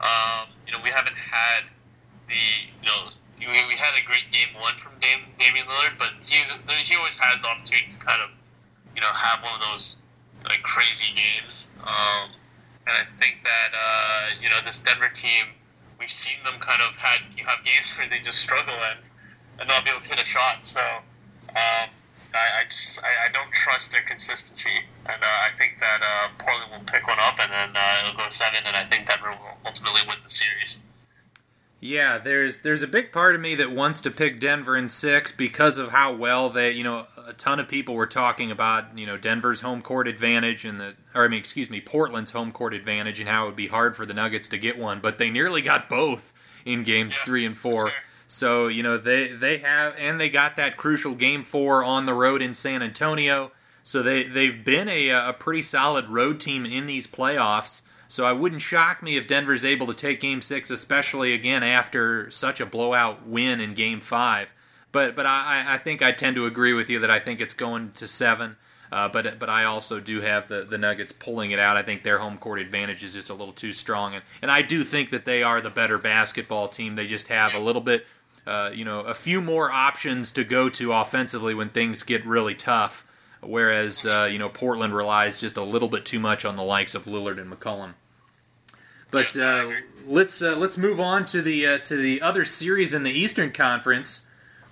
Um, 0.00 0.48
you 0.66 0.72
know, 0.72 0.78
we 0.82 0.88
haven't 0.88 1.18
had 1.18 1.64
the 2.28 2.34
you 2.80 2.88
know 2.88 3.52
we, 3.68 3.76
had 3.76 3.92
a 4.02 4.06
great 4.06 4.32
game 4.32 4.48
one 4.58 4.78
from 4.78 4.92
Dame, 5.02 5.20
Damian 5.38 5.66
Lillard, 5.66 5.98
but 5.98 6.12
he 6.24 6.40
he 6.82 6.96
always 6.96 7.18
has 7.18 7.42
the 7.42 7.48
opportunity 7.48 7.88
to 7.88 7.98
kind 7.98 8.22
of 8.22 8.30
you 8.94 9.02
know 9.02 9.12
have 9.12 9.42
one 9.42 9.52
of 9.52 9.60
those 9.60 9.98
like 10.44 10.62
crazy 10.62 11.12
games. 11.14 11.70
Um, 11.80 12.30
and 12.86 12.96
I 12.96 13.04
think 13.18 13.42
that 13.44 13.70
uh, 13.74 14.40
you 14.40 14.48
know 14.48 14.58
this 14.64 14.78
Denver 14.78 15.08
team, 15.08 15.46
we've 15.98 16.10
seen 16.10 16.36
them 16.44 16.60
kind 16.60 16.82
of 16.82 16.96
had 16.96 17.20
have 17.46 17.64
games 17.64 17.96
where 17.96 18.08
they 18.08 18.18
just 18.18 18.40
struggle 18.40 18.74
and 18.74 19.08
and 19.58 19.68
not 19.68 19.84
be 19.84 19.90
able 19.90 20.00
to 20.00 20.08
hit 20.08 20.18
a 20.18 20.26
shot. 20.26 20.66
So. 20.66 20.80
Um, 21.50 21.90
I, 22.32 22.60
I 22.60 22.64
just 22.64 23.02
I, 23.02 23.26
I, 23.26 23.32
don't 23.32 23.50
trust 23.50 23.90
their 23.90 24.02
consistency, 24.02 24.70
and 25.06 25.20
uh, 25.20 25.26
I 25.26 25.48
think 25.58 25.80
that 25.80 26.00
uh, 26.00 26.28
Portland 26.38 26.70
will 26.70 26.92
pick 26.92 27.06
one 27.08 27.18
up, 27.18 27.40
and 27.40 27.50
then 27.50 27.70
uh, 27.74 27.96
it'll 28.04 28.16
go 28.16 28.28
seven, 28.28 28.60
and 28.64 28.76
I 28.76 28.84
think 28.84 29.06
Denver 29.06 29.30
will 29.30 29.58
ultimately 29.66 30.02
win 30.06 30.18
the 30.22 30.28
series. 30.28 30.78
Yeah, 31.80 32.18
there's 32.18 32.60
there's 32.60 32.82
a 32.82 32.86
big 32.86 33.10
part 33.10 33.34
of 33.34 33.40
me 33.40 33.54
that 33.54 33.72
wants 33.72 34.02
to 34.02 34.10
pick 34.10 34.38
Denver 34.38 34.76
in 34.76 34.88
six 34.88 35.32
because 35.32 35.78
of 35.78 35.90
how 35.90 36.12
well 36.12 36.50
they, 36.50 36.72
you 36.72 36.84
know, 36.84 37.06
a 37.30 37.32
ton 37.32 37.60
of 37.60 37.68
people 37.68 37.94
were 37.94 38.06
talking 38.06 38.50
about, 38.50 38.98
you 38.98 39.06
know, 39.06 39.16
Denver's 39.16 39.60
home 39.60 39.80
court 39.80 40.06
advantage 40.06 40.64
and 40.64 40.80
the, 40.80 40.94
or 41.14 41.24
I 41.24 41.28
mean, 41.28 41.38
excuse 41.38 41.70
me, 41.70 41.80
Portland's 41.80 42.32
home 42.32 42.52
court 42.52 42.74
advantage 42.74 43.20
and 43.20 43.28
how 43.28 43.44
it 43.44 43.46
would 43.46 43.56
be 43.56 43.68
hard 43.68 43.96
for 43.96 44.04
the 44.04 44.14
Nuggets 44.14 44.48
to 44.50 44.58
get 44.58 44.78
one, 44.78 45.00
but 45.00 45.18
they 45.18 45.30
nearly 45.30 45.62
got 45.62 45.88
both 45.88 46.32
in 46.64 46.82
games 46.82 47.16
yeah, 47.16 47.24
three 47.24 47.46
and 47.46 47.56
four. 47.56 47.88
Sure. 47.88 47.98
So 48.26 48.68
you 48.68 48.84
know 48.84 48.96
they 48.96 49.32
they 49.32 49.58
have 49.58 49.96
and 49.98 50.20
they 50.20 50.30
got 50.30 50.54
that 50.54 50.76
crucial 50.76 51.16
game 51.16 51.42
four 51.42 51.82
on 51.82 52.06
the 52.06 52.14
road 52.14 52.42
in 52.42 52.54
San 52.54 52.80
Antonio. 52.80 53.50
So 53.82 54.04
they 54.04 54.22
they've 54.22 54.64
been 54.64 54.88
a 54.88 55.08
a 55.08 55.32
pretty 55.32 55.62
solid 55.62 56.08
road 56.08 56.38
team 56.38 56.64
in 56.64 56.86
these 56.86 57.08
playoffs. 57.08 57.82
So 58.06 58.24
I 58.24 58.32
wouldn't 58.32 58.62
shock 58.62 59.02
me 59.02 59.16
if 59.16 59.26
Denver's 59.26 59.64
able 59.64 59.86
to 59.88 59.94
take 59.94 60.20
Game 60.20 60.42
Six, 60.42 60.70
especially 60.70 61.32
again 61.32 61.64
after 61.64 62.30
such 62.30 62.60
a 62.60 62.66
blowout 62.66 63.26
win 63.26 63.60
in 63.60 63.74
Game 63.74 64.00
Five. 64.00 64.48
But 64.92 65.14
but 65.14 65.26
I, 65.26 65.64
I 65.74 65.78
think 65.78 66.02
I 66.02 66.12
tend 66.12 66.36
to 66.36 66.46
agree 66.46 66.72
with 66.72 66.90
you 66.90 66.98
that 67.00 67.10
I 67.10 67.18
think 67.18 67.40
it's 67.40 67.54
going 67.54 67.92
to 67.92 68.06
seven. 68.06 68.56
Uh, 68.92 69.08
but 69.08 69.38
but 69.38 69.48
I 69.48 69.64
also 69.64 70.00
do 70.00 70.20
have 70.20 70.48
the, 70.48 70.62
the 70.62 70.76
Nuggets 70.76 71.12
pulling 71.12 71.52
it 71.52 71.60
out. 71.60 71.76
I 71.76 71.82
think 71.82 72.02
their 72.02 72.18
home 72.18 72.38
court 72.38 72.58
advantage 72.58 73.04
is 73.04 73.12
just 73.12 73.30
a 73.30 73.34
little 73.34 73.52
too 73.52 73.72
strong, 73.72 74.14
and, 74.14 74.24
and 74.42 74.50
I 74.50 74.62
do 74.62 74.82
think 74.82 75.10
that 75.10 75.24
they 75.24 75.44
are 75.44 75.60
the 75.60 75.70
better 75.70 75.96
basketball 75.96 76.66
team. 76.66 76.96
They 76.96 77.06
just 77.06 77.28
have 77.28 77.54
a 77.54 77.60
little 77.60 77.82
bit 77.82 78.04
uh, 78.46 78.70
you 78.74 78.84
know, 78.84 79.00
a 79.00 79.14
few 79.14 79.40
more 79.40 79.70
options 79.70 80.32
to 80.32 80.44
go 80.44 80.68
to 80.68 80.92
offensively 80.92 81.54
when 81.54 81.68
things 81.68 82.02
get 82.02 82.24
really 82.24 82.54
tough. 82.54 83.06
Whereas, 83.42 84.04
uh, 84.04 84.28
you 84.30 84.38
know, 84.38 84.48
Portland 84.48 84.94
relies 84.94 85.38
just 85.38 85.56
a 85.56 85.62
little 85.62 85.88
bit 85.88 86.04
too 86.04 86.18
much 86.18 86.44
on 86.44 86.56
the 86.56 86.62
likes 86.62 86.94
of 86.94 87.04
Lillard 87.04 87.40
and 87.40 87.50
McCollum. 87.50 87.94
But 89.10 89.36
uh, 89.36 89.70
let's 90.06 90.42
uh, 90.42 90.56
let's 90.56 90.76
move 90.76 91.00
on 91.00 91.26
to 91.26 91.42
the 91.42 91.66
uh, 91.66 91.78
to 91.78 91.96
the 91.96 92.20
other 92.22 92.44
series 92.44 92.94
in 92.94 93.02
the 93.02 93.10
Eastern 93.10 93.50
Conference, 93.50 94.22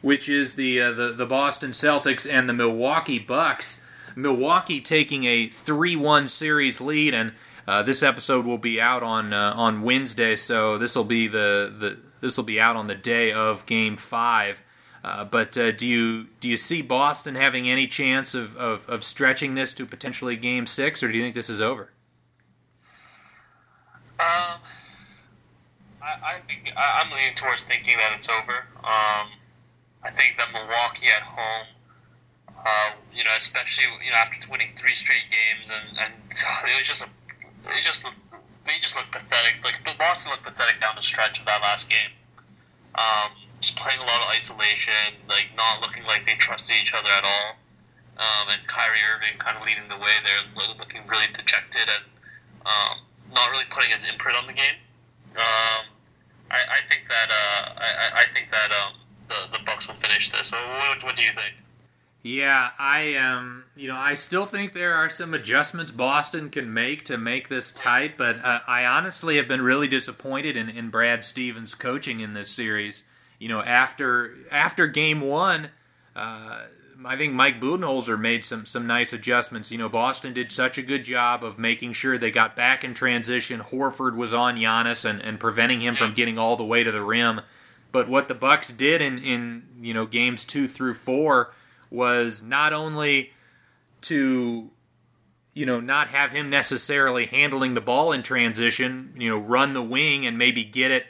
which 0.01 0.29
is 0.29 0.55
the 0.55 0.79
the 0.79 1.13
the 1.17 1.27
Boston 1.27 1.73
Celtics 1.73 2.31
and 2.31 2.49
the 2.49 2.55
Milwaukee 2.55 3.19
Bucks. 3.19 3.81
Milwaukee 4.17 4.81
taking 4.81 5.25
a 5.25 5.47
three-one 5.47 6.29
series 6.29 6.81
lead, 6.81 7.15
and 7.15 7.33
this 7.87 8.03
episode 8.03 8.47
will 8.47 8.59
be 8.59 8.81
out 8.81 9.03
on 9.03 9.33
on 9.33 9.83
Wednesday, 9.83 10.35
so 10.37 10.77
this 10.79 10.97
will 10.97 11.05
be 11.05 11.29
the 11.29 11.73
the 11.77 11.99
this 12.21 12.37
will 12.37 12.45
be 12.45 12.61
out 12.61 12.77
on 12.77 12.87
the 12.87 12.95
day 12.95 13.33
of 13.33 13.65
Game 13.67 13.97
Five. 13.97 14.63
Uh, 15.05 15.25
but 15.25 15.57
uh, 15.57 15.71
do 15.71 15.87
you 15.87 16.27
do 16.41 16.49
you 16.49 16.57
see 16.57 16.83
Boston 16.83 17.35
having 17.37 17.69
any 17.69 17.87
chance 17.87 18.35
of, 18.35 18.57
of, 18.57 18.89
of, 18.89 19.05
stretching 19.05 19.55
this 19.55 19.73
to 19.75 19.87
potentially 19.87 20.37
Game 20.37 20.67
Six, 20.67 21.03
or 21.03 21.11
do 21.11 21.17
you 21.17 21.25
think 21.25 21.37
this 21.37 21.49
is 21.49 21.61
over? 21.61 21.91
Um, 24.19 24.59
I, 26.03 26.15
I 26.23 26.39
think 26.47 26.73
I, 26.77 27.03
am 27.03 27.13
leaning 27.13 27.35
towards 27.37 27.63
thinking 27.63 27.97
that 27.99 28.13
it's 28.17 28.29
over. 28.29 28.67
Um, 28.83 29.29
I 30.05 30.11
think 30.11 30.37
that 30.37 30.53
Milwaukee 30.53 31.09
at 31.09 31.23
home, 31.23 31.67
uh, 32.65 32.91
you 33.15 33.25
know, 33.25 33.35
especially 33.37 33.87
you 34.05 34.11
know 34.11 34.17
after 34.17 34.39
winning 34.51 34.71
three 34.77 34.95
straight 34.95 35.27
games, 35.31 35.71
and, 35.71 35.99
and 35.99 36.13
it 36.31 36.79
was 36.79 36.89
just 36.89 37.05
a, 37.05 37.09
it 37.77 37.83
just 37.83 38.07
they 38.67 38.79
just 38.81 38.97
looked 38.97 39.13
pathetic. 39.13 39.65
Like 39.65 39.81
Boston 39.99 40.33
looked 40.33 40.45
pathetic 40.45 40.81
down 40.81 40.95
the 40.97 41.03
stretch 41.03 41.41
of 41.41 41.47
that 41.47 41.63
last 41.63 41.89
game. 41.89 42.13
Um, 42.95 43.33
just 43.61 43.77
playing 43.77 44.01
a 44.01 44.05
lot 44.05 44.23
of 44.23 44.29
isolation, 44.29 45.19
like 45.29 45.51
not 45.57 45.81
looking 45.81 46.05
like 46.05 46.25
they 46.25 46.35
trusted 46.35 46.77
each 46.81 46.95
other 46.95 47.11
at 47.11 47.25
all. 47.25 47.57
Um, 48.19 48.51
and 48.51 48.67
Kyrie 48.67 48.99
Irving 49.15 49.39
kind 49.39 49.57
of 49.57 49.65
leading 49.65 49.87
the 49.89 49.97
way 49.97 50.11
there, 50.25 50.43
looking 50.79 51.07
really 51.07 51.27
dejected 51.33 51.87
and 51.87 52.05
um, 52.67 52.99
not 53.33 53.51
really 53.51 53.67
putting 53.71 53.91
his 53.91 54.03
imprint 54.05 54.37
on 54.37 54.47
the 54.47 54.53
game. 54.53 54.75
Um, 55.37 55.87
I, 56.51 56.59
I, 56.59 56.81
think 56.89 57.07
that 57.07 57.31
uh, 57.31 57.79
I, 57.79 58.23
I, 58.23 58.33
think 58.33 58.51
that 58.51 58.73
um, 58.73 58.95
the 59.29 59.59
the 59.59 59.65
Bucks 59.65 59.87
will 59.87 59.95
finish 59.95 60.31
this. 60.31 60.53
What, 60.53 61.05
what 61.05 61.17
do 61.17 61.23
you 61.23 61.33
think? 61.33 61.55
Yeah, 62.23 62.71
I 62.79 63.15
um, 63.15 63.65
you 63.77 63.87
know, 63.87 63.97
I 63.97 64.15
still 64.15 64.45
think 64.45 64.73
there 64.73 64.95
are 64.95 65.09
some 65.09 65.35
adjustments 65.35 65.93
Boston 65.93 66.51
can 66.51 66.75
make 66.75 67.05
to 67.05 67.17
make 67.17 67.49
this 67.49 67.71
tight, 67.71 68.19
but 68.19 68.45
uh, 68.45 68.61
I 68.67 68.85
honestly 68.85 69.37
have 69.37 69.47
been 69.47 69.63
really 69.63 69.87
disappointed 69.87 70.57
in, 70.57 70.69
in 70.69 70.91
Brad 70.91 71.25
Stevens' 71.25 71.77
coaching 71.77 72.21
in 72.21 72.35
this 72.35 72.51
series. 72.51 73.05
You 73.39 73.49
know, 73.49 73.63
after 73.63 74.35
after 74.51 74.89
game 74.89 75.21
one, 75.21 75.71
uh, 76.17 76.63
I 77.05 77.17
think 77.17 77.35
Mike 77.35 77.61
Budenholzer 77.61 78.19
made 78.19 78.45
some 78.45 78.67
some 78.67 78.87
nice 78.89 79.13
adjustments. 79.13 79.71
You 79.71 79.79
know, 79.79 79.89
Boston 79.89 80.33
did 80.33 80.51
such 80.51 80.77
a 80.77 80.83
good 80.83 81.05
job 81.05 81.45
of 81.45 81.57
making 81.57 81.93
sure 81.93 82.19
they 82.19 82.33
got 82.33 82.57
back 82.57 82.83
in 82.83 82.95
transition. 82.95 83.61
Horford 83.61 84.17
was 84.17 84.35
on 84.35 84.57
Giannis 84.57 85.09
and, 85.09 85.23
and 85.23 85.39
preventing 85.39 85.81
him 85.81 85.95
from 85.95 86.15
getting 86.15 86.37
all 86.37 86.57
the 86.57 86.65
way 86.65 86.83
to 86.83 86.91
the 86.91 87.03
rim. 87.03 87.43
But 87.91 88.09
what 88.09 88.29
the 88.29 88.35
Bucks 88.35 88.71
did 88.71 89.01
in, 89.01 89.19
in 89.19 89.65
you 89.81 89.95
know 89.95 90.07
games 90.07 90.45
two 90.45 90.69
through 90.69 90.95
four 90.95 91.53
was 91.91 92.43
not 92.43 92.73
only 92.73 93.33
to 94.03 94.71
you 95.55 95.67
know 95.67 95.81
not 95.81 96.09
have 96.09 96.33
him 96.33 96.51
necessarily 96.51 97.27
handling 97.27 97.75
the 97.75 97.81
ball 97.81 98.13
in 98.13 98.23
transition, 98.23 99.15
you 99.17 99.29
know, 99.29 99.39
run 99.39 99.73
the 99.73 99.83
wing 99.83 100.27
and 100.27 100.37
maybe 100.37 100.65
get 100.65 100.91
it 100.91 101.07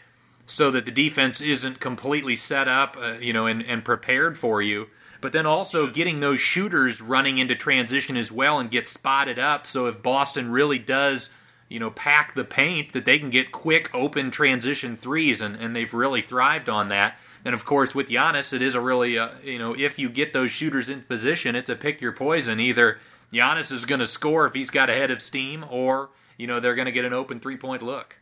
so 0.47 0.71
that 0.71 0.87
the 0.87 0.91
defense 0.91 1.41
isn't 1.41 1.79
completely 1.79 2.35
set 2.35 2.69
up, 2.69 2.97
uh, 2.99 3.15
you 3.21 3.33
know, 3.33 3.47
and, 3.47 3.63
and 3.63 3.85
prepared 3.85 4.39
for 4.39 4.63
you. 4.63 4.89
But 5.21 5.33
then 5.33 5.47
also 5.47 5.89
getting 5.89 6.21
those 6.21 6.41
shooters 6.41 7.03
running 7.03 7.39
into 7.39 7.55
transition 7.55 8.17
as 8.17 8.33
well 8.33 8.59
and 8.59 8.71
get 8.71 8.89
spotted 8.89 9.39
up. 9.39 9.67
So 9.67 9.87
if 9.87 10.03
Boston 10.03 10.51
really 10.51 10.79
does, 10.79 11.29
you 11.69 11.79
know, 11.79 11.91
pack 11.91 12.35
the 12.35 12.45
paint, 12.45 12.93
that 12.93 13.05
they 13.05 13.19
can 13.19 13.31
get 13.31 13.53
quick 13.53 13.91
open 13.95 14.31
transition 14.31 14.97
threes, 14.97 15.41
and, 15.41 15.57
and 15.57 15.77
they've 15.77 15.93
really 15.93 16.23
thrived 16.23 16.69
on 16.69 16.89
that. 16.89 17.19
And 17.45 17.55
of 17.55 17.65
course, 17.65 17.95
with 17.95 18.09
Giannis, 18.09 18.53
it 18.53 18.63
is 18.63 18.75
a 18.75 18.81
really, 18.81 19.19
uh, 19.19 19.29
you 19.45 19.59
know, 19.59 19.75
if 19.77 19.99
you 19.99 20.09
get 20.09 20.33
those 20.33 20.51
shooters 20.51 20.89
in 20.89 21.03
position, 21.03 21.55
it's 21.55 21.69
a 21.69 21.77
pick 21.77 22.01
your 22.01 22.13
poison. 22.13 22.59
Either 22.59 22.99
Giannis 23.33 23.71
is 23.71 23.85
going 23.85 24.01
to 24.01 24.07
score 24.07 24.47
if 24.47 24.55
he's 24.55 24.71
got 24.71 24.91
a 24.91 24.95
head 24.95 25.11
of 25.11 25.21
steam, 25.21 25.65
or 25.71 26.11
you 26.37 26.47
know 26.47 26.61
they're 26.61 26.75
going 26.75 26.87
to 26.87 26.93
get 26.93 27.05
an 27.05 27.13
open 27.13 27.41
three 27.41 27.57
point 27.57 27.83
look. 27.83 28.17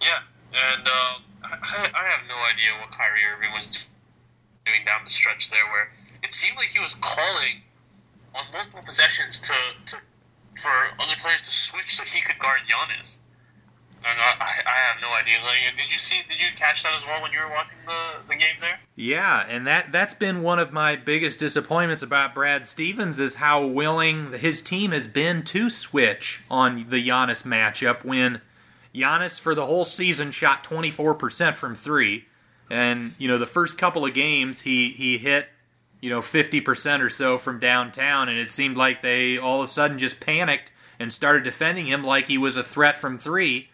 Yeah, 0.00 0.20
and 0.52 0.86
uh, 0.86 1.14
I, 1.44 1.90
I 1.94 2.08
have 2.10 2.28
no 2.28 2.36
idea 2.36 2.70
what 2.80 2.90
Kyrie 2.90 3.20
Irving 3.34 3.52
was 3.54 3.88
doing 4.64 4.84
down 4.84 5.00
the 5.04 5.10
stretch 5.10 5.50
there, 5.50 5.64
where 5.72 5.90
it 6.22 6.32
seemed 6.32 6.56
like 6.56 6.68
he 6.68 6.78
was 6.78 6.94
calling 6.96 7.62
on 8.34 8.44
multiple 8.52 8.82
possessions 8.84 9.40
to 9.40 9.54
to 9.86 9.96
for 10.62 10.70
other 10.98 11.14
players 11.20 11.46
to 11.46 11.54
switch 11.54 11.96
so 11.96 12.04
he 12.04 12.20
could 12.22 12.38
guard 12.38 12.60
Giannis. 12.68 13.20
And 14.02 14.18
I, 14.18 14.62
I 14.66 14.76
have 14.88 15.02
no 15.02 15.10
idea. 15.12 15.36
Like, 15.44 15.76
did 15.76 15.92
you 15.92 15.98
see? 15.98 16.22
Did 16.26 16.40
you 16.40 16.48
catch 16.56 16.84
that 16.84 16.94
as 16.94 17.04
well 17.04 17.20
when 17.20 17.32
you 17.32 17.38
were 17.38 17.50
watching 17.50 17.76
the, 17.84 18.28
the 18.28 18.34
game 18.34 18.56
there? 18.58 18.80
Yeah, 18.94 19.44
and 19.46 19.66
that 19.66 19.92
that's 19.92 20.14
been 20.14 20.40
one 20.40 20.58
of 20.58 20.72
my 20.72 20.96
biggest 20.96 21.38
disappointments 21.38 22.02
about 22.02 22.34
Brad 22.34 22.64
Stevens 22.64 23.20
is 23.20 23.34
how 23.34 23.66
willing 23.66 24.32
his 24.32 24.62
team 24.62 24.92
has 24.92 25.06
been 25.06 25.42
to 25.44 25.68
switch 25.68 26.42
on 26.50 26.86
the 26.88 27.06
Giannis 27.06 27.42
matchup 27.42 28.02
when 28.02 28.40
Giannis 28.94 29.38
for 29.38 29.54
the 29.54 29.66
whole 29.66 29.84
season 29.84 30.30
shot 30.30 30.64
24% 30.64 31.56
from 31.56 31.74
3 31.74 32.24
and 32.70 33.12
you 33.18 33.28
know 33.28 33.36
the 33.36 33.46
first 33.46 33.76
couple 33.76 34.06
of 34.06 34.14
games 34.14 34.62
he 34.62 34.90
he 34.90 35.18
hit 35.18 35.48
you 36.00 36.10
know 36.10 36.20
50% 36.20 37.00
or 37.00 37.10
so 37.10 37.38
from 37.38 37.60
downtown 37.60 38.28
and 38.28 38.38
it 38.38 38.50
seemed 38.50 38.76
like 38.76 39.02
they 39.02 39.38
all 39.38 39.60
of 39.60 39.64
a 39.64 39.68
sudden 39.68 39.98
just 39.98 40.20
panicked 40.20 40.72
and 40.98 41.12
started 41.12 41.44
defending 41.44 41.86
him 41.86 42.02
like 42.04 42.28
he 42.28 42.38
was 42.38 42.56
a 42.56 42.64
threat 42.64 42.96
from 42.96 43.18
3 43.18 43.70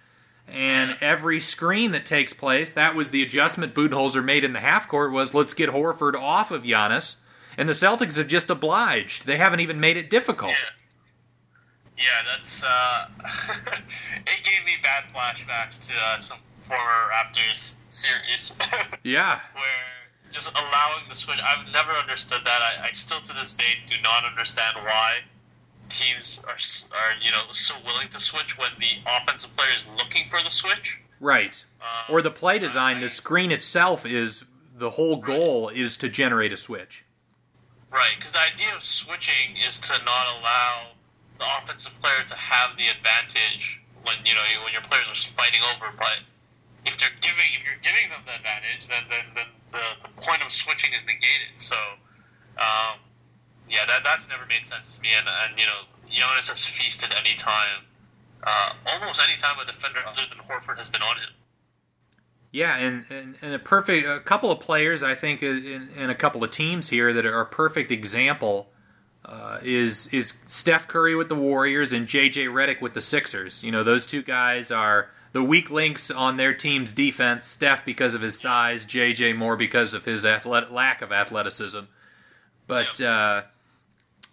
and 0.49 0.97
every 1.01 1.41
screen 1.41 1.91
that 1.93 2.07
takes 2.07 2.33
place, 2.33 2.71
that 2.73 2.95
was 2.95 3.11
the 3.11 3.23
adjustment 3.23 3.75
Budenholzer 3.75 4.25
made 4.25 4.45
in 4.45 4.53
the 4.53 4.61
half 4.61 4.89
court 4.89 5.13
was 5.13 5.35
let's 5.35 5.55
get 5.55 5.71
Horford 5.71 6.15
off 6.15 6.51
of 6.51 6.63
Giannis. 6.63 7.17
And 7.59 7.69
the 7.69 7.73
Celtics 7.73 8.17
have 8.17 8.29
just 8.29 8.51
obliged. 8.51 9.27
They 9.27 9.39
haven't 9.39 9.61
even 9.61 9.81
made 9.81 9.97
it 9.97 10.11
difficult. 10.11 10.53
Yeah, 10.53 12.05
yeah 12.05 12.33
that's 12.37 12.63
uh, 12.63 13.09
it 13.25 14.45
gave 14.45 14.65
me 14.65 14.77
bad 14.83 15.05
flashbacks 15.13 15.89
to 15.89 15.95
uh, 15.97 16.19
some 16.21 16.39
former 16.59 17.11
Raptors 17.11 17.77
series. 17.89 18.55
yeah. 19.03 19.41
Where 19.55 19.96
just 20.37 20.53
allowing 20.53 21.09
the 21.09 21.15
switch, 21.15 21.41
I've 21.41 21.73
never 21.73 21.93
understood 21.93 22.43
that. 22.45 22.61
I, 22.61 22.89
I 22.89 22.93
still 22.93 23.21
to 23.23 23.33
this 23.33 23.55
day 23.55 23.73
do 23.87 23.97
not 24.03 24.25
understand 24.25 24.77
why 24.85 25.21
teams 25.89 26.45
are 26.47 26.59
are 26.97 27.13
you 27.23 27.31
know 27.31 27.43
so 27.53 27.75
willing 27.87 28.09
to 28.11 28.19
switch 28.19 28.59
when 28.59 28.71
the 28.79 29.01
offensive 29.07 29.57
player 29.57 29.75
is 29.75 29.89
looking 29.97 30.27
for 30.27 30.43
the 30.43 30.51
switch. 30.51 31.01
Right. 31.21 31.65
Uh, 31.81 32.13
or 32.13 32.21
the 32.21 32.31
play 32.31 32.59
design, 32.59 33.01
the 33.01 33.09
screen 33.09 33.51
itself 33.51 34.05
is 34.05 34.45
the 34.77 34.91
whole 34.91 35.17
goal 35.17 35.69
right. 35.69 35.77
is 35.77 35.97
to 35.97 36.11
generate 36.11 36.53
a 36.53 36.57
switch. 36.59 37.05
Right, 37.91 38.13
because 38.17 38.33
the 38.33 38.41
idea 38.41 38.75
of 38.75 38.83
switching 38.83 39.57
is 39.67 39.81
to 39.81 39.95
not 40.05 40.39
allow 40.39 40.89
the 41.39 41.45
offensive 41.59 41.99
player 42.01 42.23
to 42.27 42.35
have 42.35 42.77
the 42.77 42.89
advantage 42.89 43.81
when 44.03 44.17
you 44.27 44.35
know 44.35 44.43
when 44.65 44.75
your 44.75 44.83
players 44.83 45.09
are 45.09 45.15
fighting 45.15 45.61
over. 45.75 45.87
But 45.97 46.19
if 46.87 46.97
they're 46.97 47.15
giving 47.21 47.51
if 47.59 47.65
you're 47.65 47.83
giving 47.83 48.09
them 48.09 48.23
the 48.25 48.35
advantage, 48.35 48.89
then 48.89 49.05
then, 49.11 49.25
then 49.35 49.47
the, 49.73 50.09
the 50.09 50.23
point 50.23 50.43
of 50.43 50.51
switching 50.51 50.93
is 50.95 51.05
negated. 51.05 51.59
So. 51.59 51.77
Um, 52.57 53.01
yeah, 53.69 53.85
that 53.87 54.03
that's 54.05 54.29
never 54.29 54.47
made 54.47 54.67
sense 54.67 54.97
to 54.97 55.03
me. 55.03 55.09
And, 55.17 55.27
and 55.29 55.59
you 55.59 55.67
know, 55.67 55.83
Giannis 56.09 56.49
has 56.51 56.67
feasted 56.67 57.15
any 57.19 57.35
time, 57.35 57.85
uh, 58.45 58.73
almost 58.87 59.21
any 59.27 59.37
time 59.37 59.59
a 59.61 59.67
defender 59.67 60.01
other 60.07 60.23
than 60.29 60.39
Horford 60.39 60.77
has 60.77 60.89
been 60.89 61.03
on 61.03 61.17
him. 61.17 61.31
Yeah, 62.53 62.77
and, 62.77 63.05
and, 63.11 63.37
and 63.43 63.53
a 63.53 63.59
perfect 63.59 64.07
a 64.07 64.21
couple 64.21 64.51
of 64.51 64.61
players 64.61 65.03
I 65.03 65.15
think 65.15 65.43
in, 65.43 65.91
in 65.95 66.11
a 66.11 66.15
couple 66.15 66.43
of 66.43 66.51
teams 66.51 66.89
here 66.89 67.13
that 67.13 67.27
are 67.27 67.41
a 67.41 67.47
perfect 67.47 67.91
example 67.91 68.71
uh, 69.25 69.59
is 69.63 70.07
is 70.13 70.39
Steph 70.47 70.87
Curry 70.89 71.15
with 71.15 71.29
the 71.29 71.35
Warriors 71.35 71.93
and 71.93 72.07
JJ 72.07 72.47
Redick 72.47 72.81
with 72.81 72.95
the 72.95 73.01
Sixers. 73.01 73.65
You 73.65 73.73
know, 73.73 73.83
those 73.83 74.07
two 74.07 74.23
guys 74.23 74.71
are 74.71 75.11
the 75.37 75.43
weak 75.43 75.71
links 75.71 76.11
on 76.11 76.39
their 76.39 76.55
team's 76.55 76.93
defense. 76.93 77.45
Steph 77.45 77.85
because 77.85 78.15
of 78.15 78.23
his 78.23 78.41
size, 78.41 78.87
JJ 78.87 79.37
more 79.37 79.55
because 79.55 79.93
of 79.93 80.07
his 80.07 80.25
athletic, 80.25 80.71
lack 80.71 81.03
of 81.03 81.13
athleticism. 81.13 81.81
But 82.67 82.99
uh, 83.03 83.43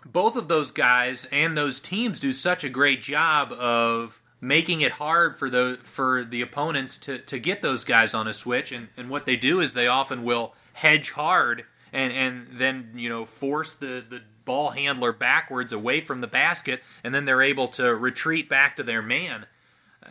both 0.06 0.38
of 0.38 0.48
those 0.48 0.72
guys 0.72 1.28
and 1.30 1.58
those 1.58 1.82
teams 1.82 2.22
do 2.22 2.32
such 2.32 2.64
a 2.64 2.70
great 2.70 3.02
job 3.02 3.52
of 3.52 4.22
making 4.40 4.80
it 4.80 4.94
hard 4.94 5.38
for 5.38 5.50
the 5.50 5.78
for 5.84 6.24
the 6.24 6.42
opponents 6.42 6.98
to, 7.00 7.18
to 7.18 7.38
get 7.38 7.62
those 7.62 7.84
guys 7.84 8.14
on 8.14 8.26
a 8.26 8.34
switch 8.34 8.72
and, 8.72 8.88
and 8.96 9.10
what 9.10 9.26
they 9.26 9.36
do 9.36 9.60
is 9.60 9.74
they 9.74 9.88
often 9.88 10.24
will 10.24 10.54
hedge 10.72 11.12
hard 11.12 11.66
and, 11.92 12.14
and 12.14 12.48
then 12.50 12.92
you 12.96 13.10
know 13.10 13.26
force 13.26 13.74
the, 13.74 14.02
the 14.10 14.22
ball 14.46 14.70
handler 14.70 15.12
backwards 15.12 15.74
away 15.74 16.00
from 16.00 16.22
the 16.22 16.28
basket 16.28 16.82
and 17.04 17.14
then 17.14 17.26
they're 17.26 17.42
able 17.42 17.68
to 17.68 17.94
retreat 17.94 18.48
back 18.48 18.78
to 18.78 18.84
their 18.84 19.02
man 19.02 19.46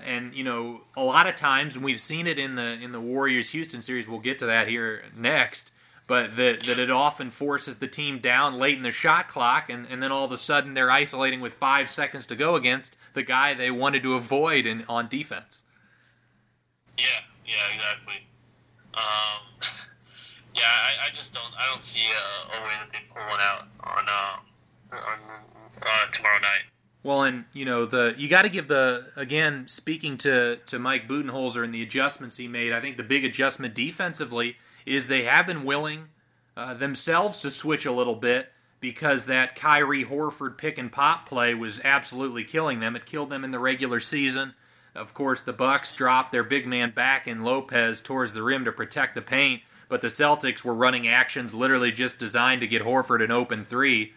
and 0.04 0.34
you 0.34 0.44
know 0.44 0.80
a 0.96 1.02
lot 1.02 1.26
of 1.26 1.34
times 1.34 1.76
and 1.76 1.84
we've 1.84 2.00
seen 2.00 2.26
it 2.26 2.38
in 2.38 2.54
the 2.54 2.78
in 2.80 2.92
the 2.92 3.00
Warriors 3.00 3.50
Houston 3.50 3.82
series 3.82 4.08
we'll 4.08 4.18
get 4.18 4.38
to 4.38 4.46
that 4.46 4.68
here 4.68 5.04
next 5.16 5.72
but 6.06 6.36
that, 6.36 6.64
that 6.64 6.78
it 6.78 6.90
often 6.90 7.30
forces 7.30 7.76
the 7.76 7.86
team 7.86 8.18
down 8.18 8.58
late 8.58 8.76
in 8.76 8.82
the 8.82 8.90
shot 8.90 9.28
clock, 9.28 9.70
and, 9.70 9.86
and 9.88 10.02
then 10.02 10.10
all 10.10 10.24
of 10.24 10.32
a 10.32 10.38
sudden 10.38 10.74
they're 10.74 10.90
isolating 10.90 11.40
with 11.40 11.54
five 11.54 11.88
seconds 11.88 12.26
to 12.26 12.36
go 12.36 12.54
against 12.54 12.96
the 13.14 13.22
guy 13.22 13.54
they 13.54 13.70
wanted 13.70 14.02
to 14.02 14.14
avoid 14.14 14.66
in, 14.66 14.84
on 14.88 15.08
defense. 15.08 15.62
Yeah, 16.98 17.04
yeah, 17.46 17.72
exactly. 17.72 18.26
Um, 18.94 19.40
yeah, 20.54 20.62
I, 20.64 21.06
I, 21.06 21.10
just 21.14 21.32
don't 21.32 21.54
I 21.58 21.66
don't 21.66 21.82
see 21.82 22.02
a, 22.02 22.58
a, 22.58 22.60
way 22.60 22.74
that 22.78 22.90
they 22.92 22.98
pull 23.08 23.26
one 23.30 23.40
out 23.40 23.68
on 23.80 24.04
uh, 24.06 24.96
on 24.96 25.18
uh, 25.80 26.10
tomorrow 26.10 26.40
night. 26.40 26.71
Well, 27.04 27.24
and 27.24 27.44
you 27.52 27.64
know 27.64 27.84
the 27.84 28.14
you 28.16 28.28
got 28.28 28.42
to 28.42 28.48
give 28.48 28.68
the 28.68 29.08
again 29.16 29.66
speaking 29.66 30.16
to 30.18 30.58
to 30.66 30.78
Mike 30.78 31.08
Budenholzer 31.08 31.64
and 31.64 31.74
the 31.74 31.82
adjustments 31.82 32.36
he 32.36 32.46
made. 32.46 32.72
I 32.72 32.80
think 32.80 32.96
the 32.96 33.02
big 33.02 33.24
adjustment 33.24 33.74
defensively 33.74 34.56
is 34.86 35.08
they 35.08 35.24
have 35.24 35.46
been 35.46 35.64
willing 35.64 36.08
uh, 36.56 36.74
themselves 36.74 37.40
to 37.42 37.50
switch 37.50 37.86
a 37.86 37.92
little 37.92 38.14
bit 38.14 38.52
because 38.80 39.26
that 39.26 39.54
Kyrie 39.54 40.04
Horford 40.04 40.58
pick 40.58 40.76
and 40.76 40.92
pop 40.92 41.28
play 41.28 41.54
was 41.54 41.80
absolutely 41.84 42.44
killing 42.44 42.80
them. 42.80 42.96
It 42.96 43.06
killed 43.06 43.30
them 43.30 43.44
in 43.44 43.52
the 43.52 43.58
regular 43.58 44.00
season. 44.00 44.54
Of 44.94 45.14
course, 45.14 45.40
the 45.40 45.52
Bucks 45.52 45.92
dropped 45.92 46.32
their 46.32 46.44
big 46.44 46.66
man 46.66 46.90
back 46.90 47.26
in 47.26 47.44
Lopez 47.44 48.00
towards 48.00 48.34
the 48.34 48.42
rim 48.42 48.64
to 48.64 48.72
protect 48.72 49.14
the 49.14 49.22
paint, 49.22 49.62
but 49.88 50.02
the 50.02 50.08
Celtics 50.08 50.64
were 50.64 50.74
running 50.74 51.08
actions 51.08 51.54
literally 51.54 51.92
just 51.92 52.18
designed 52.18 52.60
to 52.60 52.66
get 52.66 52.82
Horford 52.82 53.24
an 53.24 53.30
open 53.30 53.64
three. 53.64 54.14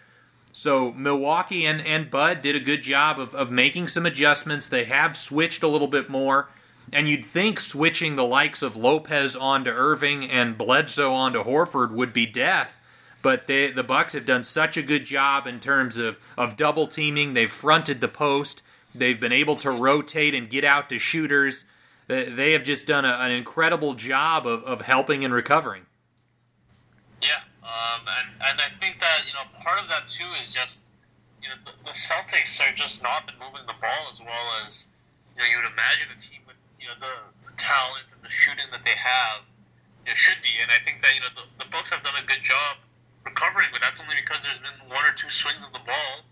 So 0.58 0.94
Milwaukee 0.94 1.66
and, 1.66 1.86
and 1.86 2.10
Bud 2.10 2.42
did 2.42 2.56
a 2.56 2.62
good 2.62 2.82
job 2.82 3.20
of, 3.20 3.36
of 3.36 3.52
making 3.52 3.90
some 3.90 4.06
adjustments. 4.06 4.70
They 4.70 4.86
have 4.86 5.18
switched 5.18 5.64
a 5.64 5.68
little 5.68 5.90
bit 5.90 6.10
more. 6.10 6.48
And 6.94 7.10
you'd 7.10 7.26
think 7.26 7.60
switching 7.60 8.16
the 8.16 8.24
likes 8.24 8.62
of 8.62 8.78
Lopez 8.78 9.36
onto 9.36 9.70
Irving 9.70 10.24
and 10.24 10.58
Bledsoe 10.58 11.12
onto 11.12 11.44
Horford 11.44 11.92
would 11.92 12.14
be 12.14 12.26
death, 12.26 12.80
but 13.22 13.48
they, 13.48 13.70
the 13.70 13.84
Bucks 13.84 14.14
have 14.14 14.26
done 14.26 14.46
such 14.46 14.78
a 14.78 14.82
good 14.82 15.04
job 15.04 15.46
in 15.46 15.60
terms 15.60 15.98
of, 15.98 16.18
of 16.38 16.56
double 16.56 16.88
teaming. 16.88 17.34
They've 17.34 17.52
fronted 17.52 18.00
the 18.00 18.08
post. 18.08 18.62
They've 18.96 19.20
been 19.20 19.34
able 19.34 19.58
to 19.58 19.72
rotate 19.72 20.34
and 20.34 20.50
get 20.50 20.64
out 20.64 20.88
to 20.88 20.98
shooters. 20.98 21.66
They, 22.08 22.30
they 22.30 22.54
have 22.54 22.64
just 22.64 22.88
done 22.88 23.04
a, 23.04 23.10
an 23.10 23.32
incredible 23.32 23.94
job 23.94 24.48
of, 24.48 24.64
of 24.64 24.84
helping 24.84 25.26
and 25.26 25.34
recovering. 25.34 25.85
Um, 27.76 28.08
and, 28.08 28.28
and 28.40 28.56
I 28.64 28.72
think 28.80 29.04
that 29.04 29.28
you 29.28 29.36
know 29.36 29.44
part 29.60 29.84
of 29.84 29.92
that 29.92 30.08
too 30.08 30.28
is 30.40 30.56
just 30.56 30.88
you 31.44 31.52
know 31.52 31.60
the, 31.68 31.76
the 31.84 31.92
Celtics 31.92 32.64
are 32.64 32.72
just 32.72 33.04
not 33.04 33.28
been 33.28 33.36
moving 33.36 33.68
the 33.68 33.76
ball 33.84 34.08
as 34.08 34.24
well 34.24 34.48
as 34.64 34.88
you 35.36 35.44
know 35.44 35.48
you 35.52 35.60
would 35.60 35.68
imagine 35.68 36.08
a 36.08 36.16
team 36.16 36.40
with, 36.48 36.56
you 36.80 36.88
know 36.88 36.96
the, 37.04 37.12
the 37.44 37.52
talent 37.60 38.16
and 38.16 38.24
the 38.24 38.32
shooting 38.32 38.64
that 38.72 38.88
they 38.88 38.96
have 38.96 39.44
it 40.08 40.18
should 40.18 40.40
be. 40.40 40.54
And 40.62 40.72
I 40.72 40.80
think 40.86 41.02
that 41.04 41.12
you 41.18 41.22
know 41.22 41.34
the, 41.36 41.66
the 41.66 41.68
Bucks 41.68 41.92
have 41.92 42.00
done 42.00 42.16
a 42.16 42.24
good 42.24 42.44
job 42.48 42.80
recovering, 43.28 43.68
but 43.76 43.82
that's 43.82 44.00
only 44.00 44.16
because 44.24 44.48
there's 44.48 44.64
been 44.64 44.78
one 44.88 45.04
or 45.04 45.12
two 45.12 45.30
swings 45.30 45.66
of 45.66 45.74
the 45.74 45.84
ball, 45.84 46.24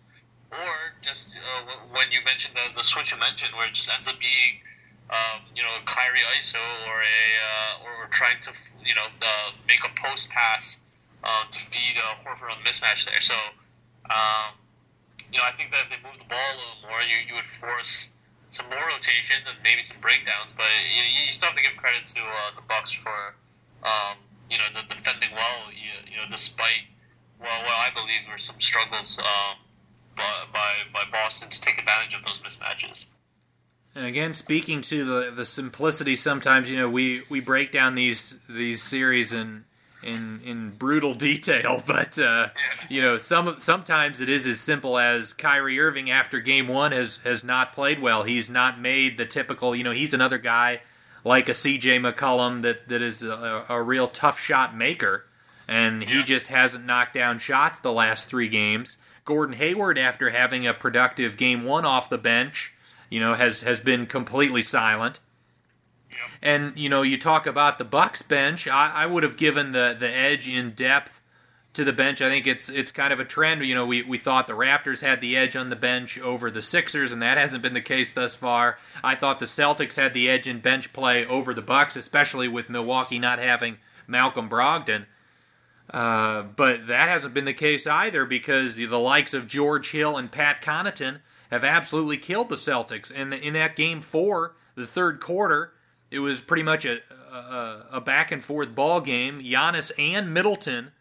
or 0.55 0.95
just 1.01 1.35
uh, 1.35 1.91
when 1.91 2.07
you 2.15 2.23
mentioned 2.23 2.55
the, 2.55 2.71
the 2.77 2.85
switch 2.87 3.11
you 3.11 3.19
mentioned, 3.19 3.51
where 3.57 3.67
it 3.67 3.75
just 3.75 3.91
ends 3.91 4.07
up 4.07 4.15
being. 4.19 4.63
Um, 5.11 5.43
you 5.53 5.61
know, 5.61 5.69
Kyrie 5.85 6.23
ISO 6.39 6.63
or 6.87 7.01
a 7.03 7.03
uh, 7.03 7.83
or, 7.83 8.05
or, 8.05 8.07
trying 8.07 8.39
to 8.39 8.51
you 8.83 8.95
know 8.95 9.05
uh, 9.21 9.51
make 9.67 9.83
a 9.83 9.91
post 9.99 10.31
pass 10.31 10.79
uh, 11.23 11.43
to 11.49 11.59
feed 11.59 11.95
uh, 11.97 12.19
Horford 12.23 12.51
on 12.51 12.57
the 12.63 12.69
mismatch 12.69 13.09
there. 13.09 13.21
So, 13.21 13.35
um, 14.09 14.59
you 15.31 15.39
know, 15.39 15.45
I 15.45 15.55
think 15.55 15.71
that 15.71 15.83
if 15.83 15.89
they 15.89 15.97
move 16.03 16.19
the 16.19 16.25
ball 16.25 16.37
a 16.37 16.57
little 16.59 16.89
more, 16.89 17.01
you, 17.01 17.17
you 17.27 17.33
would 17.35 17.45
force 17.45 18.11
some 18.49 18.69
more 18.69 18.85
rotations 18.93 19.47
and 19.47 19.57
maybe 19.63 19.83
some 19.83 19.97
breakdowns. 20.01 20.53
But 20.55 20.69
you, 20.93 21.25
you 21.25 21.31
still 21.31 21.47
have 21.47 21.57
to 21.57 21.63
give 21.63 21.75
credit 21.77 22.05
to 22.13 22.21
uh, 22.21 22.55
the 22.55 22.61
Bucks 22.67 22.91
for 22.91 23.35
um, 23.83 24.19
you 24.49 24.57
know 24.57 24.67
the 24.73 24.83
defending 24.93 25.31
well. 25.33 25.71
You, 25.71 26.11
you, 26.11 26.17
know, 26.17 26.27
despite 26.29 26.85
well, 27.39 27.63
what 27.63 27.73
I 27.73 27.89
believe 27.93 28.21
were 28.29 28.37
some 28.37 28.59
struggles 28.59 29.17
um, 29.19 29.57
by, 30.15 30.45
by 30.53 30.71
by 30.93 31.03
Boston 31.11 31.49
to 31.49 31.61
take 31.61 31.79
advantage 31.79 32.13
of 32.13 32.23
those 32.23 32.41
mismatches. 32.41 33.07
And 33.95 34.05
again, 34.05 34.33
speaking 34.33 34.81
to 34.83 35.03
the 35.03 35.31
the 35.31 35.45
simplicity, 35.45 36.15
sometimes 36.15 36.69
you 36.69 36.77
know 36.77 36.89
we, 36.89 37.21
we 37.29 37.41
break 37.41 37.71
down 37.71 37.95
these 37.95 38.37
these 38.49 38.81
series 38.81 39.33
and 39.33 39.65
in 40.03 40.41
in 40.43 40.71
brutal 40.71 41.13
detail, 41.29 41.83
but 41.85 42.17
uh, 42.17 42.49
you 42.89 43.01
know 43.01 43.17
some 43.17 43.59
sometimes 43.59 44.21
it 44.21 44.29
is 44.29 44.45
as 44.47 44.59
simple 44.59 44.97
as 44.97 45.33
Kyrie 45.33 45.79
Irving 45.79 46.09
after 46.09 46.39
Game 46.39 46.67
One 46.67 46.91
has 46.91 47.17
has 47.17 47.43
not 47.43 47.73
played 47.73 47.99
well. 48.01 48.23
He's 48.23 48.49
not 48.49 48.79
made 48.79 49.17
the 49.17 49.25
typical. 49.25 49.75
You 49.75 49.83
know, 49.83 49.91
he's 49.91 50.13
another 50.13 50.37
guy 50.37 50.81
like 51.23 51.47
a 51.47 51.53
C.J. 51.53 51.99
McCollum 51.99 52.61
that 52.63 52.87
that 52.89 53.01
is 53.01 53.23
a, 53.23 53.65
a 53.69 53.81
real 53.81 54.07
tough 54.07 54.39
shot 54.39 54.75
maker, 54.75 55.25
and 55.67 56.03
he 56.03 56.17
yeah. 56.17 56.23
just 56.23 56.47
hasn't 56.47 56.85
knocked 56.85 57.13
down 57.13 57.39
shots 57.39 57.79
the 57.79 57.91
last 57.91 58.27
three 58.27 58.49
games 58.49 58.97
Gordon 59.25 59.55
Hayward, 59.55 59.97
after 59.97 60.29
having 60.29 60.67
a 60.67 60.73
productive 60.73 61.37
game 61.37 61.63
one 61.63 61.85
off 61.85 62.09
the 62.09 62.17
bench, 62.17 62.73
you 63.09 63.19
know, 63.19 63.35
has 63.35 63.61
has 63.61 63.79
been 63.79 64.05
completely 64.05 64.63
silent. 64.63 65.19
And 66.41 66.77
you 66.77 66.89
know, 66.89 67.01
you 67.01 67.17
talk 67.17 67.47
about 67.47 67.77
the 67.77 67.85
Bucks 67.85 68.21
bench. 68.21 68.67
I, 68.67 68.91
I 68.93 69.05
would 69.05 69.23
have 69.23 69.37
given 69.37 69.71
the 69.71 69.95
the 69.97 70.09
edge 70.09 70.47
in 70.47 70.71
depth 70.71 71.21
to 71.73 71.83
the 71.83 71.93
bench. 71.93 72.21
I 72.21 72.29
think 72.29 72.47
it's 72.47 72.69
it's 72.69 72.91
kind 72.91 73.11
of 73.11 73.19
a 73.19 73.25
trend. 73.25 73.63
You 73.65 73.75
know, 73.75 73.85
we, 73.85 74.03
we 74.03 74.17
thought 74.17 74.47
the 74.47 74.53
Raptors 74.53 75.01
had 75.01 75.21
the 75.21 75.35
edge 75.35 75.55
on 75.55 75.69
the 75.69 75.75
bench 75.75 76.19
over 76.19 76.49
the 76.49 76.61
Sixers, 76.61 77.11
and 77.11 77.21
that 77.21 77.37
hasn't 77.37 77.63
been 77.63 77.73
the 77.73 77.81
case 77.81 78.11
thus 78.11 78.35
far. 78.35 78.77
I 79.03 79.15
thought 79.15 79.39
the 79.39 79.45
Celtics 79.45 79.95
had 79.95 80.13
the 80.13 80.29
edge 80.29 80.47
in 80.47 80.59
bench 80.59 80.93
play 80.93 81.25
over 81.25 81.53
the 81.53 81.61
Bucks, 81.61 81.95
especially 81.95 82.47
with 82.47 82.69
Milwaukee 82.69 83.19
not 83.19 83.39
having 83.39 83.77
Malcolm 84.07 84.49
Brogdon. 84.49 85.05
Uh, 85.89 86.43
but 86.43 86.87
that 86.87 87.09
hasn't 87.09 87.33
been 87.33 87.45
the 87.45 87.53
case 87.53 87.85
either 87.85 88.25
because 88.25 88.77
the 88.77 88.99
likes 88.99 89.33
of 89.33 89.47
George 89.47 89.91
Hill 89.91 90.17
and 90.17 90.31
Pat 90.31 90.61
Connaughton 90.61 91.19
have 91.51 91.63
absolutely 91.63 92.17
killed 92.17 92.49
the 92.49 92.55
Celtics. 92.55 93.11
And 93.13 93.33
in 93.33 93.53
that 93.53 93.75
game 93.75 94.01
four, 94.01 94.55
the 94.75 94.87
third 94.87 95.19
quarter, 95.19 95.72
it 96.13 96.19
was 96.19 96.41
pretty 96.41 96.61
much 96.61 96.85
a, 96.85 96.99
a, 97.33 97.85
a 97.93 98.01
back 98.01 98.31
and 98.31 98.43
forth 98.43 98.75
ball 98.75 99.01
game. 99.01 99.41
Giannis 99.41 99.91
and 99.97 100.31
Middleton 100.31 100.91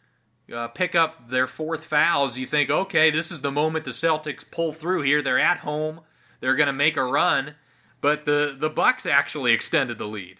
uh, 0.52 0.68
pick 0.68 0.94
up 0.94 1.28
their 1.28 1.46
fourth 1.46 1.84
fouls. 1.84 2.38
You 2.38 2.46
think, 2.46 2.70
okay, 2.70 3.10
this 3.10 3.30
is 3.30 3.42
the 3.42 3.52
moment 3.52 3.84
the 3.84 3.90
Celtics 3.90 4.50
pull 4.50 4.72
through 4.72 5.02
here. 5.02 5.20
They're 5.20 5.38
at 5.38 5.58
home. 5.58 6.00
They're 6.40 6.54
going 6.54 6.68
to 6.68 6.72
make 6.72 6.96
a 6.96 7.04
run. 7.04 7.56
But 8.00 8.24
the, 8.24 8.56
the 8.58 8.70
Bucks 8.70 9.04
actually 9.04 9.52
extended 9.52 9.98
the 9.98 10.08
lead. 10.08 10.38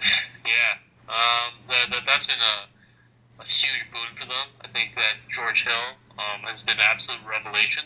Yeah, 0.00 0.78
um, 1.08 1.52
that, 1.68 1.90
that, 1.90 2.02
that's 2.06 2.26
been 2.26 2.36
a, 2.36 3.42
a 3.42 3.44
huge 3.44 3.90
boon 3.92 4.16
for 4.16 4.24
them. 4.24 4.48
I 4.62 4.68
think 4.68 4.94
that 4.94 5.16
George 5.28 5.64
Hill 5.64 5.74
um, 6.18 6.40
has 6.44 6.62
been 6.62 6.78
an 6.78 6.84
absolute 6.90 7.20
revelation. 7.28 7.84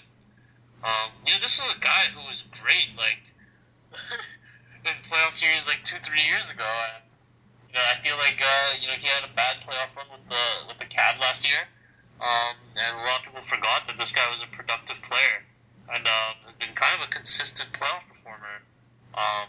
Um, 0.85 1.11
you 1.27 1.33
know, 1.35 1.41
this 1.41 1.59
is 1.59 1.65
a 1.77 1.81
guy 1.81 2.05
who 2.15 2.25
was 2.29 2.45
great, 2.53 2.91
like 2.97 3.33
in 4.87 4.97
playoff 5.03 5.33
series 5.33 5.67
like 5.67 5.83
two, 5.85 5.97
three 6.05 6.23
years 6.29 6.51
ago. 6.51 6.65
And, 6.65 7.05
you 7.69 7.75
know, 7.75 7.85
I 7.85 7.97
feel 8.01 8.17
like 8.17 8.41
uh, 8.41 8.79
you 8.81 8.87
know 8.87 8.95
he 8.95 9.09
had 9.09 9.25
a 9.25 9.33
bad 9.35 9.61
playoff 9.67 9.95
run 9.97 10.07
with 10.13 10.29
the 10.29 10.45
with 10.69 10.79
the 10.79 10.87
Cavs 10.87 11.21
last 11.21 11.49
year, 11.49 11.67
um, 12.21 12.55
and 12.77 12.97
a 12.97 13.03
lot 13.03 13.21
of 13.21 13.27
people 13.27 13.43
forgot 13.43 13.87
that 13.87 13.97
this 13.99 14.13
guy 14.13 14.31
was 14.31 14.43
a 14.43 14.51
productive 14.55 15.03
player 15.03 15.43
and 15.93 16.07
um, 16.07 16.35
has 16.47 16.55
been 16.55 16.73
kind 16.75 16.95
of 17.01 17.09
a 17.09 17.11
consistent 17.11 17.73
playoff 17.73 18.07
performer. 18.09 18.63
Um, 19.15 19.49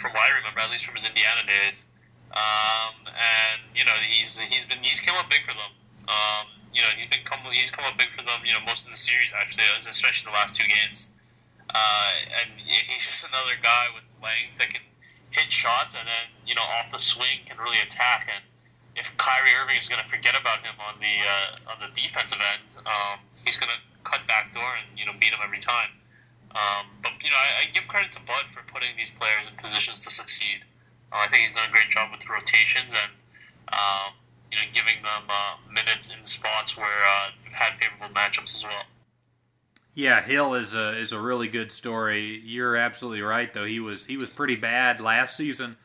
from 0.00 0.12
what 0.16 0.24
I 0.24 0.36
remember, 0.40 0.60
at 0.60 0.70
least 0.70 0.86
from 0.88 0.96
his 0.96 1.04
Indiana 1.04 1.44
days. 1.44 1.86
Um, 2.32 2.94
and 3.10 3.60
you 3.74 3.84
know 3.84 3.94
he's 4.08 4.40
he's 4.40 4.64
been 4.64 4.78
he's 4.80 5.00
come 5.00 5.16
up 5.16 5.28
big 5.28 5.42
for 5.44 5.52
them. 5.52 5.72
Um, 6.08 6.46
you 6.72 6.80
know 6.80 6.88
he's 6.96 7.06
been 7.06 7.22
come 7.24 7.40
he's 7.52 7.70
come 7.70 7.84
up 7.84 7.98
big 7.98 8.10
for 8.10 8.22
them. 8.22 8.40
You 8.44 8.54
know 8.54 8.64
most 8.64 8.86
of 8.86 8.92
the 8.92 8.96
series 8.96 9.32
actually, 9.34 9.64
especially 9.76 10.30
the 10.30 10.36
last 10.36 10.54
two 10.54 10.66
games. 10.66 11.12
Uh, 11.70 12.10
and 12.42 12.50
he's 12.58 13.06
just 13.06 13.26
another 13.28 13.54
guy 13.62 13.86
with 13.94 14.02
length 14.22 14.58
that 14.58 14.70
can 14.70 14.82
hit 15.30 15.50
shots 15.52 15.94
and 15.94 16.06
then 16.06 16.26
you 16.46 16.54
know 16.54 16.62
off 16.62 16.90
the 16.90 16.98
swing 16.98 17.40
can 17.46 17.58
really 17.58 17.80
attack. 17.80 18.28
And 18.28 18.42
if 18.96 19.16
Kyrie 19.16 19.54
Irving 19.54 19.76
is 19.76 19.88
going 19.88 20.02
to 20.02 20.08
forget 20.08 20.34
about 20.38 20.60
him 20.60 20.74
on 20.80 20.98
the 20.98 21.14
uh, 21.24 21.72
on 21.72 21.76
the 21.80 21.90
defensive 21.94 22.40
end, 22.40 22.86
um, 22.86 23.18
he's 23.44 23.56
going 23.56 23.70
to 23.70 23.80
cut 24.02 24.26
back 24.26 24.52
door 24.52 24.74
and 24.76 24.98
you 24.98 25.06
know 25.06 25.12
beat 25.18 25.32
him 25.32 25.40
every 25.42 25.60
time. 25.60 25.90
Um, 26.50 26.90
but 27.02 27.12
you 27.22 27.30
know 27.30 27.38
I, 27.38 27.66
I 27.66 27.70
give 27.70 27.86
credit 27.86 28.12
to 28.12 28.20
Bud 28.26 28.50
for 28.50 28.62
putting 28.72 28.96
these 28.96 29.10
players 29.10 29.46
in 29.46 29.54
positions 29.56 30.04
to 30.04 30.10
succeed. 30.10 30.62
Uh, 31.12 31.22
I 31.22 31.28
think 31.28 31.40
he's 31.40 31.54
done 31.54 31.68
a 31.68 31.72
great 31.72 31.90
job 31.90 32.10
with 32.10 32.26
rotations 32.28 32.94
and 32.94 33.12
um, 33.70 34.10
you 34.50 34.58
know 34.58 34.66
giving 34.72 34.98
them 35.02 35.30
uh, 35.30 35.54
minutes 35.70 36.10
in 36.10 36.24
spots 36.26 36.76
where 36.76 37.00
uh, 37.06 37.30
they've 37.44 37.54
had 37.54 37.78
favorable 37.78 38.12
matchups 38.14 38.54
as 38.56 38.64
well. 38.64 38.84
Yeah, 40.00 40.22
Hill 40.22 40.54
is 40.54 40.72
a 40.72 40.96
is 40.96 41.12
a 41.12 41.20
really 41.20 41.46
good 41.46 41.70
story. 41.70 42.40
You're 42.42 42.74
absolutely 42.74 43.20
right, 43.20 43.52
though. 43.52 43.66
He 43.66 43.80
was 43.80 44.06
he 44.06 44.16
was 44.16 44.30
pretty 44.30 44.56
bad 44.56 44.98
last 44.98 45.36
season 45.36 45.76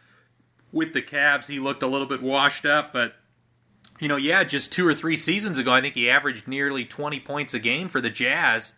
with 0.72 0.94
the 0.94 1.02
Cavs. 1.02 1.48
He 1.48 1.60
looked 1.60 1.84
a 1.84 1.88
little 1.88 2.08
bit 2.08 2.22
washed 2.22 2.66
up, 2.66 2.94
but 2.94 3.16
you 4.00 4.08
know, 4.08 4.16
yeah, 4.16 4.46
just 4.46 4.72
two 4.72 4.88
or 4.88 4.94
three 4.94 5.18
seasons 5.18 5.58
ago, 5.58 5.74
I 5.74 5.82
think 5.82 5.96
he 5.96 6.10
averaged 6.10 6.48
nearly 6.48 6.86
20 6.86 7.20
points 7.22 7.54
a 7.54 7.60
game 7.60 7.90
for 7.90 8.00
the 8.00 8.10
Jazz. 8.10 8.74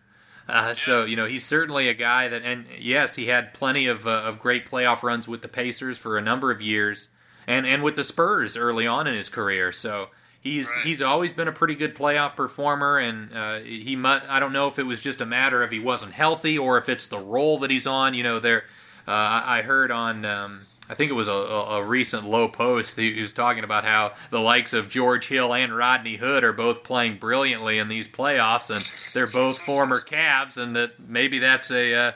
Uh, 0.49 0.73
so 0.73 1.05
you 1.05 1.15
know 1.15 1.27
he's 1.27 1.45
certainly 1.45 1.87
a 1.87 1.93
guy 1.93 2.27
that, 2.27 2.41
and 2.41 2.65
yes, 2.75 3.15
he 3.15 3.27
had 3.27 3.53
plenty 3.53 3.85
of 3.85 4.07
uh, 4.07 4.23
of 4.25 4.39
great 4.39 4.67
playoff 4.67 5.03
runs 5.03 5.27
with 5.27 5.43
the 5.43 5.47
Pacers 5.47 5.99
for 5.99 6.17
a 6.17 6.21
number 6.21 6.49
of 6.49 6.63
years, 6.63 7.09
and 7.45 7.67
and 7.67 7.83
with 7.83 7.95
the 7.95 8.03
Spurs 8.03 8.57
early 8.57 8.87
on 8.87 9.05
in 9.05 9.13
his 9.13 9.29
career. 9.29 9.71
So 9.71 10.09
he's 10.39 10.71
right. 10.75 10.85
he's 10.85 11.01
always 11.01 11.33
been 11.33 11.47
a 11.47 11.51
pretty 11.51 11.75
good 11.75 11.95
playoff 11.95 12.35
performer, 12.35 12.97
and 12.97 13.33
uh, 13.33 13.59
he 13.59 13.95
mu- 13.95 14.19
I 14.29 14.39
don't 14.39 14.53
know 14.53 14.67
if 14.67 14.79
it 14.79 14.85
was 14.85 15.01
just 15.01 15.21
a 15.21 15.25
matter 15.25 15.63
of 15.63 15.71
he 15.71 15.79
wasn't 15.79 16.13
healthy 16.13 16.57
or 16.57 16.77
if 16.77 16.89
it's 16.89 17.07
the 17.07 17.19
role 17.19 17.59
that 17.59 17.71
he's 17.71 17.87
on. 17.87 18.13
You 18.13 18.23
know, 18.23 18.39
there 18.39 18.63
uh, 19.07 19.43
I 19.45 19.61
heard 19.61 19.91
on. 19.91 20.25
Um, 20.25 20.61
I 20.89 20.93
think 20.93 21.11
it 21.11 21.15
was 21.15 21.27
a, 21.27 21.33
a, 21.33 21.83
recent 21.83 22.25
Lowe 22.25 22.47
Post. 22.47 22.95
He, 22.95 23.21
was 23.21 23.33
talking 23.33 23.65
about 23.65 23.83
how 23.83 24.13
the 24.29 24.39
likes 24.39 24.71
of 24.71 24.87
George 24.87 25.27
Hill 25.27 25.53
and 25.53 25.75
Rodney 25.75 26.15
Hood 26.15 26.45
are 26.45 26.53
both 26.53 26.83
playing 26.83 27.17
brilliantly 27.17 27.77
in 27.77 27.89
these 27.89 28.07
playoffs, 28.07 28.69
and 28.69 28.79
they're 29.13 29.31
both 29.31 29.59
former 29.59 29.99
Cavs, 29.99 30.57
and 30.57 30.77
that 30.77 30.97
maybe 30.97 31.39
that's 31.39 31.71
a, 31.71 31.93
uh, 31.93 32.11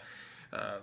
uh, 0.53 0.77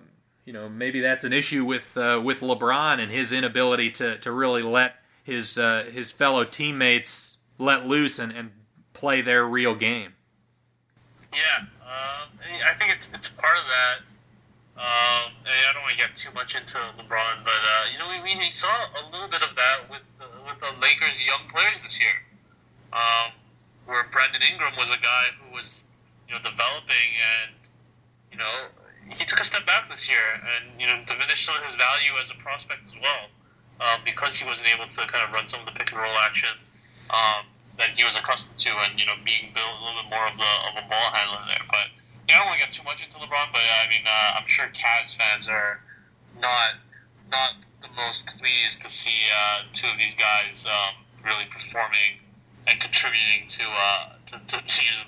you 0.45 0.53
know, 0.53 0.69
maybe 0.69 1.01
that's 1.01 1.25
an 1.25 1.33
issue 1.33 1.65
with 1.65 1.97
uh, 1.97 2.21
with 2.23 2.41
LeBron 2.41 2.99
and 2.99 3.11
his 3.11 3.33
inability 3.33 3.91
to, 3.93 4.19
to 4.19 4.33
really 4.33 4.63
let 4.63 4.97
his 5.25 5.57
uh, 5.59 5.85
his 5.93 6.11
fellow 6.11 6.45
teammates 6.45 7.28
let 7.59 7.87
loose 7.87 8.19
and, 8.19 8.33
and 8.33 8.51
play 8.93 9.21
their 9.21 9.45
real 9.45 9.75
game. 9.75 10.15
Yeah, 11.33 11.67
um, 11.83 12.29
I 12.65 12.73
think 12.75 12.93
it's 12.93 13.13
it's 13.13 13.29
part 13.29 13.59
of 13.59 13.65
that. 13.65 13.99
Um, 14.79 15.35
I 15.43 15.73
don't 15.75 15.83
want 15.83 15.99
to 15.99 16.03
get 16.03 16.15
too 16.15 16.31
much 16.33 16.55
into 16.55 16.79
LeBron, 16.79 17.43
but 17.45 17.61
uh, 17.61 17.85
you 17.93 17.99
know, 17.99 18.07
we, 18.23 18.39
we 18.39 18.49
saw 18.49 18.71
a 18.71 19.11
little 19.11 19.29
bit 19.29 19.43
of 19.43 19.55
that 19.57 19.91
with 19.91 20.03
the, 20.19 20.27
with 20.47 20.61
the 20.61 20.81
Lakers' 20.81 21.27
young 21.27 21.51
players 21.51 21.83
this 21.83 22.01
year, 22.01 22.15
um, 22.93 23.33
where 23.87 24.07
Brandon 24.13 24.41
Ingram 24.41 24.75
was 24.79 24.91
a 24.91 24.97
guy 24.97 25.35
who 25.43 25.55
was 25.55 25.85
you 26.29 26.35
know 26.35 26.41
developing, 26.41 27.11
and 27.19 27.55
you 28.33 28.39
know 28.39 28.71
he 29.09 29.25
took 29.25 29.41
a 29.41 29.45
step 29.45 29.67
back 29.67 29.89
this 29.89 30.09
year, 30.09 30.23
and 30.23 30.81
you 30.81 30.87
know 30.87 31.03
diminished 31.07 31.45
some 31.45 31.57
of 31.57 31.63
his 31.63 31.77
value 31.77 32.15
as 32.21 32.31
a 32.31 32.35
prospect 32.35 32.87
as 32.87 32.95
well, 32.97 33.27
um, 33.83 34.01
because 34.05 34.39
he 34.39 34.49
wasn't 34.49 34.71
able 34.73 34.87
to 34.87 35.01
kind 35.09 35.27
of 35.27 35.35
run 35.35 35.49
some 35.49 35.61
of 35.61 35.67
the 35.67 35.73
pick 35.73 35.91
and 35.93 36.01
roll 36.01 36.17
action 36.23 36.51
um, 37.11 37.47
that 37.77 37.91
he 37.91 38.05
was 38.05 38.17
accustomed 38.17 38.59
to, 38.59 38.71
and 38.87 38.99
you 38.99 39.07
know 39.07 39.15
being 39.25 39.51
built 39.55 39.69
a 39.69 39.85
little 39.85 40.03
bit 40.03 40.11
more 40.11 40.27
of 40.27 40.37
the 40.37 40.53
of 40.69 40.75
a 40.77 40.85
ball 40.89 41.09
handler 41.13 41.45
there, 41.47 41.65
but 41.71 41.89
yeah, 42.29 42.37
I 42.37 42.39
don't 42.39 42.47
want 42.49 42.61
to 42.61 42.67
get 42.67 42.73
too 42.73 42.85
much 42.85 43.03
into 43.03 43.19
LeBron, 43.19 43.53
but 43.53 43.63
uh, 43.65 43.85
I 43.85 43.89
mean, 43.89 44.05
uh, 44.07 44.39
I'm 44.39 44.47
sure 44.47 44.67
Cavs 44.69 45.17
fans 45.17 45.49
are 45.49 45.81
not 46.41 46.77
not 47.31 47.53
the 47.81 47.89
most 47.97 48.27
pleased 48.27 48.83
to 48.83 48.91
see 48.91 49.17
uh, 49.33 49.63
two 49.73 49.87
of 49.89 49.99
these 49.99 50.15
guys 50.15 50.67
um, 50.67 50.95
really 51.25 51.45
performing 51.51 52.21
and 52.67 52.79
contributing 52.81 53.49
to 53.49 53.65
uh, 53.65 54.13
to, 54.27 54.39
to 54.47 54.57
teams 54.67 55.05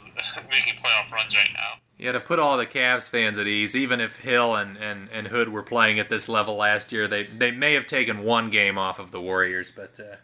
making 0.50 0.74
playoff 0.74 1.10
runs 1.10 1.34
right 1.34 1.50
now. 1.52 1.74
Yeah, 1.98 2.12
to 2.12 2.20
put 2.20 2.38
all 2.38 2.56
the 2.56 2.66
Cavs 2.66 3.10
fans 3.10 3.36
at 3.36 3.46
ease, 3.46 3.76
even 3.76 4.00
if 4.00 4.20
Hill 4.20 4.54
and, 4.54 4.78
and, 4.78 5.10
and 5.12 5.26
Hood 5.26 5.50
were 5.50 5.62
playing 5.62 5.98
at 5.98 6.08
this 6.08 6.30
level 6.30 6.56
last 6.56 6.92
year, 6.92 7.06
they 7.06 7.24
they 7.24 7.50
may 7.50 7.74
have 7.74 7.86
taken 7.86 8.22
one 8.22 8.48
game 8.48 8.78
off 8.78 8.98
of 8.98 9.10
the 9.10 9.20
Warriors, 9.20 9.70
but 9.70 10.00
uh, 10.00 10.16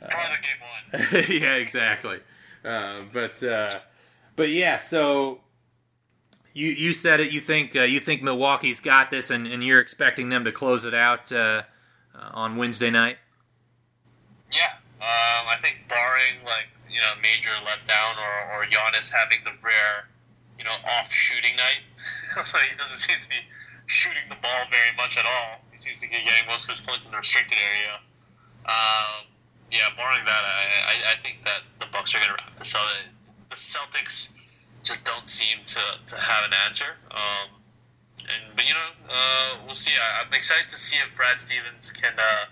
probably 0.00 0.36
game 0.42 1.22
one. 1.22 1.24
yeah, 1.42 1.54
exactly. 1.54 2.20
Uh, 2.64 3.02
but 3.12 3.42
uh, 3.42 3.78
but 4.36 4.50
yeah, 4.50 4.78
so 4.78 5.40
you 6.54 6.68
you 6.68 6.92
said 6.92 7.20
it. 7.20 7.32
You 7.32 7.40
think 7.40 7.76
uh, 7.76 7.82
you 7.82 8.00
think 8.00 8.22
Milwaukee's 8.22 8.80
got 8.80 9.10
this, 9.10 9.30
and, 9.30 9.46
and 9.46 9.62
you're 9.62 9.80
expecting 9.80 10.28
them 10.28 10.44
to 10.44 10.52
close 10.52 10.84
it 10.84 10.94
out 10.94 11.30
uh, 11.30 11.62
uh, 12.14 12.30
on 12.32 12.56
Wednesday 12.56 12.90
night. 12.90 13.18
Yeah, 14.52 14.72
um, 15.00 15.48
I 15.48 15.56
think 15.60 15.88
barring 15.88 16.44
like 16.44 16.68
you 16.88 17.00
know 17.00 17.20
major 17.20 17.50
letdown 17.66 18.16
or 18.16 18.62
or 18.62 18.66
Giannis 18.66 19.12
having 19.12 19.38
the 19.44 19.50
rare 19.62 20.08
you 20.58 20.64
know 20.64 20.76
off 20.98 21.12
shooting 21.12 21.56
night, 21.56 21.82
so 22.44 22.58
he 22.58 22.74
doesn't 22.76 22.98
seem 22.98 23.18
to 23.20 23.28
be 23.28 23.36
shooting 23.86 24.22
the 24.30 24.36
ball 24.36 24.64
very 24.70 24.94
much 24.96 25.18
at 25.18 25.26
all. 25.26 25.60
He 25.72 25.78
seems 25.78 26.00
to 26.00 26.08
be 26.08 26.14
getting 26.14 26.46
most 26.48 26.64
of 26.64 26.70
his 26.70 26.80
points 26.80 27.06
in 27.06 27.12
the 27.12 27.18
restricted 27.18 27.58
area. 27.58 27.98
Um, 28.64 29.26
yeah, 29.70 29.88
barring 29.96 30.24
that, 30.24 30.44
I, 30.44 30.92
I, 30.92 31.12
I 31.12 31.22
think 31.22 31.42
that 31.44 31.62
the 31.78 31.86
Bucks 31.92 32.14
are 32.14 32.18
going 32.18 32.28
to 32.28 32.44
wrap 32.44 32.56
this 32.56 32.74
up. 32.74 32.86
The 33.50 33.56
Celtics 33.56 34.32
just 34.82 35.04
don't 35.04 35.28
seem 35.28 35.58
to, 35.64 35.80
to 36.06 36.16
have 36.16 36.44
an 36.44 36.52
answer. 36.66 36.96
Um, 37.10 37.48
and 38.20 38.56
but 38.56 38.66
you 38.68 38.74
know, 38.74 38.90
uh, 39.10 39.56
we'll 39.66 39.74
see. 39.74 39.92
I, 39.92 40.22
am 40.22 40.32
excited 40.32 40.70
to 40.70 40.76
see 40.76 40.96
if 40.96 41.16
Brad 41.16 41.40
Stevens 41.40 41.90
can 41.90 42.12
uh, 42.18 42.44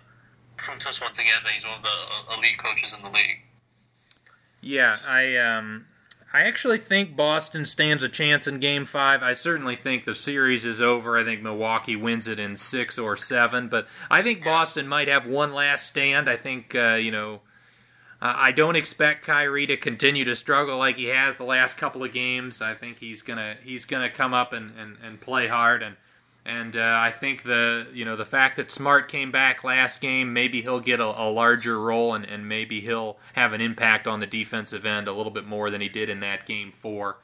prove 0.56 0.80
to 0.80 0.88
us 0.88 1.00
once 1.00 1.18
again 1.18 1.40
that 1.44 1.52
he's 1.52 1.64
one 1.64 1.76
of 1.76 1.82
the 1.82 1.88
uh, 1.88 2.36
elite 2.38 2.58
coaches 2.58 2.94
in 2.94 3.02
the 3.02 3.10
league. 3.10 3.40
Yeah, 4.60 4.98
I 5.06 5.36
um, 5.38 5.86
I 6.34 6.42
actually 6.42 6.78
think 6.78 7.14
Boston 7.14 7.66
stands 7.66 8.02
a 8.02 8.08
chance 8.08 8.46
in 8.46 8.58
Game 8.58 8.86
Five. 8.86 9.22
I 9.22 9.34
certainly 9.34 9.76
think 9.76 10.04
the 10.04 10.14
series 10.14 10.64
is 10.64 10.80
over. 10.80 11.18
I 11.18 11.24
think 11.24 11.42
Milwaukee 11.42 11.96
wins 11.96 12.26
it 12.26 12.38
in 12.38 12.56
six 12.56 12.98
or 12.98 13.16
seven, 13.16 13.68
but 13.68 13.86
I 14.10 14.22
think 14.22 14.42
Boston 14.42 14.88
might 14.88 15.08
have 15.08 15.26
one 15.26 15.52
last 15.52 15.86
stand. 15.86 16.30
I 16.30 16.36
think 16.36 16.74
uh, 16.74 16.94
you 16.94 17.10
know 17.10 17.40
I 18.24 18.52
don't 18.52 18.76
expect 18.76 19.26
Kyrie 19.26 19.66
to 19.66 19.76
continue 19.76 20.24
to 20.24 20.36
struggle 20.36 20.78
like 20.78 20.96
he 20.96 21.06
has 21.06 21.36
the 21.36 21.44
last 21.44 21.76
couple 21.76 22.04
of 22.04 22.12
games. 22.12 22.62
I 22.62 22.72
think 22.72 22.98
he's 22.98 23.20
gonna 23.20 23.56
he's 23.64 23.84
gonna 23.84 24.08
come 24.08 24.32
up 24.32 24.52
and, 24.52 24.72
and, 24.78 24.96
and 25.02 25.20
play 25.20 25.48
hard 25.48 25.82
and 25.82 25.96
and 26.44 26.76
uh, 26.76 26.98
I 27.00 27.12
think 27.12 27.44
the 27.44 27.86
you 27.92 28.04
know 28.04 28.16
the 28.16 28.26
fact 28.26 28.56
that 28.56 28.70
Smart 28.70 29.08
came 29.08 29.30
back 29.30 29.62
last 29.62 30.00
game, 30.00 30.32
maybe 30.32 30.60
he'll 30.60 30.80
get 30.80 30.98
a, 30.98 31.04
a, 31.04 31.30
larger 31.30 31.80
role 31.80 32.14
and, 32.14 32.24
and 32.24 32.48
maybe 32.48 32.80
he'll 32.80 33.18
have 33.34 33.52
an 33.52 33.60
impact 33.60 34.08
on 34.08 34.18
the 34.18 34.26
defensive 34.26 34.84
end 34.84 35.06
a 35.06 35.12
little 35.12 35.30
bit 35.30 35.46
more 35.46 35.70
than 35.70 35.80
he 35.80 35.88
did 35.88 36.08
in 36.08 36.20
that 36.20 36.44
game 36.44 36.72
four. 36.72 37.18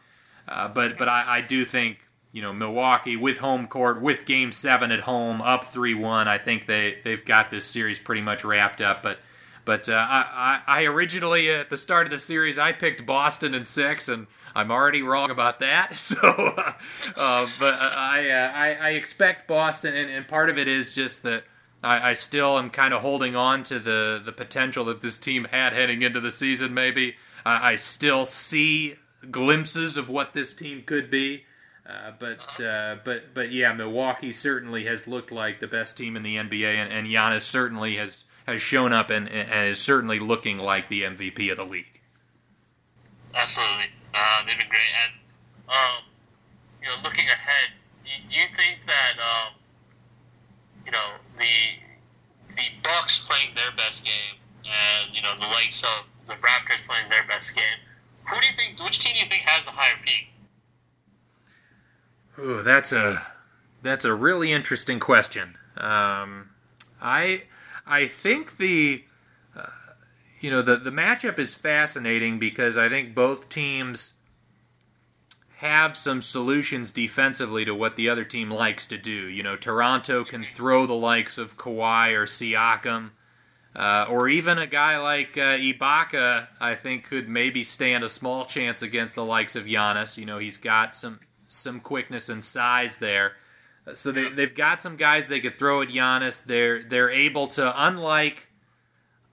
Uh, 0.46 0.68
but 0.68 0.96
but 0.96 1.08
I, 1.08 1.38
I 1.38 1.40
do 1.40 1.64
think 1.64 1.98
you 2.32 2.42
know 2.42 2.52
Milwaukee 2.52 3.16
with 3.16 3.38
home 3.38 3.66
court 3.66 4.00
with 4.00 4.24
Game 4.24 4.52
Seven 4.52 4.92
at 4.92 5.00
home 5.00 5.42
up 5.42 5.64
three 5.64 5.94
one. 5.94 6.28
I 6.28 6.38
think 6.38 6.66
they 6.66 6.98
they've 7.02 7.24
got 7.24 7.50
this 7.50 7.64
series 7.64 7.98
pretty 7.98 8.22
much 8.22 8.44
wrapped 8.44 8.80
up. 8.80 9.02
But 9.02 9.18
but 9.64 9.88
uh, 9.88 10.06
I, 10.08 10.62
I 10.66 10.84
originally 10.84 11.50
at 11.50 11.70
the 11.70 11.76
start 11.76 12.06
of 12.06 12.12
the 12.12 12.20
series 12.20 12.56
I 12.56 12.72
picked 12.72 13.04
Boston 13.04 13.52
in 13.52 13.64
six, 13.64 14.08
and 14.08 14.28
I'm 14.58 14.70
already 14.70 15.02
wrong 15.02 15.30
about 15.30 15.60
that. 15.60 15.92
So, 16.08 16.18
uh, 16.20 16.72
uh, 17.16 17.48
but 17.58 17.74
I, 17.74 18.30
uh, 18.30 18.52
I, 18.54 18.76
I 18.80 18.90
expect 18.90 19.46
Boston, 19.46 19.94
and, 19.94 20.10
and, 20.10 20.26
part 20.26 20.48
of 20.48 20.56
it 20.56 20.66
is 20.66 20.94
just 20.94 21.22
that 21.24 21.44
I, 21.82 22.10
I 22.10 22.12
still 22.14 22.58
am 22.58 22.70
kind 22.70 22.94
of 22.94 23.02
holding 23.02 23.36
on 23.36 23.62
to 23.64 23.78
the 23.78 24.20
the 24.24 24.32
potential 24.32 24.84
that 24.86 25.02
this 25.02 25.18
team 25.18 25.44
had 25.50 25.72
heading 25.74 26.02
into 26.02 26.20
the 26.20 26.30
season. 26.30 26.72
Maybe 26.72 27.16
I 27.44 27.76
still 27.76 28.24
see 28.24 28.96
glimpses 29.30 29.96
of 29.96 30.08
what 30.08 30.34
this 30.34 30.54
team 30.54 30.82
could 30.84 31.10
be. 31.10 31.44
Uh, 31.86 32.12
but 32.18 32.60
uh, 32.60 32.96
but 33.04 33.34
but 33.34 33.50
yeah, 33.50 33.72
Milwaukee 33.72 34.32
certainly 34.32 34.84
has 34.84 35.06
looked 35.06 35.32
like 35.32 35.60
the 35.60 35.68
best 35.68 35.96
team 35.96 36.16
in 36.16 36.22
the 36.22 36.36
NBA, 36.36 36.74
and, 36.74 36.92
and 36.92 37.06
Giannis 37.06 37.42
certainly 37.42 37.96
has 37.96 38.24
has 38.46 38.60
shown 38.60 38.92
up 38.92 39.10
and, 39.10 39.28
and 39.28 39.66
is 39.68 39.80
certainly 39.80 40.18
looking 40.18 40.58
like 40.58 40.88
the 40.88 41.02
MVP 41.02 41.50
of 41.50 41.56
the 41.56 41.64
league. 41.64 41.97
Absolutely, 43.38 43.86
uh, 44.14 44.44
they've 44.44 44.58
been 44.58 44.68
great. 44.68 44.92
And 45.06 45.12
um, 45.68 46.02
you 46.82 46.88
know, 46.88 46.96
looking 47.04 47.28
ahead, 47.28 47.70
do, 48.04 48.10
do 48.28 48.36
you 48.36 48.46
think 48.56 48.80
that 48.86 49.14
um, 49.22 49.54
you 50.84 50.90
know 50.90 51.14
the 51.36 52.54
the 52.56 52.66
Bucks 52.82 53.20
playing 53.20 53.54
their 53.54 53.70
best 53.76 54.04
game, 54.04 54.34
and 54.64 55.14
you 55.14 55.22
know 55.22 55.34
the 55.38 55.46
likes 55.46 55.84
of 55.84 56.04
the 56.26 56.34
Raptors 56.34 56.84
playing 56.84 57.08
their 57.08 57.26
best 57.28 57.54
game? 57.54 57.78
Who 58.28 58.40
do 58.40 58.46
you 58.46 58.52
think? 58.52 58.82
Which 58.82 58.98
team 58.98 59.14
do 59.14 59.20
you 59.20 59.28
think 59.28 59.42
has 59.42 59.64
the 59.64 59.70
higher 59.70 59.96
peak? 60.04 60.28
Ooh, 62.40 62.62
that's 62.62 62.90
a 62.92 63.24
that's 63.82 64.04
a 64.04 64.14
really 64.14 64.50
interesting 64.50 64.98
question. 64.98 65.56
Um, 65.76 66.50
I 67.00 67.44
I 67.86 68.08
think 68.08 68.58
the 68.58 69.04
you 70.40 70.50
know 70.50 70.62
the 70.62 70.76
the 70.76 70.90
matchup 70.90 71.38
is 71.38 71.54
fascinating 71.54 72.38
because 72.38 72.76
I 72.76 72.88
think 72.88 73.14
both 73.14 73.48
teams 73.48 74.14
have 75.58 75.96
some 75.96 76.22
solutions 76.22 76.92
defensively 76.92 77.64
to 77.64 77.74
what 77.74 77.96
the 77.96 78.08
other 78.08 78.24
team 78.24 78.48
likes 78.48 78.86
to 78.86 78.96
do. 78.96 79.10
You 79.10 79.42
know, 79.42 79.56
Toronto 79.56 80.24
can 80.24 80.44
throw 80.44 80.86
the 80.86 80.94
likes 80.94 81.36
of 81.36 81.56
Kawhi 81.56 82.12
or 82.12 82.26
Siakam, 82.26 83.10
uh, 83.74 84.06
or 84.08 84.28
even 84.28 84.58
a 84.58 84.68
guy 84.68 84.98
like 84.98 85.36
uh, 85.36 85.58
Ibaka. 85.58 86.48
I 86.60 86.76
think 86.76 87.04
could 87.04 87.28
maybe 87.28 87.64
stand 87.64 88.04
a 88.04 88.08
small 88.08 88.44
chance 88.44 88.82
against 88.82 89.16
the 89.16 89.24
likes 89.24 89.56
of 89.56 89.64
Giannis. 89.64 90.16
You 90.16 90.26
know, 90.26 90.38
he's 90.38 90.56
got 90.56 90.94
some 90.94 91.20
some 91.48 91.80
quickness 91.80 92.28
and 92.28 92.44
size 92.44 92.98
there. 92.98 93.32
So 93.94 94.12
they, 94.12 94.28
they've 94.28 94.54
got 94.54 94.82
some 94.82 94.96
guys 94.96 95.28
they 95.28 95.40
could 95.40 95.54
throw 95.54 95.82
at 95.82 95.88
Giannis. 95.88 96.44
They're 96.44 96.82
they're 96.82 97.10
able 97.10 97.48
to 97.48 97.86
unlike 97.86 98.47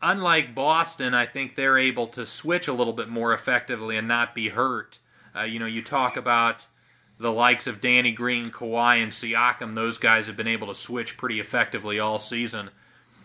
unlike 0.05 0.55
Boston. 0.55 1.13
I 1.13 1.25
think 1.25 1.55
they're 1.55 1.77
able 1.77 2.07
to 2.07 2.25
switch 2.25 2.67
a 2.67 2.73
little 2.73 2.93
bit 2.93 3.09
more 3.09 3.33
effectively 3.33 3.97
and 3.97 4.07
not 4.07 4.35
be 4.35 4.49
hurt. 4.49 4.99
Uh, 5.35 5.41
you 5.41 5.59
know, 5.59 5.65
you 5.65 5.81
talk 5.81 6.15
about 6.15 6.67
the 7.17 7.31
likes 7.31 7.67
of 7.67 7.81
Danny 7.81 8.11
Green, 8.11 8.51
Kawhi, 8.51 9.01
and 9.01 9.11
Siakam. 9.11 9.75
Those 9.75 9.97
guys 9.97 10.27
have 10.27 10.37
been 10.37 10.47
able 10.47 10.67
to 10.67 10.75
switch 10.75 11.17
pretty 11.17 11.39
effectively 11.39 11.99
all 11.99 12.19
season. 12.19 12.69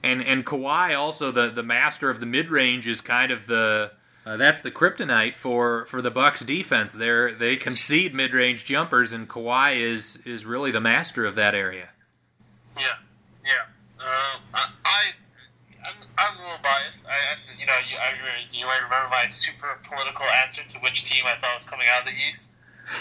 And 0.02 0.22
and 0.22 0.46
Kawhi 0.46 0.98
also 0.98 1.30
the 1.30 1.50
the 1.50 1.62
master 1.62 2.08
of 2.08 2.20
the 2.20 2.26
mid 2.26 2.50
range 2.50 2.86
is 2.86 3.00
kind 3.00 3.30
of 3.30 3.46
the 3.46 3.92
uh, 4.24 4.36
that's 4.36 4.60
the 4.60 4.70
kryptonite 4.70 5.34
for, 5.34 5.86
for 5.86 6.02
the 6.02 6.10
Bucks 6.10 6.40
defense. 6.40 6.92
They 6.92 7.32
they 7.32 7.56
concede 7.56 8.14
mid 8.14 8.32
range 8.32 8.64
jumpers, 8.64 9.12
and 9.12 9.28
Kawhi 9.28 9.76
is 9.76 10.18
is 10.24 10.44
really 10.44 10.70
the 10.70 10.80
master 10.80 11.24
of 11.26 11.34
that 11.36 11.54
area. 11.54 11.90
Yeah, 12.76 12.84
yeah. 13.44 13.50
Uh, 13.98 14.38
I, 14.54 14.66
I 14.84 15.10
I'm, 16.20 16.36
a 16.36 16.42
little 16.44 16.62
biased. 16.62 17.00
I, 17.08 17.16
I 17.16 17.32
you 17.56 17.64
know 17.64 17.80
you 17.88 17.96
I, 17.96 18.12
you 18.52 18.66
might 18.68 18.84
remember 18.84 19.08
my 19.08 19.26
super 19.28 19.80
political 19.82 20.26
answer 20.44 20.62
to 20.62 20.78
which 20.84 21.04
team 21.04 21.24
I 21.24 21.40
thought 21.40 21.56
was 21.56 21.64
coming 21.64 21.88
out 21.88 22.04
of 22.04 22.12
the 22.12 22.18
East. 22.30 22.52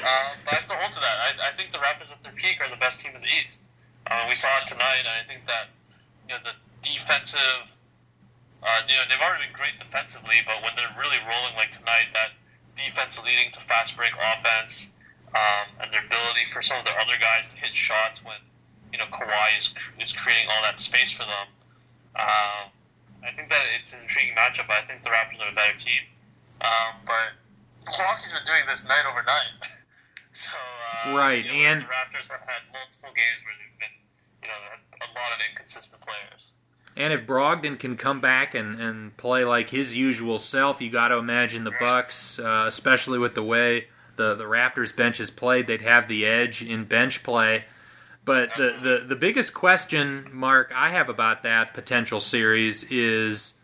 Uh, 0.06 0.32
but 0.46 0.56
I 0.56 0.60
still 0.60 0.78
hold 0.78 0.94
to 0.94 1.02
that. 1.02 1.18
I, 1.20 1.50
I 1.50 1.56
think 1.58 1.72
the 1.72 1.80
Raptors 1.80 2.12
at 2.12 2.22
their 2.24 2.32
peak 2.32 2.62
are 2.62 2.70
the 2.70 2.80
best 2.80 3.04
team 3.04 3.16
in 3.16 3.22
the 3.22 3.34
East. 3.44 3.64
Uh, 4.08 4.26
we 4.30 4.36
saw 4.36 4.50
it 4.62 4.68
tonight, 4.68 5.04
and 5.04 5.16
I 5.20 5.28
think 5.28 5.46
that 5.46 5.68
you 6.28 6.34
know 6.34 6.41
the 6.46 6.56
defensive 6.82 7.68
uh, 8.62 8.82
you 8.88 8.96
know, 8.96 9.04
they've 9.08 9.24
already 9.24 9.48
been 9.48 9.56
great 9.56 9.80
defensively, 9.80 10.44
but 10.46 10.62
when 10.64 10.76
they're 10.76 10.91
really 11.00 11.20
rolling 11.24 11.56
like 11.56 11.72
tonight, 11.72 12.12
that 12.14 12.36
defense 12.76 13.24
leading 13.24 13.52
to 13.52 13.60
fast 13.62 13.96
break 13.96 14.12
offense 14.20 14.91
um, 15.36 15.68
and 15.80 15.94
their 15.94 16.04
ability 16.06 16.44
for 16.52 16.62
some 16.62 16.80
of 16.80 16.86
their 16.86 16.98
other 17.00 17.16
guys 17.20 17.54
to 17.54 17.58
hit 17.58 17.76
shots 17.76 18.24
when 18.24 18.36
you 18.91 19.00
know 19.00 19.06
Kawhi 19.06 19.58
is 19.58 19.74
is 20.02 20.12
creating 20.12 20.50
all 20.50 20.62
that 20.64 20.80
space 20.80 21.12
for 21.12 21.24
them. 21.24 21.48
Um, 22.16 22.72
I 23.24 23.32
think 23.36 23.50
that 23.50 23.62
it's 23.80 23.94
an 23.94 24.02
intriguing 24.02 24.36
matchup. 24.36 24.68
But 24.68 24.84
I 24.84 24.86
think 24.86 25.04
the 25.04 25.10
Raptors 25.10 25.40
are 25.44 25.52
a 25.52 25.56
better 25.56 25.78
team, 25.78 26.04
um, 26.62 27.04
but 27.06 27.36
Milwaukee's 27.86 28.32
been 28.32 28.46
doing 28.46 28.64
this 28.68 28.86
night 28.88 29.04
over 29.10 29.24
night. 29.24 29.68
so 30.32 30.58
uh, 31.06 31.16
right, 31.16 31.44
you 31.44 31.52
know, 31.52 31.70
and 31.70 31.82
the 31.82 31.86
Raptors 31.86 32.32
have 32.32 32.41
had 32.48 32.64
multiple 32.72 33.12
games 33.16 33.44
where 33.44 33.56
they've 33.60 33.80
been 33.80 33.96
you 34.44 34.48
know 34.48 35.06
a 35.06 35.10
lot 35.18 35.32
of 35.36 35.40
inconsistent 35.52 36.02
players. 36.02 36.54
And 36.96 37.14
if 37.14 37.26
Brogdon 37.26 37.80
can 37.80 37.96
come 37.96 38.20
back 38.20 38.54
and, 38.54 38.80
and 38.80 39.16
play 39.16 39.46
like 39.46 39.70
his 39.70 39.96
usual 39.96 40.38
self, 40.38 40.82
you 40.82 40.90
got 40.90 41.10
to 41.10 41.16
imagine 41.16 41.64
the 41.64 41.74
Bucks, 41.80 42.40
uh, 42.40 42.66
especially 42.68 43.18
with 43.18 43.36
the 43.36 43.44
way 43.44 43.88
the, 44.18 44.36
the 44.36 44.44
Raptors 44.44 44.94
bench 44.94 45.18
has 45.20 45.32
played, 45.32 45.66
they'd 45.66 45.82
have 45.82 46.10
the 46.10 46.26
edge 46.26 46.62
in 46.62 46.84
bench 46.84 47.24
play. 47.24 47.64
But 48.30 48.56
the, 48.58 48.78
the, 48.80 49.06
the 49.08 49.16
biggest 49.16 49.56
question, 49.56 50.30
Mark, 50.32 50.72
I 50.76 50.90
have 50.92 51.10
about 51.10 51.42
that 51.42 51.74
potential 51.74 52.20
series 52.20 52.84
is, 52.92 53.56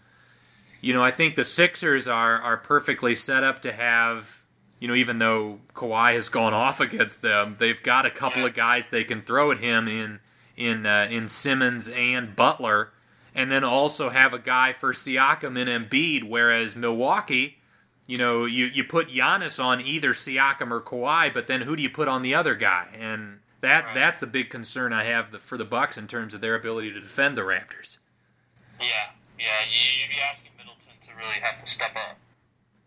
you 0.81 0.91
know, 0.91 1.03
I 1.03 1.11
think 1.11 1.35
the 1.35 1.45
Sixers 1.45 2.07
are, 2.07 2.41
are 2.41 2.57
perfectly 2.57 3.13
set 3.13 3.43
up 3.43 3.61
to 3.61 3.71
have, 3.71 4.41
you 4.79 4.87
know, 4.87 4.95
even 4.95 5.19
though 5.19 5.59
Kawhi 5.75 6.15
has 6.15 6.29
gone 6.29 6.53
off 6.65 6.79
against 6.79 7.21
them, 7.21 7.57
they've 7.59 7.83
got 7.83 8.07
a 8.07 8.09
couple 8.09 8.43
of 8.43 8.55
guys 8.55 8.87
they 8.87 9.03
can 9.03 9.21
throw 9.21 9.51
at 9.51 9.59
him 9.59 9.87
in 9.87 10.19
in 10.57 10.87
uh, 10.87 11.09
in 11.11 11.27
Simmons 11.27 11.87
and 11.87 12.35
Butler 12.35 12.89
and 13.35 13.51
then 13.51 13.63
also 13.63 14.09
have 14.09 14.33
a 14.33 14.39
guy 14.39 14.73
for 14.73 14.93
Siakam 14.93 15.59
and 15.61 15.91
Embiid. 15.91 16.27
Whereas 16.27 16.75
Milwaukee, 16.75 17.59
you 18.07 18.17
know, 18.17 18.45
you, 18.45 18.65
you 18.65 18.83
put 18.83 19.09
Giannis 19.09 19.63
on 19.63 19.79
either 19.79 20.13
Siakam 20.13 20.71
or 20.71 20.81
Kawhi, 20.81 21.31
but 21.31 21.45
then 21.45 21.61
who 21.61 21.75
do 21.75 21.83
you 21.83 21.89
put 21.91 22.07
on 22.07 22.23
the 22.23 22.33
other 22.33 22.55
guy? 22.55 22.87
And 22.99 23.41
that 23.65 23.85
right. 23.85 23.95
that's 23.95 24.19
the 24.19 24.27
big 24.27 24.49
concern 24.49 24.93
I 24.93 25.03
have 25.03 25.29
for 25.41 25.57
the 25.57 25.65
Bucks 25.65 25.97
in 25.97 26.07
terms 26.07 26.33
of 26.33 26.41
their 26.41 26.55
ability 26.55 26.91
to 26.93 26.99
defend 26.99 27.37
the 27.37 27.41
Raptors. 27.41 27.97
Yeah, 28.79 29.11
yeah, 29.39 29.45
you, 29.69 30.03
would 30.03 30.15
be 30.15 30.21
asking 30.21 30.51
Middleton 30.57 30.93
to 31.01 31.11
really 31.15 31.39
have 31.41 31.63
to 31.63 31.65
step 31.65 31.95
up. 31.95 32.17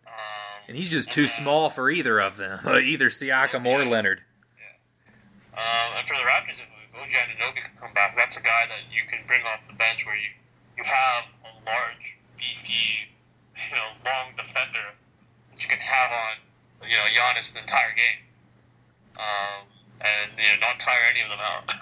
Um, 0.07 0.65
and 0.69 0.77
he's 0.77 0.91
just 0.91 1.11
too 1.11 1.27
small 1.27 1.71
for 1.71 1.91
either 1.91 2.21
of 2.21 2.37
them, 2.37 2.61
either 2.67 3.09
Siakam 3.09 3.65
yeah, 3.65 3.77
or 3.77 3.85
Leonard. 3.85 4.23
Yeah. 4.59 5.61
Um, 5.61 5.99
and 5.99 6.07
for 6.07 6.15
the 6.15 6.23
Raptors, 6.23 6.61
if 6.61 6.69
OG 6.95 7.11
Anunoby 7.11 7.63
can 7.63 7.71
come 7.81 7.93
back, 7.95 8.17
that's 8.17 8.37
a 8.39 8.43
guy 8.43 8.67
that 8.69 8.93
you 8.93 9.03
can 9.09 9.27
bring 9.27 9.43
off 9.43 9.61
the 9.69 9.75
bench 9.75 10.07
where 10.07 10.17
you 10.17 10.31
you 10.79 10.85
have 10.85 11.25
a 11.43 11.53
large, 11.67 12.17
beefy, 12.39 13.11
you 13.59 13.75
know, 13.75 13.91
long 14.07 14.31
defender 14.37 14.95
that 15.51 15.63
you 15.63 15.69
can 15.69 15.79
have 15.79 16.11
on, 16.13 16.89
you 16.89 16.97
know, 16.97 17.05
Giannis 17.11 17.53
the 17.53 17.61
entire 17.61 17.93
game, 17.99 18.23
um, 19.19 19.67
and 20.01 20.31
you 20.37 20.45
know, 20.45 20.67
not 20.67 20.79
tire 20.79 21.07
any 21.11 21.23
of 21.23 21.31
them 21.31 21.41
out. 21.41 21.65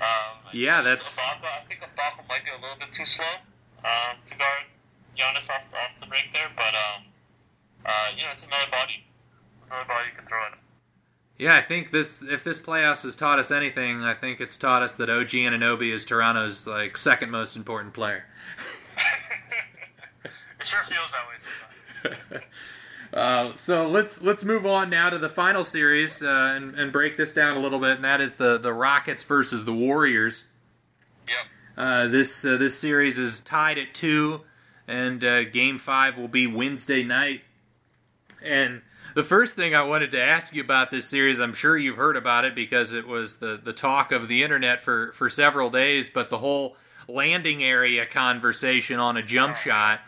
um, 0.00 0.52
yeah, 0.52 0.80
that's. 0.80 1.18
Ibaka, 1.18 1.44
I 1.44 1.64
think 1.68 1.80
Ibaka 1.80 2.28
might 2.28 2.44
be 2.44 2.50
a 2.50 2.60
little 2.60 2.78
bit 2.78 2.92
too 2.92 3.06
slow 3.06 3.26
um, 3.84 4.16
to 4.26 4.34
guard 4.36 4.64
Giannis 5.16 5.50
off 5.50 5.66
off 5.74 5.92
the 6.00 6.06
break 6.06 6.32
there, 6.32 6.50
but 6.56 6.74
um, 6.74 7.02
uh, 7.86 8.08
you 8.16 8.22
know, 8.22 8.30
it's 8.32 8.46
another 8.46 8.70
body, 8.70 9.04
another 9.66 9.86
body 9.88 10.08
you 10.10 10.16
can 10.16 10.26
throw 10.26 10.44
at 10.44 10.52
him. 10.52 10.58
Yeah, 11.38 11.56
I 11.56 11.60
think 11.60 11.90
this 11.90 12.22
if 12.22 12.44
this 12.44 12.58
playoffs 12.58 13.02
has 13.02 13.16
taught 13.16 13.38
us 13.38 13.50
anything, 13.50 14.02
I 14.02 14.14
think 14.14 14.40
it's 14.40 14.56
taught 14.56 14.82
us 14.82 14.96
that 14.96 15.10
OG 15.10 15.30
Anunoby 15.30 15.92
is 15.92 16.04
Toronto's 16.04 16.66
like 16.66 16.96
second 16.96 17.30
most 17.30 17.56
important 17.56 17.94
player. 17.94 18.26
it 20.24 20.66
sure 20.66 20.82
feels 20.84 21.12
that 21.12 22.30
way 22.30 22.40
uh, 23.12 23.54
so 23.56 23.86
let's 23.86 24.22
let's 24.22 24.42
move 24.42 24.64
on 24.64 24.88
now 24.88 25.10
to 25.10 25.18
the 25.18 25.28
final 25.28 25.64
series 25.64 26.22
uh, 26.22 26.54
and, 26.56 26.74
and, 26.78 26.92
break 26.92 27.18
this 27.18 27.34
down 27.34 27.56
a 27.56 27.60
little 27.60 27.78
bit, 27.78 27.96
and 27.96 28.04
that 28.04 28.22
is 28.22 28.36
the, 28.36 28.56
the 28.56 28.72
Rockets 28.72 29.22
versus 29.22 29.66
the 29.66 29.72
Warriors. 29.72 30.44
Yep. 31.28 31.38
Uh, 31.76 32.06
this 32.08 32.44
uh, 32.44 32.56
this 32.56 32.78
series 32.78 33.18
is 33.18 33.40
tied 33.40 33.76
at 33.76 33.92
two. 33.92 34.42
and 34.88 35.22
uh, 35.22 35.44
Game 35.44 35.78
Five 35.78 36.16
will 36.16 36.28
be 36.28 36.46
Wednesday 36.46 37.02
night. 37.02 37.42
And 38.42 38.80
the 39.14 39.22
first 39.22 39.56
thing 39.56 39.74
I 39.74 39.82
wanted 39.82 40.10
to 40.12 40.20
ask 40.20 40.54
you 40.54 40.62
about 40.62 40.90
this 40.90 41.06
series, 41.06 41.38
I'm 41.38 41.54
sure 41.54 41.76
you've 41.76 41.96
heard 41.96 42.16
about 42.16 42.46
it 42.46 42.54
because 42.54 42.94
it 42.94 43.06
was 43.06 43.36
the 43.36 43.60
the 43.62 43.74
talk 43.74 44.10
of 44.10 44.26
the 44.26 44.42
internet 44.42 44.80
for 44.80 45.12
for 45.12 45.28
several 45.28 45.68
days. 45.68 46.08
But 46.08 46.30
the 46.30 46.38
whole 46.38 46.76
landing 47.08 47.62
area 47.62 48.06
conversation 48.06 48.98
on 48.98 49.18
a 49.18 49.22
jump 49.22 49.56
shot. 49.56 50.00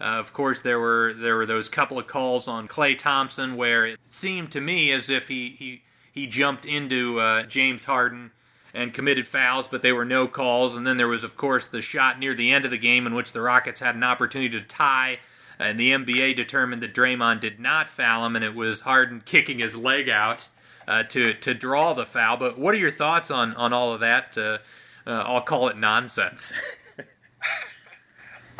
Uh, 0.00 0.04
of 0.04 0.32
course, 0.32 0.60
there 0.60 0.80
were 0.80 1.12
there 1.12 1.36
were 1.36 1.46
those 1.46 1.68
couple 1.68 1.98
of 1.98 2.06
calls 2.06 2.48
on 2.48 2.66
Klay 2.66 2.96
Thompson 2.96 3.56
where 3.56 3.84
it 3.84 3.98
seemed 4.06 4.50
to 4.52 4.60
me 4.60 4.92
as 4.92 5.10
if 5.10 5.28
he 5.28 5.50
he, 5.50 5.82
he 6.10 6.26
jumped 6.26 6.64
into 6.64 7.20
uh, 7.20 7.42
James 7.42 7.84
Harden 7.84 8.30
and 8.72 8.94
committed 8.94 9.26
fouls, 9.26 9.68
but 9.68 9.82
they 9.82 9.92
were 9.92 10.04
no 10.04 10.28
calls. 10.28 10.76
And 10.76 10.86
then 10.86 10.96
there 10.96 11.08
was, 11.08 11.24
of 11.24 11.36
course, 11.36 11.66
the 11.66 11.82
shot 11.82 12.18
near 12.18 12.34
the 12.34 12.52
end 12.52 12.64
of 12.64 12.70
the 12.70 12.78
game 12.78 13.06
in 13.06 13.14
which 13.14 13.32
the 13.32 13.40
Rockets 13.40 13.80
had 13.80 13.94
an 13.94 14.04
opportunity 14.04 14.58
to 14.58 14.64
tie, 14.64 15.18
and 15.58 15.78
the 15.78 15.90
NBA 15.90 16.36
determined 16.36 16.82
that 16.82 16.94
Draymond 16.94 17.40
did 17.40 17.60
not 17.60 17.88
foul 17.88 18.24
him, 18.24 18.36
and 18.36 18.44
it 18.44 18.54
was 18.54 18.80
Harden 18.80 19.22
kicking 19.24 19.58
his 19.58 19.76
leg 19.76 20.08
out 20.08 20.48
uh, 20.88 21.02
to 21.04 21.34
to 21.34 21.52
draw 21.52 21.92
the 21.92 22.06
foul. 22.06 22.36
But 22.36 22.58
what 22.58 22.74
are 22.74 22.78
your 22.78 22.90
thoughts 22.90 23.30
on 23.30 23.54
on 23.54 23.72
all 23.72 23.92
of 23.92 24.00
that? 24.00 24.38
Uh, 24.38 24.58
uh, 25.06 25.24
I'll 25.26 25.42
call 25.42 25.68
it 25.68 25.76
nonsense. 25.76 26.52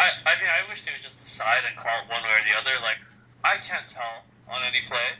I, 0.00 0.08
I 0.24 0.32
mean, 0.40 0.48
I 0.48 0.64
wish 0.64 0.88
they 0.88 0.96
would 0.96 1.04
just 1.04 1.20
decide 1.20 1.68
and 1.68 1.76
call 1.76 1.92
it 2.00 2.08
one 2.08 2.24
way 2.24 2.32
or 2.32 2.44
the 2.48 2.56
other. 2.56 2.80
Like, 2.80 2.96
I 3.44 3.60
can't 3.60 3.84
tell 3.84 4.24
on 4.48 4.64
any 4.64 4.80
play 4.88 5.12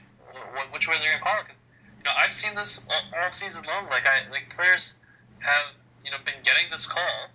which 0.72 0.88
way 0.88 0.96
they're 0.96 1.12
going 1.12 1.20
to 1.20 1.28
call 1.28 1.40
it. 1.44 1.52
You 2.00 2.04
know, 2.08 2.16
I've 2.16 2.32
seen 2.32 2.56
this 2.56 2.88
all, 2.88 3.28
season 3.30 3.60
long. 3.68 3.92
Like, 3.92 4.08
I 4.08 4.24
like 4.32 4.48
players 4.48 4.96
have 5.44 5.76
you 6.04 6.10
know 6.10 6.16
been 6.24 6.40
getting 6.42 6.72
this 6.72 6.88
call, 6.88 7.28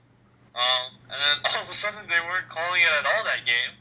um, 0.58 0.98
and 1.06 1.18
then 1.22 1.36
all 1.46 1.62
of 1.62 1.70
a 1.70 1.74
sudden 1.74 2.10
they 2.10 2.18
weren't 2.26 2.50
calling 2.50 2.82
it 2.82 2.90
at 2.90 3.06
all 3.06 3.24
that 3.30 3.46
game. 3.46 3.74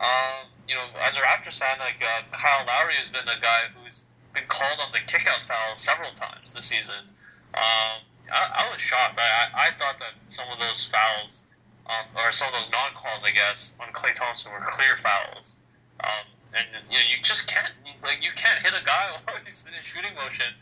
Um, 0.00 0.48
you 0.64 0.74
know, 0.74 0.88
as 1.04 1.16
a 1.16 1.20
Raptors 1.20 1.60
fan, 1.60 1.76
like 1.84 2.00
uh, 2.00 2.24
Kyle 2.32 2.64
Lowry 2.64 2.96
has 2.96 3.12
been 3.12 3.28
a 3.28 3.38
guy 3.44 3.68
who's 3.76 4.08
been 4.32 4.48
called 4.48 4.80
on 4.80 4.88
the 4.96 5.04
kickout 5.04 5.44
foul 5.44 5.76
several 5.76 6.16
times 6.16 6.54
this 6.54 6.64
season. 6.64 7.04
Um, 7.52 8.00
I, 8.32 8.64
I 8.64 8.72
was 8.72 8.80
shocked. 8.80 9.20
I, 9.20 9.68
I 9.68 9.76
thought 9.76 10.00
that 10.00 10.16
some 10.32 10.48
of 10.48 10.58
those 10.58 10.88
fouls 10.88 11.44
um, 11.86 12.06
or 12.16 12.32
some 12.32 12.48
of 12.48 12.54
those 12.54 12.70
non-calls, 12.70 13.24
I 13.24 13.30
guess, 13.30 13.74
on 13.80 13.92
Klay 13.92 14.14
Thompson 14.14 14.52
were 14.52 14.60
clear 14.70 14.96
fouls. 14.96 15.54
Um, 16.00 16.26
and 16.54 16.66
you 16.90 16.98
know, 16.98 17.04
you 17.08 17.22
just 17.22 17.48
can't 17.48 17.72
like 18.02 18.22
you 18.22 18.30
can't 18.36 18.62
hit 18.62 18.74
a 18.74 18.84
guy 18.84 19.16
while 19.24 19.36
he's 19.44 19.66
in 19.66 19.74
a 19.74 19.82
shooting 19.82 20.14
motion. 20.14 20.52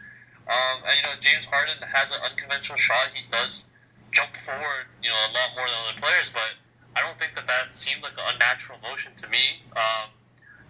Um, 0.49 0.83
and 0.87 0.97
you 0.97 1.03
know, 1.03 1.15
James 1.21 1.47
Harden 1.47 1.77
has 1.83 2.13
an 2.13 2.21
unconventional 2.23 2.79
shot. 2.79 3.09
He 3.15 3.23
does 3.31 3.69
jump 4.13 4.37
forward, 4.37 4.91
you 5.03 5.11
know, 5.11 5.17
a 5.17 5.33
lot 5.33 5.55
more 5.55 5.67
than 5.67 5.77
other 5.87 6.01
players, 6.01 6.31
but 6.31 6.57
I 6.97 7.01
don't 7.01 7.19
think 7.19 7.35
that 7.35 7.47
that 7.47 7.77
seemed 7.77 8.03
like 8.03 8.15
an 8.15 8.35
unnatural 8.35 8.79
motion 8.83 9.13
to 9.17 9.29
me. 9.29 9.63
Um, 9.77 10.11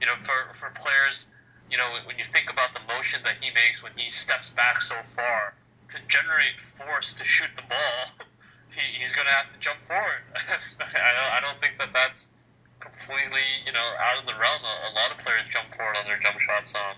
you 0.00 0.06
know, 0.06 0.16
for 0.16 0.52
for 0.54 0.70
players, 0.74 1.28
you 1.70 1.76
know, 1.76 1.88
when 2.04 2.18
you 2.18 2.24
think 2.24 2.50
about 2.50 2.74
the 2.74 2.80
motion 2.92 3.20
that 3.24 3.36
he 3.40 3.50
makes 3.52 3.82
when 3.82 3.92
he 3.96 4.10
steps 4.10 4.50
back 4.50 4.82
so 4.82 4.96
far 5.04 5.54
to 5.88 5.98
generate 6.08 6.60
force 6.60 7.14
to 7.14 7.24
shoot 7.24 7.50
the 7.56 7.62
ball. 7.62 8.26
he, 8.72 9.00
he's 9.00 9.12
going 9.12 9.26
to 9.26 9.32
have 9.32 9.50
to 9.50 9.58
jump 9.58 9.78
forward. 9.86 10.22
I, 10.34 11.10
don't, 11.14 11.30
I 11.32 11.40
don't 11.40 11.60
think 11.60 11.78
that 11.78 11.92
that's 11.92 12.30
completely, 12.78 13.44
you 13.66 13.72
know, 13.72 13.88
out 14.00 14.18
of 14.18 14.26
the 14.26 14.34
realm. 14.34 14.62
A, 14.62 14.74
a 14.90 14.92
lot 14.94 15.10
of 15.10 15.18
players 15.18 15.46
jump 15.48 15.74
forward 15.74 15.96
on 15.96 16.04
their 16.06 16.18
jump 16.18 16.38
shots. 16.40 16.74
Um, 16.74 16.96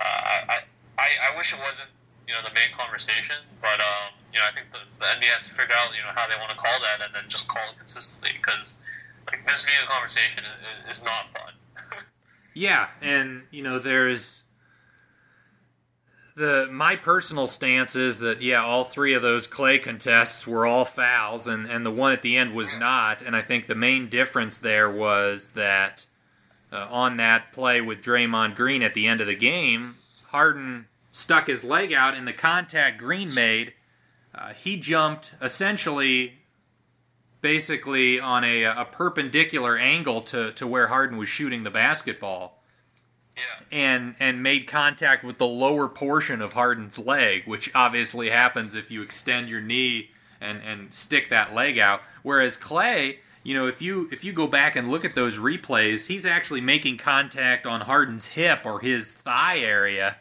uh, 0.00 0.04
I, 0.04 0.56
I, 0.98 1.08
I 1.30 1.36
wish 1.36 1.52
it 1.52 1.60
wasn't, 1.60 1.90
you 2.26 2.34
know, 2.34 2.40
the 2.42 2.54
main 2.54 2.72
conversation, 2.76 3.36
but, 3.60 3.78
um, 3.80 4.14
you 4.32 4.38
know, 4.40 4.46
I 4.48 4.52
think 4.54 4.70
the, 4.72 4.80
the 4.98 5.04
NBA 5.04 5.30
has 5.34 5.46
to 5.48 5.54
figure 5.54 5.74
out, 5.74 5.92
you 5.92 6.02
know, 6.02 6.14
how 6.14 6.26
they 6.26 6.38
want 6.38 6.50
to 6.50 6.56
call 6.56 6.74
that 6.80 7.04
and 7.04 7.14
then 7.14 7.24
just 7.28 7.48
call 7.48 7.62
it 7.70 7.78
consistently 7.78 8.30
because, 8.34 8.78
like, 9.28 9.46
this 9.46 9.66
being 9.66 9.78
a 9.82 9.86
conversation 9.86 10.44
is, 10.88 10.98
is 10.98 11.04
not 11.04 11.28
fun. 11.28 11.52
yeah, 12.54 12.88
and, 13.02 13.42
you 13.50 13.62
know, 13.62 13.78
there's 13.78 14.43
the 16.36 16.68
my 16.70 16.96
personal 16.96 17.46
stance 17.46 17.94
is 17.94 18.18
that 18.18 18.42
yeah, 18.42 18.62
all 18.62 18.84
three 18.84 19.14
of 19.14 19.22
those 19.22 19.46
Klay 19.46 19.80
contests 19.80 20.46
were 20.46 20.66
all 20.66 20.84
fouls, 20.84 21.46
and 21.46 21.66
and 21.66 21.86
the 21.86 21.90
one 21.90 22.12
at 22.12 22.22
the 22.22 22.36
end 22.36 22.54
was 22.54 22.74
not. 22.74 23.22
And 23.22 23.36
I 23.36 23.42
think 23.42 23.66
the 23.66 23.74
main 23.74 24.08
difference 24.08 24.58
there 24.58 24.90
was 24.90 25.50
that 25.50 26.06
uh, 26.72 26.88
on 26.90 27.16
that 27.18 27.52
play 27.52 27.80
with 27.80 28.02
Draymond 28.02 28.56
Green 28.56 28.82
at 28.82 28.94
the 28.94 29.06
end 29.06 29.20
of 29.20 29.26
the 29.26 29.36
game, 29.36 29.94
Harden 30.30 30.86
stuck 31.12 31.46
his 31.46 31.62
leg 31.62 31.92
out, 31.92 32.14
and 32.14 32.26
the 32.26 32.32
contact 32.32 32.98
Green 32.98 33.32
made, 33.32 33.74
uh, 34.34 34.52
he 34.52 34.76
jumped 34.76 35.34
essentially. 35.40 36.38
Basically, 37.40 38.18
on 38.18 38.42
a, 38.42 38.62
a 38.64 38.88
perpendicular 38.90 39.76
angle 39.76 40.22
to, 40.22 40.50
to 40.52 40.66
where 40.66 40.86
Harden 40.86 41.18
was 41.18 41.28
shooting 41.28 41.62
the 41.62 41.70
basketball, 41.70 42.63
and 43.72 44.14
and 44.20 44.42
made 44.42 44.66
contact 44.66 45.24
with 45.24 45.38
the 45.38 45.46
lower 45.46 45.88
portion 45.88 46.40
of 46.40 46.52
Harden's 46.52 46.98
leg, 46.98 47.42
which 47.46 47.70
obviously 47.74 48.30
happens 48.30 48.74
if 48.74 48.90
you 48.90 49.02
extend 49.02 49.48
your 49.48 49.60
knee 49.60 50.10
and 50.40 50.60
and 50.64 50.94
stick 50.94 51.30
that 51.30 51.54
leg 51.54 51.78
out. 51.78 52.02
Whereas 52.22 52.56
Klay, 52.56 53.18
you 53.42 53.54
know, 53.54 53.66
if 53.66 53.82
you 53.82 54.08
if 54.12 54.24
you 54.24 54.32
go 54.32 54.46
back 54.46 54.76
and 54.76 54.90
look 54.90 55.04
at 55.04 55.14
those 55.14 55.36
replays, 55.36 56.06
he's 56.06 56.24
actually 56.24 56.60
making 56.60 56.98
contact 56.98 57.66
on 57.66 57.82
Harden's 57.82 58.28
hip 58.28 58.60
or 58.64 58.80
his 58.80 59.12
thigh 59.12 59.58
area, 59.58 60.18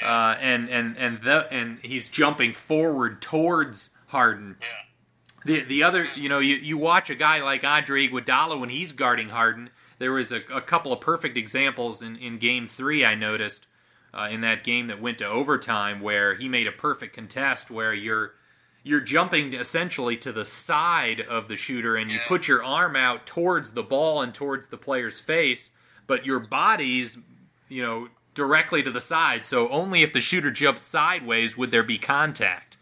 yeah. 0.00 0.08
uh, 0.08 0.36
and 0.40 0.68
and 0.68 0.96
and 0.96 1.22
the 1.22 1.46
and 1.50 1.78
he's 1.80 2.08
jumping 2.08 2.52
forward 2.52 3.20
towards 3.20 3.90
Harden. 4.08 4.56
Yeah. 4.60 4.66
The 5.44 5.64
the 5.64 5.82
other, 5.82 6.06
you 6.14 6.28
know, 6.28 6.38
you, 6.38 6.56
you 6.56 6.78
watch 6.78 7.10
a 7.10 7.14
guy 7.14 7.42
like 7.42 7.64
Andre 7.64 8.08
Iguodala 8.08 8.58
when 8.58 8.70
he's 8.70 8.92
guarding 8.92 9.28
Harden 9.28 9.70
there 9.98 10.12
was 10.12 10.32
a, 10.32 10.42
a 10.52 10.60
couple 10.60 10.92
of 10.92 11.00
perfect 11.00 11.36
examples 11.36 12.02
in, 12.02 12.16
in 12.16 12.38
game 12.38 12.66
three 12.66 13.04
I 13.04 13.14
noticed 13.14 13.66
uh, 14.14 14.28
in 14.30 14.40
that 14.42 14.64
game 14.64 14.86
that 14.86 15.00
went 15.00 15.18
to 15.18 15.26
overtime 15.26 16.00
where 16.00 16.34
he 16.34 16.48
made 16.48 16.66
a 16.66 16.72
perfect 16.72 17.14
contest 17.14 17.70
where 17.70 17.92
you're 17.92 18.34
you're 18.82 19.00
jumping 19.00 19.54
essentially 19.54 20.16
to 20.18 20.30
the 20.30 20.44
side 20.44 21.20
of 21.22 21.48
the 21.48 21.56
shooter 21.56 21.96
and 21.96 22.10
you 22.10 22.18
yeah. 22.18 22.28
put 22.28 22.46
your 22.46 22.62
arm 22.62 22.94
out 22.94 23.26
towards 23.26 23.72
the 23.72 23.82
ball 23.82 24.20
and 24.20 24.34
towards 24.34 24.66
the 24.66 24.76
player's 24.76 25.20
face, 25.20 25.70
but 26.06 26.26
your 26.26 26.38
body's 26.38 27.18
you 27.68 27.82
know 27.82 28.08
directly 28.34 28.82
to 28.82 28.90
the 28.90 29.00
side. 29.00 29.44
So 29.44 29.68
only 29.70 30.02
if 30.02 30.12
the 30.12 30.20
shooter 30.20 30.50
jumps 30.50 30.82
sideways 30.82 31.56
would 31.56 31.70
there 31.70 31.82
be 31.82 31.98
contact. 31.98 32.76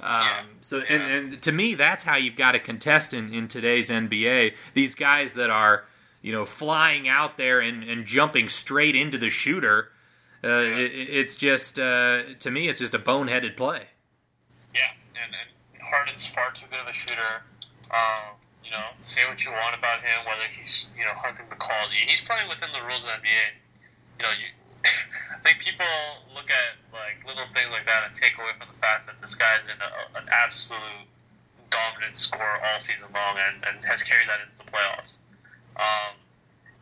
Um, 0.00 0.22
yeah. 0.22 0.42
So 0.60 0.80
and, 0.88 1.02
and 1.02 1.42
to 1.42 1.52
me 1.52 1.74
that's 1.74 2.04
how 2.04 2.16
you've 2.16 2.36
got 2.36 2.52
to 2.52 2.58
contest 2.58 3.12
in, 3.12 3.32
in 3.34 3.48
today's 3.48 3.90
NBA. 3.90 4.54
These 4.74 4.94
guys 4.94 5.34
that 5.34 5.50
are 5.50 5.84
you 6.22 6.32
know, 6.32 6.46
flying 6.46 7.08
out 7.08 7.36
there 7.36 7.60
and, 7.60 7.82
and 7.82 8.06
jumping 8.06 8.48
straight 8.48 8.94
into 8.94 9.18
the 9.18 9.28
shooter. 9.28 9.90
Uh, 10.42 10.62
it, 10.62 10.92
it's 10.94 11.36
just, 11.36 11.78
uh, 11.78 12.22
to 12.38 12.50
me, 12.50 12.68
it's 12.68 12.78
just 12.78 12.94
a 12.94 12.98
boneheaded 12.98 13.56
play. 13.56 13.86
Yeah, 14.74 14.90
and, 15.18 15.34
and 15.34 15.82
Harden's 15.82 16.26
far 16.26 16.50
too 16.52 16.66
good 16.70 16.78
of 16.78 16.86
a 16.86 16.92
shooter. 16.92 17.42
Um, 17.90 18.38
you 18.64 18.70
know, 18.70 18.86
say 19.02 19.22
what 19.28 19.44
you 19.44 19.50
want 19.50 19.76
about 19.76 20.00
him, 20.00 20.24
whether 20.24 20.46
he's, 20.56 20.88
you 20.96 21.04
know, 21.04 21.12
hunting 21.12 21.46
the 21.50 21.56
calls. 21.56 21.92
He's 21.92 22.22
playing 22.22 22.48
within 22.48 22.70
the 22.72 22.80
rules 22.86 23.02
of 23.02 23.10
the 23.10 23.18
NBA. 23.18 23.46
You 24.18 24.22
know, 24.22 24.32
you, 24.32 24.48
I 25.34 25.38
think 25.42 25.58
people 25.58 25.86
look 26.34 26.48
at, 26.48 26.78
like, 26.94 27.26
little 27.26 27.50
things 27.52 27.68
like 27.70 27.84
that 27.86 28.06
and 28.06 28.14
take 28.14 28.38
away 28.38 28.54
from 28.56 28.70
the 28.72 28.78
fact 28.78 29.06
that 29.06 29.20
this 29.20 29.34
guy's 29.34 29.66
been 29.66 29.82
a, 29.82 30.18
an 30.18 30.26
absolute 30.30 31.10
dominant 31.70 32.16
scorer 32.16 32.62
all 32.70 32.78
season 32.78 33.08
long 33.12 33.36
and, 33.36 33.64
and 33.66 33.84
has 33.84 34.02
carried 34.02 34.28
that 34.28 34.38
into 34.46 34.56
the 34.58 34.70
playoffs. 34.70 35.20
Um, 35.76 36.16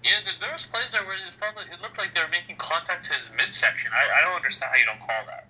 yeah, 0.04 0.10
there 0.40 0.52
was 0.52 0.66
plays 0.66 0.92
there 0.92 1.04
where 1.04 1.14
it 1.14 1.56
like 1.56 1.66
it 1.72 1.82
looked 1.82 1.98
like 1.98 2.14
they 2.14 2.20
were 2.20 2.28
making 2.28 2.56
contact 2.56 3.04
to 3.06 3.14
his 3.14 3.30
midsection. 3.36 3.90
I, 3.92 4.18
I 4.18 4.24
don't 4.24 4.36
understand 4.36 4.72
how 4.72 4.78
you 4.78 4.86
don't 4.86 5.00
call 5.00 5.24
that. 5.26 5.48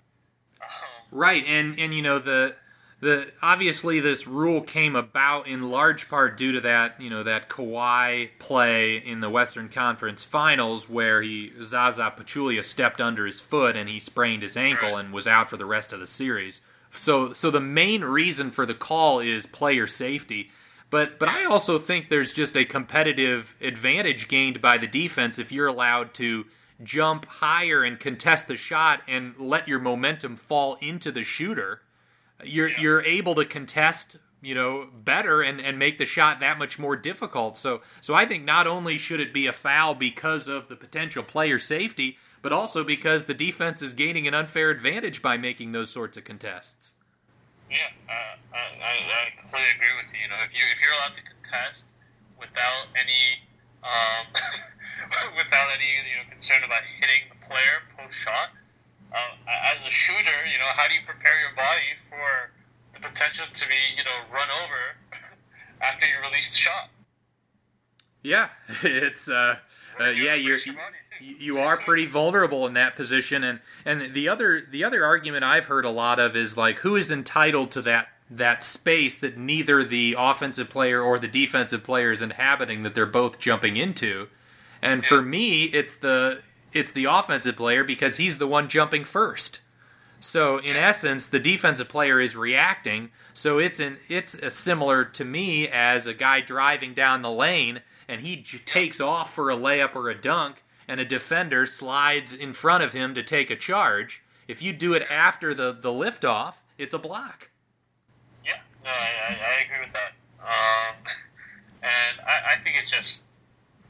Um, 0.60 1.18
right, 1.18 1.44
and 1.46 1.78
and 1.78 1.94
you 1.94 2.02
know 2.02 2.18
the 2.18 2.56
the 3.00 3.32
obviously 3.40 3.98
this 4.00 4.26
rule 4.26 4.60
came 4.60 4.94
about 4.94 5.46
in 5.46 5.70
large 5.70 6.08
part 6.08 6.36
due 6.36 6.52
to 6.52 6.60
that 6.60 7.00
you 7.00 7.08
know 7.08 7.22
that 7.22 7.48
Kawhi 7.48 8.30
play 8.38 8.96
in 8.96 9.20
the 9.20 9.30
Western 9.30 9.68
Conference 9.68 10.24
Finals 10.24 10.88
where 10.88 11.22
he 11.22 11.52
Zaza 11.62 12.12
Pachulia 12.16 12.62
stepped 12.62 13.00
under 13.00 13.26
his 13.26 13.40
foot 13.40 13.76
and 13.76 13.88
he 13.88 14.00
sprained 14.00 14.42
his 14.42 14.56
ankle 14.56 14.96
and 14.96 15.12
was 15.12 15.26
out 15.26 15.48
for 15.48 15.56
the 15.56 15.64
rest 15.64 15.92
of 15.92 16.00
the 16.00 16.06
series. 16.06 16.60
So 16.90 17.32
so 17.32 17.50
the 17.50 17.60
main 17.60 18.02
reason 18.02 18.50
for 18.50 18.66
the 18.66 18.74
call 18.74 19.20
is 19.20 19.46
player 19.46 19.86
safety. 19.86 20.50
But 20.90 21.18
but 21.18 21.28
I 21.28 21.44
also 21.44 21.78
think 21.78 22.08
there's 22.08 22.32
just 22.32 22.56
a 22.56 22.64
competitive 22.64 23.56
advantage 23.60 24.28
gained 24.28 24.60
by 24.60 24.76
the 24.76 24.88
defense 24.88 25.38
if 25.38 25.52
you're 25.52 25.68
allowed 25.68 26.12
to 26.14 26.46
jump 26.82 27.26
higher 27.26 27.84
and 27.84 27.98
contest 28.00 28.48
the 28.48 28.56
shot 28.56 29.00
and 29.06 29.38
let 29.38 29.68
your 29.68 29.78
momentum 29.78 30.36
fall 30.36 30.76
into 30.80 31.12
the 31.12 31.22
shooter. 31.22 31.82
You're 32.42 32.68
yeah. 32.68 32.80
you're 32.80 33.02
able 33.02 33.34
to 33.36 33.44
contest 33.44 34.16
you 34.42 34.54
know 34.54 34.88
better 34.92 35.42
and, 35.42 35.60
and 35.60 35.78
make 35.78 35.98
the 35.98 36.06
shot 36.06 36.40
that 36.40 36.58
much 36.58 36.78
more 36.78 36.96
difficult. 36.96 37.56
So 37.56 37.82
so 38.00 38.14
I 38.14 38.24
think 38.24 38.44
not 38.44 38.66
only 38.66 38.98
should 38.98 39.20
it 39.20 39.32
be 39.32 39.46
a 39.46 39.52
foul 39.52 39.94
because 39.94 40.48
of 40.48 40.68
the 40.68 40.76
potential 40.76 41.22
player 41.22 41.60
safety, 41.60 42.18
but 42.42 42.52
also 42.52 42.82
because 42.82 43.24
the 43.24 43.34
defense 43.34 43.80
is 43.80 43.94
gaining 43.94 44.26
an 44.26 44.34
unfair 44.34 44.70
advantage 44.70 45.22
by 45.22 45.36
making 45.36 45.70
those 45.70 45.90
sorts 45.90 46.16
of 46.16 46.24
contests. 46.24 46.94
Yeah, 47.70 47.86
uh, 48.10 48.34
I, 48.50 48.66
I, 48.82 49.22
completely 49.38 49.70
agree 49.78 49.94
with 49.94 50.10
you. 50.10 50.26
You 50.26 50.28
know, 50.28 50.42
if 50.42 50.50
you 50.50 50.66
if 50.74 50.82
you're 50.82 50.90
allowed 50.90 51.14
to 51.14 51.22
contest 51.22 51.94
without 52.34 52.90
any 52.98 53.38
um, 53.86 54.26
without 55.38 55.70
any 55.70 55.86
you 55.86 56.18
know 56.18 56.26
concern 56.34 56.66
about 56.66 56.82
hitting 56.98 57.30
the 57.30 57.38
player 57.46 57.86
post 57.94 58.18
shot. 58.18 58.50
Uh, 59.10 59.34
as 59.74 59.86
a 59.86 59.90
shooter, 59.90 60.38
you 60.46 60.58
know, 60.58 60.70
how 60.74 60.86
do 60.86 60.94
you 60.94 61.00
prepare 61.06 61.34
your 61.42 61.54
body 61.58 61.98
for 62.10 62.54
the 62.94 63.00
potential 63.00 63.46
to 63.54 63.64
be 63.66 63.78
you 63.96 64.02
know 64.02 64.18
run 64.34 64.50
over 64.50 64.82
after 65.80 66.06
you 66.06 66.14
release 66.26 66.50
the 66.50 66.58
shot? 66.58 66.90
Yeah, 68.22 68.48
it's 68.82 69.28
uh, 69.28 69.56
uh 69.98 70.10
yeah, 70.10 70.34
you're 70.34 70.58
you 71.20 71.58
are 71.58 71.76
pretty 71.76 72.06
vulnerable 72.06 72.66
in 72.66 72.74
that 72.74 72.96
position, 72.96 73.44
and 73.44 73.60
and 73.84 74.14
the 74.14 74.28
other 74.28 74.60
the 74.60 74.84
other 74.84 75.04
argument 75.04 75.44
I've 75.44 75.66
heard 75.66 75.84
a 75.84 75.90
lot 75.90 76.18
of 76.18 76.36
is 76.36 76.56
like 76.56 76.78
who 76.78 76.96
is 76.96 77.10
entitled 77.10 77.70
to 77.72 77.82
that 77.82 78.08
that 78.30 78.62
space 78.62 79.18
that 79.18 79.36
neither 79.36 79.82
the 79.82 80.14
offensive 80.16 80.70
player 80.70 81.02
or 81.02 81.18
the 81.18 81.28
defensive 81.28 81.82
player 81.82 82.12
is 82.12 82.22
inhabiting 82.22 82.84
that 82.84 82.94
they're 82.94 83.06
both 83.06 83.40
jumping 83.40 83.76
into. 83.76 84.28
And 84.80 85.04
for 85.04 85.20
me, 85.20 85.64
it's 85.64 85.96
the 85.96 86.42
it's 86.72 86.92
the 86.92 87.06
offensive 87.06 87.56
player 87.56 87.84
because 87.84 88.16
he's 88.16 88.38
the 88.38 88.46
one 88.46 88.68
jumping 88.68 89.04
first. 89.04 89.60
So 90.20 90.58
in 90.58 90.76
essence, 90.76 91.26
the 91.26 91.40
defensive 91.40 91.88
player 91.88 92.20
is 92.20 92.36
reacting. 92.36 93.10
So 93.32 93.58
it's 93.58 93.80
an 93.80 93.98
it's 94.08 94.34
a 94.34 94.50
similar 94.50 95.04
to 95.04 95.24
me 95.24 95.68
as 95.68 96.06
a 96.06 96.14
guy 96.14 96.40
driving 96.40 96.94
down 96.94 97.22
the 97.22 97.30
lane 97.30 97.80
and 98.08 98.20
he 98.20 98.36
j- 98.36 98.58
takes 98.58 99.00
off 99.00 99.32
for 99.32 99.50
a 99.50 99.56
layup 99.56 99.94
or 99.94 100.10
a 100.10 100.14
dunk, 100.14 100.62
and 100.90 100.98
a 100.98 101.04
defender 101.04 101.66
slides 101.66 102.34
in 102.34 102.52
front 102.52 102.82
of 102.82 102.92
him 102.92 103.14
to 103.14 103.22
take 103.22 103.48
a 103.48 103.54
charge. 103.54 104.24
If 104.48 104.60
you 104.60 104.72
do 104.72 104.92
it 104.92 105.06
after 105.08 105.54
the 105.54 105.70
the 105.72 105.90
liftoff, 105.90 106.54
it's 106.76 106.92
a 106.92 106.98
block. 106.98 107.50
No, 108.82 108.90
I, 108.90 109.36
I, 109.36 109.54
agree 109.62 109.84
with 109.84 109.92
that. 109.92 110.12
Um, 110.40 110.96
and 111.82 112.14
I, 112.26 112.56
I 112.56 112.64
think 112.64 112.76
it's 112.80 112.90
just 112.90 113.28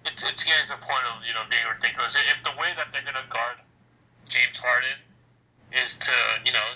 it's, 0.05 0.23
it's 0.23 0.45
getting 0.45 0.67
to 0.69 0.77
the 0.77 0.83
point 0.85 1.05
of 1.09 1.25
you 1.25 1.33
know 1.33 1.47
being 1.49 1.65
ridiculous. 1.65 2.19
If 2.31 2.43
the 2.45 2.53
way 2.61 2.77
that 2.77 2.93
they're 2.93 3.07
going 3.07 3.17
to 3.17 3.29
guard 3.33 3.57
James 4.29 4.59
Harden 4.59 5.01
is 5.73 5.97
to 6.05 6.17
you 6.45 6.53
know 6.53 6.69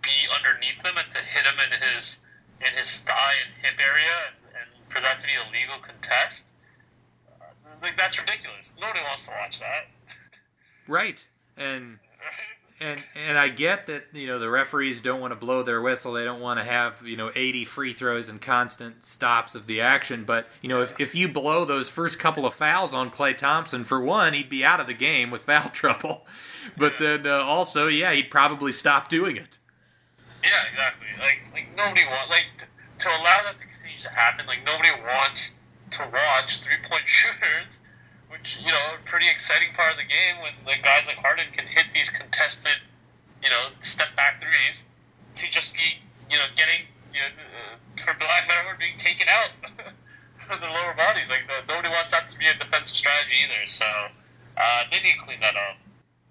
be 0.00 0.16
underneath 0.32 0.80
him 0.80 0.96
and 0.96 1.10
to 1.12 1.20
hit 1.20 1.44
him 1.44 1.60
in 1.60 1.72
his 1.92 2.24
in 2.64 2.72
his 2.72 3.02
thigh 3.02 3.36
and 3.44 3.52
hip 3.60 3.76
area, 3.76 4.32
and, 4.32 4.36
and 4.56 4.68
for 4.88 5.04
that 5.04 5.20
to 5.20 5.26
be 5.26 5.36
a 5.36 5.44
legal 5.52 5.76
contest, 5.84 6.55
like 7.82 7.96
that's 7.96 8.20
ridiculous. 8.20 8.74
Nobody 8.80 9.00
wants 9.00 9.26
to 9.26 9.32
watch 9.40 9.60
that. 9.60 9.86
Right, 10.88 11.24
and 11.56 11.98
and 12.80 13.02
and 13.14 13.38
I 13.38 13.48
get 13.48 13.86
that 13.86 14.04
you 14.12 14.26
know 14.26 14.38
the 14.38 14.50
referees 14.50 15.00
don't 15.00 15.20
want 15.20 15.32
to 15.32 15.36
blow 15.36 15.62
their 15.62 15.80
whistle. 15.80 16.12
They 16.12 16.24
don't 16.24 16.40
want 16.40 16.60
to 16.60 16.64
have 16.64 17.02
you 17.04 17.16
know 17.16 17.30
80 17.34 17.64
free 17.64 17.92
throws 17.92 18.28
and 18.28 18.40
constant 18.40 19.04
stops 19.04 19.54
of 19.54 19.66
the 19.66 19.80
action. 19.80 20.24
But 20.24 20.48
you 20.60 20.68
know 20.68 20.82
if 20.82 21.00
if 21.00 21.14
you 21.14 21.28
blow 21.28 21.64
those 21.64 21.88
first 21.88 22.18
couple 22.18 22.44
of 22.44 22.54
fouls 22.54 22.92
on 22.92 23.10
Klay 23.10 23.36
Thompson, 23.36 23.84
for 23.84 24.00
one, 24.00 24.34
he'd 24.34 24.50
be 24.50 24.64
out 24.64 24.80
of 24.80 24.86
the 24.86 24.94
game 24.94 25.30
with 25.30 25.42
foul 25.42 25.68
trouble. 25.72 26.26
But 26.76 26.94
then 26.98 27.26
uh, 27.26 27.30
also, 27.30 27.86
yeah, 27.86 28.12
he'd 28.12 28.30
probably 28.30 28.72
stop 28.72 29.08
doing 29.08 29.36
it. 29.36 29.58
Yeah, 30.42 30.50
exactly. 30.70 31.08
Like 31.18 31.52
like 31.52 31.74
nobody 31.76 32.04
wants 32.04 32.30
like 32.30 32.46
to, 32.58 32.66
to 32.98 33.08
allow 33.08 33.42
that 33.44 33.58
to 33.58 33.64
continue 33.64 33.98
to 34.00 34.10
happen. 34.10 34.46
Like 34.46 34.64
nobody 34.64 34.90
wants 35.02 35.54
to 35.92 36.08
watch 36.12 36.60
three 36.60 36.78
point 36.88 37.02
shooters 37.06 37.80
which 38.36 38.58
you 38.60 38.70
know, 38.70 38.94
a 38.94 39.08
pretty 39.08 39.28
exciting 39.28 39.72
part 39.74 39.92
of 39.92 39.98
the 39.98 40.04
game 40.04 40.42
when 40.42 40.52
the 40.64 40.82
guys 40.82 41.06
like 41.06 41.16
Harden 41.16 41.46
can 41.52 41.66
hit 41.66 41.86
these 41.92 42.10
contested, 42.10 42.76
you 43.42 43.50
know, 43.50 43.68
step 43.80 44.14
back 44.16 44.40
threes 44.40 44.84
to 45.36 45.50
just 45.50 45.74
be, 45.74 45.98
you 46.30 46.36
know, 46.36 46.44
getting, 46.56 46.86
you 47.12 47.20
know, 47.20 47.26
uh, 47.26 48.02
for 48.02 48.14
black 48.18 48.48
better 48.48 48.64
word, 48.66 48.78
being 48.78 48.96
taken 48.98 49.26
out 49.28 49.50
for 50.46 50.56
the 50.56 50.66
lower 50.66 50.94
bodies. 50.94 51.30
Like 51.30 51.42
nobody 51.68 51.88
wants 51.88 52.12
that 52.12 52.28
to 52.28 52.38
be 52.38 52.46
a 52.46 52.54
defensive 52.54 52.96
strategy 52.96 53.36
either. 53.44 53.66
So 53.66 53.86
uh, 54.56 54.82
they 54.90 55.00
need 55.00 55.12
to 55.12 55.18
clean 55.18 55.40
that 55.40 55.56
up. 55.56 55.76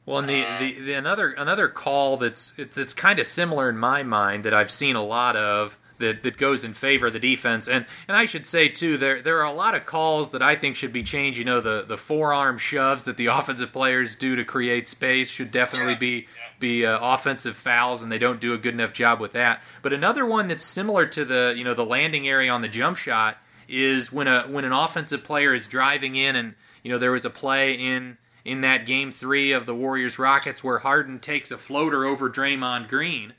Well, 0.06 0.20
and 0.20 0.30
the, 0.30 0.46
uh, 0.46 0.60
the, 0.60 0.80
the 0.82 0.94
another 0.94 1.32
another 1.32 1.68
call 1.68 2.18
that's 2.18 2.54
it's 2.58 2.94
kind 2.94 3.20
of 3.20 3.26
similar 3.26 3.70
in 3.70 3.78
my 3.78 4.04
mind 4.04 4.44
that 4.44 4.54
I've 4.54 4.70
seen 4.70 4.96
a 4.96 5.04
lot 5.04 5.36
of 5.36 5.80
that, 6.00 6.24
that 6.24 6.38
goes 6.38 6.64
in 6.64 6.74
favor 6.74 7.08
of 7.08 7.14
the 7.14 7.20
defense. 7.20 7.68
And 7.68 7.86
and 8.08 8.16
I 8.18 8.26
should 8.26 8.46
say 8.46 8.68
too, 8.68 8.98
there 8.98 9.22
there 9.22 9.40
are 9.40 9.46
a 9.46 9.54
lot 9.54 9.76
of 9.76 9.86
calls 9.86 10.32
that 10.32 10.42
I 10.42 10.56
think 10.56 10.76
should 10.76 10.94
be 10.94 11.04
changed. 11.04 11.40
You 11.40 11.46
know, 11.46 11.62
the 11.62 11.84
the 11.88 11.98
forearm 11.98 12.58
shoves 12.58 13.04
that 13.06 13.18
the 13.18 13.26
offensive 13.28 13.72
players 13.72 14.16
do 14.16 14.36
to 14.36 14.44
create 14.44 14.88
space 14.88 15.30
should 15.30 15.52
definitely 15.52 15.94
yeah. 15.94 16.00
be 16.00 16.28
be 16.60 16.86
uh, 16.86 17.00
offensive 17.02 17.56
fouls, 17.56 18.02
and 18.02 18.12
they 18.12 18.18
don't 18.18 18.40
do 18.40 18.54
a 18.54 18.58
good 18.58 18.74
enough 18.74 18.94
job 18.94 19.20
with 19.20 19.34
that. 19.34 19.62
But 19.82 19.94
another 19.94 20.26
one 20.26 20.48
that's 20.48 20.64
similar 20.64 21.06
to 21.08 21.26
the 21.26 21.54
you 21.58 21.64
know 21.64 21.74
the 21.74 21.86
landing 21.86 22.28
area 22.28 22.52
on 22.52 22.62
the 22.62 22.68
jump 22.68 22.98
shot 22.98 23.38
is 23.68 24.12
when 24.12 24.28
a 24.28 24.44
when 24.44 24.66
an 24.66 24.72
offensive 24.72 25.24
player 25.24 25.54
is 25.54 25.68
driving 25.68 26.16
in, 26.16 26.36
and 26.36 26.56
you 26.84 26.92
know 26.92 26.98
there 26.98 27.12
was 27.12 27.26
a 27.26 27.30
play 27.30 27.74
in 27.74 28.18
in 28.44 28.62
that 28.62 28.86
game 28.86 29.12
three 29.12 29.52
of 29.52 29.66
the 29.66 29.76
Warriors 29.76 30.20
Rockets 30.20 30.64
where 30.64 30.80
Harden 30.80 31.20
takes 31.20 31.50
a 31.50 31.58
floater 31.58 32.06
over 32.06 32.30
Draymond 32.30 32.88
Green 32.88 33.34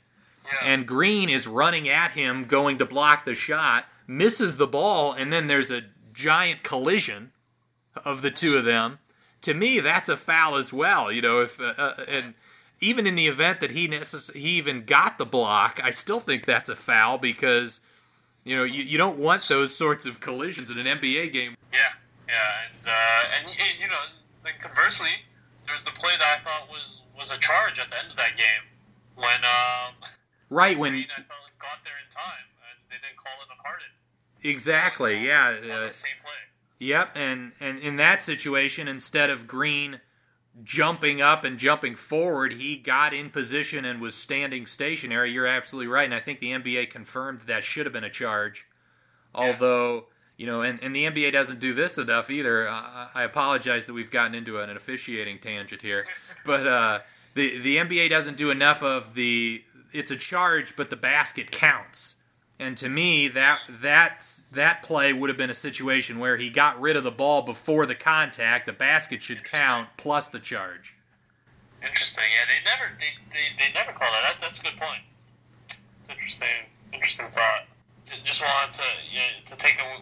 and 0.61 0.87
Green 0.87 1.29
is 1.29 1.47
running 1.47 1.89
at 1.89 2.11
him, 2.11 2.45
going 2.45 2.77
to 2.77 2.85
block 2.85 3.25
the 3.25 3.35
shot, 3.35 3.85
misses 4.07 4.57
the 4.57 4.67
ball, 4.67 5.13
and 5.13 5.31
then 5.31 5.47
there's 5.47 5.71
a 5.71 5.83
giant 6.13 6.63
collision 6.63 7.31
of 8.05 8.21
the 8.21 8.31
two 8.31 8.57
of 8.57 8.65
them. 8.65 8.99
To 9.41 9.53
me, 9.53 9.79
that's 9.79 10.09
a 10.09 10.17
foul 10.17 10.55
as 10.55 10.73
well. 10.73 11.11
You 11.11 11.21
know, 11.21 11.41
if 11.41 11.59
uh, 11.59 11.73
uh, 11.77 12.05
and 12.07 12.33
even 12.79 13.07
in 13.07 13.15
the 13.15 13.27
event 13.27 13.61
that 13.61 13.71
he 13.71 13.87
necess- 13.87 14.33
he 14.33 14.49
even 14.49 14.83
got 14.83 15.17
the 15.17 15.25
block, 15.25 15.79
I 15.83 15.91
still 15.91 16.19
think 16.19 16.45
that's 16.45 16.69
a 16.69 16.75
foul 16.75 17.17
because 17.17 17.79
you 18.43 18.55
know 18.55 18.63
you, 18.63 18.83
you 18.83 18.97
don't 18.97 19.19
want 19.19 19.47
those 19.47 19.75
sorts 19.75 20.05
of 20.05 20.19
collisions 20.19 20.71
in 20.71 20.77
an 20.77 20.85
NBA 20.85 21.31
game. 21.33 21.55
Yeah, 21.71 21.79
yeah, 22.27 22.33
and 22.69 22.87
uh, 22.87 23.23
and 23.39 23.55
you 23.79 23.87
know, 23.87 23.99
then 24.43 24.53
conversely, 24.59 25.11
there's 25.65 25.85
the 25.85 25.91
play 25.91 26.13
that 26.17 26.39
I 26.39 26.43
thought 26.43 26.69
was 26.69 27.01
was 27.17 27.31
a 27.31 27.37
charge 27.37 27.79
at 27.79 27.89
the 27.89 27.97
end 27.97 28.11
of 28.11 28.17
that 28.17 28.37
game 28.37 28.63
when 29.15 29.43
um, 29.43 29.93
Right 30.49 30.77
when 30.77 30.93
Green, 30.93 31.07
got 31.07 31.83
there 31.83 31.93
in 32.03 32.09
time, 32.09 32.47
and 32.71 32.89
they 32.89 32.95
didn't 32.95 33.17
call 33.17 33.33
it 33.45 33.51
on 33.51 33.57
Harden. 33.63 33.87
Exactly. 34.43 35.25
Yeah. 35.25 35.57
Uh, 35.61 35.89
same 35.89 36.13
play. 36.21 36.33
Yep. 36.79 37.11
And 37.15 37.53
and 37.59 37.79
in 37.79 37.97
that 37.97 38.21
situation, 38.21 38.87
instead 38.87 39.29
of 39.29 39.47
Green 39.47 40.01
jumping 40.63 41.21
up 41.21 41.43
and 41.43 41.57
jumping 41.57 41.95
forward, 41.95 42.53
he 42.53 42.77
got 42.77 43.13
in 43.13 43.29
position 43.29 43.85
and 43.85 44.01
was 44.01 44.15
standing 44.15 44.65
stationary. 44.65 45.31
You're 45.31 45.47
absolutely 45.47 45.87
right, 45.87 46.05
and 46.05 46.13
I 46.13 46.19
think 46.19 46.39
the 46.39 46.51
NBA 46.51 46.89
confirmed 46.89 47.41
that 47.47 47.63
should 47.63 47.85
have 47.85 47.93
been 47.93 48.03
a 48.03 48.09
charge. 48.09 48.65
Yeah. 49.35 49.45
Although 49.45 50.07
you 50.37 50.45
know, 50.45 50.61
and, 50.61 50.81
and 50.83 50.95
the 50.95 51.05
NBA 51.05 51.31
doesn't 51.31 51.59
do 51.59 51.73
this 51.73 51.97
enough 51.97 52.29
either. 52.29 52.69
I, 52.69 53.09
I 53.15 53.23
apologize 53.23 53.87
that 53.87 53.93
we've 53.93 54.11
gotten 54.11 54.35
into 54.35 54.59
an, 54.59 54.69
officiating 54.69 55.39
tangent 55.39 55.81
here, 55.81 56.05
but 56.45 56.67
uh, 56.67 56.99
the 57.33 57.57
the 57.59 57.77
NBA 57.77 58.09
doesn't 58.09 58.37
do 58.37 58.51
enough 58.51 58.83
of 58.83 59.15
the 59.15 59.63
it's 59.93 60.11
a 60.11 60.15
charge, 60.17 60.75
but 60.75 60.89
the 60.89 60.95
basket 60.95 61.51
counts. 61.51 62.15
And 62.59 62.75
to 62.77 62.89
me, 62.89 63.27
that 63.29 63.59
that 63.69 64.25
that 64.51 64.81
play 64.81 65.13
would 65.13 65.29
have 65.29 65.37
been 65.37 65.51
a 65.51 65.55
situation 65.55 66.17
where 66.17 66.37
he 66.37 66.49
got 66.49 66.79
rid 66.81 66.95
of 66.95 67.03
the 67.03 67.11
ball 67.11 67.43
before 67.43 67.85
the 67.85 67.93
contact. 67.93 68.65
The 68.65 68.73
basket 68.73 69.21
should 69.21 69.43
count 69.43 69.89
plus 69.97 70.29
the 70.29 70.39
charge. 70.39 70.95
Interesting. 71.83 72.25
Yeah, 72.33 72.45
they 72.49 72.65
never 72.65 72.97
they, 72.97 73.13
they, 73.31 73.45
they 73.57 73.73
never 73.73 73.91
call 73.91 74.11
that. 74.11 74.21
that. 74.23 74.41
That's 74.41 74.59
a 74.61 74.63
good 74.63 74.77
point. 74.79 75.01
It's 75.69 76.09
interesting. 76.09 76.65
Interesting 76.93 77.27
thought. 77.27 77.65
Just 78.23 78.43
wanted 78.43 78.73
to 78.73 78.83
you 79.11 79.19
know, 79.19 79.25
to 79.45 79.55
take 79.55 79.75
a 79.75 80.01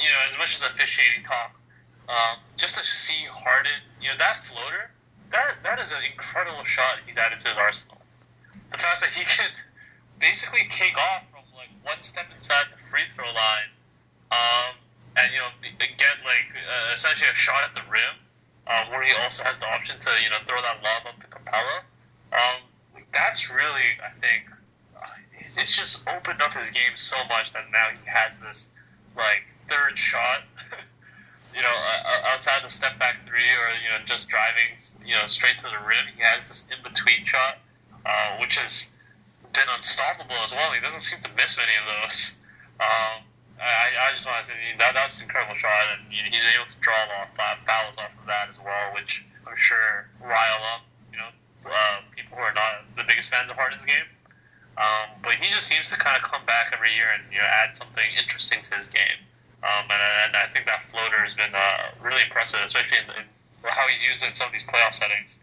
you 0.00 0.08
know 0.08 0.32
as 0.32 0.38
much 0.38 0.56
as 0.56 0.62
officiating 0.62 1.24
talk, 1.24 1.60
um, 2.08 2.38
just 2.56 2.78
to 2.78 2.84
see 2.84 3.26
Harden. 3.26 3.72
You 4.00 4.08
know 4.08 4.16
that 4.16 4.46
floater. 4.46 4.90
That 5.30 5.56
that 5.62 5.78
is 5.78 5.92
an 5.92 5.98
incredible 6.10 6.64
shot 6.64 7.00
he's 7.04 7.18
added 7.18 7.38
to 7.40 7.48
his 7.50 7.58
arsenal 7.58 7.95
the 8.70 8.78
fact 8.78 9.00
that 9.00 9.14
he 9.14 9.24
can 9.24 9.50
basically 10.18 10.66
take 10.68 10.96
off 10.96 11.24
from 11.30 11.44
like 11.54 11.68
one 11.82 12.02
step 12.02 12.26
inside 12.32 12.66
the 12.70 12.78
free 12.88 13.06
throw 13.08 13.26
line, 13.26 13.70
um, 14.32 14.74
and 15.16 15.32
you 15.32 15.38
know 15.38 15.50
get 15.78 16.16
like 16.24 16.48
uh, 16.54 16.94
essentially 16.94 17.30
a 17.30 17.36
shot 17.36 17.64
at 17.64 17.74
the 17.74 17.82
rim, 17.90 18.16
uh, 18.66 18.84
where 18.90 19.02
he 19.02 19.12
also 19.22 19.44
has 19.44 19.58
the 19.58 19.66
option 19.66 19.98
to 19.98 20.10
you 20.22 20.30
know 20.30 20.38
throw 20.46 20.60
that 20.62 20.82
lob 20.82 21.06
up 21.06 21.20
to 21.20 21.26
Capela. 21.26 21.80
Um, 22.32 23.02
that's 23.12 23.50
really, 23.50 23.96
I 24.04 24.12
think, 24.20 24.50
uh, 24.96 25.06
it's, 25.40 25.56
it's 25.56 25.76
just 25.76 26.06
opened 26.08 26.42
up 26.42 26.52
his 26.52 26.70
game 26.70 26.96
so 26.96 27.16
much 27.28 27.52
that 27.52 27.64
now 27.72 27.88
he 27.90 28.10
has 28.10 28.40
this 28.40 28.68
like 29.16 29.54
third 29.68 29.96
shot. 29.96 30.42
you 31.54 31.62
know, 31.62 31.72
uh, 31.72 32.28
outside 32.28 32.62
the 32.62 32.68
step 32.68 32.98
back 32.98 33.24
three, 33.24 33.38
or 33.38 33.68
you 33.82 33.88
know, 33.88 34.04
just 34.04 34.28
driving, 34.28 34.76
you 35.04 35.14
know, 35.14 35.26
straight 35.26 35.56
to 35.58 35.64
the 35.64 35.86
rim. 35.86 36.04
He 36.14 36.22
has 36.22 36.44
this 36.44 36.68
in 36.68 36.82
between 36.82 37.24
shot 37.24 37.58
uh, 38.06 38.38
which 38.38 38.58
has 38.58 38.94
been 39.52 39.66
unstoppable 39.74 40.38
as 40.44 40.52
well. 40.52 40.70
He 40.72 40.80
doesn't 40.80 41.02
seem 41.02 41.20
to 41.22 41.30
miss 41.36 41.58
any 41.58 41.74
of 41.74 41.86
those. 41.90 42.38
Um, 42.78 43.26
I, 43.58 43.88
I 44.08 44.12
just 44.14 44.26
want 44.26 44.44
to 44.44 44.52
say 44.52 44.58
that 44.78 44.94
that's 44.94 45.18
an 45.18 45.26
incredible 45.26 45.56
shot, 45.56 45.96
and 45.96 46.06
he's 46.12 46.44
able 46.54 46.70
to 46.70 46.78
draw 46.78 46.94
off 47.18 47.34
five 47.34 47.58
fouls 47.66 47.98
off 47.98 48.12
of 48.14 48.26
that 48.26 48.48
as 48.50 48.60
well, 48.60 48.94
which 48.94 49.24
I'm 49.48 49.56
sure 49.56 50.06
rile 50.20 50.62
up 50.76 50.84
you 51.10 51.18
know 51.18 51.30
uh, 51.66 52.00
people 52.14 52.36
who 52.36 52.44
are 52.44 52.54
not 52.54 52.84
the 52.96 53.04
biggest 53.08 53.30
fans 53.30 53.50
of 53.50 53.56
Harden's 53.56 53.84
game. 53.84 54.06
Um, 54.76 55.16
but 55.24 55.40
he 55.40 55.48
just 55.48 55.66
seems 55.66 55.88
to 55.90 55.96
kind 55.96 56.20
of 56.20 56.22
come 56.22 56.44
back 56.44 56.68
every 56.76 56.92
year 56.92 57.08
and 57.16 57.24
you 57.32 57.40
know 57.40 57.48
add 57.48 57.76
something 57.76 58.04
interesting 58.20 58.60
to 58.68 58.76
his 58.76 58.86
game. 58.88 59.24
Um, 59.64 59.88
and, 59.88 60.02
and 60.28 60.32
I 60.36 60.52
think 60.52 60.66
that 60.66 60.84
floater 60.84 61.16
has 61.24 61.32
been 61.32 61.54
uh, 61.56 61.96
really 62.04 62.22
impressive, 62.22 62.60
especially 62.60 62.98
in, 63.02 63.24
in 63.24 63.26
how 63.64 63.88
he's 63.88 64.04
used 64.04 64.22
in 64.22 64.34
some 64.34 64.46
of 64.46 64.52
these 64.52 64.68
playoff 64.68 64.92
settings. 64.92 65.40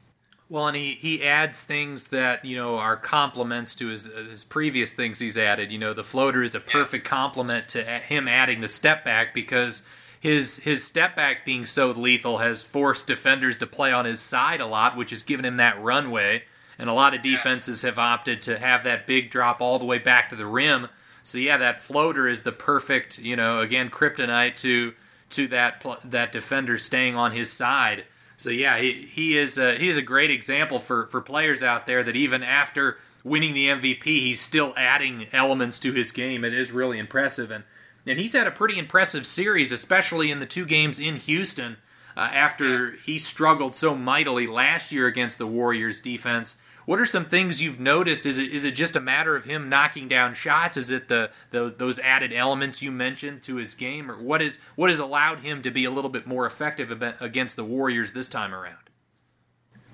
Well, 0.54 0.68
and 0.68 0.78
he, 0.78 0.92
he 0.92 1.24
adds 1.24 1.62
things 1.62 2.10
that 2.10 2.46
you 2.46 2.56
know 2.56 2.78
are 2.78 2.96
complements 2.96 3.74
to 3.78 3.88
his 3.88 4.06
his 4.06 4.44
previous 4.44 4.94
things 4.94 5.18
he's 5.18 5.36
added. 5.36 5.72
You 5.72 5.80
know, 5.80 5.96
the 5.96 6.04
floater 6.04 6.44
is 6.44 6.54
a 6.54 6.60
perfect 6.60 7.08
complement 7.08 7.68
to 7.70 7.84
him 7.84 8.28
adding 8.28 8.62
the 8.62 8.68
step 8.68 9.04
back 9.04 9.34
because 9.34 9.82
his 10.20 10.58
his 10.58 10.84
step 10.84 11.16
back 11.16 11.44
being 11.44 11.66
so 11.66 11.90
lethal 11.90 12.38
has 12.38 12.62
forced 12.62 13.08
defenders 13.08 13.58
to 13.58 13.66
play 13.66 13.92
on 13.92 14.06
his 14.06 14.20
side 14.20 14.62
a 14.62 14.68
lot, 14.68 14.96
which 14.96 15.10
has 15.10 15.24
given 15.24 15.44
him 15.44 15.58
that 15.58 15.82
runway. 15.82 16.44
And 16.78 16.88
a 16.88 16.94
lot 16.94 17.16
of 17.16 17.24
defenses 17.24 17.82
have 17.82 17.98
opted 17.98 18.44
to 18.44 18.60
have 18.60 18.84
that 18.84 19.08
big 19.08 19.32
drop 19.32 19.60
all 19.60 19.80
the 19.80 19.86
way 19.86 19.98
back 19.98 20.30
to 20.30 20.36
the 20.36 20.46
rim. 20.46 20.88
So 21.24 21.40
yeah, 21.40 21.58
that 21.58 21.82
floater 21.82 22.28
is 22.28 22.44
the 22.44 22.52
perfect, 22.52 23.18
you 23.18 23.36
know, 23.36 23.60
again 23.60 23.90
kryptonite 23.90 24.56
to 24.58 24.94
to 25.32 25.48
that 25.48 25.84
that 26.06 26.32
defender 26.32 26.78
staying 26.78 27.16
on 27.16 27.32
his 27.32 27.52
side. 27.52 28.04
So 28.44 28.50
yeah, 28.50 28.78
he, 28.78 29.08
he 29.10 29.38
is 29.38 29.58
a, 29.58 29.76
he 29.78 29.88
is 29.88 29.96
a 29.96 30.02
great 30.02 30.30
example 30.30 30.80
for, 30.80 31.08
for 31.08 31.22
players 31.22 31.64
out 31.64 31.88
there 31.88 32.04
that 32.04 32.18
even 32.18 32.44
after 32.44 32.98
winning 33.24 33.54
the 33.54 33.70
MVP, 33.70 34.04
he's 34.04 34.42
still 34.42 34.74
adding 34.76 35.28
elements 35.32 35.80
to 35.80 35.94
his 35.94 36.12
game. 36.12 36.44
It 36.44 36.54
is 36.54 36.70
really 36.70 37.00
impressive, 37.00 37.52
and 37.52 37.64
and 38.06 38.20
he's 38.20 38.34
had 38.34 38.46
a 38.46 38.52
pretty 38.52 38.78
impressive 38.78 39.26
series, 39.26 39.72
especially 39.72 40.30
in 40.30 40.42
the 40.42 40.46
two 40.46 40.66
games 40.66 41.00
in 41.00 41.16
Houston. 41.16 41.78
Uh, 42.18 42.30
after 42.32 42.92
he 42.98 43.18
struggled 43.18 43.74
so 43.74 43.96
mightily 43.96 44.46
last 44.46 44.92
year 44.92 45.08
against 45.08 45.38
the 45.38 45.48
Warriors 45.48 46.02
defense, 46.02 46.58
what 46.86 47.00
are 47.00 47.06
some 47.06 47.26
things 47.26 47.62
you've 47.62 47.80
noticed? 47.80 48.26
Is 48.26 48.38
it 48.38 48.52
is 48.52 48.64
it 48.64 48.72
just 48.72 48.96
a 48.96 49.00
matter 49.00 49.36
of 49.36 49.46
him 49.46 49.70
knocking 49.70 50.08
down 50.08 50.34
shots? 50.34 50.78
Is 50.78 50.90
it 50.90 51.08
the, 51.08 51.32
the 51.52 51.74
those 51.76 52.00
added 52.00 52.34
elements 52.34 52.82
you 52.82 52.92
mentioned 52.92 53.44
to 53.44 53.56
his 53.56 53.76
game, 53.76 54.12
or 54.12 54.22
what 54.22 54.42
is 54.42 54.58
what 54.76 54.90
has 54.90 55.00
allowed 55.00 55.40
him 55.40 55.62
to 55.62 55.72
be 55.72 55.86
a 55.86 55.92
little 55.92 56.10
bit 56.10 56.28
more 56.28 56.46
effective 56.46 57.02
against 57.22 57.56
the 57.56 57.64
Warriors 57.64 58.14
this 58.14 58.28
time 58.28 58.54
around? 58.54 58.78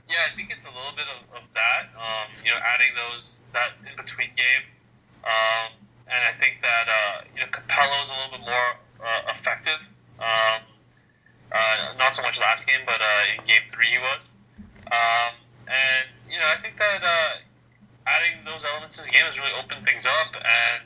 Yeah, 0.10 0.18
I 0.32 0.36
think 0.36 0.50
it's 0.50 0.66
a 0.66 0.70
little 0.70 0.94
bit 0.96 1.06
of, 1.06 1.38
of 1.38 1.44
that. 1.54 1.94
Um, 1.96 2.32
you 2.44 2.50
know, 2.50 2.58
adding 2.58 2.90
those 2.96 3.42
that 3.54 3.74
in 3.88 3.96
between 3.96 4.30
game, 4.36 4.66
um, 5.24 5.72
and 6.08 6.24
I 6.24 6.38
think 6.40 6.62
that 6.62 6.88
uh, 6.90 7.22
you 7.36 7.42
know 7.42 7.48
Capela 7.48 8.02
is 8.02 8.10
a 8.10 8.14
little 8.14 8.38
bit 8.38 8.42
more 8.42 8.76
uh, 9.06 9.30
effective. 9.30 9.88
Um, 10.20 10.62
uh, 11.52 11.94
not 11.98 12.16
so 12.16 12.24
much 12.24 12.40
last 12.40 12.68
game, 12.68 12.82
but 12.86 13.02
uh, 13.02 13.38
in 13.38 13.46
game 13.46 13.62
three 13.72 13.88
he 13.88 13.98
was. 13.98 14.34
Um, 14.92 15.34
and 15.70 16.10
you 16.30 16.38
know, 16.38 16.50
I 16.50 16.58
think 16.62 16.78
that 16.78 17.04
uh, 17.04 17.38
adding 18.10 18.44
those 18.44 18.66
elements 18.66 18.98
to 18.98 19.06
the 19.06 19.12
game 19.12 19.26
has 19.26 19.38
really 19.38 19.54
opened 19.54 19.86
things 19.86 20.06
up, 20.06 20.34
and 20.36 20.84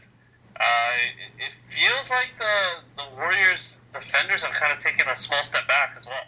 uh, 0.60 0.94
it, 1.40 1.56
feels 1.70 2.12
like 2.12 2.36
the 2.38 2.84
the 2.98 3.08
Warriors 3.16 3.80
defenders 3.94 4.44
have 4.44 4.54
kind 4.54 4.72
of 4.72 4.80
taken 4.80 5.08
a 5.08 5.16
small 5.16 5.42
step 5.42 5.68
back 5.68 5.96
as 5.98 6.06
well. 6.06 6.28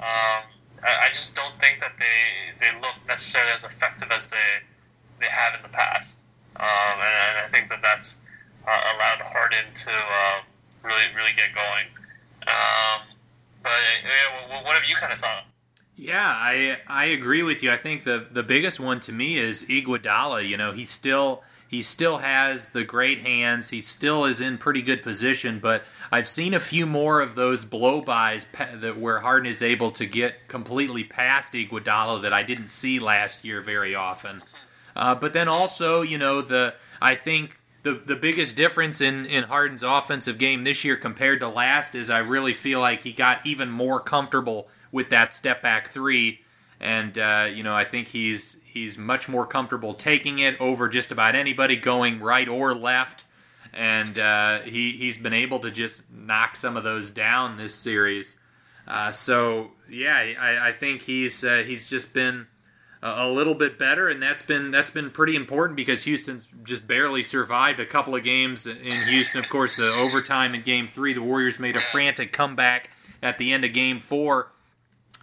Um, 0.00 0.44
I, 0.82 1.06
I, 1.06 1.08
just 1.08 1.34
don't 1.34 1.54
think 1.60 1.80
that 1.80 1.92
they 1.98 2.52
they 2.60 2.74
look 2.80 2.94
necessarily 3.08 3.52
as 3.52 3.64
effective 3.64 4.10
as 4.10 4.28
they 4.28 4.60
they 5.20 5.26
have 5.26 5.54
in 5.54 5.62
the 5.62 5.72
past, 5.72 6.18
um, 6.56 6.66
and, 6.66 7.14
and, 7.30 7.46
I 7.46 7.48
think 7.48 7.70
that 7.70 7.80
that's 7.80 8.18
uh, 8.66 8.92
allowed 8.94 9.24
Harden 9.24 9.64
to 9.72 9.90
uh, 9.90 10.40
really 10.82 11.08
really 11.16 11.32
get 11.32 11.54
going. 11.54 11.86
Um, 12.46 13.08
but 13.62 13.80
yeah, 14.04 14.62
what 14.62 14.74
have 14.74 14.84
you 14.84 14.96
kind 14.96 15.12
of 15.12 15.18
saw? 15.18 15.40
Yeah, 15.96 16.26
I 16.28 16.78
I 16.86 17.06
agree 17.06 17.42
with 17.42 17.62
you. 17.62 17.72
I 17.72 17.78
think 17.78 18.04
the 18.04 18.26
the 18.30 18.42
biggest 18.42 18.78
one 18.78 19.00
to 19.00 19.12
me 19.12 19.38
is 19.38 19.64
Iguodala. 19.64 20.46
You 20.46 20.58
know, 20.58 20.72
he 20.72 20.84
still 20.84 21.42
he 21.68 21.82
still 21.82 22.18
has 22.18 22.70
the 22.70 22.84
great 22.84 23.20
hands. 23.20 23.70
He 23.70 23.80
still 23.80 24.26
is 24.26 24.40
in 24.40 24.58
pretty 24.58 24.82
good 24.82 25.02
position, 25.02 25.58
but 25.58 25.84
I've 26.12 26.28
seen 26.28 26.52
a 26.52 26.60
few 26.60 26.84
more 26.86 27.20
of 27.20 27.34
those 27.34 27.64
blow 27.64 28.02
bys 28.02 28.46
that 28.74 28.98
where 28.98 29.20
Harden 29.20 29.46
is 29.48 29.62
able 29.62 29.90
to 29.92 30.04
get 30.04 30.48
completely 30.48 31.02
past 31.02 31.54
Iguodala 31.54 32.20
that 32.22 32.32
I 32.32 32.42
didn't 32.42 32.68
see 32.68 33.00
last 33.00 33.42
year 33.44 33.62
very 33.62 33.94
often. 33.94 34.42
Uh, 34.94 35.14
but 35.14 35.32
then 35.32 35.48
also, 35.48 36.02
you 36.02 36.18
know, 36.18 36.42
the 36.42 36.74
I 37.00 37.14
think 37.14 37.58
the 37.84 37.94
the 37.94 38.16
biggest 38.16 38.54
difference 38.54 39.00
in 39.00 39.24
in 39.24 39.44
Harden's 39.44 39.82
offensive 39.82 40.36
game 40.36 40.64
this 40.64 40.84
year 40.84 40.96
compared 40.96 41.40
to 41.40 41.48
last 41.48 41.94
is 41.94 42.10
I 42.10 42.18
really 42.18 42.52
feel 42.52 42.80
like 42.80 43.00
he 43.00 43.12
got 43.12 43.46
even 43.46 43.70
more 43.70 43.98
comfortable 43.98 44.68
with 44.92 45.10
that 45.10 45.32
step 45.32 45.62
back 45.62 45.86
three. 45.86 46.40
And 46.80 47.16
uh, 47.18 47.48
you 47.52 47.62
know, 47.62 47.74
I 47.74 47.84
think 47.84 48.08
he's 48.08 48.56
he's 48.64 48.98
much 48.98 49.28
more 49.28 49.46
comfortable 49.46 49.94
taking 49.94 50.38
it 50.38 50.60
over 50.60 50.88
just 50.88 51.10
about 51.10 51.34
anybody 51.34 51.76
going 51.76 52.20
right 52.20 52.48
or 52.48 52.74
left. 52.74 53.24
And 53.72 54.18
uh, 54.18 54.60
he 54.60 54.92
he's 54.92 55.18
been 55.18 55.32
able 55.32 55.58
to 55.60 55.70
just 55.70 56.10
knock 56.10 56.56
some 56.56 56.76
of 56.76 56.84
those 56.84 57.10
down 57.10 57.56
this 57.56 57.74
series. 57.74 58.36
Uh, 58.86 59.10
so 59.10 59.72
yeah, 59.88 60.34
I, 60.38 60.68
I 60.68 60.72
think 60.72 61.02
he's 61.02 61.44
uh, 61.44 61.62
he's 61.66 61.88
just 61.90 62.12
been 62.12 62.46
a 63.02 63.28
little 63.28 63.54
bit 63.54 63.78
better, 63.78 64.08
and 64.08 64.22
that's 64.22 64.42
been 64.42 64.70
that's 64.70 64.90
been 64.90 65.10
pretty 65.10 65.36
important 65.36 65.76
because 65.76 66.04
Houston's 66.04 66.48
just 66.64 66.88
barely 66.88 67.22
survived 67.22 67.78
a 67.78 67.86
couple 67.86 68.14
of 68.14 68.22
games 68.22 68.66
in 68.66 68.78
Houston. 68.80 69.38
Of 69.38 69.48
course, 69.48 69.76
the 69.76 69.92
overtime 69.92 70.54
in 70.54 70.62
Game 70.62 70.86
Three, 70.86 71.12
the 71.12 71.22
Warriors 71.22 71.58
made 71.58 71.76
a 71.76 71.80
frantic 71.80 72.32
comeback 72.32 72.90
at 73.22 73.38
the 73.38 73.52
end 73.52 73.64
of 73.64 73.72
Game 73.72 74.00
Four, 74.00 74.52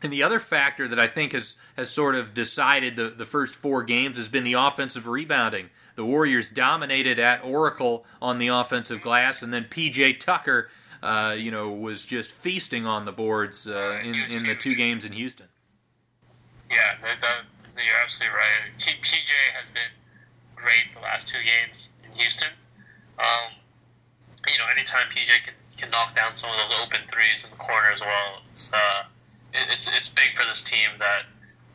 and 0.03 0.11
the 0.11 0.21
other 0.21 0.39
factor 0.39 0.87
that 0.87 0.99
I 0.99 1.07
think 1.07 1.31
has, 1.31 1.55
has 1.77 1.89
sort 1.89 2.15
of 2.15 2.33
decided 2.33 2.95
the, 2.95 3.09
the 3.09 3.25
first 3.25 3.55
four 3.55 3.83
games 3.83 4.17
has 4.17 4.27
been 4.27 4.43
the 4.43 4.53
offensive 4.53 5.07
rebounding. 5.07 5.69
The 5.95 6.05
Warriors 6.05 6.49
dominated 6.51 7.19
at 7.19 7.43
Oracle 7.43 8.05
on 8.21 8.37
the 8.37 8.47
offensive 8.47 9.01
glass, 9.01 9.41
and 9.41 9.53
then 9.53 9.65
PJ 9.65 10.19
Tucker, 10.19 10.69
uh, 11.01 11.35
you 11.37 11.51
know, 11.51 11.71
was 11.71 12.05
just 12.05 12.31
feasting 12.31 12.85
on 12.85 13.05
the 13.05 13.11
boards 13.11 13.67
uh, 13.67 13.99
in, 14.03 14.15
in 14.15 14.47
the 14.47 14.55
two 14.55 14.75
games 14.75 15.05
in 15.05 15.13
Houston. 15.13 15.47
Yeah, 16.69 16.95
that, 17.01 17.21
that, 17.21 17.41
you're 17.75 17.95
absolutely 18.03 18.35
right. 18.35 18.77
PJ 18.79 19.31
has 19.55 19.69
been 19.69 19.81
great 20.55 20.93
the 20.93 21.01
last 21.01 21.27
two 21.27 21.39
games 21.39 21.89
in 22.03 22.11
Houston. 22.19 22.49
Um, 23.19 23.53
you 24.51 24.57
know, 24.57 24.65
anytime 24.71 25.07
PJ 25.09 25.43
can, 25.43 25.53
can 25.77 25.91
knock 25.91 26.15
down 26.15 26.35
some 26.35 26.49
of 26.49 26.57
the 26.57 26.75
open 26.83 27.01
threes 27.07 27.45
in 27.45 27.51
the 27.51 27.57
corner 27.57 27.91
as 27.91 28.01
well, 28.01 28.41
it's 28.51 28.73
uh, 28.73 29.03
it's 29.53 29.91
it's 29.95 30.09
big 30.09 30.35
for 30.35 30.45
this 30.45 30.63
team 30.63 30.89
that 30.99 31.23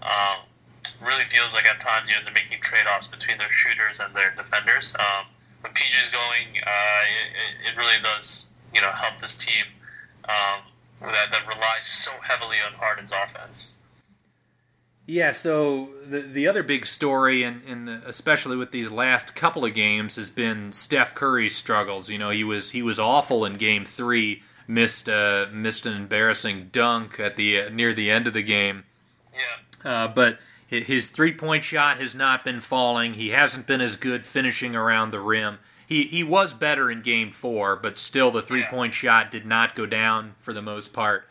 um, 0.03 0.45
really 1.07 1.25
feels 1.25 1.55
like 1.55 1.65
at 1.65 1.81
times 1.81 2.09
you 2.09 2.15
know 2.15 2.21
they're 2.25 2.35
making 2.35 2.61
trade 2.61 2.87
offs 2.87 3.07
between 3.07 3.39
their 3.39 3.51
shooters 3.51 4.01
and 4.01 4.15
their 4.15 4.35
defenders. 4.37 4.95
Um, 4.99 5.27
when 5.61 5.73
PJ 5.73 6.01
is 6.01 6.09
going, 6.09 6.47
uh, 6.65 7.03
it, 7.67 7.73
it, 7.73 7.77
really 7.77 8.01
does 8.03 8.49
you 8.75 8.81
know 8.81 8.91
help 8.91 9.19
this 9.21 9.37
team 9.37 9.65
um, 10.29 10.63
that 11.01 11.31
that 11.31 11.47
relies 11.47 11.87
so 11.87 12.13
heavily 12.23 12.57
on 12.65 12.73
Harden's 12.75 13.13
offense. 13.13 13.77
Yeah, 15.07 15.31
so 15.33 15.89
the 16.07 16.21
the 16.21 16.47
other 16.47 16.63
big 16.63 16.85
story, 16.85 17.43
and 17.43 17.63
in, 17.65 17.89
in 17.89 18.03
especially 18.05 18.57
with 18.57 18.73
these 18.73 18.91
last 18.91 19.35
couple 19.35 19.65
of 19.65 19.73
games, 19.73 20.17
has 20.17 20.31
been 20.31 20.73
Steph 20.73 21.15
Curry's 21.15 21.57
struggles. 21.57 22.11
You 22.11 22.19
know, 22.19 22.31
he 22.31 22.45
was 22.45 22.73
he 22.73 22.83
was 22.83 22.99
awful 22.99 23.45
in 23.45 23.55
Game 23.55 23.85
Three 23.85 24.43
missed 24.69 25.09
uh, 25.09 25.47
missed 25.51 25.87
an 25.87 25.95
embarrassing 25.95 26.69
dunk 26.71 27.19
at 27.19 27.37
the 27.37 27.63
uh, 27.63 27.69
near 27.71 27.93
the 27.93 28.11
end 28.11 28.27
of 28.27 28.35
the 28.35 28.43
game. 28.43 28.85
Yeah. 29.35 30.05
Uh, 30.05 30.09
but 30.09 30.39
his 30.69 31.09
three 31.09 31.33
point 31.33 31.65
shot 31.65 31.99
has 31.99 32.15
not 32.15 32.45
been 32.45 32.61
falling. 32.61 33.15
He 33.15 33.31
hasn't 33.31 33.67
been 33.67 33.81
as 33.81 33.97
good 33.97 34.25
finishing 34.25 34.77
around 34.77 35.11
the 35.11 35.21
rim. 35.21 35.59
He 35.87 36.03
he 36.03 36.23
was 36.23 36.53
better 36.53 36.91
in 36.91 37.01
game 37.01 37.31
four, 37.31 37.75
but 37.75 37.99
still 37.99 38.31
the 38.31 38.43
three 38.43 38.65
point 38.65 38.93
yeah. 38.93 39.23
shot 39.23 39.31
did 39.31 39.47
not 39.47 39.75
go 39.75 39.87
down 39.87 40.35
for 40.39 40.53
the 40.53 40.61
most 40.61 40.93
part. 40.93 41.27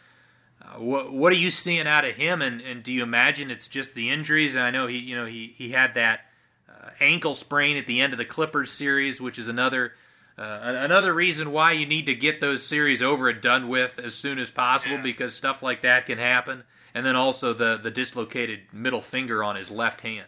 Uh, 0.59 0.79
what 0.79 1.13
what 1.13 1.31
are 1.31 1.35
you 1.35 1.51
seeing 1.51 1.87
out 1.87 2.03
of 2.03 2.15
him? 2.15 2.41
And, 2.41 2.59
and 2.61 2.81
do 2.81 2.91
you 2.91 3.03
imagine 3.03 3.51
it's 3.51 3.67
just 3.67 3.93
the 3.93 4.09
injuries? 4.09 4.57
I 4.57 4.71
know 4.71 4.87
he 4.87 4.97
you 4.97 5.15
know 5.15 5.25
he 5.25 5.53
he 5.55 5.71
had 5.71 5.93
that 5.93 6.21
uh, 6.67 6.89
ankle 6.99 7.35
sprain 7.35 7.77
at 7.77 7.85
the 7.85 8.01
end 8.01 8.13
of 8.13 8.17
the 8.17 8.25
Clippers 8.25 8.71
series, 8.71 9.21
which 9.21 9.37
is 9.37 9.47
another 9.47 9.93
uh, 10.37 10.59
another 10.61 11.13
reason 11.13 11.51
why 11.51 11.71
you 11.71 11.85
need 11.85 12.05
to 12.05 12.13
get 12.13 12.39
those 12.39 12.63
series 12.65 13.01
over 13.01 13.27
and 13.29 13.41
done 13.41 13.67
with 13.67 13.99
as 13.99 14.13
soon 14.13 14.37
as 14.37 14.51
possible 14.51 14.97
yeah. 14.97 15.01
because 15.01 15.33
stuff 15.33 15.63
like 15.63 15.81
that 15.81 16.05
can 16.05 16.19
happen. 16.19 16.63
And 16.93 17.05
then 17.05 17.15
also 17.15 17.53
the, 17.53 17.79
the 17.81 17.91
dislocated 17.91 18.61
middle 18.71 19.01
finger 19.01 19.43
on 19.43 19.55
his 19.55 19.71
left 19.71 20.01
hand. 20.01 20.27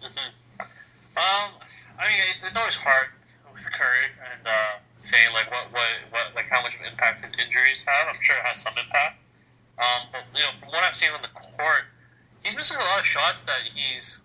Mm-hmm. 0.00 0.60
Um, 1.18 1.50
I 1.98 2.06
mean, 2.06 2.20
it's, 2.32 2.44
it's 2.44 2.56
always 2.56 2.76
hard 2.76 3.08
with 3.52 3.72
Curry 3.72 4.06
and 4.32 4.46
uh, 4.46 4.78
saying 5.00 5.32
like 5.34 5.50
what, 5.50 5.72
what 5.72 5.90
what 6.10 6.34
like 6.34 6.46
how 6.48 6.62
much 6.62 6.74
of 6.74 6.80
impact 6.88 7.22
his 7.22 7.32
injuries 7.44 7.84
have. 7.86 8.06
I'm 8.06 8.22
sure 8.22 8.36
it 8.36 8.44
has 8.44 8.62
some 8.62 8.74
impact. 8.78 9.18
Um, 9.78 10.08
but 10.12 10.22
you 10.34 10.42
know, 10.42 10.50
from 10.60 10.68
what 10.68 10.84
I've 10.84 10.94
seen 10.96 11.10
on 11.14 11.22
the 11.22 11.28
court, 11.28 11.90
he's 12.44 12.56
missing 12.56 12.78
a 12.80 12.84
lot 12.84 13.00
of 13.00 13.06
shots 13.06 13.42
that 13.44 13.58
he's 13.74 14.22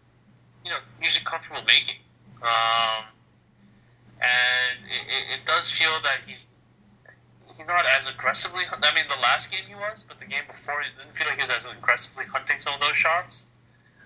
you 0.64 0.70
know 0.70 0.78
usually 1.02 1.26
comfortable 1.26 1.61
making. 1.65 1.98
Um, 2.44 3.12
and 4.24 4.80
it, 4.88 5.40
it, 5.40 5.45
does 5.45 5.70
feel 5.70 5.91
that 6.04 6.24
he's 6.26 6.48
he's 7.48 7.68
not 7.68 7.86
as 7.86 8.08
aggressively. 8.08 8.64
I 8.72 8.95
mean, 8.95 9.06
the 9.10 9.22
last 9.22 9.52
game 9.52 9.64
he 9.68 9.76
was, 9.76 10.06
but 10.08 10.18
the 10.18 10.26
game 10.26 10.48
before, 10.48 10.82
it 10.82 10.88
didn't 10.98 11.16
feel 11.16 11.28
like 11.28 11.36
he 11.36 11.44
was 11.44 11.52
as 11.52 11.68
aggressively 11.68 12.26
hunting 12.26 12.60
some 12.60 12.74
of 12.74 12.80
those 12.80 12.95
shots. 12.95 13.48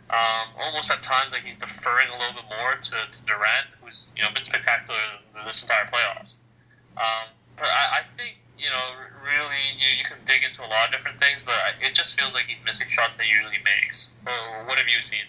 Um, 0.09 0.55
almost 0.59 0.91
at 0.91 1.01
times, 1.01 1.33
like 1.33 1.43
he's 1.43 1.57
deferring 1.57 2.09
a 2.09 2.17
little 2.17 2.33
bit 2.33 2.49
more 2.49 2.75
to, 2.75 2.95
to 3.11 3.25
Durant, 3.25 3.67
who's 3.81 4.09
you 4.15 4.23
know 4.23 4.29
been 4.33 4.43
spectacular 4.43 4.97
this 5.45 5.63
entire 5.63 5.85
playoffs. 5.85 6.37
Um, 6.97 7.29
but 7.55 7.67
I, 7.67 7.99
I, 7.99 8.17
think 8.17 8.37
you 8.57 8.69
know, 8.69 8.85
really, 9.23 9.61
you, 9.77 9.97
you 9.99 10.03
can 10.03 10.17
dig 10.25 10.43
into 10.43 10.61
a 10.61 10.69
lot 10.69 10.87
of 10.87 10.91
different 10.91 11.19
things, 11.19 11.43
but 11.45 11.55
it 11.81 11.93
just 11.93 12.19
feels 12.19 12.33
like 12.33 12.45
he's 12.45 12.63
missing 12.65 12.87
shots 12.89 13.17
that 13.17 13.25
he 13.25 13.33
usually 13.33 13.59
makes. 13.63 14.11
what 14.65 14.77
have 14.77 14.87
you 14.87 15.03
seen? 15.03 15.27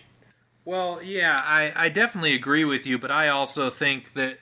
Well, 0.65 1.03
yeah, 1.03 1.43
I, 1.45 1.73
I 1.75 1.89
definitely 1.89 2.35
agree 2.35 2.65
with 2.65 2.87
you, 2.87 2.99
but 2.99 3.11
I 3.11 3.29
also 3.29 3.71
think 3.71 4.15
that 4.15 4.39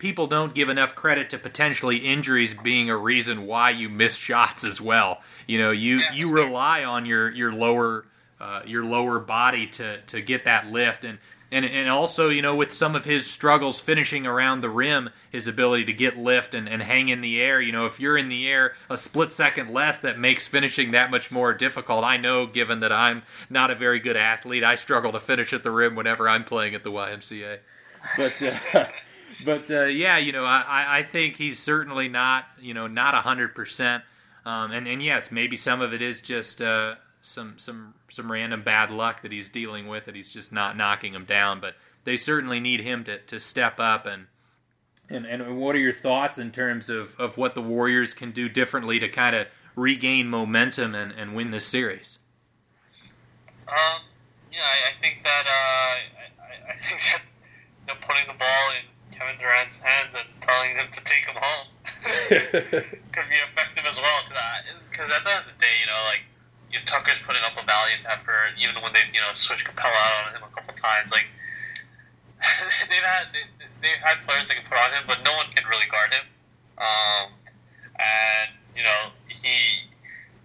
people 0.00 0.26
don't 0.26 0.54
give 0.54 0.68
enough 0.68 0.96
credit 0.96 1.30
to 1.30 1.38
potentially 1.38 1.98
injuries 1.98 2.54
being 2.54 2.90
a 2.90 2.96
reason 2.96 3.46
why 3.46 3.70
you 3.70 3.88
miss 3.88 4.16
shots 4.16 4.64
as 4.64 4.80
well. 4.80 5.22
You 5.46 5.58
know, 5.58 5.70
you 5.70 5.98
Yeah, 5.98 6.12
you 6.14 6.34
rely 6.34 6.82
on 6.82 7.06
your 7.06 7.30
your 7.30 7.52
lower 7.52 8.06
uh, 8.40 8.62
your 8.66 8.84
lower 8.84 9.20
body 9.20 9.68
to 9.68 10.00
to 10.00 10.20
get 10.20 10.44
that 10.46 10.72
lift 10.72 11.04
and. 11.04 11.18
And, 11.52 11.64
and 11.64 11.88
also, 11.88 12.28
you 12.28 12.42
know, 12.42 12.54
with 12.54 12.72
some 12.72 12.94
of 12.94 13.04
his 13.04 13.28
struggles 13.28 13.80
finishing 13.80 14.24
around 14.24 14.60
the 14.60 14.70
rim, 14.70 15.10
his 15.32 15.48
ability 15.48 15.84
to 15.86 15.92
get 15.92 16.16
lift 16.16 16.54
and, 16.54 16.68
and 16.68 16.80
hang 16.80 17.08
in 17.08 17.22
the 17.22 17.42
air, 17.42 17.60
you 17.60 17.72
know, 17.72 17.86
if 17.86 17.98
you're 17.98 18.16
in 18.16 18.28
the 18.28 18.48
air 18.48 18.74
a 18.88 18.96
split 18.96 19.32
second 19.32 19.68
less, 19.68 19.98
that 19.98 20.16
makes 20.16 20.46
finishing 20.46 20.92
that 20.92 21.10
much 21.10 21.32
more 21.32 21.52
difficult. 21.52 22.04
I 22.04 22.18
know, 22.18 22.46
given 22.46 22.78
that 22.78 22.92
I'm 22.92 23.24
not 23.50 23.72
a 23.72 23.74
very 23.74 23.98
good 23.98 24.16
athlete, 24.16 24.62
I 24.62 24.76
struggle 24.76 25.10
to 25.10 25.18
finish 25.18 25.52
at 25.52 25.64
the 25.64 25.72
rim 25.72 25.96
whenever 25.96 26.28
I'm 26.28 26.44
playing 26.44 26.76
at 26.76 26.84
the 26.84 26.92
YMCA. 26.92 27.58
But 28.16 28.42
uh, 28.72 28.84
but 29.44 29.70
uh, 29.70 29.84
yeah, 29.84 30.18
you 30.18 30.32
know, 30.32 30.44
I, 30.44 30.86
I 30.98 31.02
think 31.02 31.36
he's 31.36 31.58
certainly 31.58 32.08
not 32.08 32.46
you 32.60 32.74
know 32.74 32.86
not 32.86 33.14
hundred 33.14 33.54
percent. 33.54 34.04
Um, 34.44 34.72
and 34.72 34.88
and 34.88 35.02
yes, 35.02 35.30
maybe 35.30 35.56
some 35.56 35.80
of 35.80 35.92
it 35.92 36.02
is 36.02 36.20
just 36.20 36.62
uh, 36.62 36.96
some 37.20 37.58
some 37.58 37.94
some 38.08 38.30
random 38.30 38.62
bad 38.62 38.90
luck 38.90 39.22
that 39.22 39.32
he's 39.32 39.48
dealing 39.48 39.86
with 39.86 40.06
that 40.06 40.14
he's 40.14 40.30
just 40.30 40.52
not 40.52 40.76
knocking 40.76 41.14
him 41.14 41.24
down. 41.24 41.60
But 41.60 41.76
they 42.04 42.16
certainly 42.16 42.60
need 42.60 42.80
him 42.80 43.04
to, 43.04 43.18
to 43.18 43.40
step 43.40 43.78
up 43.78 44.06
and. 44.06 44.26
And, 45.12 45.26
and 45.26 45.58
what 45.58 45.74
are 45.74 45.80
your 45.80 45.92
thoughts 45.92 46.38
in 46.38 46.52
terms 46.52 46.88
of, 46.88 47.18
of 47.18 47.36
what 47.36 47.56
the 47.56 47.60
Warriors 47.60 48.14
can 48.14 48.30
do 48.30 48.48
differently 48.48 49.00
to 49.00 49.08
kind 49.08 49.34
of 49.34 49.48
regain 49.74 50.28
momentum 50.28 50.94
and, 50.94 51.10
and 51.10 51.34
win 51.34 51.50
this 51.50 51.66
series? 51.66 52.20
Um, 53.66 54.02
yeah, 54.52 54.60
I, 54.62 54.90
I 54.90 55.00
think 55.00 55.24
that 55.24 55.46
uh, 55.46 55.50
I, 55.50 56.72
I 56.74 56.76
think 56.78 57.00
that 57.00 57.22
you 57.80 57.86
know, 57.88 57.94
putting 58.06 58.26
the 58.28 58.38
ball 58.38 58.70
in 58.70 58.89
Kevin 59.20 59.36
Durant's 59.36 59.78
hands 59.78 60.16
and 60.16 60.24
telling 60.40 60.72
him 60.80 60.88
to 60.88 61.04
take 61.04 61.28
him 61.28 61.36
home 61.36 61.68
could 63.12 63.28
be 63.28 63.36
effective 63.52 63.84
as 63.84 64.00
well. 64.00 64.24
Because 64.88 65.12
at 65.12 65.20
the 65.20 65.30
end 65.30 65.44
of 65.44 65.52
the 65.52 65.60
day, 65.60 65.76
you 65.76 65.86
know, 65.86 66.00
like 66.08 66.24
you 66.72 66.80
know, 66.80 66.84
Tucker's 66.88 67.20
putting 67.20 67.44
up 67.44 67.52
a 67.60 67.64
valiant 67.68 68.08
effort, 68.08 68.56
even 68.56 68.80
when 68.80 68.96
they've 68.96 69.12
you 69.12 69.20
know 69.20 69.28
switched 69.36 69.68
Capela 69.68 69.92
out 69.92 70.32
on 70.32 70.40
him 70.40 70.42
a 70.48 70.52
couple 70.56 70.72
times. 70.72 71.12
Like 71.12 71.28
they've 72.88 73.04
had 73.04 73.28
they, 73.36 73.44
they've 73.84 74.00
had 74.00 74.24
players 74.24 74.48
that 74.48 74.56
can 74.56 74.64
put 74.64 74.80
on 74.80 74.88
him, 74.96 75.04
but 75.04 75.20
no 75.20 75.36
one 75.36 75.52
can 75.52 75.68
really 75.68 75.86
guard 75.92 76.16
him. 76.16 76.24
Um, 76.80 77.36
and 78.00 78.56
you 78.72 78.82
know 78.82 79.12
he 79.28 79.84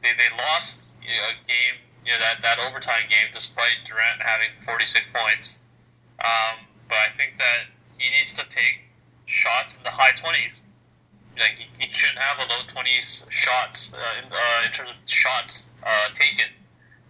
they, 0.04 0.12
they 0.20 0.28
lost 0.36 1.00
you 1.00 1.16
know, 1.16 1.32
a 1.32 1.38
game 1.48 1.80
you 2.04 2.12
know 2.12 2.20
that, 2.20 2.44
that 2.44 2.60
overtime 2.60 3.08
game 3.08 3.32
despite 3.32 3.88
Durant 3.88 4.20
having 4.20 4.52
46 4.60 5.08
points. 5.16 5.64
Um, 6.20 6.68
but 6.92 7.00
I 7.00 7.16
think 7.16 7.40
that 7.40 7.72
he 7.98 8.10
needs 8.18 8.34
to 8.34 8.48
take 8.50 8.80
shots 9.26 9.78
in 9.78 9.84
the 9.84 9.92
high 9.92 10.12
20s. 10.12 10.62
Like 11.38 11.60
he, 11.60 11.68
he 11.80 11.92
shouldn't 11.92 12.20
have 12.20 12.38
a 12.40 12.52
low 12.52 12.62
20s 12.68 13.30
shots 13.30 13.94
uh, 13.94 13.98
in, 14.24 14.32
uh, 14.32 14.66
in 14.66 14.72
terms 14.72 14.90
of 14.92 14.96
shots 15.10 15.70
uh, 15.86 16.10
taken. 16.14 16.46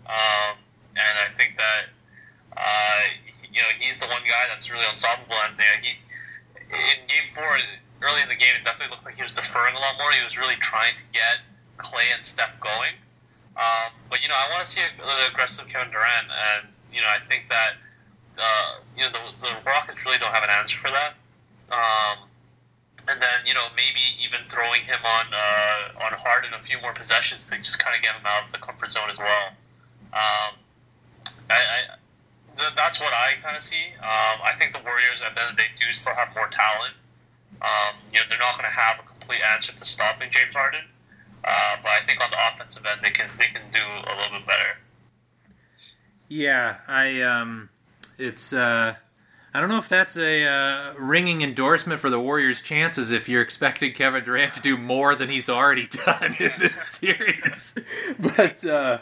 Um, 0.08 0.58
and 0.96 1.16
I 1.20 1.34
think 1.38 1.58
that 1.58 1.84
uh, 2.58 3.02
he- 3.42 3.56
you 3.56 3.62
know 3.62 3.70
he's 3.80 3.98
the 3.98 4.08
one 4.08 4.22
guy 4.28 4.46
that's 4.50 4.72
really 4.72 4.86
unstoppable. 4.90 5.36
And 5.48 5.58
there, 5.58 5.78
he 5.82 5.96
in 6.72 7.06
game 7.08 7.30
four, 7.34 7.58
early 8.02 8.22
in 8.22 8.30
the 8.30 8.36
game, 8.36 8.56
it 8.60 8.64
definitely 8.66 8.92
looked 8.92 9.06
like 9.06 9.16
he 9.16 9.22
was 9.22 9.32
deferring 9.32 9.76
a 9.76 9.80
lot 9.80 9.98
more. 9.98 10.12
He 10.12 10.24
was 10.24 10.38
really 10.38 10.56
trying 10.58 10.96
to 10.96 11.04
get 11.14 11.40
Klay 11.78 12.10
and 12.16 12.26
Steph 12.26 12.60
going. 12.60 12.94
Um, 13.56 13.94
but 14.10 14.22
you 14.22 14.28
know, 14.28 14.36
I 14.36 14.52
want 14.52 14.66
to 14.66 14.70
see 14.70 14.82
a, 14.82 14.90
an 14.90 15.32
aggressive 15.32 15.68
Kevin 15.68 15.92
Durant, 15.92 16.28
and 16.28 16.68
you 16.92 17.02
know, 17.02 17.08
I 17.08 17.20
think 17.28 17.48
that 17.50 17.74
uh, 18.38 18.80
you 18.98 19.04
know 19.04 19.12
the, 19.12 19.48
the 19.48 19.54
Rockets 19.66 20.06
really 20.06 20.18
don't 20.18 20.32
have 20.32 20.44
an 20.44 20.50
answer 20.50 20.78
for 20.78 20.92
that. 20.92 21.14
Um, 21.72 22.30
and 23.08 23.22
then 23.22 23.46
you 23.46 23.54
know 23.54 23.66
maybe 23.76 24.02
even 24.24 24.42
throwing 24.50 24.84
him 24.84 25.00
on 25.04 25.26
uh, 25.34 26.06
on 26.06 26.14
Harden 26.14 26.54
a 26.54 26.60
few 26.60 26.80
more 26.82 26.94
possessions 26.94 27.50
to 27.50 27.58
just 27.58 27.80
kind 27.80 27.96
of 27.96 28.02
get 28.02 28.16
him 28.16 28.26
out 28.26 28.46
of 28.46 28.52
the 28.52 28.58
comfort 28.58 28.92
zone 28.92 29.10
as 29.10 29.18
well. 29.18 29.48
Um, 30.14 30.52
I, 31.50 31.58
I 31.58 31.80
th- 32.58 32.74
that's 32.76 33.02
what 33.02 33.14
I 33.14 33.34
kind 33.44 33.56
of 33.56 33.64
see. 33.64 33.86
Um, 34.00 34.42
I 34.44 34.54
think 34.58 34.74
the 34.74 34.80
Warriors 34.80 35.22
at 35.22 35.36
the 35.36 35.42
end 35.42 35.50
of 35.52 35.56
the 35.56 35.62
day 35.64 35.70
do 35.76 35.92
still 35.92 36.16
have 36.16 36.34
more 36.36 36.48
talent. 36.48 36.94
Um, 37.62 37.96
you 38.12 38.20
know 38.20 38.26
they're 38.30 38.40
not 38.40 38.58
going 38.58 38.70
to 38.70 38.76
have 38.76 39.00
a 39.00 39.04
complete 39.04 39.42
answer 39.42 39.72
to 39.72 39.86
stopping 39.86 40.30
James 40.32 40.56
Harden. 40.56 40.84
Uh, 41.44 41.78
but 41.84 41.90
I 41.90 42.04
think 42.06 42.22
on 42.24 42.32
the 42.32 42.38
offensive 42.52 42.86
end, 42.86 43.02
they 43.04 43.12
can 43.12 43.30
they 43.38 43.46
can 43.46 43.62
do 43.72 43.80
a 43.80 44.14
little 44.18 44.40
bit 44.40 44.48
better. 44.48 44.78
Yeah, 46.28 46.78
I 46.88 47.22
um, 47.22 47.70
it's 48.18 48.54
uh, 48.54 48.96
I 49.56 49.62
don't 49.62 49.70
know 49.70 49.78
if 49.78 49.88
that's 49.88 50.18
a 50.18 50.46
uh, 50.46 50.94
ringing 51.00 51.42
endorsement 51.42 52.02
for 52.02 52.10
the 52.10 52.20
Warriors' 52.20 52.62
chances 52.62 53.10
if 53.10 53.30
you're 53.30 53.42
expecting 53.42 53.94
Kevin 53.94 54.26
Durant 54.26 54.54
to 54.56 54.60
do 54.60 54.76
more 54.76 55.16
than 55.16 55.30
he's 55.30 55.48
already 55.48 55.88
done 56.06 56.36
in 56.42 56.52
this 56.60 56.82
series. 57.00 57.74
but 58.20 58.66
uh, 58.66 59.00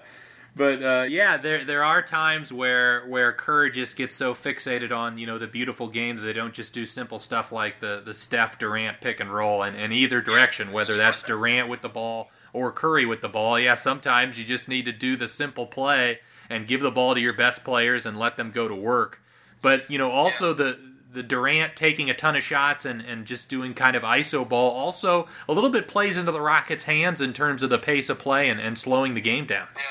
but 0.56 0.84
uh, 0.84 1.06
yeah, 1.10 1.38
there 1.38 1.64
there 1.64 1.84
are 1.84 2.04
times 2.04 2.54
where 2.54 3.04
where 3.08 3.34
Kerr 3.34 3.70
just 3.70 3.96
gets 3.96 4.16
so 4.16 4.36
fixated 4.36 4.96
on 4.96 5.18
you 5.18 5.26
know 5.26 5.40
the 5.40 5.48
beautiful 5.48 5.88
game 5.88 6.18
that 6.18 6.22
they 6.22 6.34
don't 6.34 6.54
just 6.54 6.72
do 6.72 6.86
simple 6.86 7.18
stuff 7.18 7.52
like 7.52 7.80
the 7.80 8.04
the 8.06 8.14
Steph 8.14 8.60
Durant 8.60 9.02
pick 9.02 9.20
and 9.20 9.34
roll 9.34 9.64
and 9.64 9.76
in 9.76 9.92
either 9.92 10.22
direction, 10.22 10.72
whether 10.72 10.96
that's 10.96 11.24
Durant 11.24 11.68
with 11.68 11.82
the 11.82 11.90
ball 11.90 12.30
or 12.54 12.72
Curry 12.72 13.08
with 13.08 13.22
the 13.22 13.30
ball. 13.30 13.60
Yeah, 13.60 13.74
sometimes 13.74 14.38
you 14.38 14.46
just 14.46 14.70
need 14.70 14.86
to 14.86 14.92
do 14.92 15.16
the 15.16 15.28
simple 15.28 15.66
play 15.66 16.20
and 16.54 16.68
give 16.68 16.82
the 16.82 16.92
ball 16.92 17.14
to 17.16 17.20
your 17.20 17.34
best 17.34 17.64
players 17.64 18.06
and 18.06 18.18
let 18.18 18.38
them 18.38 18.52
go 18.52 18.68
to 18.68 18.76
work. 18.76 19.22
But 19.62 19.90
you 19.90 19.98
know, 19.98 20.10
also 20.12 20.54
the 20.54 20.78
the 21.12 21.22
Durant 21.24 21.76
taking 21.76 22.10
a 22.10 22.14
ton 22.16 22.36
of 22.36 22.44
shots 22.44 22.86
and, 22.86 23.02
and 23.02 23.26
just 23.28 23.48
doing 23.48 23.76
kind 23.76 23.96
of 23.96 24.02
ISO 24.02 24.48
ball 24.50 24.72
also 24.72 25.28
a 25.48 25.54
little 25.54 25.70
bit 25.70 25.88
plays 25.88 26.18
into 26.18 26.32
the 26.32 26.42
Rockets' 26.42 26.86
hands 26.86 27.22
in 27.22 27.34
terms 27.34 27.62
of 27.62 27.70
the 27.70 27.78
pace 27.78 28.10
of 28.10 28.18
play 28.18 28.50
and, 28.50 28.60
and 28.60 28.80
slowing 28.80 29.14
the 29.14 29.22
game 29.22 29.46
down. 29.46 29.68
Yeah, 29.76 29.82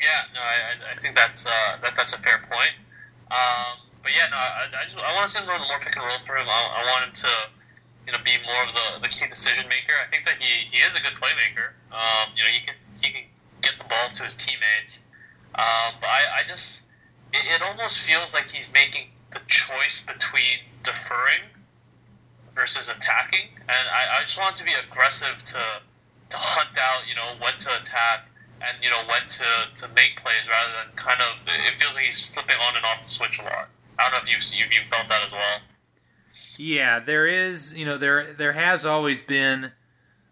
yeah, 0.00 0.22
no, 0.34 0.40
I, 0.40 0.44
I- 0.44 0.92
I 0.92 0.94
think 0.98 1.14
that's 1.14 1.46
uh, 1.46 1.78
that 1.82 1.94
that's 1.96 2.12
a 2.12 2.18
fair 2.18 2.38
point. 2.50 2.72
Um, 3.30 3.78
but 4.02 4.12
yeah, 4.14 4.28
no, 4.30 4.36
I, 4.36 4.66
I, 4.80 4.84
just, 4.84 4.96
I 4.98 5.14
want 5.14 5.28
to 5.28 5.34
see 5.34 5.40
him 5.40 5.48
run 5.48 5.60
more 5.68 5.78
pick 5.80 5.96
and 5.96 6.04
roll 6.04 6.18
for 6.26 6.36
him. 6.36 6.46
I, 6.48 6.82
I 6.82 6.90
want 6.90 7.04
him 7.06 7.12
to, 7.26 7.32
you 8.06 8.12
know, 8.12 8.18
be 8.24 8.38
more 8.46 8.62
of 8.66 8.70
the, 8.74 9.02
the 9.02 9.08
key 9.08 9.26
decision 9.28 9.66
maker. 9.68 9.94
I 10.04 10.08
think 10.08 10.24
that 10.24 10.34
he, 10.38 10.66
he 10.70 10.78
is 10.82 10.94
a 10.96 11.00
good 11.00 11.14
playmaker. 11.14 11.74
Um, 11.94 12.30
you 12.36 12.42
know, 12.44 12.50
he 12.50 12.60
can 12.66 12.74
he 13.02 13.10
can 13.12 13.22
get 13.62 13.74
the 13.78 13.84
ball 13.84 14.08
to 14.14 14.22
his 14.24 14.34
teammates. 14.34 15.02
Um, 15.56 15.94
but 16.00 16.08
I, 16.08 16.40
I 16.40 16.48
just 16.48 16.84
it, 17.32 17.44
it 17.54 17.62
almost 17.62 17.98
feels 17.98 18.34
like 18.34 18.50
he's 18.50 18.72
making 18.72 19.08
the 19.32 19.40
choice 19.48 20.06
between 20.06 20.60
deferring 20.82 21.42
versus 22.54 22.88
attacking, 22.88 23.48
and 23.68 23.88
I, 23.88 24.18
I 24.18 24.22
just 24.22 24.38
want 24.38 24.56
to 24.56 24.64
be 24.64 24.72
aggressive 24.72 25.44
to 25.46 25.62
to 26.28 26.36
hunt 26.36 26.78
out, 26.78 27.08
you 27.08 27.14
know, 27.14 27.34
when 27.40 27.56
to 27.58 27.78
attack 27.78 28.28
and 28.60 28.76
you 28.82 28.90
know 28.90 29.02
when 29.08 29.28
to, 29.28 29.44
to 29.74 29.88
make 29.94 30.16
plays 30.16 30.48
rather 30.48 30.72
than 30.72 30.96
kind 30.96 31.20
of 31.20 31.46
it 31.46 31.74
feels 31.74 31.94
like 31.94 32.04
he's 32.04 32.16
slipping 32.16 32.56
on 32.56 32.76
and 32.76 32.84
off 32.84 33.02
the 33.02 33.08
switch 33.08 33.38
a 33.38 33.42
lot. 33.42 33.68
I 33.98 34.04
don't 34.04 34.12
know 34.12 34.18
if 34.18 34.30
you've 34.30 34.58
you've, 34.58 34.72
you've 34.72 34.86
felt 34.86 35.08
that 35.08 35.24
as 35.26 35.32
well. 35.32 35.58
Yeah, 36.58 37.00
there 37.00 37.26
is, 37.26 37.76
you 37.76 37.84
know, 37.84 37.98
there 37.98 38.32
there 38.32 38.52
has 38.52 38.86
always 38.86 39.22
been 39.22 39.72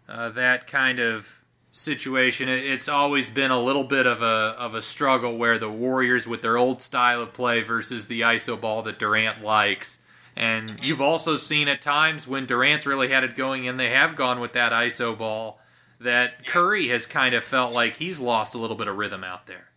uh, 0.09 0.29
that 0.29 0.67
kind 0.67 0.99
of 0.99 1.41
situation. 1.75 2.47
It, 2.47 2.63
it's 2.63 2.87
always 2.87 3.29
been 3.29 3.51
a 3.51 3.61
little 3.61 3.83
bit 3.83 4.07
of 4.07 4.21
a 4.21 4.55
of 4.57 4.73
a 4.73 4.81
struggle 4.81 5.37
where 5.37 5.59
the 5.59 5.69
Warriors 5.69 6.25
with 6.25 6.41
their 6.41 6.57
old 6.57 6.81
style 6.81 7.21
of 7.21 7.33
play 7.33 7.61
versus 7.61 8.05
the 8.05 8.21
iso 8.21 8.59
ball 8.59 8.81
that 8.83 8.97
Durant 8.97 9.43
likes. 9.43 9.99
And 10.37 10.79
you've 10.81 11.01
also 11.01 11.35
seen 11.35 11.67
at 11.67 11.81
times 11.81 12.27
when 12.27 12.45
Durant's 12.45 12.85
really 12.85 13.09
had 13.09 13.23
it 13.23 13.35
going 13.35 13.67
and 13.67 13.79
they 13.79 13.89
have 13.89 14.15
gone 14.15 14.39
with 14.39 14.53
that 14.53 14.71
iso 14.71 15.17
ball 15.17 15.59
that 15.99 16.45
Curry 16.45 16.87
has 16.87 17.05
kind 17.05 17.35
of 17.35 17.43
felt 17.43 17.73
like 17.73 17.95
he's 17.95 18.19
lost 18.19 18.53
a 18.53 18.57
little 18.57 18.75
bit 18.75 18.87
of 18.87 18.97
rhythm 18.97 19.23
out 19.23 19.47
there. 19.47 19.69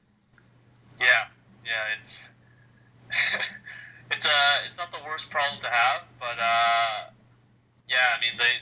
Yeah, 1.01 1.27
yeah, 1.65 1.99
it's 1.99 2.33
it's 4.11 4.27
uh 4.27 4.57
it's 4.67 4.79
not 4.79 4.91
the 4.93 4.99
worst 5.05 5.31
problem 5.31 5.61
to 5.61 5.69
have, 5.69 6.03
but 6.21 6.39
uh, 6.39 7.11
yeah, 7.89 8.17
I 8.17 8.21
mean 8.21 8.39
they. 8.39 8.53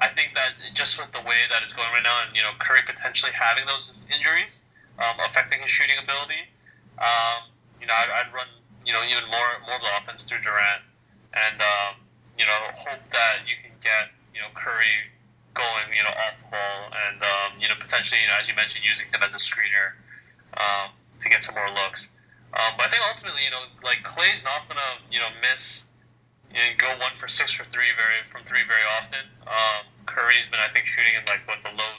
I 0.00 0.08
think 0.08 0.34
that 0.34 0.54
just 0.74 1.00
with 1.00 1.10
the 1.12 1.22
way 1.26 1.46
that 1.50 1.62
it's 1.62 1.74
going 1.74 1.88
right 1.92 2.02
now, 2.02 2.22
and 2.26 2.34
you 2.36 2.42
know 2.42 2.52
Curry 2.58 2.82
potentially 2.86 3.32
having 3.32 3.66
those 3.66 3.98
injuries 4.14 4.64
um, 4.98 5.18
affecting 5.26 5.60
his 5.60 5.70
shooting 5.70 5.96
ability, 6.02 6.46
um, 6.98 7.50
you 7.80 7.86
know 7.86 7.94
I'd, 7.94 8.10
I'd 8.10 8.30
run 8.32 8.46
you 8.86 8.92
know 8.92 9.02
even 9.04 9.26
more 9.30 9.58
more 9.66 9.76
of 9.76 9.82
the 9.82 9.92
offense 9.98 10.24
through 10.24 10.40
Durant, 10.42 10.82
and 11.34 11.58
um, 11.60 11.98
you 12.38 12.46
know 12.46 12.58
hope 12.74 13.02
that 13.10 13.42
you 13.46 13.58
can 13.62 13.74
get 13.82 14.14
you 14.34 14.40
know 14.40 14.48
Curry 14.54 15.10
going 15.54 15.90
you 15.90 16.02
know 16.02 16.14
off 16.14 16.38
the 16.38 16.50
ball, 16.50 16.78
and 17.08 17.18
um, 17.22 17.58
you 17.58 17.66
know 17.66 17.74
potentially 17.78 18.20
you 18.22 18.28
know 18.28 18.38
as 18.38 18.48
you 18.48 18.54
mentioned 18.54 18.86
using 18.86 19.06
him 19.10 19.22
as 19.22 19.34
a 19.34 19.42
screener 19.42 19.98
um, 20.56 20.94
to 21.20 21.28
get 21.28 21.42
some 21.42 21.54
more 21.54 21.70
looks. 21.74 22.10
Um, 22.54 22.72
but 22.76 22.86
I 22.86 22.88
think 22.88 23.02
ultimately, 23.04 23.44
you 23.44 23.50
know, 23.50 23.60
like 23.84 24.02
Klay's 24.02 24.44
not 24.44 24.68
gonna, 24.68 25.04
you 25.12 25.20
know, 25.20 25.28
miss, 25.44 25.84
you 26.54 26.74
go 26.76 26.88
one 26.98 27.12
for 27.14 27.28
six 27.28 27.52
for 27.52 27.64
three 27.64 27.92
very 27.96 28.24
from 28.24 28.44
three 28.44 28.64
very 28.64 28.84
often. 28.96 29.20
Um, 29.46 29.84
Curry's 30.06 30.46
been, 30.48 30.60
I 30.60 30.72
think, 30.72 30.86
shooting 30.86 31.12
in 31.14 31.24
like 31.28 31.44
what 31.44 31.60
the 31.62 31.72
low, 31.76 31.92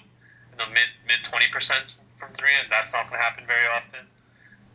the 0.58 0.66
mid 0.74 0.90
mid 1.06 1.22
twenty 1.24 1.48
percent 1.48 2.02
from 2.18 2.34
three, 2.34 2.54
and 2.58 2.70
that's 2.72 2.94
not 2.94 3.10
going 3.10 3.20
to 3.20 3.24
happen 3.24 3.46
very 3.46 3.68
often. 3.70 4.02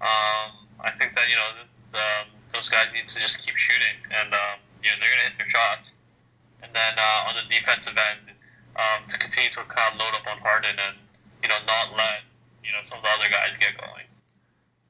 Um, 0.00 0.68
I 0.80 0.90
think 0.94 1.14
that 1.14 1.28
you 1.28 1.36
know 1.36 1.48
the, 1.58 1.98
the, 1.98 2.06
those 2.54 2.68
guys 2.70 2.88
need 2.94 3.08
to 3.08 3.18
just 3.18 3.46
keep 3.46 3.56
shooting, 3.56 3.98
and 4.14 4.32
um, 4.32 4.62
you 4.82 4.90
know 4.90 4.96
they're 5.02 5.10
going 5.10 5.26
to 5.26 5.28
hit 5.34 5.38
their 5.38 5.50
shots. 5.50 5.94
And 6.62 6.70
then 6.72 6.94
uh, 6.96 7.28
on 7.28 7.34
the 7.36 7.44
defensive 7.50 7.98
end, 7.98 8.32
um, 8.78 9.06
to 9.10 9.18
continue 9.18 9.50
to 9.50 9.62
kind 9.68 9.94
of 9.94 10.00
load 10.00 10.14
up 10.14 10.26
on 10.30 10.38
Harden 10.38 10.78
and 10.78 10.96
you 11.42 11.48
know 11.50 11.58
not 11.66 11.92
let 11.98 12.22
you 12.62 12.72
know 12.72 12.82
some 12.82 12.98
of 12.98 13.04
the 13.04 13.10
other 13.10 13.28
guys 13.28 13.58
get 13.58 13.76
going. 13.76 14.06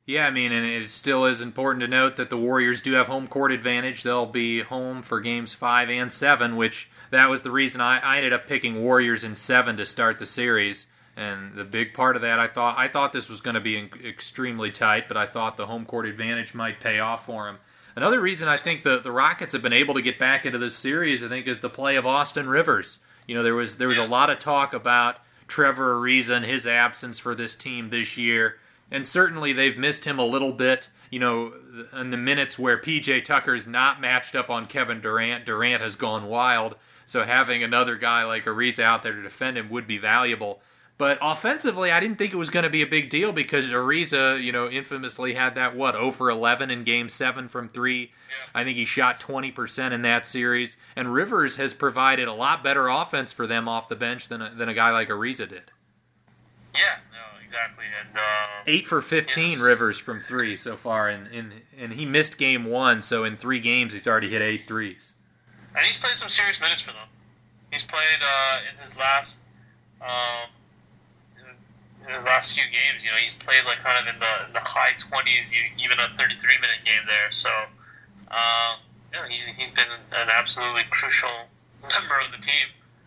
Yeah, 0.06 0.26
I 0.26 0.30
mean, 0.30 0.52
and 0.52 0.66
it 0.66 0.90
still 0.90 1.24
is 1.24 1.40
important 1.40 1.80
to 1.80 1.88
note 1.88 2.16
that 2.16 2.28
the 2.28 2.36
Warriors 2.36 2.82
do 2.82 2.92
have 2.92 3.06
home 3.06 3.26
court 3.26 3.50
advantage. 3.50 4.02
They'll 4.02 4.26
be 4.26 4.60
home 4.60 5.00
for 5.00 5.18
games 5.18 5.54
five 5.54 5.88
and 5.88 6.12
seven, 6.12 6.56
which 6.56 6.90
that 7.10 7.30
was 7.30 7.40
the 7.40 7.50
reason 7.50 7.80
I, 7.80 8.00
I 8.00 8.18
ended 8.18 8.34
up 8.34 8.46
picking 8.46 8.82
Warriors 8.82 9.24
in 9.24 9.34
seven 9.34 9.78
to 9.78 9.86
start 9.86 10.18
the 10.18 10.26
series. 10.26 10.88
And 11.16 11.54
the 11.54 11.64
big 11.64 11.94
part 11.94 12.16
of 12.16 12.22
that, 12.22 12.38
I 12.38 12.48
thought 12.48 12.76
I 12.76 12.88
thought 12.88 13.14
this 13.14 13.30
was 13.30 13.40
going 13.40 13.54
to 13.54 13.60
be 13.60 13.88
extremely 14.04 14.70
tight, 14.70 15.08
but 15.08 15.16
I 15.16 15.24
thought 15.24 15.56
the 15.56 15.66
home 15.66 15.86
court 15.86 16.04
advantage 16.06 16.54
might 16.54 16.80
pay 16.80 16.98
off 16.98 17.24
for 17.24 17.46
them. 17.46 17.58
Another 17.96 18.20
reason 18.20 18.48
I 18.48 18.56
think 18.56 18.82
the, 18.82 18.98
the 18.98 19.12
Rockets 19.12 19.52
have 19.52 19.62
been 19.62 19.72
able 19.72 19.94
to 19.94 20.02
get 20.02 20.18
back 20.18 20.44
into 20.44 20.58
this 20.58 20.74
series, 20.74 21.24
I 21.24 21.28
think, 21.28 21.46
is 21.46 21.60
the 21.60 21.70
play 21.70 21.94
of 21.96 22.04
Austin 22.04 22.48
Rivers. 22.48 22.98
You 23.26 23.36
know, 23.36 23.42
there 23.42 23.54
was 23.54 23.76
there 23.76 23.88
was 23.88 23.96
a 23.96 24.06
lot 24.06 24.28
of 24.28 24.38
talk 24.38 24.74
about 24.74 25.16
Trevor 25.46 25.94
Ariza 25.94 26.36
and 26.36 26.44
his 26.44 26.66
absence 26.66 27.18
for 27.18 27.34
this 27.34 27.56
team 27.56 27.88
this 27.88 28.18
year 28.18 28.56
and 28.90 29.06
certainly 29.06 29.52
they've 29.52 29.78
missed 29.78 30.04
him 30.04 30.18
a 30.18 30.26
little 30.26 30.52
bit. 30.52 30.90
You 31.10 31.20
know, 31.20 31.52
in 31.92 32.10
the 32.10 32.16
minutes 32.16 32.58
where 32.58 32.80
PJ 32.80 33.24
Tucker's 33.24 33.66
not 33.66 34.00
matched 34.00 34.34
up 34.34 34.50
on 34.50 34.66
Kevin 34.66 35.00
Durant, 35.00 35.44
Durant 35.44 35.80
has 35.80 35.94
gone 35.94 36.26
wild. 36.26 36.76
So 37.06 37.24
having 37.24 37.62
another 37.62 37.96
guy 37.96 38.24
like 38.24 38.44
Ariza 38.44 38.82
out 38.82 39.02
there 39.02 39.12
to 39.12 39.22
defend 39.22 39.58
him 39.58 39.68
would 39.70 39.86
be 39.86 39.98
valuable. 39.98 40.60
But 40.96 41.18
offensively, 41.20 41.90
I 41.90 41.98
didn't 41.98 42.18
think 42.18 42.32
it 42.32 42.36
was 42.36 42.50
going 42.50 42.62
to 42.62 42.70
be 42.70 42.82
a 42.82 42.86
big 42.86 43.10
deal 43.10 43.32
because 43.32 43.66
Ariza, 43.70 44.40
you 44.40 44.52
know, 44.52 44.68
infamously 44.68 45.34
had 45.34 45.56
that 45.56 45.74
what 45.74 45.96
oh 45.96 46.04
over 46.04 46.30
11 46.30 46.70
in 46.70 46.84
Game 46.84 47.08
Seven 47.08 47.48
from 47.48 47.68
three. 47.68 48.12
I 48.54 48.62
think 48.62 48.76
he 48.76 48.84
shot 48.84 49.18
20% 49.18 49.90
in 49.90 50.02
that 50.02 50.24
series, 50.24 50.76
and 50.94 51.12
Rivers 51.12 51.56
has 51.56 51.74
provided 51.74 52.28
a 52.28 52.32
lot 52.32 52.62
better 52.62 52.88
offense 52.88 53.32
for 53.32 53.46
them 53.46 53.68
off 53.68 53.88
the 53.88 53.96
bench 53.96 54.28
than 54.28 54.40
a, 54.40 54.50
than 54.50 54.68
a 54.68 54.74
guy 54.74 54.90
like 54.90 55.08
Ariza 55.08 55.48
did. 55.48 55.72
Yeah, 56.74 56.96
exactly. 57.54 57.84
And 58.00 58.16
uh, 58.16 58.62
eight 58.66 58.86
for 58.86 59.00
fifteen 59.00 59.50
yes. 59.50 59.62
Rivers 59.62 59.98
from 59.98 60.20
three 60.20 60.56
so 60.56 60.76
far, 60.76 61.08
and, 61.08 61.28
and 61.32 61.52
and 61.78 61.92
he 61.92 62.04
missed 62.04 62.38
game 62.38 62.64
one, 62.64 63.02
so 63.02 63.24
in 63.24 63.36
three 63.36 63.60
games 63.60 63.92
he's 63.92 64.06
already 64.06 64.30
hit 64.30 64.42
eight 64.42 64.66
threes. 64.66 65.12
And 65.76 65.84
he's 65.86 65.98
played 65.98 66.14
some 66.16 66.28
serious 66.28 66.60
minutes 66.60 66.82
for 66.82 66.92
them. 66.92 67.08
He's 67.72 67.82
played 67.82 68.20
uh, 68.22 68.58
in 68.70 68.82
his 68.82 68.96
last 68.96 69.42
um, 70.00 70.48
in 72.06 72.14
his 72.14 72.24
last 72.24 72.58
few 72.58 72.64
games. 72.64 73.02
You 73.02 73.10
know, 73.10 73.16
he's 73.16 73.34
played 73.34 73.64
like 73.64 73.78
kind 73.78 74.06
of 74.06 74.12
in 74.12 74.20
the 74.20 74.46
in 74.46 74.52
the 74.52 74.60
high 74.60 74.92
twenties, 74.98 75.52
even 75.78 75.98
a 75.98 76.16
thirty 76.16 76.36
three 76.38 76.56
minute 76.60 76.84
game 76.84 77.02
there. 77.06 77.30
So. 77.30 77.50
Um, 78.30 78.80
you 79.12 79.20
know, 79.20 79.26
he's, 79.28 79.46
he's 79.46 79.70
been 79.70 79.86
an 80.10 80.28
absolutely 80.34 80.82
crucial 80.90 81.30
member 81.82 82.18
of 82.18 82.32
the 82.32 82.38
team, 82.38 82.66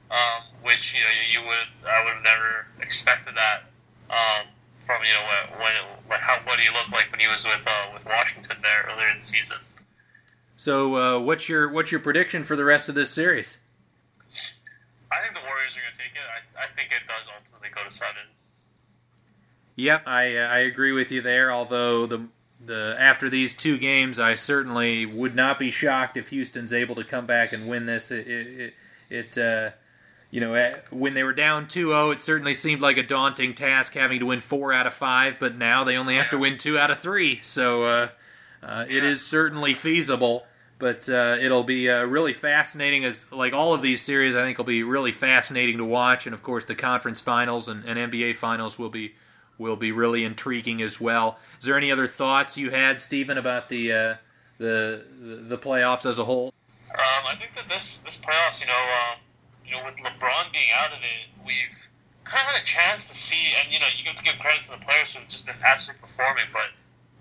um, 0.10 0.44
which 0.64 0.94
you 0.94 1.02
know 1.02 1.42
you 1.42 1.46
would 1.46 1.90
I 1.90 2.02
would 2.06 2.14
have 2.14 2.24
never 2.24 2.68
expected 2.80 3.36
that 3.36 3.64
um, 4.10 4.48
from 4.86 5.02
you 5.04 5.14
know 5.14 5.26
when, 5.58 5.72
when 6.08 6.20
how 6.20 6.40
what 6.46 6.60
he 6.60 6.70
looked 6.70 6.92
like 6.92 7.12
when 7.12 7.20
he 7.20 7.28
was 7.28 7.46
with 7.46 7.66
uh, 7.68 7.92
with 7.94 8.06
Washington 8.06 8.58
there 8.62 8.90
earlier 8.92 9.10
in 9.10 9.20
the 9.20 9.26
season. 9.26 9.58
So, 10.56 10.96
uh, 10.96 11.20
what's 11.20 11.48
your 11.48 11.72
what's 11.72 11.92
your 11.92 12.02
prediction 12.02 12.44
for 12.44 12.56
the 12.56 12.66
rest 12.66 12.90
of 12.90 12.96
this 12.96 13.12
series? 13.12 13.58
I 15.12 15.22
think 15.22 15.34
the 15.34 15.42
Warriors 15.48 15.78
are 15.78 15.82
going 15.82 15.94
to 15.94 16.00
take 16.00 16.12
it. 16.12 16.58
I, 16.58 16.64
I 16.64 16.68
think 16.76 16.92
it 16.92 17.08
does 17.08 17.28
ultimately 17.34 17.70
go 17.74 17.84
to 17.88 17.94
seven. 17.94 18.24
Yep, 19.76 20.08
I 20.08 20.36
uh, 20.36 20.48
I 20.48 20.58
agree 20.60 20.92
with 20.92 21.12
you 21.12 21.22
there. 21.22 21.52
Although 21.52 22.08
the 22.08 22.28
the 22.66 22.96
after 23.00 23.30
these 23.30 23.54
two 23.54 23.78
games, 23.78 24.20
I 24.20 24.36
certainly 24.36 25.06
would 25.06 25.36
not 25.36 25.60
be 25.60 25.70
shocked 25.70 26.18
if 26.18 26.30
Houston's 26.30 26.74
able 26.74 26.96
to 26.96 27.04
come 27.04 27.26
back 27.26 27.54
and 27.54 27.68
win 27.68 27.86
this. 27.86 28.10
It 28.10 28.28
it, 28.28 28.74
it 29.10 29.38
uh, 29.38 29.72
you 30.38 30.42
know, 30.42 30.72
when 30.92 31.16
they 31.16 31.24
were 31.24 31.34
down 31.34 31.66
2-0, 31.66 32.14
it 32.14 32.22
certainly 32.22 32.54
seemed 32.54 32.80
like 32.80 32.98
a 32.98 33.02
daunting 33.02 33.56
task 33.56 33.96
having 33.96 34.20
to 34.20 34.28
win 34.28 34.40
four 34.40 34.72
out 34.72 34.86
of 34.86 34.94
five. 34.94 35.38
But 35.40 35.58
now 35.58 35.84
they 35.84 35.98
only 35.98 36.16
have 36.16 36.30
to 36.30 36.38
win 36.38 36.60
two 36.60 36.78
out 36.78 36.92
of 36.92 37.00
three, 37.00 37.40
so 37.42 37.86
uh, 37.86 38.10
uh, 38.62 38.86
it 38.88 39.04
is 39.04 39.26
certainly 39.26 39.74
feasible. 39.74 40.46
But 40.78 41.10
uh, 41.10 41.38
it'll 41.42 41.64
be 41.64 41.90
uh, 41.90 42.04
really 42.04 42.34
fascinating, 42.34 43.04
as 43.04 43.26
like 43.32 43.54
all 43.54 43.74
of 43.74 43.82
these 43.82 44.04
series, 44.04 44.36
I 44.36 44.44
think 44.44 44.60
will 44.60 44.66
be 44.66 44.84
really 44.84 45.12
fascinating 45.12 45.80
to 45.80 45.86
watch. 45.86 46.28
And 46.28 46.36
of 46.36 46.44
course, 46.44 46.66
the 46.66 46.76
conference 46.76 47.20
finals 47.20 47.68
and, 47.68 47.84
and 47.86 47.98
NBA 47.98 48.36
finals 48.36 48.78
will 48.78 48.92
be 48.92 49.16
will 49.58 49.76
be 49.76 49.92
really 49.92 50.24
intriguing 50.24 50.84
as 50.84 51.02
well. 51.02 51.40
Is 51.58 51.66
there 51.66 51.76
any 51.76 51.92
other 51.92 52.06
thoughts 52.06 52.60
you 52.60 52.70
had, 52.70 53.00
Stephen, 53.00 53.40
about 53.40 53.70
the 53.70 53.92
uh, 53.92 54.16
the 54.60 55.04
the 55.20 55.58
playoffs 55.58 56.06
as 56.06 56.20
a 56.20 56.26
whole? 56.26 56.54
Um, 56.92 57.26
I 57.26 57.36
think 57.36 57.56
that 57.56 57.68
this 57.68 57.98
this 57.98 58.18
playoffs, 58.18 58.62
you 58.62 58.68
know. 58.68 58.74
Um 58.74 59.18
you 59.68 59.76
know, 59.76 59.84
with 59.84 59.96
LeBron 59.98 60.52
being 60.52 60.72
out 60.74 60.92
of 60.92 61.00
it, 61.04 61.28
we've 61.46 61.88
kind 62.24 62.42
of 62.42 62.56
had 62.56 62.62
a 62.62 62.66
chance 62.66 63.10
to 63.10 63.16
see, 63.16 63.54
and 63.60 63.72
you 63.72 63.80
know, 63.80 63.88
you 64.00 64.06
have 64.06 64.16
to 64.16 64.24
give 64.24 64.40
credit 64.40 64.64
to 64.64 64.72
the 64.72 64.84
players 64.84 65.14
who've 65.14 65.28
just 65.28 65.46
been 65.46 65.60
absolutely 65.64 66.02
performing, 66.02 66.46
but 66.54 66.72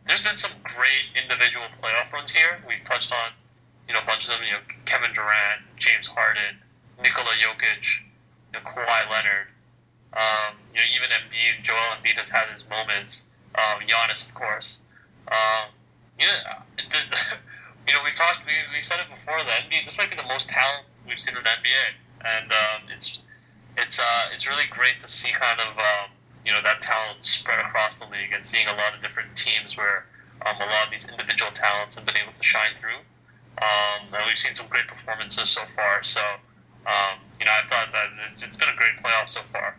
there's 0.06 0.22
been 0.22 0.36
some 0.36 0.52
great 0.62 1.10
individual 1.18 1.66
playoff 1.82 2.12
runs 2.12 2.30
here. 2.30 2.62
We've 2.66 2.82
touched 2.84 3.12
on, 3.12 3.34
you 3.88 3.94
know, 3.94 4.00
a 4.00 4.06
bunch 4.06 4.30
of 4.30 4.38
them, 4.38 4.46
you 4.46 4.52
know, 4.52 4.62
Kevin 4.84 5.12
Durant, 5.12 5.62
James 5.76 6.06
Harden, 6.06 6.62
Nikola 7.02 7.34
Jokic, 7.42 7.98
you 8.54 8.58
know, 8.58 8.62
Kawhi 8.62 9.10
Leonard, 9.10 9.50
um, 10.14 10.54
you 10.72 10.78
know, 10.78 10.88
even 10.94 11.10
Embiid, 11.10 11.62
Joel 11.62 11.98
Embiid 11.98 12.14
has 12.16 12.28
had 12.28 12.46
his 12.54 12.64
moments. 12.70 13.26
Um, 13.54 13.82
Giannis, 13.86 14.28
of 14.28 14.34
course. 14.34 14.78
Um, 15.28 15.74
you 16.18 16.26
know, 16.26 16.62
the, 16.78 16.98
the, 17.10 17.18
you 17.86 17.92
know, 17.92 18.00
we've 18.04 18.14
talked, 18.14 18.46
we, 18.46 18.54
we've 18.72 18.86
said 18.86 19.00
it 19.00 19.10
before. 19.10 19.38
The 19.42 19.50
NBA, 19.50 19.84
this 19.84 19.98
might 19.98 20.10
be 20.10 20.16
the 20.16 20.28
most 20.30 20.48
talent 20.48 20.86
we've 21.06 21.18
seen 21.18 21.36
in 21.36 21.42
the 21.42 21.48
NBA 21.48 22.05
and 22.26 22.52
um, 22.52 22.82
it's 22.94 23.20
it's 23.76 24.00
uh, 24.00 24.24
it's 24.32 24.48
really 24.48 24.64
great 24.70 25.00
to 25.00 25.08
see 25.08 25.32
kind 25.32 25.60
of 25.60 25.78
um, 25.78 26.10
you 26.44 26.52
know 26.52 26.62
that 26.62 26.82
talent 26.82 27.24
spread 27.24 27.58
across 27.60 27.98
the 27.98 28.06
league 28.06 28.32
and 28.34 28.44
seeing 28.44 28.66
a 28.66 28.72
lot 28.72 28.94
of 28.94 29.00
different 29.00 29.34
teams 29.36 29.76
where 29.76 30.06
um, 30.44 30.56
a 30.56 30.66
lot 30.66 30.84
of 30.84 30.90
these 30.90 31.08
individual 31.08 31.50
talents 31.52 31.94
have 31.96 32.04
been 32.04 32.16
able 32.16 32.32
to 32.32 32.42
shine 32.42 32.74
through. 32.76 33.00
Um, 33.62 34.12
and 34.12 34.22
we've 34.26 34.38
seen 34.38 34.54
some 34.54 34.68
great 34.68 34.86
performances 34.86 35.48
so 35.48 35.64
far. 35.64 36.02
So 36.02 36.20
um, 36.86 37.18
you 37.40 37.46
know, 37.46 37.52
I 37.52 37.66
thought 37.68 37.92
that 37.92 38.06
it's, 38.30 38.42
it's 38.44 38.56
been 38.56 38.68
a 38.68 38.76
great 38.76 38.96
playoff 39.02 39.28
so 39.28 39.40
far. 39.40 39.76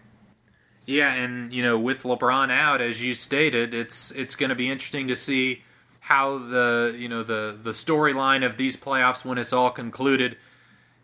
Yeah, 0.85 1.13
and 1.13 1.53
you 1.53 1.63
know, 1.63 1.79
with 1.79 2.03
LeBron 2.03 2.51
out, 2.51 2.81
as 2.81 3.01
you 3.01 3.13
stated, 3.13 3.73
it's 3.73 4.11
it's 4.11 4.35
going 4.35 4.49
to 4.49 4.55
be 4.55 4.69
interesting 4.69 5.07
to 5.09 5.15
see 5.15 5.63
how 5.99 6.37
the 6.37 6.95
you 6.97 7.09
know 7.09 7.23
the 7.23 7.57
the 7.61 7.71
storyline 7.71 8.45
of 8.45 8.57
these 8.57 8.77
playoffs 8.77 9.25
when 9.25 9.37
it's 9.37 9.51
all 9.51 9.69
concluded 9.69 10.37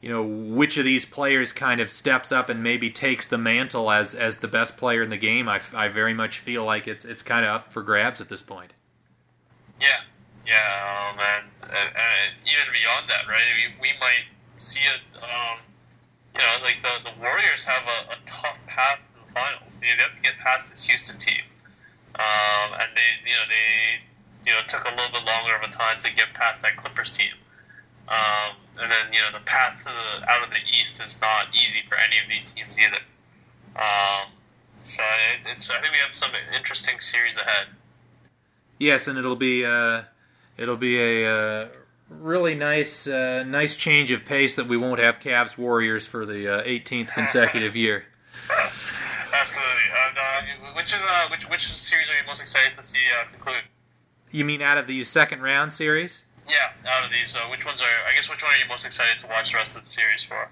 you 0.04 0.10
know 0.10 0.22
which 0.22 0.76
of 0.76 0.84
these 0.84 1.06
players 1.06 1.54
kind 1.54 1.80
of 1.80 1.90
steps 1.90 2.34
up 2.34 2.50
and 2.50 2.62
maybe 2.62 2.90
takes 2.90 3.26
the 3.26 3.38
mantle 3.38 3.90
as 3.90 4.14
as 4.14 4.40
the 4.40 4.50
best 4.50 4.76
player 4.76 5.02
in 5.02 5.10
the 5.10 5.18
game. 5.18 5.48
I, 5.48 5.62
I 5.74 5.88
very 5.88 6.14
much 6.14 6.40
feel 6.40 6.66
like 6.66 6.90
it's 6.90 7.06
it's 7.06 7.24
kind 7.24 7.46
of 7.46 7.52
up 7.52 7.72
for 7.72 7.82
grabs 7.82 8.20
at 8.20 8.28
this 8.28 8.44
point. 8.44 8.74
Yeah, 9.80 10.02
yeah, 10.46 11.08
um, 11.08 11.20
and, 11.20 11.72
and, 11.72 12.36
even 12.44 12.68
beyond 12.74 13.10
that, 13.10 13.32
right? 13.32 13.44
Mean, 13.56 13.80
we 13.80 13.92
might 13.98 14.28
see 14.58 14.82
it. 14.82 15.24
Um, 15.24 15.64
you 16.36 16.42
know, 16.42 16.58
like 16.64 16.82
the 16.82 17.10
the 17.10 17.18
Warriors 17.22 17.64
have 17.64 17.84
a, 17.88 18.12
a 18.12 18.18
tough 18.26 18.60
path 18.68 19.00
to 19.08 19.26
the 19.26 19.32
finals. 19.32 19.80
You 19.82 19.88
know, 19.88 19.96
They 19.96 20.04
have 20.04 20.16
to 20.18 20.22
get 20.22 20.38
past 20.38 20.70
this 20.70 20.86
Houston 20.86 21.18
team, 21.18 21.48
um, 22.16 22.76
and 22.76 22.92
they 22.92 23.24
you 23.24 23.36
know 23.40 23.48
they 23.48 24.04
you 24.48 24.52
know 24.52 24.68
took 24.68 24.84
a 24.84 24.90
little 24.90 25.14
bit 25.14 25.24
longer 25.24 25.56
of 25.56 25.64
a 25.64 25.72
time 25.72 25.98
to 26.00 26.12
get 26.12 26.34
past 26.34 26.62
that 26.62 26.76
Clippers 26.76 27.12
team. 27.12 27.32
Um, 28.10 28.56
and 28.82 28.92
then 28.92 29.14
you 29.14 29.20
know 29.20 29.38
the 29.38 29.46
path 29.46 29.84
the, 29.86 30.30
out 30.30 30.44
of 30.44 30.50
the 30.50 30.58
East 30.80 31.02
is 31.04 31.22
not 31.22 31.48
easy 31.54 31.82
for 31.88 31.96
any 31.96 32.18
of 32.24 32.30
these 32.30 32.52
teams 32.52 32.78
either. 32.78 32.98
Um, 33.76 34.30
so 34.84 35.04
it, 35.04 35.52
it's 35.52 35.70
I 35.72 35.80
think 35.80 35.94
we 35.94 36.00
have 36.06 36.16
some 36.16 36.32
interesting 36.56 37.00
series 37.00 37.38
ahead. 37.38 37.68
Yes, 38.80 39.08
and 39.08 39.18
it'll 39.18 39.36
be 39.36 39.66
uh, 39.66 40.04
it'll 40.58 40.78
be 40.78 41.00
a 41.00 41.32
uh, 41.32 41.68
really 42.10 42.56
nice 42.56 43.08
uh, 43.08 43.44
nice 43.48 43.76
change 43.76 44.12
of 44.12 44.26
pace 44.26 44.56
that 44.56 44.68
we 44.68 44.78
won't 44.78 45.00
have 45.00 45.20
Cavs 45.20 45.58
Warriors 45.58 46.08
for 46.08 46.26
the 46.26 46.46
18th 46.46 47.10
uh, 47.10 47.12
consecutive 47.14 47.76
year. 47.76 48.06
Absolutely. 49.34 49.74
Uh, 49.96 50.74
which 50.76 50.94
is 50.94 51.02
which 51.32 51.50
which 51.50 51.68
series 51.74 52.08
are 52.10 52.20
you 52.20 52.28
most 52.28 52.42
excited 52.42 52.74
to 52.74 52.84
see 52.84 53.00
conclude? 53.32 53.64
You 54.32 54.46
mean 54.46 54.62
out 54.62 54.78
of 54.78 54.88
these 54.88 55.08
second 55.08 55.42
round 55.42 55.72
series? 55.72 56.26
Yeah, 56.48 56.72
out 56.88 57.06
of 57.06 57.12
these, 57.12 57.30
so 57.30 57.40
which 57.50 57.66
ones 57.66 57.82
are? 57.82 57.86
I 58.10 58.14
guess 58.16 58.30
which 58.30 58.44
one 58.44 58.52
are 58.54 58.58
you 58.58 58.68
most 58.68 58.86
excited 58.86 59.20
to 59.20 59.28
watch 59.28 59.52
the 59.52 59.58
rest 59.58 59.76
of 59.76 59.84
the 59.84 59.88
series 59.88 60.24
for? 60.24 60.50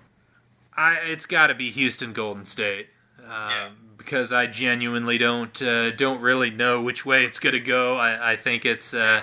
I 0.75 0.99
it's 1.03 1.25
got 1.25 1.47
to 1.47 1.55
be 1.55 1.71
Houston 1.71 2.13
Golden 2.13 2.45
State. 2.45 2.87
Um, 3.19 3.27
yeah. 3.27 3.69
Because 3.97 4.33
I 4.33 4.47
genuinely 4.47 5.17
don't 5.17 5.61
uh, 5.61 5.91
don't 5.91 6.21
really 6.21 6.49
know 6.49 6.81
which 6.81 7.05
way 7.05 7.25
it's 7.25 7.39
going 7.39 7.53
to 7.53 7.59
go. 7.59 7.97
I, 7.97 8.31
I 8.31 8.35
think 8.35 8.65
it's 8.65 8.93
uh, 8.93 9.21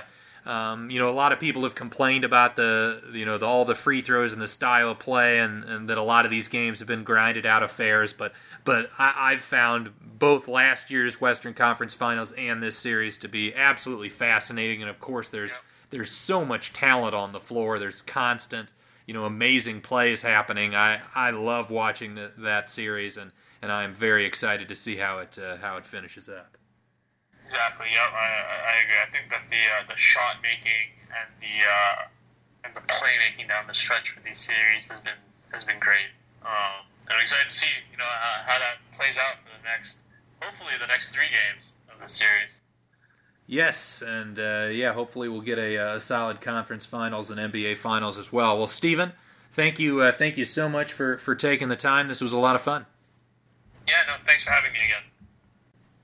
Um, 0.49 0.91
you 0.91 0.99
know, 0.99 1.11
a 1.11 1.13
lot 1.13 1.33
of 1.33 1.41
people 1.41 1.65
have 1.65 1.75
complained 1.75 2.25
about 2.25 2.57
the, 2.57 3.03
you 3.13 3.27
know, 3.27 3.37
the, 3.37 3.45
all 3.45 3.67
the 3.67 3.75
free 3.75 4.01
throws 4.01 4.33
and 4.33 4.41
the 4.41 4.47
style 4.47 4.91
of 4.91 4.99
play, 4.99 5.41
and, 5.41 5.63
and, 5.65 5.91
that 5.91 5.99
a 5.99 6.03
lot 6.03 6.25
of 6.25 6.31
these 6.31 6.49
games 6.49 6.79
have 6.79 6.89
been 6.89 7.05
grinded 7.05 7.45
out 7.45 7.63
affairs. 7.63 8.15
But, 8.15 8.33
but 8.65 8.89
I, 8.99 9.33
have 9.33 9.43
found 9.43 9.91
both 10.01 10.49
last 10.49 10.91
year's 10.91 11.21
Western 11.21 11.53
Conference 11.53 11.93
Finals 11.93 12.33
and 12.33 12.63
this 12.63 12.79
series 12.79 13.19
to 13.19 13.29
be 13.29 13.55
absolutely 13.55 14.09
fascinating. 14.09 14.81
And 14.81 14.89
of 14.89 15.01
course, 15.01 15.29
there's 15.29 15.59
there's 15.91 16.11
so 16.11 16.45
much 16.45 16.73
talent 16.73 17.15
on 17.15 17.33
the 17.33 17.41
floor. 17.41 17.79
There's 17.79 18.03
constant, 18.03 18.73
you 19.07 19.15
know, 19.15 19.25
amazing 19.25 19.81
plays 19.81 20.23
happening. 20.23 20.75
I, 20.75 21.01
I 21.15 21.31
love 21.31 21.71
watching 21.71 22.15
the, 22.15 22.33
that 22.39 22.69
series, 22.71 23.17
and, 23.17 23.33
and 23.63 23.73
I 23.73 23.85
am 23.85 23.95
very 23.95 24.25
excited 24.25 24.69
to 24.69 24.75
see 24.75 24.97
how 24.97 25.19
it 25.19 25.39
uh, 25.39 25.57
how 25.57 25.77
it 25.77 25.85
finishes 25.85 26.29
up. 26.29 26.57
Exactly. 27.47 27.87
Yep. 27.91 28.13
I, 28.13 28.27
I 28.69 28.75
agree. 28.85 29.01
I 29.07 29.11
think 29.11 29.31
that 29.31 29.43
the 29.49 29.57
uh, 29.57 29.89
the 29.89 29.97
shot 29.97 30.37
making 30.43 30.93
and 31.09 31.29
the 31.41 31.65
uh, 31.65 32.09
and 32.65 32.75
the 32.75 32.81
playmaking 32.81 33.49
down 33.49 33.67
the 33.67 33.75
stretch 33.75 34.11
for 34.11 34.21
these 34.21 34.41
series 34.41 34.87
has 34.89 35.01
been 35.01 35.19
has 35.53 35.65
been 35.65 35.79
great. 35.81 36.13
Um, 36.45 36.85
I'm 37.09 37.21
excited 37.21 37.49
to 37.49 37.55
see 37.55 37.71
you 37.91 37.97
know 37.97 38.05
how 38.05 38.59
that 38.59 38.77
plays 38.97 39.17
out 39.17 39.41
for 39.41 39.49
the 39.49 39.65
next, 39.65 40.05
hopefully 40.43 40.73
the 40.79 40.87
next 40.87 41.15
three 41.15 41.29
games 41.33 41.77
of 41.93 42.01
the 42.01 42.09
series. 42.09 42.61
Yes, 43.51 44.03
and 44.03 44.39
uh, 44.39 44.69
yeah, 44.71 44.93
hopefully 44.93 45.27
we'll 45.27 45.41
get 45.41 45.59
a, 45.59 45.79
uh, 45.79 45.97
a, 45.97 46.01
solid 46.01 46.43
conference 46.43 46.85
finals 46.85 47.31
and 47.31 47.41
NBA 47.41 47.79
finals 47.79 48.19
as 48.19 48.31
well. 48.31 48.59
Well, 48.59 48.67
Stephen, 48.67 49.13
thank 49.51 49.79
you, 49.79 50.03
uh, 50.03 50.13
thank 50.13 50.37
you 50.37 50.45
so 50.45 50.69
much 50.69 50.93
for 50.93 51.17
for 51.17 51.35
taking 51.35 51.71
the 51.71 51.77
time. 51.77 52.09
This 52.09 52.21
was 52.21 52.35
a 52.35 52.39
lot 52.39 52.57
of 52.57 52.61
fun. 52.61 52.85
Yeah, 53.89 53.95
no, 54.07 54.17
thanks 54.27 54.45
for 54.45 54.51
having 54.51 54.75
me 54.75 54.81
again. 54.85 55.03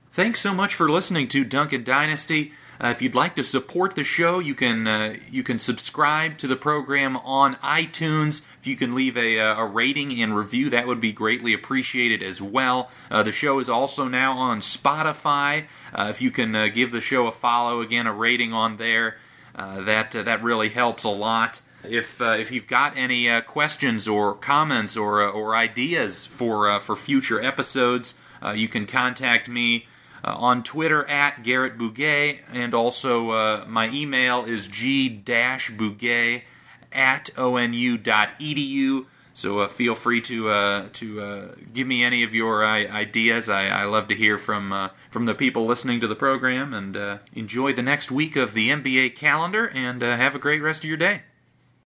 Thanks 0.09 0.39
so 0.39 0.55
much 0.55 0.73
for 0.73 0.89
listening 0.89 1.27
to 1.27 1.45
Duncan 1.45 1.83
Dynasty. 1.83 2.51
Uh, 2.79 2.87
if 2.87 3.01
you'd 3.01 3.15
like 3.15 3.35
to 3.35 3.43
support 3.43 3.95
the 3.95 4.03
show, 4.03 4.39
you 4.39 4.53
can 4.53 4.87
uh, 4.87 5.15
you 5.29 5.43
can 5.43 5.59
subscribe 5.59 6.37
to 6.37 6.47
the 6.47 6.55
program 6.55 7.17
on 7.17 7.55
iTunes. 7.55 8.41
If 8.59 8.67
you 8.67 8.75
can 8.75 8.93
leave 8.93 9.17
a, 9.17 9.39
uh, 9.39 9.61
a 9.61 9.65
rating 9.65 10.21
and 10.21 10.35
review, 10.35 10.69
that 10.71 10.87
would 10.87 10.99
be 10.99 11.13
greatly 11.13 11.53
appreciated 11.53 12.21
as 12.21 12.41
well. 12.41 12.91
Uh, 13.09 13.23
the 13.23 13.31
show 13.31 13.59
is 13.59 13.69
also 13.69 14.07
now 14.07 14.33
on 14.37 14.59
Spotify. 14.59 15.65
Uh, 15.93 16.07
if 16.09 16.21
you 16.21 16.31
can 16.31 16.55
uh, 16.55 16.67
give 16.67 16.91
the 16.91 17.01
show 17.01 17.27
a 17.27 17.31
follow, 17.31 17.79
again 17.79 18.07
a 18.07 18.13
rating 18.13 18.51
on 18.53 18.77
there, 18.77 19.17
that 19.55 20.11
that 20.11 20.43
really 20.43 20.69
helps 20.69 21.03
a 21.03 21.09
lot. 21.09 21.61
If 21.83 22.19
if 22.19 22.51
you've 22.51 22.67
got 22.67 22.97
any 22.97 23.41
questions 23.41 24.07
or 24.07 24.33
comments 24.33 24.97
or 24.97 25.25
or 25.25 25.55
ideas 25.55 26.25
for 26.25 26.79
for 26.81 26.95
future 26.97 27.39
episodes, 27.39 28.15
you 28.53 28.67
can 28.67 28.85
contact 28.85 29.47
me 29.47 29.87
on 30.33 30.63
Twitter 30.63 31.05
at 31.07 31.43
Garrett 31.43 31.77
Bouguet, 31.77 32.41
and 32.51 32.73
also 32.73 33.31
uh, 33.31 33.65
my 33.67 33.89
email 33.89 34.43
is 34.45 34.67
g-bouguet 34.67 36.43
at 36.91 37.29
onu.edu. 37.35 39.05
So 39.35 39.59
uh, 39.59 39.67
feel 39.67 39.95
free 39.95 40.21
to 40.21 40.49
uh, 40.49 40.87
to 40.93 41.21
uh, 41.21 41.55
give 41.73 41.85
me 41.85 42.05
any 42.05 42.23
of 42.23 42.33
your 42.33 42.63
uh, 42.63 42.69
ideas. 42.69 43.49
I, 43.49 43.67
I, 43.67 43.83
love 43.83 44.07
to 44.07 44.15
hear 44.15 44.37
from 44.37 44.71
uh, 44.71 44.89
from 45.11 45.25
the 45.25 45.35
people 45.35 45.65
listening 45.65 45.99
to 45.99 46.07
the 46.07 46.15
program. 46.15 46.73
And 46.73 46.95
uh, 46.95 47.17
enjoy 47.33 47.73
the 47.73 47.83
next 47.83 48.09
week 48.09 48.37
of 48.37 48.53
the 48.53 48.69
NBA 48.69 49.15
calendar. 49.15 49.67
And 49.67 50.01
have 50.01 50.35
a 50.35 50.39
great 50.39 50.61
rest 50.61 50.85
of 50.85 50.87
your 50.87 50.97
day. 50.97 51.23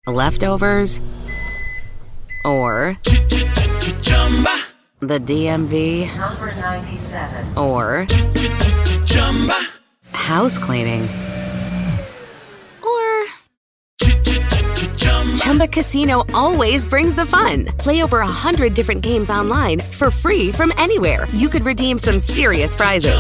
Leftovers 0.06 1.02
or 2.46 2.98
the 5.02 5.20
DMV, 5.20 6.16
number 6.16 6.46
97, 6.46 7.58
or 7.58 8.06
house 10.12 10.60
cleaning, 10.60 11.08
Chumba 15.42 15.68
Casino 15.68 16.24
always 16.36 16.86
brings 16.86 17.16
the 17.16 17.26
fun. 17.26 17.66
Play 17.80 18.04
over 18.04 18.20
a 18.20 18.28
hundred 18.28 18.76
different 18.76 19.02
games 19.02 19.32
online 19.32 19.80
for 19.80 20.12
free 20.12 20.52
from 20.52 20.72
anywhere. 20.78 21.26
You 21.30 21.50
could 21.50 21.64
redeem 21.66 21.98
some 21.98 22.20
serious 22.20 22.76
prizes. 22.76 23.18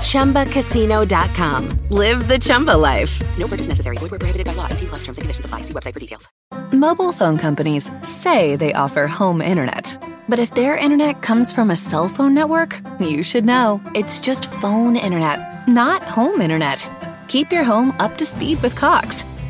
Chumba. 0.00 0.44
ChumbaCasino.com. 0.46 1.68
Live 1.90 2.28
the 2.28 2.38
Chumba 2.38 2.74
life. 2.78 3.12
No 3.36 3.46
purchase 3.46 3.68
necessary. 3.68 3.98
Void 3.98 4.10
where 4.10 4.18
prohibited 4.18 4.46
by 4.46 4.54
law. 4.54 4.68
T 4.68 4.86
plus 4.86 5.04
terms 5.04 5.18
and 5.18 5.22
conditions 5.22 5.44
apply. 5.44 5.60
See 5.60 5.74
website 5.74 5.92
for 5.92 6.00
details. 6.00 6.30
Mobile 6.72 7.12
phone 7.12 7.36
companies 7.36 7.90
say 8.02 8.56
they 8.56 8.72
offer 8.72 9.06
home 9.06 9.42
internet. 9.42 10.02
But 10.30 10.38
if 10.38 10.54
their 10.54 10.78
internet 10.78 11.20
comes 11.20 11.52
from 11.52 11.70
a 11.70 11.76
cell 11.76 12.08
phone 12.08 12.32
network, 12.32 12.80
you 12.98 13.22
should 13.22 13.44
know. 13.44 13.82
It's 13.94 14.22
just 14.22 14.50
phone 14.50 14.96
internet, 14.96 15.68
not 15.68 16.02
home 16.04 16.40
internet. 16.40 16.80
Keep 17.28 17.52
your 17.52 17.64
home 17.64 17.94
up 17.98 18.16
to 18.16 18.24
speed 18.24 18.62
with 18.62 18.74
Cox. 18.74 19.24